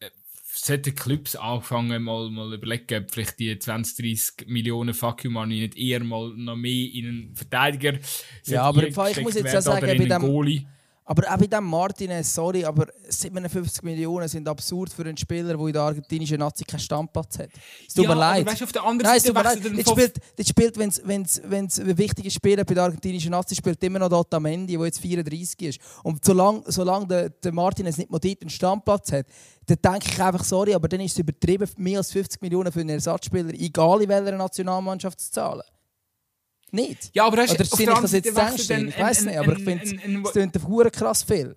äh, 0.00 0.10
sollten 0.44 0.94
Clubs 0.94 1.34
anfangen 1.34 2.02
mal, 2.02 2.28
mal 2.28 2.52
überlegen, 2.52 3.04
ob 3.04 3.10
vielleicht 3.10 3.38
die 3.38 3.58
20, 3.58 4.04
30 4.36 4.48
Millionen 4.48 4.92
Fuck 4.92 5.24
you 5.24 5.30
Money 5.30 5.60
nicht 5.60 5.78
eher 5.78 6.04
mal 6.04 6.34
noch 6.36 6.56
mehr 6.56 6.92
in 6.92 7.08
einen 7.08 7.34
Verteidiger 7.34 7.98
Ja, 8.44 8.64
aber 8.64 8.86
ich 8.86 8.94
muss 9.22 9.34
jetzt 9.34 9.54
ja 9.54 9.62
sagen, 9.62 9.80
bei 9.80 9.94
dem, 9.94 10.20
Goalie. 10.20 10.66
Aber 11.08 11.32
auch 11.32 11.38
bei 11.38 11.46
dem 11.46 11.64
Martinez, 11.64 12.34
sorry, 12.34 12.64
aber 12.64 12.88
57 13.08 13.84
Millionen 13.84 14.26
sind 14.26 14.48
absurd 14.48 14.90
für 14.92 15.02
einen 15.02 15.16
Spieler, 15.16 15.56
der 15.56 15.66
in 15.66 15.72
der 15.72 15.82
argentinischen 15.82 16.40
Nazi 16.40 16.64
keinen 16.64 16.80
Stammplatz 16.80 17.38
hat. 17.38 17.50
Es 17.86 17.94
tut 17.94 18.04
ja, 18.04 18.10
mir 18.10 18.20
leid. 18.20 18.44
Weißt, 18.44 18.64
auf 18.64 18.72
der 18.72 18.82
anderen 18.82 19.12
Nein, 19.12 19.20
Seite 19.20 19.68
es 19.78 19.84
tut 19.84 19.92
spielt, 19.92 20.16
das 20.36 20.48
spielt 20.48 20.76
wenn 20.76 21.64
es 21.66 21.78
ein 21.78 21.96
wichtiger 21.96 22.28
Spieler 22.28 22.64
bei 22.64 22.74
der 22.74 22.82
argentinischen 22.82 23.30
Nazi 23.30 23.54
spielt, 23.54 23.82
immer 23.84 24.00
noch 24.00 24.10
Otamendi, 24.10 24.76
der 24.76 24.84
jetzt 24.84 24.98
34 24.98 25.62
ist. 25.62 25.80
Und 26.02 26.24
solange, 26.24 26.64
solange 26.66 27.06
der, 27.06 27.30
der 27.30 27.52
Martinez 27.52 27.98
nicht 27.98 28.10
mal 28.10 28.18
dort 28.18 28.40
einen 28.40 28.50
Stammplatz 28.50 29.12
hat, 29.12 29.26
dann 29.66 29.78
denke 29.80 30.10
ich 30.10 30.20
einfach, 30.20 30.42
sorry, 30.42 30.74
aber 30.74 30.88
dann 30.88 31.00
ist 31.00 31.12
es 31.12 31.18
übertrieben, 31.18 31.68
mehr 31.76 31.98
als 31.98 32.10
50 32.10 32.42
Millionen 32.42 32.72
für 32.72 32.80
einen 32.80 32.90
Ersatzspieler, 32.90 33.54
egal 33.54 34.02
in 34.02 34.08
welcher 34.08 34.32
Nationalmannschaft 34.32 35.20
zu 35.20 35.30
zahlen. 35.30 35.62
Nicht? 36.76 37.10
Ja, 37.14 37.26
aber 37.26 37.38
hast, 37.38 37.52
Oder 37.52 37.64
sind 37.64 37.88
ich 37.88 37.94
das 37.94 38.12
jetzt 38.12 38.36
denkst? 38.36 38.70
Ich 38.70 39.00
weiß 39.00 39.24
nicht, 39.24 39.38
aber 39.38 39.56
ich 39.56 39.64
finde, 39.64 39.84
es 39.84 40.32
klingt 40.32 40.54
einfach 40.54 40.92
krass 40.92 41.22
viel. 41.22 41.56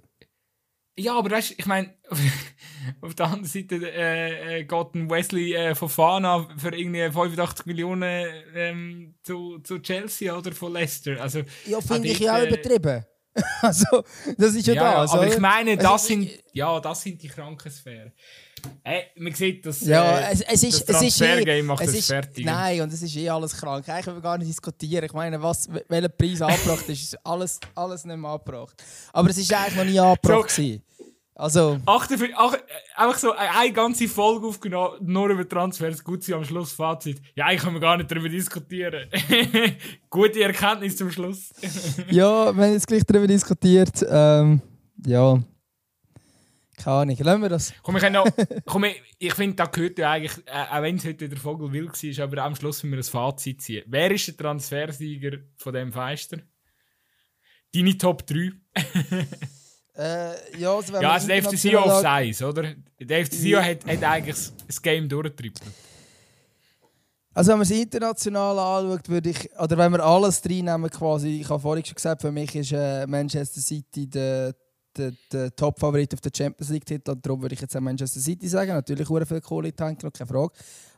Ja, 0.97 1.17
aber 1.17 1.31
weißt 1.31 1.55
ich 1.57 1.65
meine, 1.65 1.93
auf 3.01 3.15
der 3.15 3.25
anderen 3.25 3.45
Seite 3.45 3.75
äh, 3.75 4.59
äh, 4.59 4.63
geht 4.63 4.95
ein 4.95 5.09
Wesley 5.09 5.53
äh, 5.53 5.75
von 5.75 5.87
Fana 5.87 6.47
für 6.57 6.75
irgendwie 6.75 7.09
85 7.09 7.65
Millionen 7.65 8.27
ähm, 8.53 9.15
zu, 9.23 9.59
zu 9.59 9.79
Chelsea 9.79 10.35
oder 10.35 10.51
von 10.51 10.73
Leicester. 10.73 11.21
Also, 11.21 11.43
ja, 11.65 11.79
finde 11.79 12.09
ich 12.09 12.19
ja 12.19 12.39
äh, 12.39 12.47
übertrieben. 12.47 13.05
also, 13.61 14.03
das 14.37 14.55
ist 14.55 14.67
ja, 14.67 14.73
ja 14.73 15.01
das. 15.01 15.11
Aber 15.11 15.27
ich 15.27 15.39
meine, 15.39 15.77
das 15.77 15.85
also, 15.85 16.07
sind, 16.07 16.31
ja, 16.51 16.79
das 16.79 17.01
sind 17.01 17.21
die 17.21 17.29
Krankensphären. 17.29 18.13
Hey, 18.83 19.03
man 19.17 19.33
sieht, 19.33 19.65
dass 19.65 19.81
ja, 19.81 20.19
äh, 20.19 20.33
es, 20.33 20.41
es 20.41 20.63
ist, 20.63 20.89
das 20.89 21.01
es 21.01 21.19
ist 21.19 21.21
eh, 21.21 21.61
macht 21.61 21.83
es 21.83 21.93
ist, 21.93 22.07
fertig. 22.07 22.45
Nein, 22.45 22.81
und 22.81 22.91
es 22.93 23.01
ist 23.01 23.15
eh 23.15 23.29
alles 23.29 23.55
krank. 23.55 23.87
Eigentlich 23.87 24.05
können 24.05 24.17
wir 24.17 24.21
gar 24.21 24.37
nicht 24.37 24.49
diskutieren. 24.49 25.05
Ich 25.05 25.13
meine, 25.13 25.41
was, 25.41 25.67
welcher 25.87 26.09
Preis 26.09 26.41
angebracht 26.41 26.87
ist, 26.89 27.03
ist 27.03 27.25
alles, 27.25 27.59
alles 27.75 28.05
nicht 28.05 28.17
mehr 28.17 28.31
angebracht. 28.31 28.81
Aber 29.13 29.29
es 29.29 29.37
ist 29.37 29.53
eigentlich 29.53 29.75
noch 29.75 29.85
nie 29.85 29.99
angebracht. 29.99 30.49
So, 30.49 30.79
also. 31.39 31.79
48, 31.85 32.35
ach, 32.35 32.57
einfach 32.97 33.17
so 33.17 33.31
eine 33.31 33.71
ganze 33.71 34.09
Folge 34.09 34.45
aufgenommen, 34.45 34.97
nur 35.01 35.29
über 35.29 35.47
Transfers. 35.47 36.03
Gut, 36.03 36.21
sie 36.21 36.33
am 36.33 36.43
Schluss 36.43 36.73
Fazit. 36.73 37.21
Ja, 37.33 37.45
eigentlich 37.45 37.61
können 37.61 37.75
wir 37.75 37.79
gar 37.79 37.95
nicht 37.95 38.11
darüber 38.11 38.27
diskutieren. 38.27 39.09
Gute 40.09 40.43
Erkenntnis 40.43 40.97
zum 40.97 41.09
Schluss. 41.09 41.51
ja, 42.09 42.53
wir 42.53 42.63
haben 42.65 42.73
jetzt 42.73 42.87
gleich 42.87 43.03
darüber 43.05 43.27
diskutiert. 43.27 44.05
Ähm, 44.09 44.61
ja. 45.05 45.39
Keine 46.79 46.95
Ahnung, 46.95 47.17
lassen 47.19 47.41
wir 47.41 47.49
das. 47.49 47.73
Komm, 47.83 47.97
ich, 47.97 48.09
noch, 48.09 48.25
komm, 48.65 48.85
ich, 48.85 49.01
ich 49.19 49.33
finde, 49.33 49.57
da 49.57 49.65
gehört 49.65 49.99
ja 49.99 50.11
eigentlich, 50.11 50.37
äh, 50.45 50.65
auch 50.71 50.81
wenn 50.81 50.95
es 50.95 51.05
heute 51.05 51.27
der 51.27 51.37
Vogel 51.37 51.71
wild 51.71 51.91
war, 51.91 52.23
aber 52.23 52.43
am 52.43 52.55
Schluss 52.55 52.83
müssen 52.83 52.91
wir 52.91 52.99
ein 52.99 53.03
Fazit 53.03 53.61
ziehen. 53.61 53.83
Wer 53.87 54.11
ist 54.11 54.27
der 54.27 54.37
Transfersieger 54.37 55.39
von 55.57 55.73
dem 55.73 55.91
Feister? 55.91 56.37
Deine 57.73 57.97
Top 57.97 58.25
3? 58.25 58.51
Äh, 59.99 60.57
ja, 60.57 60.73
also 60.73 60.93
wenn 60.93 61.01
Ja, 61.01 61.11
also 61.11 61.27
der 61.27 61.43
FC 61.43 61.57
Sion 61.57 61.73
international 61.73 61.99
auf 61.99 62.05
1, 62.05 62.41
oder? 62.43 62.73
Der 63.01 63.25
FC 63.25 63.33
Sion 63.33 63.61
hat, 63.61 63.85
hat 63.85 64.03
eigentlich 64.03 64.37
das 64.65 64.81
Game 64.81 65.09
durchgetrippelt. 65.09 65.61
Also 67.33 67.51
wenn 67.51 67.57
man 67.57 67.63
es 67.63 67.71
international 67.71 68.59
anschaut, 68.59 69.09
würde 69.09 69.31
ich, 69.31 69.49
oder 69.59 69.77
wenn 69.77 69.91
wir 69.91 70.03
alles 70.03 70.41
reinnehmen 70.45 70.89
quasi, 70.89 71.41
ich 71.41 71.49
habe 71.49 71.59
vorhin 71.59 71.83
schon 71.83 71.95
gesagt, 71.95 72.21
für 72.21 72.31
mich 72.31 72.55
ist 72.55 72.71
äh, 72.71 73.05
Manchester 73.07 73.59
City 73.59 74.09
der, 74.09 74.55
der, 74.97 75.13
der 75.31 75.55
Top-Favorit 75.55 76.13
auf 76.13 76.21
den 76.21 76.33
Champions 76.33 76.69
League-Titel 76.71 77.15
darum 77.21 77.41
würde 77.41 77.55
ich 77.55 77.61
jetzt 77.61 77.75
auch 77.75 77.81
Manchester 77.81 78.19
City 78.19 78.47
sagen. 78.47 78.71
Natürlich 78.71 79.07
sehr 79.07 79.25
viel 79.25 79.41
Kohle 79.41 79.75
tanken, 79.75 80.11
keine 80.11 80.27
Frage. 80.27 80.51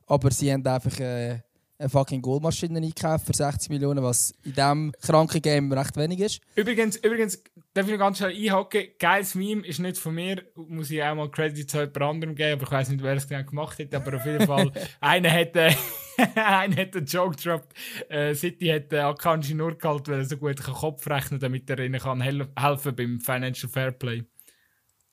Aber 0.07 0.31
sie 0.31 0.51
haben 0.51 0.65
einfach 0.65 0.99
äh, 0.99 1.39
eine 1.81 1.89
fucking 1.89 2.21
Goalmaschine 2.21 2.79
eingekauft 2.79 3.25
für 3.25 3.33
60 3.33 3.69
Millionen, 3.69 4.03
was 4.03 4.33
in 4.43 4.53
diesem 4.53 4.93
kranken 5.01 5.41
Game 5.41 5.71
recht 5.73 5.97
wenig 5.97 6.19
ist. 6.19 6.41
Übrigens, 6.55 6.97
übrigens, 6.97 7.43
darf 7.73 7.87
ich 7.87 7.91
noch 7.91 7.99
ganz 7.99 8.19
schnell 8.19 8.31
einhaken? 8.31 8.87
Geiles 8.99 9.35
Meme 9.35 9.65
ist 9.65 9.79
nicht 9.79 9.97
von 9.97 10.13
mir, 10.15 10.43
muss 10.55 10.91
ich 10.91 11.03
auch 11.03 11.15
mal 11.15 11.29
Credit 11.29 11.69
zu 11.69 11.77
jemand 11.79 12.01
anderem 12.01 12.35
geben, 12.35 12.53
aber 12.53 12.63
ich 12.63 12.71
weiß 12.71 12.89
nicht, 12.89 13.03
wer 13.03 13.15
es 13.15 13.27
genau 13.27 13.43
gemacht 13.43 13.79
hat, 13.79 13.93
aber 13.95 14.17
auf 14.17 14.25
jeden 14.25 14.45
Fall, 14.45 14.71
einer 15.01 15.31
hat, 15.31 15.55
äh, 15.55 15.73
einer 16.35 16.75
hat 16.75 16.95
einen 16.95 17.05
Joke 17.05 17.35
gedroppt. 17.35 17.73
Äh, 18.09 18.35
City 18.35 18.67
hat 18.67 18.93
äh, 18.93 18.99
Akanji 18.99 19.55
nur 19.55 19.77
gehalten, 19.77 20.11
weil 20.11 20.19
er 20.19 20.25
so 20.25 20.37
gut 20.37 20.61
kann 20.61 20.73
Kopf 20.75 21.07
rechnen 21.07 21.39
damit 21.39 21.69
er 21.69 21.79
ihnen 21.79 21.99
kann 21.99 22.21
hel 22.21 22.47
helfen 22.57 22.95
beim 22.95 23.19
Financial 23.19 23.69
Fairplay. 23.69 24.23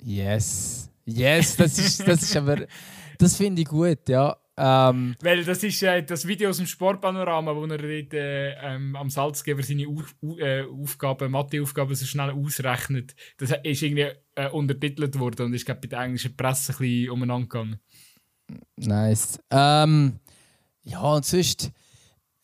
Yes. 0.02 0.90
Yes, 1.04 1.56
das 1.56 1.78
ist, 1.78 2.06
das 2.06 2.22
ist 2.22 2.36
aber, 2.36 2.66
das 3.16 3.36
finde 3.36 3.62
ich 3.62 3.68
gut, 3.68 4.08
ja. 4.10 4.36
Ähm, 4.60 5.14
Weil 5.22 5.44
das 5.44 5.62
ist 5.62 5.82
äh, 5.84 6.02
das 6.02 6.26
Video 6.26 6.50
aus 6.50 6.56
dem 6.56 6.66
Sportpanorama, 6.66 7.54
wo 7.54 7.64
er 7.66 7.78
dort, 7.78 8.14
äh, 8.14 8.54
ähm, 8.54 8.96
am 8.96 9.08
Salzgeber 9.08 9.62
seine 9.62 9.86
Au 9.86 10.36
äh, 10.36 10.64
Aufgaben, 10.64 11.30
Matheaufgaben 11.30 11.94
so 11.94 12.04
schnell 12.04 12.30
ausrechnet. 12.30 13.14
Das 13.36 13.52
ist 13.62 13.82
irgendwie 13.82 14.10
äh, 14.34 14.48
untertitelt 14.50 15.16
worden 15.18 15.46
und 15.46 15.54
ist 15.54 15.64
glaub, 15.64 15.80
bei 15.80 15.86
der 15.86 16.00
englischen 16.00 16.36
Presse 16.36 16.72
ein 16.72 16.78
bisschen 16.78 17.10
umeinander 17.10 17.46
gegangen. 17.46 17.80
Nice. 18.76 19.38
Ähm, 19.50 20.18
ja, 20.82 21.00
und 21.00 21.24
sonst, 21.24 21.70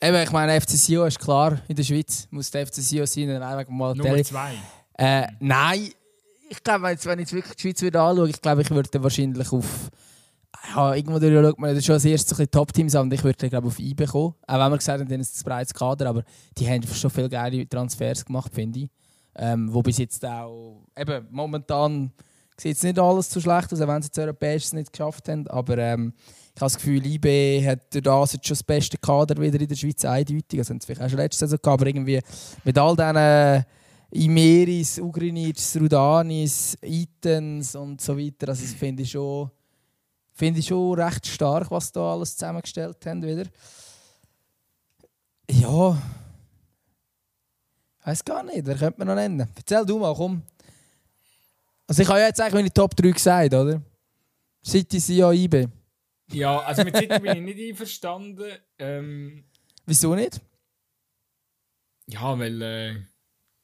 eben, 0.01 0.23
ich 0.23 0.31
meine, 0.31 0.61
FC 0.61 0.71
Sion 0.71 1.09
ist 1.09 1.19
klar, 1.19 1.61
in 1.67 1.75
der 1.75 1.83
Schweiz 1.83 2.29
muss 2.31 2.51
der 2.51 2.67
FC 2.67 2.75
Sion 2.77 3.07
sein, 3.07 3.29
dann 3.29 3.43
einfach 3.43 3.71
mal 3.73 3.95
Nummer 3.95 4.23
zwei. 4.23 4.55
Äh, 4.97 5.27
nein, 5.41 5.91
ich 6.49 6.63
glaube, 6.63 6.85
wenn 6.85 7.19
ich 7.19 7.25
jetzt 7.25 7.33
wirklich 7.33 7.57
die 7.57 7.63
Schweiz 7.63 7.83
wieder 7.83 8.03
anschaue, 8.03 8.29
ich 8.29 8.41
glaube, 8.41 8.63
ich 8.63 8.71
würde 8.71 9.03
wahrscheinlich 9.03 9.53
auf. 9.53 9.91
Ja, 10.73 10.95
irgendwo 10.95 11.21
schaut 11.21 11.59
man 11.59 11.83
schon 11.83 11.95
als 11.95 12.05
erstes 12.05 12.41
ein 12.41 12.51
Top-Teams 12.51 12.95
an 12.95 13.03
und 13.03 13.13
ich 13.13 13.23
würde 13.23 13.49
glaube 13.49 13.67
auf 13.67 13.79
IB 13.79 14.07
kommen. 14.07 14.35
Auch 14.47 14.59
wenn 14.59 14.73
wir 14.73 14.79
gesagt 14.79 15.01
haben, 15.01 15.09
die 15.09 15.15
haben 15.15 15.21
ein 15.21 15.45
breites 15.45 15.75
Kader, 15.75 16.09
aber 16.09 16.25
die 16.57 16.69
haben 16.69 16.83
schon 16.83 17.11
viele 17.11 17.29
geile 17.29 17.69
Transfers 17.69 18.25
gemacht, 18.25 18.53
finde 18.55 18.81
ich. 18.81 18.91
Ähm, 19.37 19.73
wo 19.73 19.83
bis 19.83 19.99
jetzt 19.99 20.25
auch. 20.25 20.87
Eben, 20.97 21.27
momentan 21.31 22.13
sieht 22.57 22.77
es 22.77 22.83
nicht 22.83 22.99
alles 22.99 23.31
so 23.31 23.41
schlecht 23.41 23.73
aus, 23.73 23.81
auch 23.81 23.89
wenn 23.89 24.03
sie 24.03 24.09
das 24.09 24.19
Europäisches 24.19 24.73
nicht 24.73 24.93
geschafft 24.93 25.29
haben. 25.29 25.47
Aber 25.49 25.77
ähm, 25.77 26.15
ich 26.55 26.61
habe 26.61 26.67
das 26.67 26.77
Gefühl, 26.77 27.05
IB 27.05 27.67
hat 27.67 27.93
durch 27.93 28.03
das 28.03 28.33
jetzt 28.35 28.47
schon 28.47 28.55
das 28.55 28.63
beste 28.63 28.97
Kader 28.97 29.41
wieder 29.41 29.61
in 29.61 29.69
der 29.69 29.75
Schweiz 29.75 30.05
eindeutig. 30.05 30.61
Also 30.61 30.73
haben 30.73 30.81
sie 30.81 30.87
vielleicht 30.87 31.03
auch 31.03 31.09
schon 31.09 31.19
letzte 31.19 31.47
Saison 31.47 31.59
gehabt, 31.61 31.81
aber 31.81 31.89
irgendwie 31.89 32.21
mit 32.65 32.79
all 32.79 32.97
diesen 32.97 33.65
Imeris, 34.15 35.01
Ugrinic, 35.01 35.57
Rudanis, 35.81 36.77
Itens 36.81 37.75
und 37.75 38.01
so 38.01 38.17
weiter. 38.17 38.49
Also 38.49 38.63
das 38.63 38.73
finde 38.73 39.03
ich 39.03 39.11
schon, 39.11 39.51
finde 40.35 40.61
ich 40.61 40.67
schon 40.67 40.99
recht 41.01 41.27
stark, 41.27 41.71
was 41.71 41.91
da 41.93 42.13
alles 42.13 42.37
zusammengestellt 42.37 43.05
haben 43.07 43.23
wieder. 43.23 43.49
Ja, 45.51 46.01
weiß 48.05 48.25
gar 48.25 48.43
nicht, 48.43 48.67
wer 48.67 48.77
könnte 48.77 48.99
man 48.99 49.09
noch 49.09 49.15
nennen? 49.15 49.49
Erzähl 49.57 49.85
du 49.87 49.99
mal, 49.99 50.15
komm. 50.15 50.43
Also 51.87 52.03
ich 52.03 52.09
habe 52.09 52.21
ja 52.21 52.27
jetzt 52.29 52.41
eigentlich 52.41 52.55
meine 52.55 52.73
Top 52.73 52.97
3 52.97 53.11
gesagt, 53.11 53.55
oder? 53.55 53.83
City, 54.67 54.99
Sia, 54.99 55.31
IB. 55.33 55.69
Ja, 56.33 56.61
also 56.61 56.83
mit 56.85 56.97
City 56.97 57.19
bin 57.19 57.37
ich 57.37 57.43
nicht 57.55 57.71
einverstanden. 57.71 58.53
Ähm, 58.79 59.45
Wieso 59.87 60.15
nicht? 60.15 60.41
ja, 62.07 62.39
weil 62.39 62.63
äh, 62.63 62.97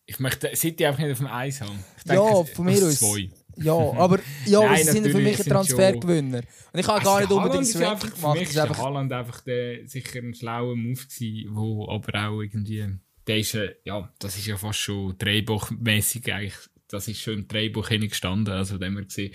ich 0.07 0.19
möchte 0.19 0.55
City 0.57 0.85
einfach 0.87 1.01
nicht 1.03 1.13
auf 1.13 1.19
dem 1.19 1.27
Eis 1.27 1.61
haben. 1.63 1.83
Ich 1.99 2.13
Ja, 2.13 2.41
es- 2.43 2.51
von 2.51 2.65
mir 2.67 2.87
aus. 2.87 2.99
Zwei. 2.99 3.31
Ja, 3.63 3.75
aber, 3.97 4.19
ja, 4.47 4.61
Nein, 4.61 4.85
sie 4.85 4.93
sind 4.93 5.07
ja 5.07 5.13
für 5.13 5.19
mich 5.19 5.39
ein 5.39 5.47
Transfergewinner. 5.47 6.41
Und 6.73 6.81
ich 6.81 6.87
habe 6.87 7.05
gar 7.05 7.21
nicht 7.21 7.31
unbedingt 7.31 7.75
das 7.75 7.77
einfach, 7.77 8.09
Für 8.09 8.15
gemacht. 8.15 8.39
mich 8.39 8.53
Das 8.53 8.71
ist 8.71 8.79
Haaland 8.79 9.13
einfach 9.13 9.41
der, 9.43 9.87
sicher 9.87 10.19
ein 10.21 10.35
schlauer 10.35 10.77
Move 10.77 10.95
gewesen, 10.95 11.55
wo 11.55 11.89
aber 11.89 12.29
auch 12.29 12.41
irgendwie, 12.41 12.87
der 13.27 13.39
ist, 13.39 13.55
äh, 13.55 13.75
ja, 13.85 14.11
das 14.19 14.37
ist 14.37 14.47
ja 14.47 14.57
fast 14.57 14.79
schon 14.79 15.17
Drehbuchmäßig 15.19 16.33
eigentlich, 16.33 16.57
das 16.89 17.07
ist 17.07 17.21
schon 17.21 17.35
im 17.35 17.49
Drehbuch 17.49 17.89
gestanden, 17.89 18.53
also 18.53 18.79
dem 18.79 18.97
wir 18.97 19.05
gesehen. 19.05 19.33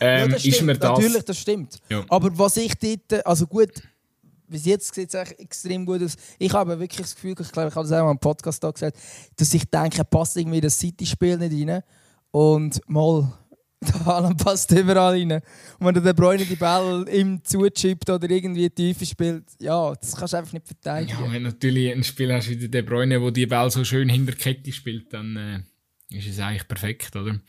ja, 0.00 0.06
Ähm, 0.24 0.30
das 0.30 0.44
ist 0.44 0.62
mir 0.62 0.74
das, 0.76 0.90
natürlich, 0.90 1.22
das 1.22 1.38
stimmt. 1.38 1.80
Ja. 1.88 2.04
Aber 2.08 2.36
was 2.38 2.56
ich 2.58 2.74
dort, 2.74 3.26
also 3.26 3.46
gut, 3.46 3.82
bis 4.48 4.64
jetzt 4.66 4.94
sieht 4.94 5.08
es 5.08 5.14
eigentlich 5.14 5.38
extrem 5.40 5.84
gut 5.86 6.02
aus. 6.02 6.16
Ich 6.38 6.52
habe 6.52 6.78
wirklich 6.78 7.00
das 7.00 7.14
Gefühl, 7.14 7.34
ich 7.38 7.52
glaube, 7.52 7.68
ich 7.68 7.74
habe 7.74 7.88
das 7.88 7.98
auch 7.98 8.04
mal 8.04 8.10
im 8.12 8.18
Podcast 8.18 8.62
da 8.62 8.70
gesagt, 8.70 8.96
dass 9.36 9.54
ich 9.54 9.64
denke, 9.64 10.04
passt 10.04 10.36
irgendwie 10.36 10.60
das 10.60 10.78
City-Spiel 10.78 11.38
nicht 11.38 11.68
rein. 11.68 11.82
Und 12.36 12.82
mal, 12.86 13.32
der 13.80 14.04
Haaland 14.04 14.44
passt 14.44 14.70
überall 14.70 15.14
rein. 15.14 15.32
Und 15.32 15.86
wenn 15.86 15.94
der 15.94 16.02
De 16.02 16.12
Bruyne 16.12 16.44
die 16.44 16.54
Ball 16.54 17.08
ihm 17.10 17.42
zuchippt 17.42 18.10
oder 18.10 18.28
irgendwie 18.28 18.68
tief 18.68 19.02
spielt, 19.08 19.44
ja, 19.58 19.94
das 19.94 20.14
kannst 20.14 20.34
du 20.34 20.36
einfach 20.36 20.52
nicht 20.52 20.66
verteidigen. 20.66 21.18
ja, 21.18 21.32
wenn 21.32 21.44
du 21.44 21.48
natürlich 21.48 21.90
ein 21.90 22.04
Spiel 22.04 22.30
hast 22.34 22.50
wie 22.50 22.56
der 22.58 22.68
De 22.68 22.82
Bruyne, 22.82 23.22
wo 23.22 23.30
die 23.30 23.46
Ball 23.46 23.70
so 23.70 23.84
schön 23.84 24.10
hinter 24.10 24.34
Kette 24.34 24.70
spielt, 24.70 25.14
dann 25.14 25.36
äh, 25.38 26.14
ist 26.14 26.28
es 26.28 26.38
eigentlich 26.38 26.68
perfekt, 26.68 27.16
oder? 27.16 27.40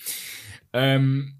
Ähm, 0.72 1.34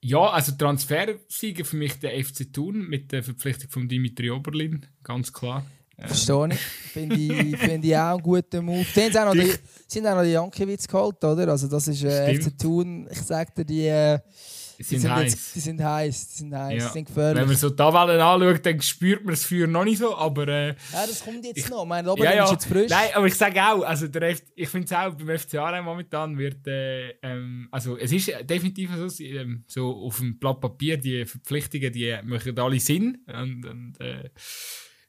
ja, 0.00 0.20
also 0.20 0.52
Transfersieger 0.52 1.66
für 1.66 1.76
mich 1.76 2.00
der 2.00 2.12
FC 2.24 2.50
Thun 2.50 2.88
mit 2.88 3.12
der 3.12 3.22
Verpflichtung 3.22 3.68
von 3.68 3.86
Dimitri 3.86 4.30
Oberlin, 4.30 4.86
ganz 5.02 5.30
klar. 5.30 5.66
Verstehe 6.00 6.48
ich. 6.52 6.58
Finde 6.60 7.16
ich, 7.16 7.56
find 7.58 7.84
ich 7.84 7.96
auch 7.96 8.14
einen 8.14 8.22
guten 8.22 8.64
Move. 8.64 8.84
Sie 8.94 9.02
haben 9.02 9.28
auch 9.28 9.34
noch 9.34 9.42
die, 9.42 9.98
haben 9.98 10.06
auch 10.06 10.14
noch 10.16 10.22
die 10.22 10.30
Jankiewicz 10.30 10.86
geholt, 10.86 11.22
oder? 11.24 11.48
Also 11.48 11.66
das 11.68 11.88
ist 11.88 12.04
äh, 12.04 12.34
Stimmt. 12.36 12.44
FC 12.54 12.58
Thun, 12.58 13.08
ich 13.10 13.18
sag 13.22 13.54
dir, 13.54 13.64
die, 13.64 13.86
äh, 13.86 14.18
die, 14.78 14.84
sind 14.84 15.00
sind 15.00 15.10
heiß. 15.10 15.32
jetzt, 15.32 15.54
die 15.56 15.60
sind 15.60 15.82
heiß, 15.82 16.28
die 16.28 16.38
sind 16.38 16.54
heiß, 16.54 16.70
Ja. 16.82 16.86
die 16.86 16.92
sind 16.92 16.94
Wenn 16.94 17.04
gefährlich. 17.34 17.46
man 17.46 17.56
so 17.56 17.70
die 17.70 17.74
Tabellen 17.76 18.20
anschaut, 18.20 18.64
dann 18.64 18.80
spürt 18.80 19.24
man 19.24 19.34
das 19.34 19.44
Feuer 19.44 19.66
noch 19.66 19.82
nicht 19.84 19.98
so, 19.98 20.16
aber... 20.16 20.46
Äh, 20.46 20.68
Ja, 20.68 21.04
das 21.04 21.24
kommt 21.24 21.44
jetzt 21.44 21.58
Ich- 21.58 21.68
noch. 21.68 21.84
Mein 21.84 22.06
Oberlin 22.06 22.30
ja, 22.30 22.36
ja. 22.36 22.44
ist 22.44 22.52
jetzt 22.52 22.66
frisch. 22.66 22.90
Nein, 22.90 23.08
aber 23.14 23.26
ich 23.26 23.34
sage 23.34 23.60
auch, 23.60 23.82
also 23.82 24.06
der 24.06 24.22
F 24.22 24.42
ich 24.54 24.68
finde 24.68 24.84
es 24.86 24.92
auch, 24.92 25.14
beim 25.16 25.36
FC 25.36 25.54
Aarau 25.56 25.82
momentan 25.82 26.38
wird, 26.38 26.64
äh, 26.68 27.08
ähm, 27.24 27.66
also 27.72 27.96
es 27.98 28.12
ist 28.12 28.30
definitiv 28.44 28.90
so, 28.94 29.24
ähm, 29.24 29.64
so 29.66 29.90
auf 29.96 30.18
dem 30.18 30.38
Blatt 30.38 30.60
Papier, 30.60 30.96
die 30.96 31.26
Verpflichtungen, 31.26 31.92
die 31.92 32.16
machen 32.22 32.56
alle 32.56 32.78
Sinn 32.78 33.18
und, 33.26 33.66
und 33.66 33.94
äh, 34.00 34.30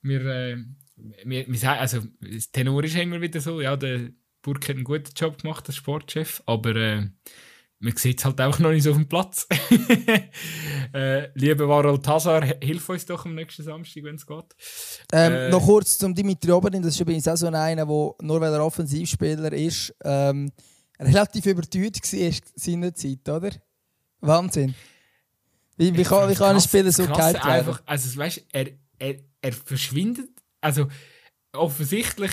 wir, 0.01 0.25
äh, 0.25 0.57
wir, 1.23 1.47
wir 1.47 1.57
sagen, 1.57 1.79
also 1.79 2.01
das 2.21 2.51
Tenor 2.51 2.83
ist 2.83 2.95
immer 2.95 3.21
wieder 3.21 3.41
so, 3.41 3.61
ja, 3.61 3.75
der 3.75 4.09
Burg 4.41 4.67
hat 4.67 4.75
einen 4.75 4.83
guten 4.83 5.11
Job 5.15 5.41
gemacht 5.41 5.67
als 5.67 5.75
Sportchef, 5.75 6.41
aber 6.45 6.75
äh, 6.75 7.07
man 7.79 7.95
sieht 7.95 8.19
es 8.19 8.25
halt 8.25 8.41
auch 8.41 8.59
noch 8.59 8.71
nicht 8.71 8.83
so 8.83 8.91
auf 8.91 8.97
dem 8.97 9.07
Platz. 9.07 9.47
äh, 10.93 11.29
lieber 11.33 11.67
Warol 11.67 12.01
Tazar, 12.01 12.43
hilf 12.61 12.89
uns 12.89 13.05
doch 13.05 13.25
am 13.25 13.35
nächsten 13.35 13.63
Samstag, 13.63 14.03
wenn 14.03 14.15
es 14.15 14.25
geht. 14.25 14.55
Ähm, 15.13 15.33
Äh, 15.33 15.49
noch 15.49 15.65
kurz 15.65 15.97
zum 15.97 16.13
Dimitri 16.13 16.51
Oberlin, 16.51 16.81
das 16.81 16.93
ist 16.93 16.99
übrigens 16.99 17.27
auch 17.27 17.37
so 17.37 17.47
einer, 17.47 17.75
der 17.75 17.85
nur 17.85 18.41
weil 18.41 18.53
er 18.53 18.65
Offensivspieler 18.65 19.53
ist, 19.53 19.95
ähm, 20.03 20.51
relativ 20.99 21.45
überteuert 21.45 21.95
war 21.95 22.31
seiner 22.55 22.93
Zeit, 22.93 23.29
oder? 23.29 23.51
Wahnsinn. 24.19 24.75
Wie, 25.77 25.95
wie, 25.95 26.03
kann, 26.03 26.29
wie 26.29 26.35
kann 26.35 26.55
ein 26.55 26.61
Spieler 26.61 26.91
so 26.91 27.03
gehypt 27.03 27.17
werden? 27.17 27.41
einfach, 27.41 27.81
also 27.85 28.19
weißt, 28.19 28.45
er, 28.51 28.71
er, 28.97 29.15
er 29.41 29.53
verschwindet, 29.53 30.29
also 30.61 30.87
offensichtlich 31.53 32.31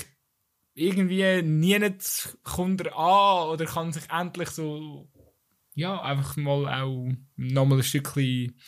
irgendwie 0.74 1.42
nie 1.42 1.78
nicht 1.78 2.36
kommt 2.42 2.82
er 2.82 2.96
an 2.96 3.48
oder 3.48 3.64
kann 3.64 3.92
sich 3.92 4.10
endlich 4.10 4.50
so 4.50 5.08
ja, 5.76 6.00
einfach 6.00 6.36
mal 6.36 6.82
auch 6.82 7.08
nochmal 7.36 7.78
ein 7.78 7.84
Stückchen 7.84 8.58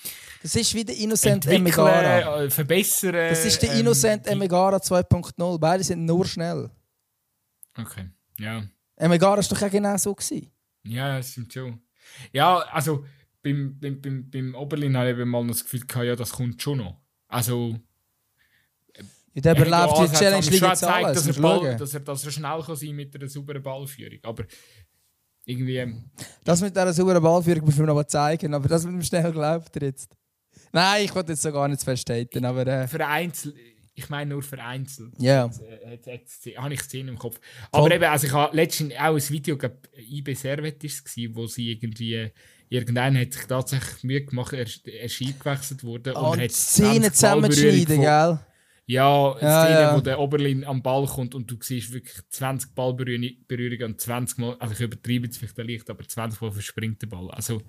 Das 0.43 0.55
ist 0.55 0.74
wie 0.74 0.84
der 0.84 0.97
Innocent 0.97 1.47
Emegara. 1.47 2.18
entwickeln, 2.18 2.47
äh, 2.47 2.51
verbessern. 2.51 3.12
Das 3.14 3.45
ist 3.47 3.62
der 3.62 3.72
ähm, 3.72 3.80
Innocent 3.80 4.26
Emegara 4.26 4.76
2.0. 4.76 5.59
Beide 5.59 5.82
sind 5.82 6.05
nur 6.05 6.26
schnell. 6.26 6.70
Okay, 7.78 8.11
ja. 8.39 8.62
Emegara 8.97 9.39
war 9.39 9.43
doch 9.43 9.62
auch 9.62 9.70
genau 9.70 9.97
so. 9.97 10.14
Gewesen. 10.14 10.51
Ja, 10.84 11.16
das 11.16 11.32
stimmt 11.32 11.53
schon. 11.53 11.80
Ja, 12.30 12.59
also 12.59 13.07
beim, 13.43 13.78
beim, 13.80 14.03
beim, 14.03 14.30
beim 14.30 14.55
Oberlin 14.55 14.97
habe 14.97 15.11
ich 15.11 15.16
eben 15.18 15.30
mal 15.30 15.47
das 15.47 15.64
Gefühl 15.64 15.86
gehabt, 15.86 16.07
ja, 16.07 16.14
das 16.14 16.32
kommt 16.32 16.61
schon 16.61 16.78
noch. 16.78 17.01
Also 17.26 17.78
Ja, 19.34 19.42
der 19.42 19.56
Er 19.56 19.66
überlebt 19.66 20.12
die 20.12 20.16
Challenge 20.16 20.46
League 20.46 20.62
jetzt 20.62 20.84
alles. 20.84 21.24
dass 21.24 21.36
er, 21.36 21.42
Ball, 21.42 21.76
dass, 21.76 21.94
er, 21.94 22.00
dass 22.00 22.24
er 22.24 22.30
schnell 22.30 22.62
kann 22.64 22.76
sein 22.76 22.96
mit 22.96 23.14
einer 23.14 23.28
sauberen 23.28 23.62
Ballführung. 23.62 24.18
Aber 24.22 24.44
irgendwie, 25.44 25.76
ähm, 25.76 26.10
Das 26.44 26.60
mit 26.60 26.74
dieser 26.74 26.92
sauberen 26.92 27.22
Ballführung 27.22 27.64
muss 27.64 27.76
man 27.76 27.86
noch 27.86 27.94
mal 27.94 28.06
zeigen, 28.06 28.52
aber 28.54 28.68
das 28.68 28.84
mit 28.84 28.94
dem 28.94 29.02
schnell 29.02 29.32
glaubt 29.32 29.74
er 29.76 29.82
jetzt. 29.82 30.10
Nein, 30.72 31.04
ich 31.04 31.14
wollte 31.14 31.32
jetzt 31.32 31.42
so 31.42 31.52
gar 31.52 31.68
nicht 31.68 31.82
festhalten, 31.82 32.44
aber 32.44 32.66
äh, 32.66 32.86
für 32.88 33.06
Einzel 33.06 33.54
ich 33.98 34.08
meine 34.08 34.30
nur 34.30 34.42
vereinzelt. 34.42 35.12
Ja. 35.18 35.46
Jetzt, 35.46 36.06
jetzt, 36.06 36.46
jetzt 36.46 36.58
habe 36.58 36.74
ich 36.74 36.80
Szenen 36.80 37.08
im 37.08 37.18
Kopf. 37.18 37.40
Aber 37.72 37.82
Voll. 37.82 37.92
eben, 37.92 38.04
also 38.04 38.26
ich 38.28 38.32
habe 38.32 38.56
letztens 38.56 38.94
auch 38.94 39.14
ein 39.14 39.28
Video, 39.28 39.56
glaub, 39.56 39.72
IB 39.96 40.34
Servet 40.34 40.80
gewesen, 40.80 41.34
wo 41.34 41.46
sie 41.46 41.72
irgendwie, 41.72 42.30
irgendeiner 42.68 43.20
hat 43.20 43.32
sich 43.32 43.46
tatsächlich 43.46 44.04
Mühe 44.04 44.24
gemacht, 44.24 44.52
er, 44.52 44.66
er 44.84 45.04
ist 45.04 45.20
eingewechselt 45.20 45.82
worden. 45.82 46.12
Oh, 46.14 46.20
er 46.20 46.30
und 46.30 46.40
hat 46.40 46.52
Szenen 46.52 47.12
20 47.12 47.20
Ballberührungen 47.20 47.52
zusammenschneiden, 47.52 48.00
gell? 48.00 48.38
Ja, 48.91 49.32
eine 49.34 49.43
Ja, 49.43 49.64
Szene, 49.64 49.80
ja. 49.80 49.97
wo 49.97 50.01
der 50.01 50.18
Oberlin 50.18 50.64
am 50.64 50.82
Ball 50.82 51.07
kommt 51.07 51.34
und 51.34 51.51
du 51.51 51.57
siehst 51.61 51.93
wirklich 51.93 52.16
20 52.30 52.74
Ballberührungen 52.74 53.45
Berührungen 53.47 53.93
und 53.93 54.01
20 54.01 54.39
Mal, 54.39 54.57
also 54.59 54.72
ich 54.72 54.80
übertreibe 54.80 55.26
jetzt 55.26 55.36
vielleicht 55.36 55.59
leicht, 55.59 55.91
aber 55.91 56.09
20 56.09 56.41
Mal 56.41 56.51
verspringt 56.51 57.03
der 57.03 57.07
Ball. 57.09 57.30
Also, 57.32 57.61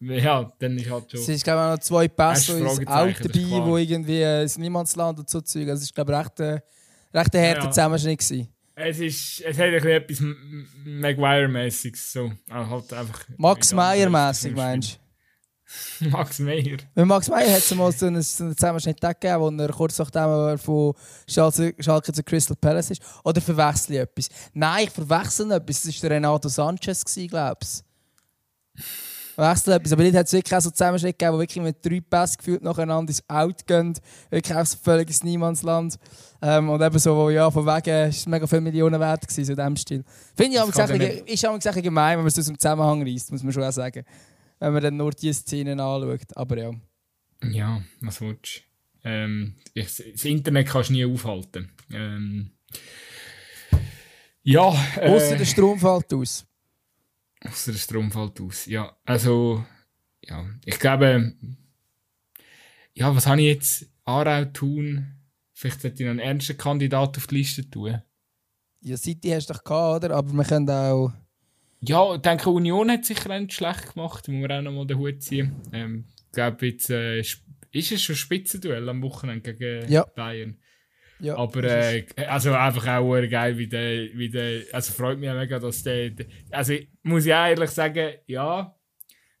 ja, 0.00 0.52
dann 0.60 0.78
ist 0.78 0.88
halt 0.88 1.12
Es 1.14 1.24
schon. 1.24 1.34
ist, 1.34 1.42
glaube 1.44 1.60
ich, 1.60 1.66
auch 1.66 1.70
noch 1.72 1.78
zwei 1.80 2.06
Pässe 2.08 2.52
du 2.58 2.64
ins 2.64 2.78
ist 2.78 2.86
dabei, 2.88 3.66
wo 3.66 3.76
irgendwie 3.76 4.20
äh, 4.22 4.42
ins 4.42 4.56
Niemandsland 4.56 5.18
und 5.18 5.28
so 5.28 5.40
Zeug. 5.40 5.62
Also, 5.68 5.74
es 5.80 5.82
ist, 5.82 5.94
glaube 5.96 6.12
ich, 6.12 6.18
recht, 6.18 6.40
äh, 6.40 6.60
recht 7.12 7.34
ein 7.36 7.44
harter 7.48 7.64
Ja. 7.64 7.70
Zusammenschnitt 7.70 8.20
gewesen. 8.20 8.48
Es, 8.74 9.00
ist, 9.00 9.40
es 9.42 9.58
hat 9.58 9.64
ein 9.66 9.72
bisschen 9.72 9.90
etwas 9.90 10.20
Maguire-mäßiges. 10.84 12.12
So. 12.12 12.32
Also 12.48 12.70
halt 12.70 12.92
einfach 12.92 13.24
Max 13.36 13.72
Meyer-mäßig, 13.72 14.54
meinst 14.54 14.88
Spiel. 14.92 15.01
Max 16.00 16.38
Meyer. 16.38 16.78
Weil 16.94 17.06
Max 17.06 17.28
Meyer 17.28 17.52
hat 17.52 17.58
es 17.58 17.74
mal 17.74 17.92
so 17.92 18.06
einen, 18.06 18.22
so 18.22 18.44
einen 18.44 18.56
Zusammenschnitt 18.56 19.00
gegeben, 19.00 19.40
wo 19.40 19.50
er 19.50 19.68
kurz 19.68 19.98
nachdem 19.98 20.22
er 20.22 20.58
von 20.58 20.94
Schalke, 21.28 21.74
Schalke 21.78 22.12
zu 22.12 22.22
Crystal 22.22 22.56
Palace 22.56 22.90
ist. 22.90 23.02
Oder 23.24 23.40
verwechsel 23.40 23.94
ich 23.94 24.00
etwas? 24.00 24.28
Nein, 24.52 24.84
ich 24.84 24.90
verwechsel 24.90 25.50
etwas. 25.52 25.82
Das 25.82 26.02
war 26.02 26.10
Renato 26.10 26.48
Sanchez, 26.48 27.04
glaube 27.28 27.58
ich. 27.62 28.84
Verwechsel 29.34 29.72
etwas. 29.72 29.92
Aber 29.92 30.02
dort 30.02 30.16
hat 30.16 30.26
es 30.26 30.32
wirklich 30.32 30.54
auch 30.54 30.60
so 30.60 30.68
einen 30.68 30.74
Zusammenschnitt 30.74 31.18
gegeben, 31.18 31.36
wo 31.36 31.40
wirklich 31.40 31.62
mit 31.62 31.84
drei 31.84 32.00
Pässen 32.00 32.36
gefühlt 32.38 32.62
nacheinander 32.62 33.10
ins 33.10 33.22
Out 33.28 33.66
gehen. 33.66 33.94
Wirklich 34.30 34.56
auch 34.56 34.66
so 34.66 34.76
völlig 34.82 35.08
ins 35.08 35.24
Niemandsland. 35.24 35.96
Ähm, 36.42 36.68
und 36.68 36.82
eben 36.82 36.98
so, 36.98 37.16
wo, 37.16 37.30
ja, 37.30 37.50
von 37.50 37.64
wegen, 37.64 38.10
ist 38.10 38.28
mega 38.28 38.46
viele 38.46 38.60
Millionen 38.60 39.00
wert 39.00 39.26
gewesen, 39.26 39.44
so 39.44 39.52
in 39.52 39.56
diesem 39.56 39.76
Stil. 39.76 40.04
Finde 40.36 40.52
ich 40.52 40.60
aber 40.60 40.72
Das 40.72 40.88
kann 40.88 40.98
gesagt, 40.98 41.30
ist 41.30 41.42
gesagt 41.42 41.82
gemein, 41.82 42.18
wenn 42.18 42.24
man 42.24 42.26
es 42.26 42.38
aus 42.38 42.46
dem 42.46 42.58
Zusammenhang 42.58 43.02
reißt, 43.02 43.32
muss 43.32 43.42
man 43.42 43.52
schon 43.52 43.62
auch 43.62 43.72
sagen. 43.72 44.04
Wenn 44.62 44.74
man 44.74 44.82
dann 44.82 44.96
nur 44.96 45.10
diese 45.10 45.40
Szenen 45.40 45.80
anschaut. 45.80 46.36
Aber 46.36 46.56
ja. 46.56 46.70
Ja, 47.42 47.82
was 48.00 48.20
willst 48.20 48.62
du? 49.02 49.08
Ähm, 49.08 49.56
ich, 49.74 49.86
das 49.86 50.24
Internet 50.24 50.68
kannst 50.68 50.90
du 50.90 50.92
nie 50.92 51.04
aufhalten. 51.04 51.72
Ähm, 51.92 52.52
ja, 54.44 54.68
Außer 54.68 55.32
äh, 55.32 55.38
der 55.38 55.44
Strom 55.46 55.80
fällt 55.80 56.14
aus. 56.14 56.46
Ausser 57.40 57.72
der 57.72 57.78
Strom 57.80 58.12
fällt 58.12 58.40
aus. 58.40 58.66
Ja, 58.66 58.96
also, 59.04 59.64
ja, 60.24 60.48
ich 60.64 60.78
glaube, 60.78 61.34
ja, 62.94 63.16
was 63.16 63.26
habe 63.26 63.40
ich 63.40 63.48
jetzt? 63.48 63.86
Aarau 64.04 64.44
tun? 64.44 65.16
Vielleicht 65.52 65.80
sollte 65.80 66.04
ich 66.04 66.06
noch 66.06 66.10
einen 66.12 66.20
ernsten 66.20 66.56
Kandidat 66.56 67.16
auf 67.16 67.26
die 67.26 67.34
Liste 67.34 67.68
tun. 67.68 68.00
Ja, 68.80 68.96
City 68.96 69.30
hast 69.30 69.50
du 69.50 69.54
doch 69.54 69.64
gehabt, 69.64 70.04
oder? 70.04 70.14
Aber 70.14 70.32
wir 70.32 70.44
können 70.44 70.70
auch. 70.70 71.12
Ja, 71.84 72.14
ich 72.14 72.20
denke, 72.22 72.48
Union 72.50 72.90
hat 72.90 73.04
sicher 73.04 73.38
nicht 73.38 73.52
schlecht 73.52 73.94
gemacht. 73.94 74.28
Muss 74.28 74.48
man 74.48 74.52
auch 74.52 74.62
noch 74.62 74.72
mal 74.72 74.86
den 74.86 74.98
Hut 74.98 75.22
ziehen. 75.22 75.56
Ähm, 75.72 76.04
ich 76.26 76.32
glaube, 76.32 76.66
jetzt 76.66 76.90
äh, 76.90 77.18
ist 77.18 77.92
es 77.92 78.02
schon 78.02 78.14
ein 78.14 78.18
Spitzenduell 78.18 78.88
am 78.88 79.02
Wochenende 79.02 79.54
gegen 79.54 79.90
Ja. 79.90 80.04
Bayern. 80.04 80.58
Ja, 81.18 81.36
Aber 81.36 81.62
äh, 81.62 82.04
also 82.26 82.52
einfach 82.52 82.86
auch 82.88 83.20
geil, 83.28 83.56
wie 83.56 83.68
der, 83.68 84.08
wie 84.14 84.28
der, 84.28 84.62
also 84.72 84.92
freut 84.92 85.18
mich 85.20 85.30
auch 85.30 85.36
mega, 85.36 85.58
dass 85.60 85.82
der, 85.84 86.10
also 86.50 86.74
muss 87.02 87.26
ich 87.26 87.32
auch 87.32 87.46
ehrlich 87.46 87.70
sagen, 87.70 88.14
ja, 88.26 88.76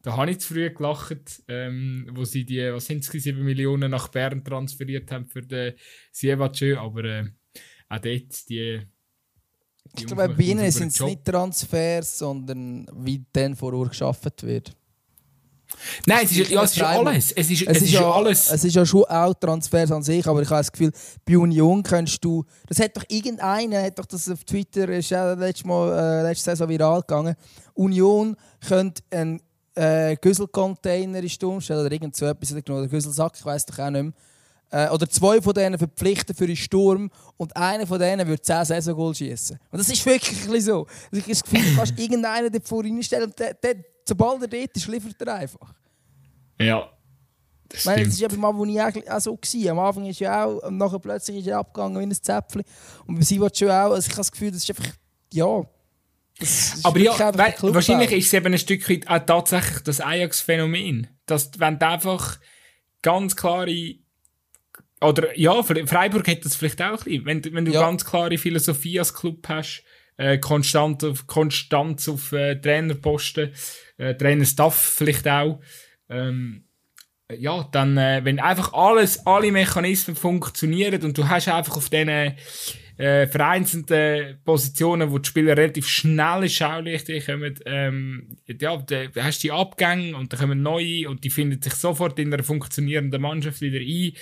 da 0.02 0.16
habe 0.16 0.30
ich 0.30 0.38
zu 0.38 0.54
früh 0.54 0.70
gelacht, 0.70 1.42
ähm, 1.48 2.08
wo 2.12 2.24
sie 2.24 2.44
die, 2.44 2.72
was 2.72 2.86
sind 2.86 3.04
es, 3.04 3.10
7 3.10 3.42
Millionen 3.42 3.90
nach 3.90 4.08
Bern 4.08 4.44
transferiert 4.44 5.10
haben 5.10 5.26
für 5.26 5.42
den 5.42 5.74
Siebatschö, 6.12 6.76
aber 6.76 7.04
äh, 7.04 7.24
auch 7.88 7.98
dort 7.98 8.48
die 8.48 8.82
ich 9.96 10.06
glaube, 10.06 10.28
bei 10.28 10.42
ihnen 10.42 10.70
sind 10.70 10.88
es 10.88 11.00
nicht 11.00 11.24
Transfers, 11.24 12.18
sondern 12.18 12.86
wie 12.94 13.24
dann 13.32 13.54
vor 13.56 13.72
Ort 13.74 13.90
geschaffen 13.90 14.32
wird. 14.42 14.74
Nein, 16.06 16.24
es 16.24 16.32
ist, 16.32 16.50
ja, 16.50 16.62
es 16.62 16.72
ist 16.76 16.82
alles. 16.82 17.32
Es 17.32 17.50
ist, 17.50 17.62
Es, 17.62 17.82
ist, 17.82 17.92
ja, 17.92 18.10
alles. 18.10 18.50
es 18.50 18.64
ist 18.64 18.74
ja 18.74 18.84
schon 18.84 19.04
auch 19.04 19.34
Transfers 19.34 19.90
an 19.90 20.02
sich, 20.02 20.26
aber 20.26 20.42
ich 20.42 20.50
habe 20.50 20.60
das 20.60 20.70
Gefühl, 20.70 20.92
bei 21.24 21.38
Union 21.38 21.82
kannst 21.82 22.24
du. 22.24 22.44
Das 22.68 22.78
hat 22.78 22.96
doch 22.96 23.04
irgendeiner, 23.08 23.82
hat 23.82 23.98
doch 23.98 24.06
das 24.06 24.28
auf 24.28 24.44
Twitter, 24.44 24.88
ist 24.88 25.10
ja 25.10 25.32
letztes 25.32 25.64
Mal, 25.64 25.98
äh, 25.98 26.22
letzte 26.22 26.50
Saison 26.50 26.68
viral 26.68 27.00
gegangen. 27.00 27.34
Union 27.74 28.36
könnte 28.66 29.02
einen 29.10 29.40
äh, 29.74 30.16
Güsselcontainer 30.16 31.20
in 31.20 31.28
Sturm 31.28 31.60
stellen 31.60 31.80
oder 31.80 31.92
irgend 31.92 32.16
so 32.16 32.26
etwas, 32.26 32.52
oder 32.52 32.62
genau, 32.62 32.86
Güsselsack, 32.86 33.32
ich 33.36 33.44
weiß 33.44 33.66
doch 33.66 33.78
auch 33.78 33.90
nicht 33.90 34.02
mehr. 34.02 34.12
Äh, 34.72 34.88
oder 34.88 35.06
zwei 35.08 35.40
von 35.42 35.52
denen 35.52 35.78
verpflichten 35.78 36.34
für 36.34 36.46
den 36.46 36.56
Sturm 36.56 37.10
und 37.36 37.54
einer 37.54 37.86
von 37.86 37.98
denen 37.98 38.26
würde 38.26 38.40
10 38.40 38.64
Saison-Goal 38.64 39.14
schießen. 39.14 39.58
Und 39.70 39.78
das 39.78 39.88
ist 39.90 40.04
wirklich 40.06 40.64
so. 40.64 40.86
Also 40.86 40.88
ich 41.12 41.20
habe 41.22 41.30
das 41.32 41.44
Gefühl, 41.44 41.70
du 41.70 41.76
kannst 41.76 41.98
irgendeinen 41.98 42.50
dort 42.50 42.72
reinstellen 42.72 43.24
und 43.26 43.38
der, 43.38 43.52
der, 43.54 43.76
sobald 44.08 44.40
er 44.42 44.48
dort 44.48 44.74
ist, 44.76 44.88
liefert 44.88 45.20
er 45.20 45.34
einfach. 45.34 45.74
ja, 46.58 46.90
das 47.68 47.80
Ich 47.80 47.84
meine, 47.86 48.04
das 48.04 48.14
ist 48.14 48.20
ja 48.20 48.28
beim 48.28 48.44
Aboni 48.46 48.80
auch 48.80 49.20
so 49.20 49.36
gewesen. 49.36 49.68
Am 49.70 49.78
Anfang 49.78 50.06
ist 50.06 50.20
ja 50.20 50.44
auch, 50.44 50.62
und 50.62 50.76
nachher 50.78 50.98
plötzlich 50.98 51.38
ist 51.38 51.46
er 51.48 51.58
abgegangen 51.58 51.98
wie 52.00 52.04
ein 52.04 52.12
Zäpfchen. 52.12 52.62
Und 53.06 53.16
bei 53.18 53.22
Sivat 53.22 53.56
schon 53.56 53.68
auch. 53.70 53.92
Also 53.92 54.06
ich 54.06 54.08
habe 54.12 54.16
das 54.18 54.32
Gefühl, 54.32 54.50
das 54.52 54.62
ist 54.62 54.70
einfach, 54.70 54.92
ja. 55.32 55.64
Ist 56.38 56.84
Aber 56.84 56.98
ja, 56.98 57.12
wei- 57.36 57.54
wahrscheinlich 57.60 58.12
ist 58.12 58.26
es 58.26 58.32
eben 58.34 58.52
ein 58.52 58.58
Stück 58.58 58.88
weit 58.90 59.06
auch 59.08 59.18
tatsächlich 59.24 59.82
das 59.84 60.00
Ajax-Phänomen. 60.00 61.08
Dass, 61.26 61.50
wenn 61.58 61.78
du 61.78 61.86
einfach 61.88 62.38
ganz 63.02 63.36
klare. 63.36 63.70
Oder 65.02 65.38
ja, 65.38 65.52
Fre- 65.60 65.86
Freiburg 65.86 66.26
hat 66.28 66.44
das 66.44 66.56
vielleicht 66.56 66.80
auch 66.82 66.90
ein 66.90 66.96
bisschen. 67.04 67.24
Wenn, 67.26 67.42
du- 67.42 67.52
wenn 67.52 67.64
du 67.64 67.72
Ja. 67.72 67.80
ganz 67.82 68.04
klare 68.04 68.38
Philosophie 68.38 68.98
als 68.98 69.12
Club 69.14 69.46
hast, 69.48 69.82
äh, 70.16 70.38
konstant 70.38 71.02
auf, 71.04 71.26
Konstanz 71.26 72.08
auf 72.08 72.32
äh, 72.32 72.54
Trainerposten, 72.56 73.52
äh, 73.98 74.14
Trainerstaff 74.14 74.74
vielleicht 74.76 75.26
auch. 75.28 75.60
Ähm, 76.08 76.64
ja, 77.34 77.66
dann, 77.72 77.96
äh, 77.96 78.20
wenn 78.24 78.38
einfach 78.40 78.74
alles, 78.74 79.26
alle 79.26 79.50
Mechanismen 79.52 80.14
funktionieren 80.16 81.02
und 81.02 81.16
du 81.16 81.28
hast 81.28 81.48
einfach 81.48 81.76
auf 81.78 81.88
diesen 81.88 82.34
äh, 82.98 83.26
vereinzelten 83.26 84.38
Positionen, 84.44 85.10
wo 85.10 85.18
die 85.18 85.28
Spieler 85.28 85.56
relativ 85.56 85.88
schnell 85.88 86.42
ins 86.42 86.52
Schaulicht 86.52 87.08
kommen, 87.26 87.54
ähm, 87.66 88.36
ja, 88.46 88.76
da 88.76 88.96
hast 89.22 89.42
du 89.42 89.48
die 89.48 89.52
Abgänge 89.52 90.16
und 90.16 90.32
dann 90.32 90.40
kommen 90.40 90.62
neue 90.62 91.08
und 91.08 91.24
die 91.24 91.30
finden 91.30 91.60
sich 91.60 91.74
sofort 91.74 92.18
in 92.18 92.32
einer 92.32 92.42
funktionierenden 92.42 93.20
Mannschaft 93.20 93.60
wieder 93.60 93.78
ein 93.78 94.12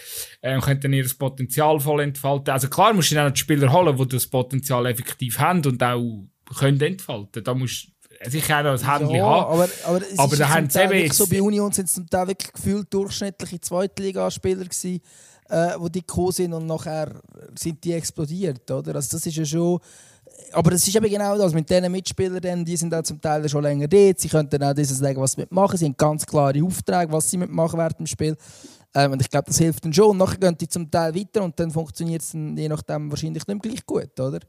äh, 0.43 0.55
und 0.55 0.63
können 0.63 0.81
dann 0.81 0.93
ihr 0.93 1.07
Potenzial 1.19 1.81
voll 1.81 2.01
entfalten. 2.03 2.53
Also 2.53 2.69
klar 2.69 2.93
musst 2.93 3.11
du 3.11 3.17
dann 3.17 3.29
auch 3.29 3.35
die 3.35 3.41
Spieler 3.41 3.73
holen, 3.73 3.97
die 3.97 4.09
das 4.09 4.27
Potenzial 4.27 4.87
effektiv 4.87 5.39
haben 5.39 5.65
und 5.67 5.83
auch 5.83 6.25
können 6.59 6.81
entfalten. 6.81 7.45
Da 7.45 7.55
musst 7.55 7.89
sicher 8.27 8.59
auch 8.59 8.65
noch 8.65 8.73
das 8.73 8.87
Handy 8.87 9.17
ja, 9.17 9.25
haben. 9.25 9.53
aber, 9.53 9.69
aber, 9.85 10.03
es 10.03 10.19
Aber 10.19 10.33
ist 10.33 10.41
da 10.41 10.49
haben 10.49 10.69
sie 10.69 10.83
eben 10.83 10.93
jetzt- 10.93 11.17
so 11.17 11.27
bei 11.27 11.41
Union 11.41 11.73
sind 11.73 11.87
es 11.87 11.95
zum 11.95 12.09
Teil 12.09 12.29
wirklich 12.29 12.53
gefühlt 12.53 12.93
durchschnittliche 12.93 13.61
Zweitligaspieler 13.61 14.65
gewesen, 14.65 15.01
äh, 15.51 15.75
wo 15.79 15.89
die 15.89 16.01
gekommen 16.01 16.33
sind 16.33 16.53
und 16.53 16.67
nachher 16.67 17.21
sind 17.59 17.83
die 17.85 17.93
explodiert, 17.93 18.71
oder? 18.71 18.95
Also 18.95 19.17
das 19.17 19.27
ist 19.27 19.37
ja 19.37 19.45
schon... 19.45 19.81
Aber 20.53 20.73
es 20.73 20.87
ist 20.87 20.97
eben 20.97 21.11
genau 21.11 21.37
das, 21.37 21.53
mit 21.53 21.69
diesen 21.69 21.93
Mitspielern, 21.93 22.65
die 22.65 22.77
sind 22.77 22.95
auch 22.95 23.03
zum 23.03 23.21
Teil 23.21 23.47
schon 23.49 23.63
länger 23.63 23.89
dort, 23.89 24.21
sie 24.21 24.29
können 24.29 24.49
dann 24.49 24.63
auch 24.63 24.75
dieses 24.75 24.99
sagen, 24.99 25.21
was 25.21 25.33
sie 25.33 25.41
mitmachen, 25.41 25.77
sie 25.77 25.85
haben 25.85 25.97
ganz 25.97 26.25
klare 26.25 26.63
Aufträge, 26.63 27.13
was 27.13 27.31
sie 27.31 27.37
mitmachen 27.37 27.79
während 27.79 27.99
dem 27.99 28.07
Spiel. 28.07 28.37
Ähm, 28.95 29.13
und 29.13 29.21
ich 29.21 29.29
glaube, 29.29 29.47
das 29.47 29.59
hilft 29.59 29.85
dann 29.85 29.93
schon. 29.93 30.11
Und 30.11 30.19
nachher 30.19 30.39
gehen 30.39 30.57
die 30.59 30.69
zum 30.69 30.91
Teil 30.91 31.15
weiter 31.15 31.43
und 31.43 31.59
dann 31.61 31.71
funktioniert 31.71 32.23
es 32.23 32.33
je 32.33 32.69
nachdem 32.69 33.11
wahrscheinlich 33.11 33.47
nicht 33.47 33.49
mehr 33.49 33.59
gleich 33.59 33.87
gut, 33.87 34.19
oder? 34.19 34.41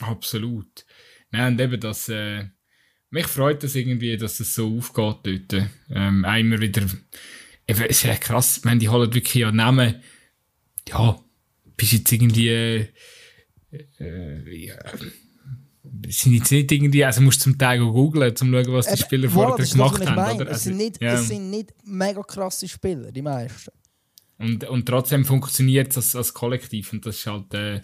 Absolut. 0.00 0.86
Nein, 1.30 1.54
und 1.54 1.60
eben 1.60 1.80
das, 1.80 2.08
äh, 2.08 2.44
mich 3.10 3.26
freut 3.26 3.62
das 3.62 3.74
irgendwie, 3.74 4.16
dass 4.16 4.40
es 4.40 4.54
so 4.54 4.76
aufgeht 4.76 5.50
dort. 5.50 5.68
Ähm, 5.90 6.24
immer 6.24 6.60
wieder, 6.60 6.82
eben, 7.66 7.82
es 7.82 7.98
ist 7.98 8.02
ja 8.04 8.16
krass, 8.16 8.58
ich 8.58 8.64
meine, 8.64 8.80
die 8.80 8.88
holen 8.88 9.12
wirklich 9.12 9.34
ja 9.34 9.52
Namen, 9.52 10.02
ja, 10.88 11.18
bist 11.76 11.92
jetzt 11.92 12.12
irgendwie, 12.12 12.48
äh, 12.48 12.88
äh, 13.98 14.66
ja, 14.66 14.76
sind 16.08 16.34
jetzt 16.34 16.50
nicht 16.52 16.70
irgendwie, 16.70 17.04
also 17.04 17.20
musst 17.20 17.40
du 17.40 17.44
zum 17.44 17.58
Teil 17.58 17.78
googeln, 17.80 18.30
um 18.30 18.36
zu 18.36 18.44
schauen, 18.44 18.72
was 18.72 18.86
die 18.86 18.92
Eben, 18.92 19.02
Spieler 19.02 19.30
vorher 19.30 19.56
das 19.56 19.72
gemacht 19.72 20.06
haben, 20.06 20.16
meine. 20.16 20.42
oder? 20.42 20.50
Es, 20.50 20.64
sind 20.64 20.74
Also, 20.74 20.84
nicht, 20.84 21.02
ja. 21.02 21.14
es 21.14 21.28
sind 21.28 21.50
nicht 21.50 21.72
mega 21.84 22.22
krasse 22.22 22.68
Spieler, 22.68 23.12
die 23.12 23.22
meisten. 23.22 23.70
Und, 24.38 24.64
und 24.64 24.86
trotzdem 24.86 25.24
funktioniert 25.24 25.90
es 25.90 25.96
als, 25.96 26.16
als 26.16 26.34
Kollektiv. 26.34 26.92
Und 26.92 27.06
das 27.06 27.16
ist 27.16 27.26
halt, 27.26 27.54
äh, 27.54 27.80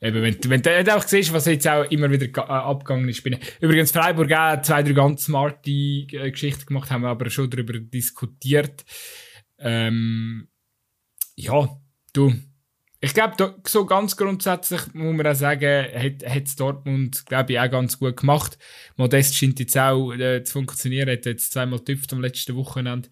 eben, 0.00 0.22
wenn, 0.22 0.38
wenn 0.44 0.62
du 0.62 0.96
auch 0.96 1.02
siehst, 1.02 1.32
was 1.32 1.46
jetzt 1.46 1.68
auch 1.68 1.84
immer 1.90 2.10
wieder 2.10 2.26
äh, 2.26 2.40
abgegangen 2.40 3.08
ist. 3.08 3.24
Übrigens, 3.60 3.92
Freiburg 3.92 4.32
auch 4.32 4.62
zwei, 4.62 4.82
drei 4.82 4.92
ganz 4.92 5.24
smarte 5.24 5.70
äh, 5.70 6.30
Geschichten 6.30 6.66
gemacht, 6.66 6.90
haben 6.90 7.02
wir 7.02 7.08
aber 7.08 7.30
schon 7.30 7.50
darüber 7.50 7.78
diskutiert. 7.78 8.84
Ähm, 9.58 10.48
ja, 11.36 11.68
du. 12.12 12.34
Ich 13.00 13.12
glaube, 13.12 13.60
so 13.66 13.84
ganz 13.84 14.16
grundsätzlich 14.16 14.94
muss 14.94 15.14
man 15.14 15.26
auch 15.26 15.34
sagen, 15.34 15.84
hat 15.94 16.42
es 16.44 16.56
Dortmund, 16.56 17.26
glaube 17.26 17.52
ich, 17.52 17.60
auch 17.60 17.70
ganz 17.70 17.98
gut 17.98 18.16
gemacht. 18.16 18.58
Modest 18.96 19.36
scheint 19.36 19.60
jetzt 19.60 19.76
auch 19.76 20.12
äh, 20.12 20.42
zu 20.42 20.54
funktionieren, 20.54 21.10
hat 21.10 21.26
jetzt 21.26 21.52
zweimal 21.52 21.78
getüpft 21.78 22.12
am 22.14 22.22
letzten 22.22 22.56
Wochenende. 22.56 23.08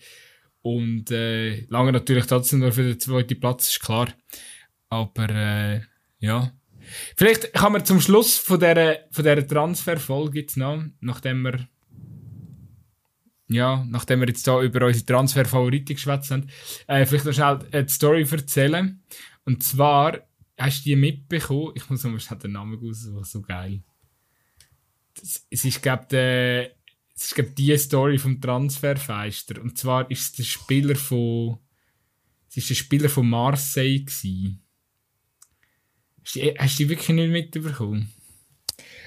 Und 0.62 1.10
äh, 1.10 1.66
lange 1.68 1.92
natürlich 1.92 2.24
trotzdem 2.26 2.60
nur 2.60 2.72
für 2.72 2.82
den 2.82 2.98
zweiten 2.98 3.38
Platz, 3.38 3.68
ist 3.68 3.80
klar. 3.80 4.08
Aber 4.88 5.28
äh, 5.28 5.82
ja. 6.18 6.50
Vielleicht 7.16 7.52
kann 7.52 7.72
man 7.72 7.84
zum 7.84 8.00
Schluss 8.00 8.38
von 8.38 8.58
dieser, 8.58 8.98
von 9.10 9.24
dieser 9.24 9.46
Transferfolge 9.46 10.40
jetzt 10.40 10.56
noch, 10.56 10.82
nachdem 11.00 11.42
wir 11.42 11.68
ja, 13.48 13.84
nachdem 13.88 14.20
wir 14.20 14.28
jetzt 14.28 14.44
hier 14.44 14.60
über 14.60 14.86
unsere 14.86 15.04
Transferfavoriten 15.04 15.94
geschwätzt 15.94 16.30
haben, 16.30 16.48
äh, 16.86 17.04
vielleicht 17.04 17.26
noch 17.26 17.32
schnell 17.32 17.58
eine 17.72 17.88
Story 17.88 18.26
erzählen. 18.30 19.02
Und 19.44 19.62
zwar, 19.62 20.18
hast 20.56 20.80
du 20.80 20.90
die 20.90 20.96
mitbekommen? 20.96 21.72
Ich 21.74 21.88
muss 21.90 22.04
mal 22.04 22.18
schnell 22.20 22.38
den 22.38 22.52
Namen 22.52 22.78
aussuchen, 22.78 23.24
so 23.24 23.42
geil. 23.42 23.82
Das, 25.14 25.46
es 25.50 25.64
ist, 25.64 25.82
glaube 25.82 26.06
ich, 26.10 26.70
es 27.16 27.26
ist, 27.26 27.34
glaub, 27.34 27.54
die 27.54 27.76
Story 27.76 28.18
vom 28.18 28.40
Transferfeister. 28.40 29.60
Und 29.60 29.78
zwar 29.78 30.10
ist 30.10 30.20
es 30.20 30.32
der 30.32 30.42
Spieler 30.44 30.96
von, 30.96 31.58
es 32.48 32.56
ist 32.56 32.70
der 32.70 32.74
Spieler 32.74 33.08
von 33.08 33.28
Marseille 33.28 34.00
gewesen. 34.00 34.63
Hast 36.24 36.36
du, 36.36 36.54
hast 36.58 36.78
du 36.78 36.84
die 36.84 36.88
wirklich 36.90 37.08
nicht 37.10 37.30
mitbekommen? 37.30 38.12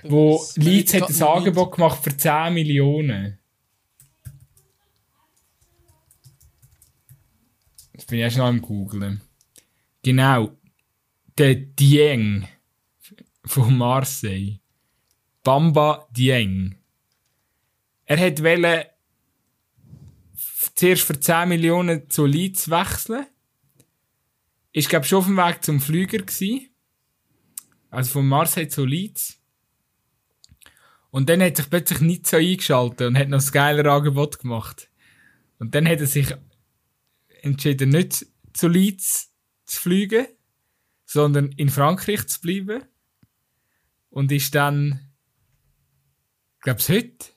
Wo 0.03 0.45
Leeds 0.55 0.93
hat 0.93 1.09
ein 1.09 1.23
Angebot 1.23 1.73
gemacht 1.73 2.03
für 2.03 2.15
10 2.15 2.53
Millionen. 2.53 3.39
Jetzt 7.93 8.07
bin 8.07 8.19
ich 8.19 8.23
erst 8.23 8.37
noch 8.37 8.45
am 8.45 8.61
googlen. 8.61 9.21
Genau. 10.03 10.55
Der 11.37 11.55
Dieng 11.55 12.47
von 13.43 13.75
Marseille. 13.75 14.59
Bamba 15.43 16.07
Dieng. 16.11 16.75
Er 18.05 18.19
hat 18.19 18.43
wollen 18.43 18.85
zuerst 20.75 21.03
für 21.03 21.19
10 21.19 21.49
Millionen 21.49 22.09
zu 22.09 22.25
Leeds 22.25 22.69
wechseln. 22.69 23.25
Ist, 24.71 24.89
glaube 24.89 25.05
schon 25.05 25.19
auf 25.19 25.25
dem 25.25 25.37
Weg 25.37 25.63
zum 25.63 25.81
Flüger 25.81 26.19
gewesen. 26.19 26.69
Also 27.89 28.11
von 28.11 28.27
Marseille 28.27 28.67
zu 28.67 28.85
Leeds. 28.85 29.39
Und 31.09 31.29
dann 31.29 31.41
hat 31.41 31.57
sich 31.57 31.69
plötzlich 31.69 32.27
so 32.27 32.37
eingeschaltet 32.37 33.07
und 33.07 33.17
hat 33.17 33.29
noch 33.29 33.37
das 33.37 33.51
geile 33.51 33.89
Angebot 33.89 34.39
gemacht. 34.39 34.89
Und 35.59 35.73
dann 35.73 35.87
hat 35.87 35.99
er 35.99 36.07
sich 36.07 36.33
entschieden, 37.41 37.89
nicht 37.89 38.25
zu 38.53 38.67
Leeds 38.67 39.31
zu 39.65 39.81
fliegen, 39.81 40.27
sondern 41.05 41.51
in 41.53 41.69
Frankreich 41.69 42.27
zu 42.27 42.41
bleiben. 42.41 42.83
Und 44.09 44.31
ist 44.31 44.53
dann, 44.55 45.11
glaub's 46.61 46.89
heute, 46.89 47.27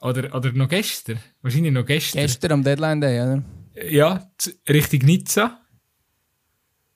oder, 0.00 0.34
oder 0.34 0.52
noch 0.52 0.68
gestern, 0.68 1.18
wahrscheinlich 1.42 1.72
noch 1.72 1.84
gestern. 1.84 2.22
Gestern 2.22 2.52
am 2.52 2.64
Deadline 2.64 3.00
Day, 3.00 3.20
oder? 3.20 3.44
Ja, 3.74 4.30
Richtung 4.68 5.00
Nizza. 5.00 5.60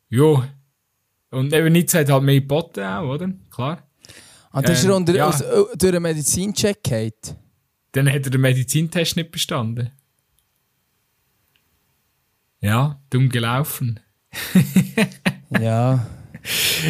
Jo. 0.09 0.45
Und 1.35 1.53
eben 1.53 1.73
Nizza 1.73 2.01
hat 2.01 2.11
halt 2.11 2.23
mehr 2.23 2.41
geboten 2.41 2.85
auch, 2.85 3.15
oder? 3.15 3.31
Klar. 3.51 3.87
Ah, 4.51 4.63
das 4.63 4.79
ist 4.81 4.85
er 4.85 4.97
unter, 4.97 5.15
ja. 5.15 5.29
aus, 5.29 5.41
äh, 5.41 5.65
durch 5.77 5.93
einen 5.93 6.03
Medizincheck 6.03 6.83
geht. 6.83 7.37
Dann 7.93 8.09
hat 8.09 8.25
er 8.25 8.31
den 8.31 8.41
Medizintest 8.41 9.17
nicht 9.17 9.31
bestanden. 9.31 9.91
Ja, 12.61 13.01
dumm 13.11 13.29
gelaufen. 13.29 14.01
ja. 15.61 16.07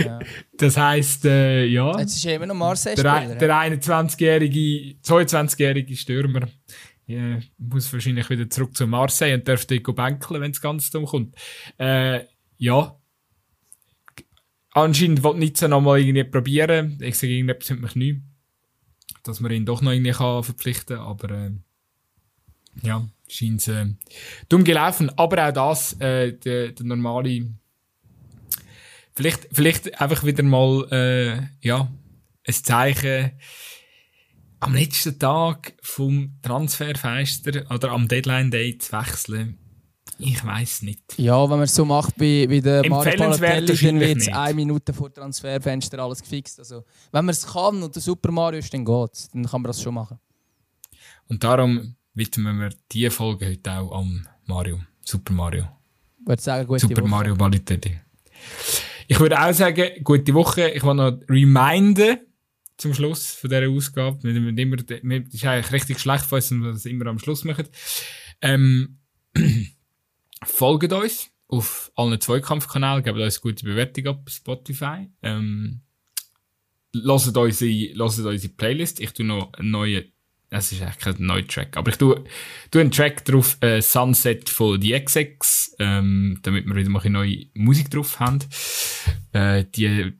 ja. 0.04 0.18
Das 0.56 0.76
heisst, 0.76 1.24
äh, 1.24 1.64
ja. 1.64 1.98
Jetzt 1.98 2.16
ist 2.16 2.24
immer 2.26 2.46
noch 2.46 2.54
Marseille 2.54 2.96
Der, 2.96 3.34
der 3.34 3.50
21-jährige, 3.50 4.96
22-jährige 5.02 5.96
Stürmer 5.96 6.48
ja, 7.06 7.38
muss 7.58 7.92
wahrscheinlich 7.92 8.30
wieder 8.30 8.48
zurück 8.48 8.76
zu 8.76 8.86
Marseille 8.86 9.34
und 9.34 9.46
dürfte 9.46 9.80
bänkeln, 9.80 10.40
wenn 10.40 10.50
es 10.50 10.60
ganz 10.60 10.90
dumm 10.90 11.06
kommt. 11.06 11.36
Äh, 11.78 12.20
ja. 12.56 12.98
Anscheinend 14.74 15.22
wollte 15.22 15.40
Nizza 15.40 15.68
noch 15.68 15.80
mal 15.80 15.98
irgendwie 15.98 16.24
probieren. 16.24 16.98
Ich 17.00 17.16
sage 17.16 17.32
irgendetwas 17.32 17.70
mit 17.70 17.80
mich 17.80 17.96
nicht. 17.96 18.20
Dass 19.22 19.40
man 19.40 19.52
ihn 19.52 19.64
doch 19.64 19.80
noch 19.80 19.92
irgendwie 19.92 20.12
kann 20.12 20.42
verpflichten 20.42 20.96
kann, 20.96 21.06
aber 21.06 21.30
äh, 21.30 21.50
ja 22.82 23.08
scheint 23.28 23.66
äh, 23.68 23.86
dumm 24.48 24.64
gelaufen. 24.64 25.10
Aber 25.16 25.48
auch 25.48 25.52
das, 25.52 25.94
äh, 26.00 26.32
der, 26.32 26.72
der 26.72 26.86
normale, 26.86 27.50
vielleicht, 29.14 29.48
vielleicht 29.52 30.00
einfach 30.00 30.24
wieder 30.24 30.42
mal, 30.42 30.86
äh, 30.90 31.66
ja, 31.66 31.90
ein 32.46 32.54
Zeichen, 32.54 33.32
am 34.60 34.74
letzten 34.74 35.18
Tag 35.18 35.74
vom 35.82 36.38
Transferfeister 36.42 37.70
oder 37.70 37.90
am 37.90 38.08
Deadline 38.08 38.50
Day 38.50 38.78
zu 38.78 38.92
wechseln. 38.92 39.58
Ich 40.18 40.44
weiß 40.44 40.82
nicht. 40.82 41.02
Ja, 41.16 41.42
wenn 41.42 41.56
man 41.56 41.62
es 41.62 41.74
so 41.74 41.84
macht 41.84 42.14
wie, 42.18 42.48
wie 42.48 42.60
der 42.60 42.88
Mario 42.88 43.16
Balotelli, 43.16 43.76
dann 43.76 44.00
wird 44.00 44.18
es 44.18 44.28
eine 44.28 44.54
Minute 44.54 44.92
vor 44.92 45.12
Transferfenster 45.12 45.98
alles 45.98 46.22
gefixt. 46.22 46.58
Also, 46.58 46.84
wenn 47.12 47.24
man 47.24 47.32
es 47.32 47.46
kann 47.46 47.82
und 47.82 47.94
der 47.94 48.02
Super 48.02 48.30
Mario 48.30 48.58
ist, 48.60 48.72
dann 48.72 48.84
geht 48.84 49.12
es. 49.12 49.30
Dann 49.30 49.44
kann 49.44 49.62
man 49.62 49.68
das 49.68 49.82
schon 49.82 49.94
machen. 49.94 50.18
Und 51.28 51.42
darum 51.42 51.96
widmen 52.14 52.58
wir 52.60 52.70
diese 52.92 53.10
Folge 53.10 53.46
heute 53.46 53.72
auch 53.72 53.92
am 53.92 54.26
Mario. 54.46 54.80
Super 55.02 55.32
Mario. 55.32 55.64
Ich 56.20 56.26
würde 56.26 56.42
sagen, 56.42 56.66
gute 56.66 56.80
Super 56.80 57.02
Woche. 57.02 57.08
Mario 57.08 57.34
Balotelli. 57.34 58.00
Ich 59.08 59.20
würde 59.20 59.40
auch 59.40 59.52
sagen, 59.52 60.02
gute 60.02 60.32
Woche. 60.34 60.70
Ich 60.70 60.82
will 60.82 60.94
noch 60.94 61.18
reminden 61.28 62.18
zum 62.76 62.94
Schluss 62.94 63.32
von 63.34 63.50
dieser 63.50 63.68
Ausgabe. 63.68 64.22
Wir, 64.22 64.34
wir, 64.34 64.58
immer, 64.58 64.76
wir, 64.76 65.20
das 65.20 65.34
ist 65.34 65.44
eigentlich 65.44 65.72
richtig 65.72 66.00
schlecht 66.00 66.24
von 66.24 66.36
uns, 66.36 66.50
wir 66.50 66.72
das 66.72 66.86
immer 66.86 67.06
am 67.06 67.18
Schluss 67.18 67.44
machen. 67.44 67.68
Ähm, 68.40 68.98
folgt 70.44 70.92
uns 70.92 71.30
auf 71.48 71.92
allen 71.96 72.20
Zweikampfkanälen, 72.20 73.02
gebt 73.02 73.18
uns 73.18 73.40
gute 73.40 73.64
Bewertung 73.64 74.06
ab 74.06 74.30
Spotify. 74.30 75.08
Ähm, 75.22 75.82
lasst 76.92 77.36
unsere, 77.36 77.92
lasst 77.94 78.20
unsere 78.20 78.52
Playlist. 78.54 79.00
Ich 79.00 79.12
tue 79.12 79.26
noch 79.26 79.52
einen 79.54 79.70
neuen 79.70 80.14
es 80.50 80.72
ist 80.72 80.82
eigentlich 80.82 80.98
kein 80.98 81.14
neuer 81.18 81.46
Track. 81.46 81.76
Aber 81.76 81.90
ich 81.90 81.98
tue, 81.98 82.24
tue 82.70 82.80
einen 82.80 82.90
Track 82.90 83.24
drauf, 83.24 83.56
äh, 83.60 83.80
Sunset 83.82 84.48
von 84.48 84.80
The 84.80 85.00
XX, 85.00 85.76
ähm, 85.80 86.38
damit 86.42 86.66
wir 86.66 86.76
wieder 86.76 86.90
mal 86.90 87.00
eine 87.00 87.10
neue 87.10 87.46
Musik 87.54 87.90
drauf 87.90 88.20
haben. 88.20 88.38
Äh, 89.32 89.64
die 89.74 90.12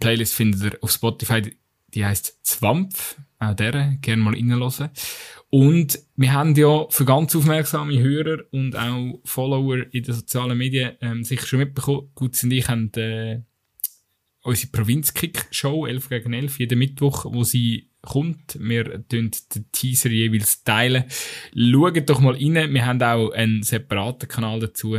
Playlist 0.00 0.34
findet 0.34 0.74
ihr 0.74 0.78
auf 0.82 0.90
Spotify, 0.90 1.56
die 1.88 2.04
heisst 2.04 2.44
Zwampf. 2.44 3.16
Auch 3.38 3.54
der, 3.54 3.96
gerne 4.02 4.22
mal 4.22 4.34
reinhören. 4.34 4.90
Und 5.56 6.00
wir 6.16 6.34
haben 6.34 6.54
ja 6.54 6.84
für 6.90 7.06
ganz 7.06 7.34
aufmerksame 7.34 7.98
Hörer 7.98 8.44
und 8.50 8.76
auch 8.76 9.20
Follower 9.24 9.86
in 9.90 10.02
den 10.02 10.14
sozialen 10.14 10.58
Medien 10.58 10.98
ähm, 11.00 11.24
sicher 11.24 11.46
schon 11.46 11.60
mitbekommen. 11.60 12.10
Gut, 12.14 12.44
und 12.44 12.50
ich 12.50 12.68
haben 12.68 12.92
äh, 12.96 13.40
unsere 14.42 14.70
Provinzkick-Show 14.70 15.86
11 15.86 16.08
gegen 16.10 16.34
11 16.34 16.58
jeden 16.58 16.78
Mittwoch, 16.78 17.24
wo 17.32 17.42
sie 17.42 17.88
kommt. 18.02 18.58
Wir 18.60 18.98
teilen 18.98 18.98
den 18.98 19.30
Teaser 19.72 20.10
jeweils 20.10 20.62
teilen. 20.62 21.04
Schaut 21.54 22.10
doch 22.10 22.20
mal 22.20 22.34
rein. 22.34 22.74
Wir 22.74 22.84
haben 22.84 23.02
auch 23.02 23.30
einen 23.30 23.62
separaten 23.62 24.28
Kanal 24.28 24.60
dazu. 24.60 24.98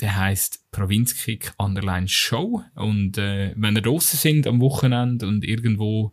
Der 0.00 0.16
heißt 0.16 0.70
Provinzkick 0.70 1.52
Underline 1.58 2.06
Show. 2.06 2.62
Und 2.76 3.18
äh, 3.18 3.54
wenn 3.56 3.74
ihr 3.74 3.82
draußen 3.82 4.20
sind 4.20 4.46
am 4.46 4.60
Wochenende 4.60 5.26
und 5.26 5.44
irgendwo 5.44 6.12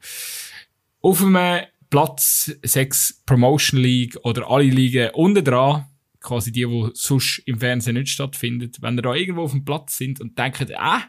auf 1.01 1.23
einem 1.23 1.67
Platz 1.95 2.51
6 2.61 3.23
Promotion 3.25 3.79
League 3.79 4.17
oder 4.23 4.51
alle 4.51 4.65
Ligen 4.65 5.11
unten 5.13 5.45
dran, 5.45 5.85
quasi 6.19 6.51
die, 6.51 6.65
die 6.65 6.89
sonst 6.93 7.41
im 7.45 7.57
Fernsehen 7.57 7.95
nicht 7.95 8.09
stattfindet, 8.09 8.81
wenn 8.81 8.97
ihr 8.97 9.01
da 9.01 9.13
irgendwo 9.13 9.43
auf 9.43 9.51
dem 9.51 9.63
Platz 9.63 9.95
sind 9.95 10.19
und 10.19 10.37
denkt, 10.37 10.75
ah, 10.75 11.03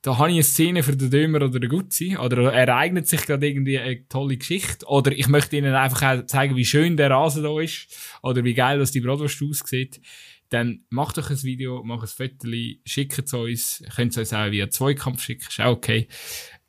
da 0.00 0.16
habe 0.16 0.30
ich 0.30 0.36
eine 0.36 0.42
Szene 0.42 0.82
für 0.82 0.96
den 0.96 1.10
Dömer 1.10 1.42
oder 1.42 1.60
den 1.60 1.68
Gutzi, 1.68 2.16
oder 2.16 2.50
ereignet 2.50 3.06
sich 3.06 3.26
gerade 3.26 3.46
irgendwie 3.46 3.78
eine 3.78 4.08
tolle 4.08 4.38
Geschichte, 4.38 4.86
oder 4.86 5.12
ich 5.12 5.28
möchte 5.28 5.58
ihnen 5.58 5.74
einfach 5.74 6.02
auch 6.02 6.24
zeigen, 6.24 6.56
wie 6.56 6.64
schön 6.64 6.96
der 6.96 7.10
Rasen 7.10 7.42
da 7.42 7.60
ist, 7.60 7.88
oder 8.22 8.44
wie 8.44 8.54
geil 8.54 8.78
das 8.78 8.90
die 8.90 9.02
Bratwurst 9.02 9.42
aussieht, 9.42 10.00
dann 10.48 10.86
macht 10.88 11.18
doch 11.18 11.28
ein 11.28 11.42
Video, 11.42 11.84
macht 11.84 12.04
ein 12.04 12.30
Foto, 12.30 12.48
schickt 12.86 13.18
es 13.18 13.34
uns, 13.34 13.84
könnt 13.94 14.12
es 14.12 14.16
uns 14.16 14.32
auch 14.32 14.50
via 14.50 14.70
Zweikampf 14.70 15.22
schicken, 15.22 15.44
ist 15.46 15.60
auch 15.60 15.72
okay. 15.72 16.08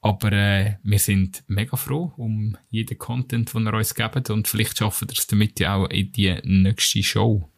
Aber 0.04 0.34
äh, 0.34 0.76
wir 0.84 1.00
sind 1.00 1.46
mega 1.48 1.78
froh 1.78 2.12
um 2.18 2.58
jeden 2.70 2.98
Content, 2.98 3.54
den 3.54 3.68
ihr 3.68 3.74
uns 3.74 3.96
gebt 3.96 4.30
und 4.30 4.50
vielleicht 4.50 4.78
schaffen 4.78 5.10
wir 5.10 5.18
es 5.18 5.28
damit 5.28 5.62
ja 5.62 5.76
auch 5.76 5.90
in 5.90 6.12
die 6.12 6.36
nächste 6.44 7.02
Show. 7.02 7.50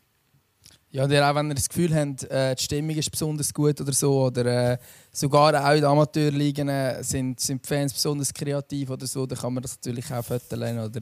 Ja, 0.91 1.05
und 1.05 1.13
auch 1.13 1.35
wenn 1.35 1.49
ihr 1.49 1.55
das 1.55 1.67
Gefühl 1.67 1.93
habt, 1.95 2.23
äh, 2.25 2.53
die 2.53 2.63
Stimmung 2.63 2.95
ist 2.95 3.09
besonders 3.09 3.51
gut 3.51 3.81
oder 3.81 3.93
so, 3.93 4.25
oder 4.25 4.73
äh, 4.73 4.77
sogar 5.11 5.55
auch 5.55 5.75
in 5.75 5.83
Amateurligen 5.83 6.69
äh, 6.69 7.03
sind, 7.03 7.39
sind 7.39 7.65
die 7.65 7.67
Fans 7.67 7.91
besonders 7.91 8.31
kreativ 8.31 8.91
oder 8.91 9.07
so, 9.07 9.25
dann 9.25 9.39
kann 9.39 9.51
man 9.51 9.63
das 9.63 9.77
natürlich 9.77 10.05
auch 10.13 10.23
fotografieren 10.23 10.85
oder 10.85 11.01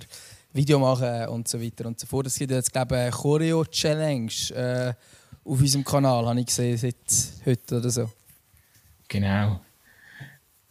Video 0.54 0.80
machen 0.80 1.28
und 1.28 1.50
so 1.50 1.62
weiter 1.62 1.86
und 1.88 2.00
so 2.00 2.08
fort. 2.08 2.28
Es 2.28 2.40
gibt 2.40 2.52
jetzt, 2.52 2.72
glaube 2.72 2.96
ich, 2.96 3.02
eine 3.02 3.12
Choreo-Challenge 3.12 4.32
äh, 4.56 4.94
auf 5.44 5.60
unserem 5.60 5.84
Kanal, 5.84 6.26
habe 6.26 6.40
ich 6.40 6.46
gesehen, 6.46 6.78
seit 6.78 7.46
heute 7.46 7.78
oder 7.80 7.90
so. 7.90 8.10
Genau. 9.10 9.60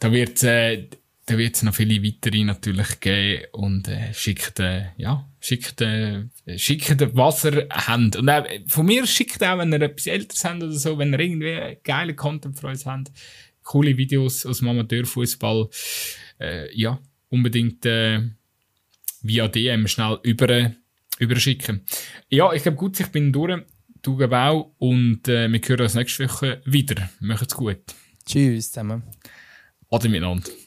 Da 0.03 0.11
wird 0.11 0.43
äh, 0.43 0.89
da 1.25 1.37
wird 1.37 1.55
es 1.55 1.63
noch 1.63 1.73
viele 1.73 2.03
weitere 2.03 2.43
natürlich 2.43 2.99
geben 2.99 3.45
und 3.53 3.87
äh, 3.87 4.13
schickt, 4.13 4.59
äh, 4.59 4.87
ja, 4.97 5.29
schickt, 5.39 5.79
äh, 5.79 6.25
schickt, 6.57 7.15
was 7.15 7.45
ihr 7.45 7.67
habt. 7.69 8.17
Und 8.17 8.27
auch, 8.27 8.45
von 8.67 8.85
mir 8.85 9.07
schickt 9.07 9.41
auch, 9.41 9.59
wenn 9.59 9.71
ihr 9.71 9.81
etwas 9.81 10.07
Älteres 10.07 10.43
habt 10.43 10.61
oder 10.61 10.73
so, 10.73 10.97
wenn 10.97 11.13
ihr 11.13 11.19
irgendwie 11.21 11.77
geile 11.85 12.15
Content 12.15 12.59
für 12.59 12.67
uns 12.67 12.85
habt, 12.85 13.13
coole 13.63 13.95
Videos 13.95 14.45
aus 14.45 14.59
dem 14.59 14.67
Amateurfußball, 14.67 15.69
äh, 16.41 16.77
ja, 16.77 16.99
unbedingt 17.29 17.85
äh, 17.85 18.23
via 19.21 19.47
DM 19.47 19.87
schnell 19.87 20.19
über, 20.23 20.73
überschicken. 21.17 21.85
Ja, 22.27 22.51
ich 22.51 22.63
glaube 22.63 22.77
gut, 22.77 22.99
ich 22.99 23.07
bin 23.07 23.31
durch. 23.31 23.61
Du 24.01 24.21
auch 24.21 24.75
und 24.79 25.29
äh, 25.29 25.49
wir 25.49 25.61
hören 25.65 25.81
uns 25.83 25.93
nächste 25.93 26.27
Woche 26.27 26.61
wieder. 26.65 27.09
Macht's 27.21 27.55
gut. 27.55 27.79
Tschüss 28.25 28.69
zusammen. 28.69 29.03
Ade 29.93 30.09
miteinander. 30.09 30.62